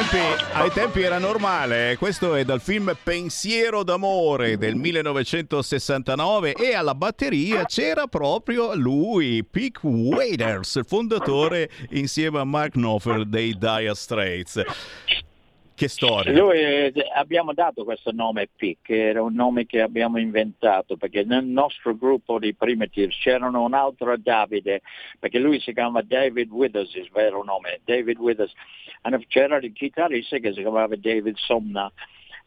Tempi, 0.08 0.44
ai 0.54 0.70
tempi 0.70 1.02
era 1.02 1.18
normale. 1.18 1.96
Questo 1.98 2.34
è 2.34 2.44
dal 2.44 2.60
film 2.60 2.96
Pensiero 3.02 3.82
d'amore 3.82 4.56
del 4.56 4.74
1969 4.76 6.54
e 6.54 6.74
alla 6.74 6.94
batteria 6.94 7.64
c'era 7.64 8.06
proprio 8.06 8.74
lui, 8.74 9.44
Pick 9.44 9.80
Waders, 9.82 10.80
fondatore 10.86 11.68
insieme 11.90 12.38
a 12.38 12.44
Mark 12.44 12.72
Knopfler 12.72 13.26
dei 13.26 13.56
Dire 13.58 13.94
Straits. 13.94 14.62
Che 15.80 15.88
storia. 15.88 16.30
Lui, 16.38 16.58
eh, 16.58 16.92
abbiamo 17.14 17.54
dato 17.54 17.84
questo 17.84 18.12
nome 18.12 18.50
PIC, 18.54 18.90
era 18.90 19.22
un 19.22 19.32
nome 19.32 19.64
che 19.64 19.80
abbiamo 19.80 20.18
inventato 20.18 20.98
perché 20.98 21.24
nel 21.24 21.46
nostro 21.46 21.96
gruppo 21.96 22.38
di 22.38 22.52
Primitives 22.54 23.16
c'erano 23.16 23.62
un 23.62 23.72
altro 23.72 24.14
Davide, 24.18 24.82
perché 25.18 25.38
lui 25.38 25.58
si 25.58 25.72
chiama 25.72 26.02
David 26.02 26.50
Withers, 26.50 26.92
il 26.96 27.08
vero 27.10 27.42
nome, 27.44 27.80
David 27.82 28.18
Withers, 28.18 28.52
e 29.00 29.26
c'era 29.26 29.56
il 29.56 29.72
chitarrista 29.72 30.36
che 30.36 30.52
si 30.52 30.60
chiamava 30.60 30.94
David 30.96 31.36
Somna. 31.36 31.90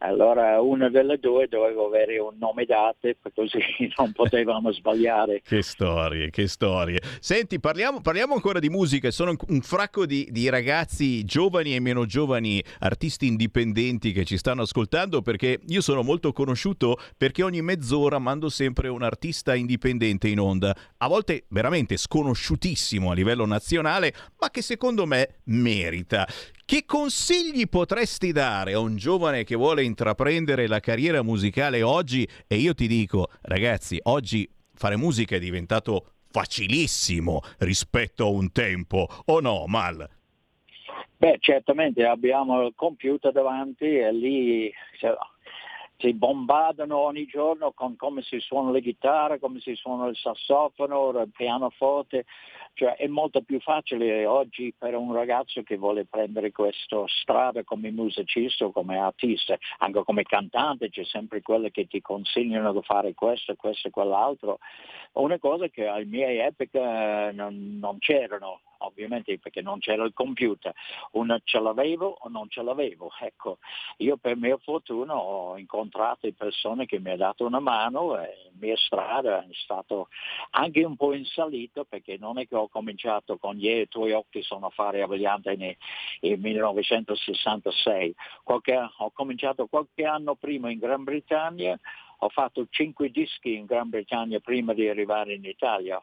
Allora 0.03 0.59
una 0.59 0.89
delle 0.89 1.17
due 1.17 1.47
doveva 1.47 1.85
avere 1.85 2.19
un 2.19 2.35
nome 2.37 2.65
d'arte, 2.65 3.15
così 3.33 3.59
non 3.97 4.11
potevamo 4.11 4.73
sbagliare. 4.73 5.41
Che 5.41 5.61
storie, 5.61 6.29
che 6.29 6.47
storie. 6.47 7.01
Senti, 7.21 7.57
parliamo, 7.57 8.01
parliamo 8.01 8.33
ancora 8.33 8.59
di 8.59 8.69
musica. 8.69 9.11
Sono 9.11 9.33
un- 9.47 9.61
fracco 9.61 10.05
di, 10.05 10.27
di 10.29 10.49
ragazzi 10.49 11.23
giovani 11.23 11.73
e 11.73 11.79
meno 11.79 12.05
giovani, 12.05 12.61
artisti 12.79 13.27
indipendenti 13.27 14.11
che 14.11 14.25
ci 14.25 14.37
stanno 14.37 14.63
ascoltando 14.63 15.21
perché 15.21 15.61
io 15.67 15.79
sono 15.79 16.03
molto 16.03 16.33
conosciuto 16.33 16.97
perché 17.17 17.41
ogni 17.41 17.61
mezz'ora 17.61 18.19
mando 18.19 18.49
sempre 18.49 18.89
un 18.89 19.03
artista 19.03 19.55
indipendente 19.55 20.27
in 20.27 20.41
onda. 20.41 20.75
A 20.97 21.07
volte 21.07 21.45
veramente 21.47 21.95
sconosciutissimo 21.95 23.09
a 23.09 23.13
livello 23.13 23.45
nazionale, 23.45 24.13
ma 24.37 24.49
che 24.49 24.61
secondo 24.61 25.05
me 25.05 25.35
merita. 25.45 26.27
Che 26.73 26.85
consigli 26.87 27.69
potresti 27.69 28.31
dare 28.31 28.73
a 28.73 28.79
un 28.79 28.95
giovane 28.95 29.43
che 29.43 29.53
vuole 29.53 29.83
intraprendere 29.83 30.65
la 30.65 30.79
carriera 30.79 31.21
musicale 31.21 31.83
oggi? 31.83 32.27
E 32.47 32.55
io 32.55 32.73
ti 32.73 32.87
dico, 32.87 33.27
ragazzi, 33.43 33.99
oggi 34.05 34.49
fare 34.73 34.95
musica 34.95 35.35
è 35.35 35.39
diventato 35.39 36.13
facilissimo 36.31 37.41
rispetto 37.59 38.25
a 38.25 38.29
un 38.29 38.51
tempo, 38.51 39.05
o 39.25 39.39
no, 39.39 39.65
Mal? 39.67 40.09
Beh, 41.15 41.37
certamente 41.41 42.07
abbiamo 42.07 42.65
il 42.65 42.73
computer 42.75 43.31
davanti 43.31 43.85
e 43.85 44.11
lì 44.11 44.73
ci 45.97 46.13
bombardano 46.15 46.97
ogni 46.97 47.25
giorno 47.25 47.71
con 47.73 47.95
come 47.95 48.23
si 48.23 48.39
suona 48.39 48.71
le 48.71 48.81
chitarre, 48.81 49.37
come 49.37 49.59
si 49.59 49.75
suona 49.75 50.07
il 50.07 50.17
sassofono, 50.17 51.11
il 51.11 51.29
pianoforte, 51.31 52.25
cioè 52.73 52.95
è 52.95 53.07
molto 53.07 53.41
più 53.41 53.59
facile 53.59 54.25
oggi 54.25 54.73
per 54.77 54.95
un 54.95 55.13
ragazzo 55.13 55.61
che 55.63 55.77
vuole 55.77 56.05
prendere 56.05 56.51
questa 56.51 57.03
strada 57.07 57.63
come 57.63 57.91
musicista 57.91 58.65
o 58.65 58.71
come 58.71 58.97
artista, 58.97 59.57
anche 59.79 60.03
come 60.03 60.23
cantante 60.23 60.89
c'è 60.89 61.03
sempre 61.03 61.41
quelli 61.41 61.71
che 61.71 61.87
ti 61.87 62.01
consigliano 62.01 62.73
di 62.73 62.81
fare 62.83 63.13
questo, 63.13 63.55
questo 63.55 63.87
e 63.87 63.91
quell'altro. 63.91 64.59
Una 65.13 65.37
cosa 65.37 65.67
che 65.67 65.85
alle 65.87 66.05
mie 66.05 66.45
epoche 66.45 67.31
non, 67.33 67.77
non 67.79 67.99
c'erano. 67.99 68.61
ovviamente 68.83 69.37
perché 69.39 69.61
non 69.61 69.79
c'era 69.79 70.03
il 70.03 70.13
computer, 70.13 70.73
una 71.11 71.39
ce 71.43 71.59
l'avevo 71.59 72.17
o 72.19 72.29
non 72.29 72.49
ce 72.49 72.61
l'avevo. 72.61 73.11
Ecco, 73.19 73.59
io 73.97 74.17
per 74.17 74.35
mia 74.35 74.57
fortuna 74.57 75.15
ho 75.15 75.57
incontrato 75.57 76.31
persone 76.33 76.85
che 76.85 76.99
mi 76.99 77.09
hanno 77.09 77.17
dato 77.17 77.45
una 77.45 77.59
mano 77.59 78.17
e 78.19 78.27
la 78.45 78.51
mia 78.59 78.77
strada 78.77 79.43
è 79.43 79.47
stato 79.63 80.09
anche 80.51 80.83
un 80.83 80.95
po' 80.95 81.13
in 81.13 81.25
salita 81.25 81.83
perché 81.83 82.17
non 82.17 82.39
è 82.39 82.47
che 82.47 82.55
ho 82.55 82.62
cominciato 82.67 83.37
con 83.37 83.57
i 83.59 83.87
tuoi 83.87 84.11
occhi 84.11 84.41
sono 84.41 84.67
affari 84.67 85.01
abbaglianti 85.01 85.55
nel, 85.55 85.75
nel 86.21 86.39
1966, 86.39 88.15
qualche, 88.43 88.77
ho 88.97 89.11
cominciato 89.11 89.67
qualche 89.67 90.05
anno 90.05 90.35
prima 90.35 90.71
in 90.71 90.79
Gran 90.79 91.03
Bretagna 91.03 91.79
ho 92.23 92.29
fatto 92.29 92.65
cinque 92.69 93.09
dischi 93.09 93.55
in 93.55 93.65
Gran 93.65 93.89
Bretagna 93.89 94.39
prima 94.39 94.73
di 94.73 94.87
arrivare 94.87 95.33
in 95.33 95.43
Italia. 95.43 96.01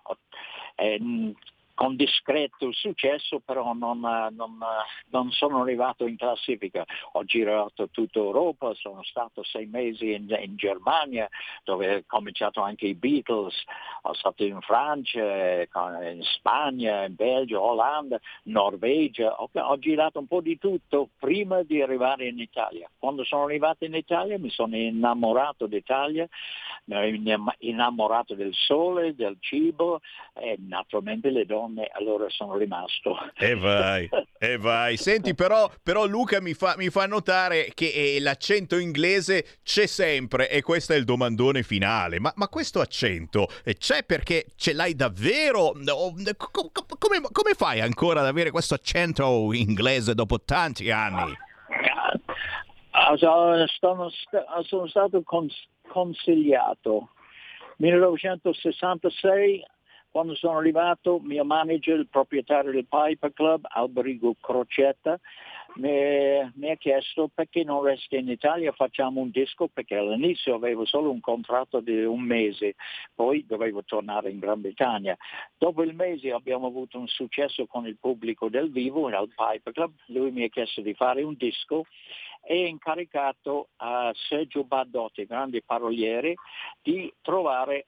Eh, 0.75 1.35
con 1.81 1.97
discreto 1.97 2.71
successo, 2.73 3.41
però 3.43 3.73
non, 3.73 4.01
non, 4.01 4.59
non, 5.09 5.31
sono 5.31 5.63
arrivato 5.63 6.07
in 6.07 6.19
classifica. 6.19 6.85
Ho 7.13 7.25
girato 7.25 7.89
tutta 7.89 8.19
Europa, 8.19 8.75
sono 8.75 9.03
stato 9.03 9.43
sei 9.43 9.65
mesi 9.65 10.13
in, 10.13 10.27
in, 10.43 10.57
Germania, 10.57 11.27
dove 11.65 11.95
ho 11.95 12.03
cominciato 12.07 12.61
anche 12.61 12.87
i 12.87 12.95
Beatles, 12.95 13.55
ho 14.03 14.13
stato 14.13 14.45
in 14.45 14.61
Francia, 14.61 15.63
in 15.63 16.21
Spagna, 16.21 17.07
in 17.07 17.15
Belgio, 17.15 17.63
Olanda, 17.63 18.21
Norvegia, 18.43 19.41
ho, 19.41 19.49
ho 19.51 19.79
girato 19.79 20.19
un 20.19 20.27
po' 20.27 20.43
di 20.43 20.59
tutto 20.59 21.09
prima 21.19 21.63
di 21.63 21.81
arrivare 21.81 22.27
in 22.27 22.39
Italia. 22.41 22.91
Quando 22.99 23.25
sono 23.25 23.45
arrivato 23.45 23.87
in 23.87 23.95
Italia 23.95 24.39
mi 24.39 24.51
sono 24.51 24.77
innamorato 24.77 25.65
d'Italia, 25.65 26.29
mi 26.85 27.23
sono 27.25 27.55
innamorato 27.61 28.35
del 28.35 28.53
sole, 28.53 29.15
del 29.15 29.39
cibo 29.41 30.03
e 30.35 30.59
naturalmente 30.59 31.31
le 31.31 31.47
donne 31.47 31.69
donne, 31.71 31.89
allora 31.93 32.29
sono 32.29 32.57
rimasto. 32.57 33.17
E 33.37 33.55
vai, 33.55 34.09
e 34.39 34.59
vai. 34.59 34.97
Senti, 34.97 35.35
però, 35.35 35.71
però 35.83 36.07
Luca 36.07 36.41
mi 36.41 36.55
fa, 36.55 36.75
mi 36.77 36.91
fa, 36.91 37.07
notare 37.07 37.71
che 37.75 37.93
eh, 37.93 38.21
l'accento 38.21 38.77
inglese 38.77 39.61
c'è 39.63 39.87
sempre 39.87 40.51
e 40.51 40.63
questo 40.63 40.93
è 40.93 40.97
il 40.97 41.05
domandone 41.05 41.63
finale. 41.63 42.19
Ma, 42.19 42.33
ma 42.37 42.49
questo 42.49 42.81
accento 42.81 43.49
eh, 43.65 43.75
c'è 43.75 44.05
perché 44.05 44.47
ce 44.57 44.73
l'hai 44.73 44.95
davvero? 44.95 45.73
Come, 46.99 47.21
come 47.33 47.55
fai 47.55 47.81
ancora 47.81 48.21
ad 48.21 48.27
avere 48.27 48.51
questo 48.51 48.75
accento 48.75 49.53
inglese 49.53 50.15
dopo 50.15 50.41
tanti 50.43 50.91
anni? 50.91 51.33
Ah, 52.93 53.17
sono, 53.17 54.11
sono 54.63 54.87
stato 54.89 55.23
consigliato 55.89 57.11
1966 57.77 59.65
quando 60.11 60.35
sono 60.35 60.59
arrivato, 60.59 61.21
mio 61.21 61.45
manager, 61.45 61.99
il 61.99 62.09
proprietario 62.09 62.73
del 62.73 62.87
Piper 62.89 63.33
Club, 63.33 63.67
Alberigo 63.69 64.35
Crocetta, 64.41 65.19
mi, 65.77 66.71
ha 66.71 66.75
chiesto 66.77 67.31
perché 67.33 67.63
non 67.63 67.85
resti 67.85 68.17
in 68.17 68.29
Italia, 68.29 68.73
facciamo 68.73 69.21
un 69.21 69.31
disco, 69.31 69.69
perché 69.69 69.97
all'inizio 69.97 70.55
avevo 70.55 70.85
solo 70.85 71.11
un 71.11 71.21
contratto 71.21 71.81
di 71.81 72.05
un 72.05 72.23
mese, 72.23 72.75
poi 73.15 73.47
dovevo 73.47 73.85
tornare 73.85 74.31
in 74.31 74.41
Gran 74.41 74.61
Bretagna. 74.61 75.17
Dopo 75.57 75.83
il 75.83 75.95
mese 75.95 76.33
abbiamo 76.33 76.67
avuto 76.67 76.99
un 76.99 77.07
successo 77.07 77.67
con 77.67 77.87
il 77.87 77.97
pubblico 77.99 78.49
del 78.49 78.71
vivo 78.71 79.07
al 79.07 79.29
Piper 79.29 79.73
Club, 79.73 79.93
lui 80.07 80.33
mi 80.33 80.43
ha 80.43 80.49
chiesto 80.49 80.81
di 80.81 80.95
fare 80.95 81.23
un 81.23 81.35
disco 81.37 81.85
e 82.43 82.67
incaricato 82.67 83.69
a 83.77 84.11
Sergio 84.15 84.65
Bardotti, 84.65 85.25
grande 85.25 85.63
paroliere, 85.63 86.35
di 86.83 87.13
trovare 87.21 87.87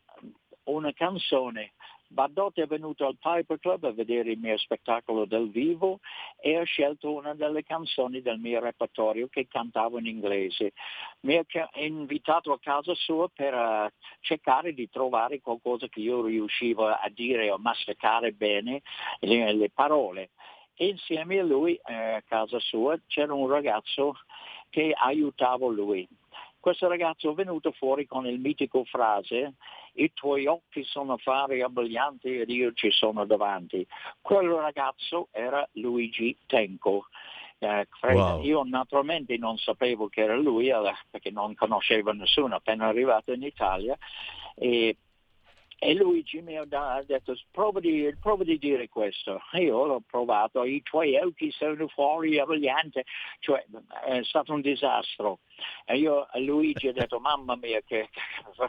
una 0.65 0.93
canzone 0.93 1.73
Bardotti 2.13 2.61
è 2.61 2.67
venuto 2.67 3.07
al 3.07 3.17
Piper 3.19 3.59
Club 3.59 3.85
a 3.85 3.93
vedere 3.93 4.33
il 4.33 4.39
mio 4.39 4.59
spettacolo 4.59 5.25
dal 5.25 5.49
vivo 5.49 6.01
e 6.39 6.57
ha 6.57 6.63
scelto 6.63 7.11
una 7.11 7.35
delle 7.35 7.65
canzoni 7.65 8.21
del 8.21 8.39
mio 8.39 8.61
repertorio 8.61 9.29
che 9.29 9.49
cantavo 9.49 9.99
in 9.99 10.07
inglese. 10.07 10.73
Mi 11.21 11.37
ha 11.37 11.45
invitato 11.77 12.53
a 12.53 12.59
casa 12.61 12.95
sua 12.95 13.29
per 13.29 13.55
uh, 13.55 13.89
cercare 14.21 14.75
di 14.75 14.91
trovare 14.91 15.41
qualcosa 15.41 15.89
che 15.89 16.01
io 16.01 16.23
riuscivo 16.23 16.87
a 16.87 17.11
dire 17.13 17.51
o 17.51 17.57
masticare 17.57 18.33
bene 18.33 18.83
le, 19.21 19.53
le 19.55 19.71
parole. 19.71 20.31
E 20.75 20.89
insieme 20.89 21.39
a 21.39 21.45
lui 21.45 21.81
eh, 21.85 21.95
a 21.95 22.23
casa 22.23 22.59
sua 22.59 22.99
c'era 23.07 23.33
un 23.33 23.49
ragazzo 23.49 24.17
che 24.69 24.93
aiutava 24.95 25.67
lui 25.69 26.07
questo 26.63 26.87
ragazzo 26.87 27.33
è 27.33 27.35
venuto 27.35 27.73
fuori 27.73 28.07
con 28.07 28.25
il 28.25 28.39
mitico 28.39 28.85
frase 28.85 29.55
i 29.95 30.13
tuoi 30.13 30.47
occhi 30.47 30.85
sono 30.85 31.15
affari 31.15 31.63
abbaglianti 31.63 32.41
ed 32.41 32.51
io 32.51 32.73
ci 32.73 32.91
sono 32.91 33.25
davanti. 33.25 33.87
Quel 34.21 34.49
ragazzo 34.49 35.29
era 35.31 35.69
Luigi 35.73 36.37
Tenco. 36.47 37.07
Eh, 37.59 37.87
wow. 38.01 38.43
Io 38.43 38.65
naturalmente 38.65 39.37
non 39.37 39.57
sapevo 39.57 40.09
che 40.09 40.23
era 40.23 40.37
lui 40.37 40.71
perché 41.11 41.31
non 41.31 41.55
conoscevo 41.55 42.13
nessuno 42.13 42.57
appena 42.57 42.89
arrivato 42.89 43.33
in 43.33 43.43
Italia 43.43 43.97
e 44.57 44.97
e 45.85 45.95
Luigi 45.95 46.41
mi 46.43 46.57
ha 46.57 47.03
detto 47.05 47.37
prova 47.51 47.81
di, 47.81 48.15
prova 48.21 48.45
di, 48.45 48.57
dire 48.57 48.89
questo. 48.89 49.41
Io 49.55 49.85
l'ho 49.85 50.01
provato, 50.07 50.63
i 50.63 50.81
tuoi 50.81 51.17
occhi 51.17 51.51
sono 51.51 51.89
fuori 51.89 52.39
abbaglianti, 52.39 53.03
cioè 53.41 53.65
è 54.05 54.23
stato 54.23 54.53
un 54.53 54.61
disastro. 54.61 55.41
E 55.85 55.99
io 55.99 56.29
a 56.31 56.39
Luigi 56.39 56.87
ho 56.87 56.93
detto 56.95 57.19
mamma 57.19 57.57
mia 57.57 57.81
che 57.85 58.11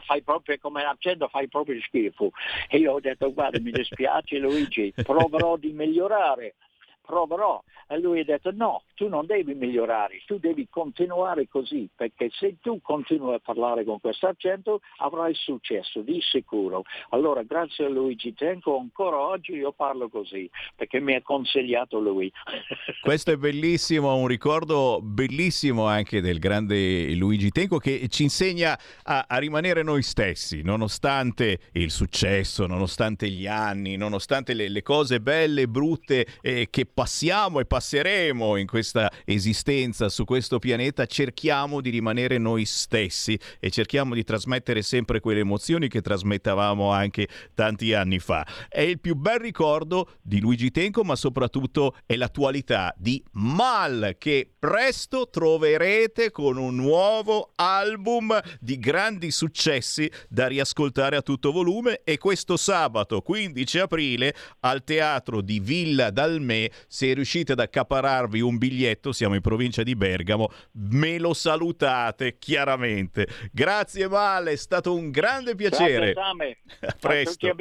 fai 0.06 0.22
proprio 0.22 0.58
come 0.58 0.82
accendo, 0.82 1.28
fai 1.28 1.46
proprio 1.46 1.80
schifo. 1.82 2.32
E 2.68 2.78
io 2.78 2.94
ho 2.94 3.00
detto 3.00 3.32
guarda 3.32 3.60
mi 3.60 3.70
dispiace 3.70 4.38
Luigi, 4.38 4.92
proverò 5.00 5.56
di 5.56 5.70
migliorare 5.70 6.56
proverò. 7.04 7.62
E 7.86 7.98
lui 7.98 8.20
ha 8.20 8.24
detto 8.24 8.50
no, 8.52 8.82
tu 8.94 9.08
non 9.08 9.26
devi 9.26 9.54
migliorare, 9.54 10.22
tu 10.26 10.38
devi 10.38 10.66
continuare 10.70 11.48
così, 11.48 11.88
perché 11.94 12.30
se 12.32 12.56
tu 12.60 12.80
continui 12.80 13.34
a 13.34 13.40
parlare 13.40 13.84
con 13.84 14.00
questo 14.00 14.26
accento 14.26 14.80
avrai 14.98 15.34
successo, 15.34 16.00
di 16.00 16.20
sicuro. 16.22 16.84
Allora 17.10 17.42
grazie 17.42 17.86
a 17.86 17.88
Luigi 17.88 18.32
Tenco 18.34 18.78
ancora 18.78 19.18
oggi 19.18 19.52
io 19.52 19.72
parlo 19.72 20.08
così, 20.08 20.48
perché 20.74 21.00
mi 21.00 21.14
ha 21.14 21.22
consigliato 21.22 21.98
lui. 21.98 22.32
Questo 23.02 23.32
è 23.32 23.36
bellissimo, 23.36 24.14
un 24.14 24.26
ricordo 24.26 25.00
bellissimo 25.02 25.86
anche 25.86 26.20
del 26.20 26.38
grande 26.38 27.14
Luigi 27.14 27.50
Tenco 27.50 27.78
che 27.78 28.08
ci 28.08 28.22
insegna 28.22 28.78
a, 29.02 29.26
a 29.28 29.38
rimanere 29.38 29.82
noi 29.82 30.02
stessi, 30.02 30.62
nonostante 30.62 31.58
il 31.72 31.90
successo, 31.90 32.66
nonostante 32.66 33.28
gli 33.28 33.46
anni, 33.46 33.96
nonostante 33.96 34.54
le, 34.54 34.68
le 34.68 34.82
cose 34.82 35.20
belle 35.20 35.62
e 35.62 35.68
brutte 35.68 36.26
eh, 36.40 36.68
che 36.70 36.86
passiamo 36.94 37.58
e 37.58 37.66
passeremo 37.66 38.56
in 38.56 38.66
questa 38.66 39.10
esistenza 39.24 40.08
su 40.08 40.24
questo 40.24 40.60
pianeta, 40.60 41.06
cerchiamo 41.06 41.80
di 41.80 41.90
rimanere 41.90 42.38
noi 42.38 42.64
stessi 42.64 43.38
e 43.58 43.70
cerchiamo 43.70 44.14
di 44.14 44.22
trasmettere 44.22 44.80
sempre 44.80 45.18
quelle 45.18 45.40
emozioni 45.40 45.88
che 45.88 46.00
trasmettavamo 46.00 46.90
anche 46.90 47.28
tanti 47.52 47.92
anni 47.92 48.20
fa. 48.20 48.46
È 48.68 48.80
il 48.80 49.00
più 49.00 49.16
bel 49.16 49.40
ricordo 49.40 50.12
di 50.22 50.40
Luigi 50.40 50.70
Tenco, 50.70 51.02
ma 51.02 51.16
soprattutto 51.16 51.96
è 52.06 52.14
l'attualità 52.14 52.94
di 52.96 53.22
Mal 53.32 54.14
che 54.16 54.48
presto 54.56 55.28
troverete 55.28 56.30
con 56.30 56.56
un 56.56 56.76
nuovo 56.76 57.50
album 57.56 58.40
di 58.60 58.78
grandi 58.78 59.32
successi 59.32 60.10
da 60.28 60.46
riascoltare 60.46 61.16
a 61.16 61.22
tutto 61.22 61.50
volume 61.50 62.02
e 62.04 62.18
questo 62.18 62.56
sabato 62.56 63.20
15 63.20 63.78
aprile 63.80 64.34
al 64.60 64.84
teatro 64.84 65.40
di 65.40 65.58
Villa 65.58 66.10
Dalmè 66.10 66.70
se 66.88 67.12
riuscite 67.12 67.52
ad 67.52 67.60
accapararvi 67.60 68.40
un 68.40 68.58
biglietto, 68.58 69.12
siamo 69.12 69.34
in 69.34 69.40
provincia 69.40 69.82
di 69.82 69.94
Bergamo, 69.94 70.48
me 70.72 71.18
lo 71.18 71.34
salutate 71.34 72.38
chiaramente. 72.38 73.26
Grazie 73.52 74.08
Male, 74.08 74.52
è 74.52 74.56
stato 74.56 74.94
un 74.94 75.10
grande 75.10 75.54
piacere. 75.54 76.12
Grazie, 76.12 76.58
a 76.80 76.96
presto. 76.98 77.46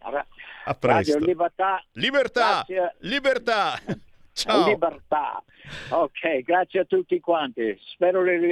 A, 0.00 0.26
a 0.64 0.74
presto. 0.74 1.18
libertà. 1.18 1.82
Libertà. 1.92 2.64
Grazie. 2.66 2.96
Libertà. 3.00 3.80
Ciao. 4.38 4.68
Libertà. 4.68 5.42
Ok, 5.90 6.42
grazie 6.42 6.80
a 6.80 6.84
tutti 6.84 7.18
quanti. 7.18 7.76
Spero 7.92 8.22
di... 8.22 8.48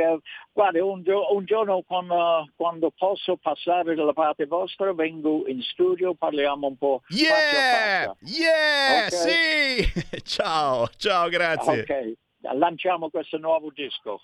Guarda, 0.52 0.84
un, 0.84 1.04
un 1.06 1.44
giorno 1.44 1.82
quando, 1.86 2.50
quando, 2.56 2.90
posso 2.90 3.36
passare 3.36 3.94
dalla 3.94 4.12
parte 4.12 4.46
vostra 4.46 4.92
vengo 4.92 5.46
in 5.46 5.62
studio, 5.62 6.14
parliamo 6.14 6.66
un 6.66 6.76
po'. 6.76 7.02
Yeah! 7.08 8.16
Yeah! 8.20 9.06
Okay. 9.06 9.10
Sì! 9.10 10.22
ciao, 10.26 10.88
ciao, 10.96 11.28
grazie. 11.28 11.80
Ok, 11.80 12.54
lanciamo 12.56 13.08
questo 13.08 13.38
nuovo 13.38 13.70
disco. 13.72 14.20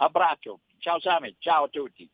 Abbraccio. 0.00 0.60
Ciao 0.78 0.98
Sami, 0.98 1.36
ciao 1.38 1.64
a 1.64 1.68
tutti. 1.68 2.10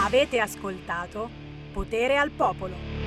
Avete 0.00 0.40
ascoltato 0.40 1.28
Potere 1.72 2.16
al 2.16 2.30
Popolo. 2.30 2.97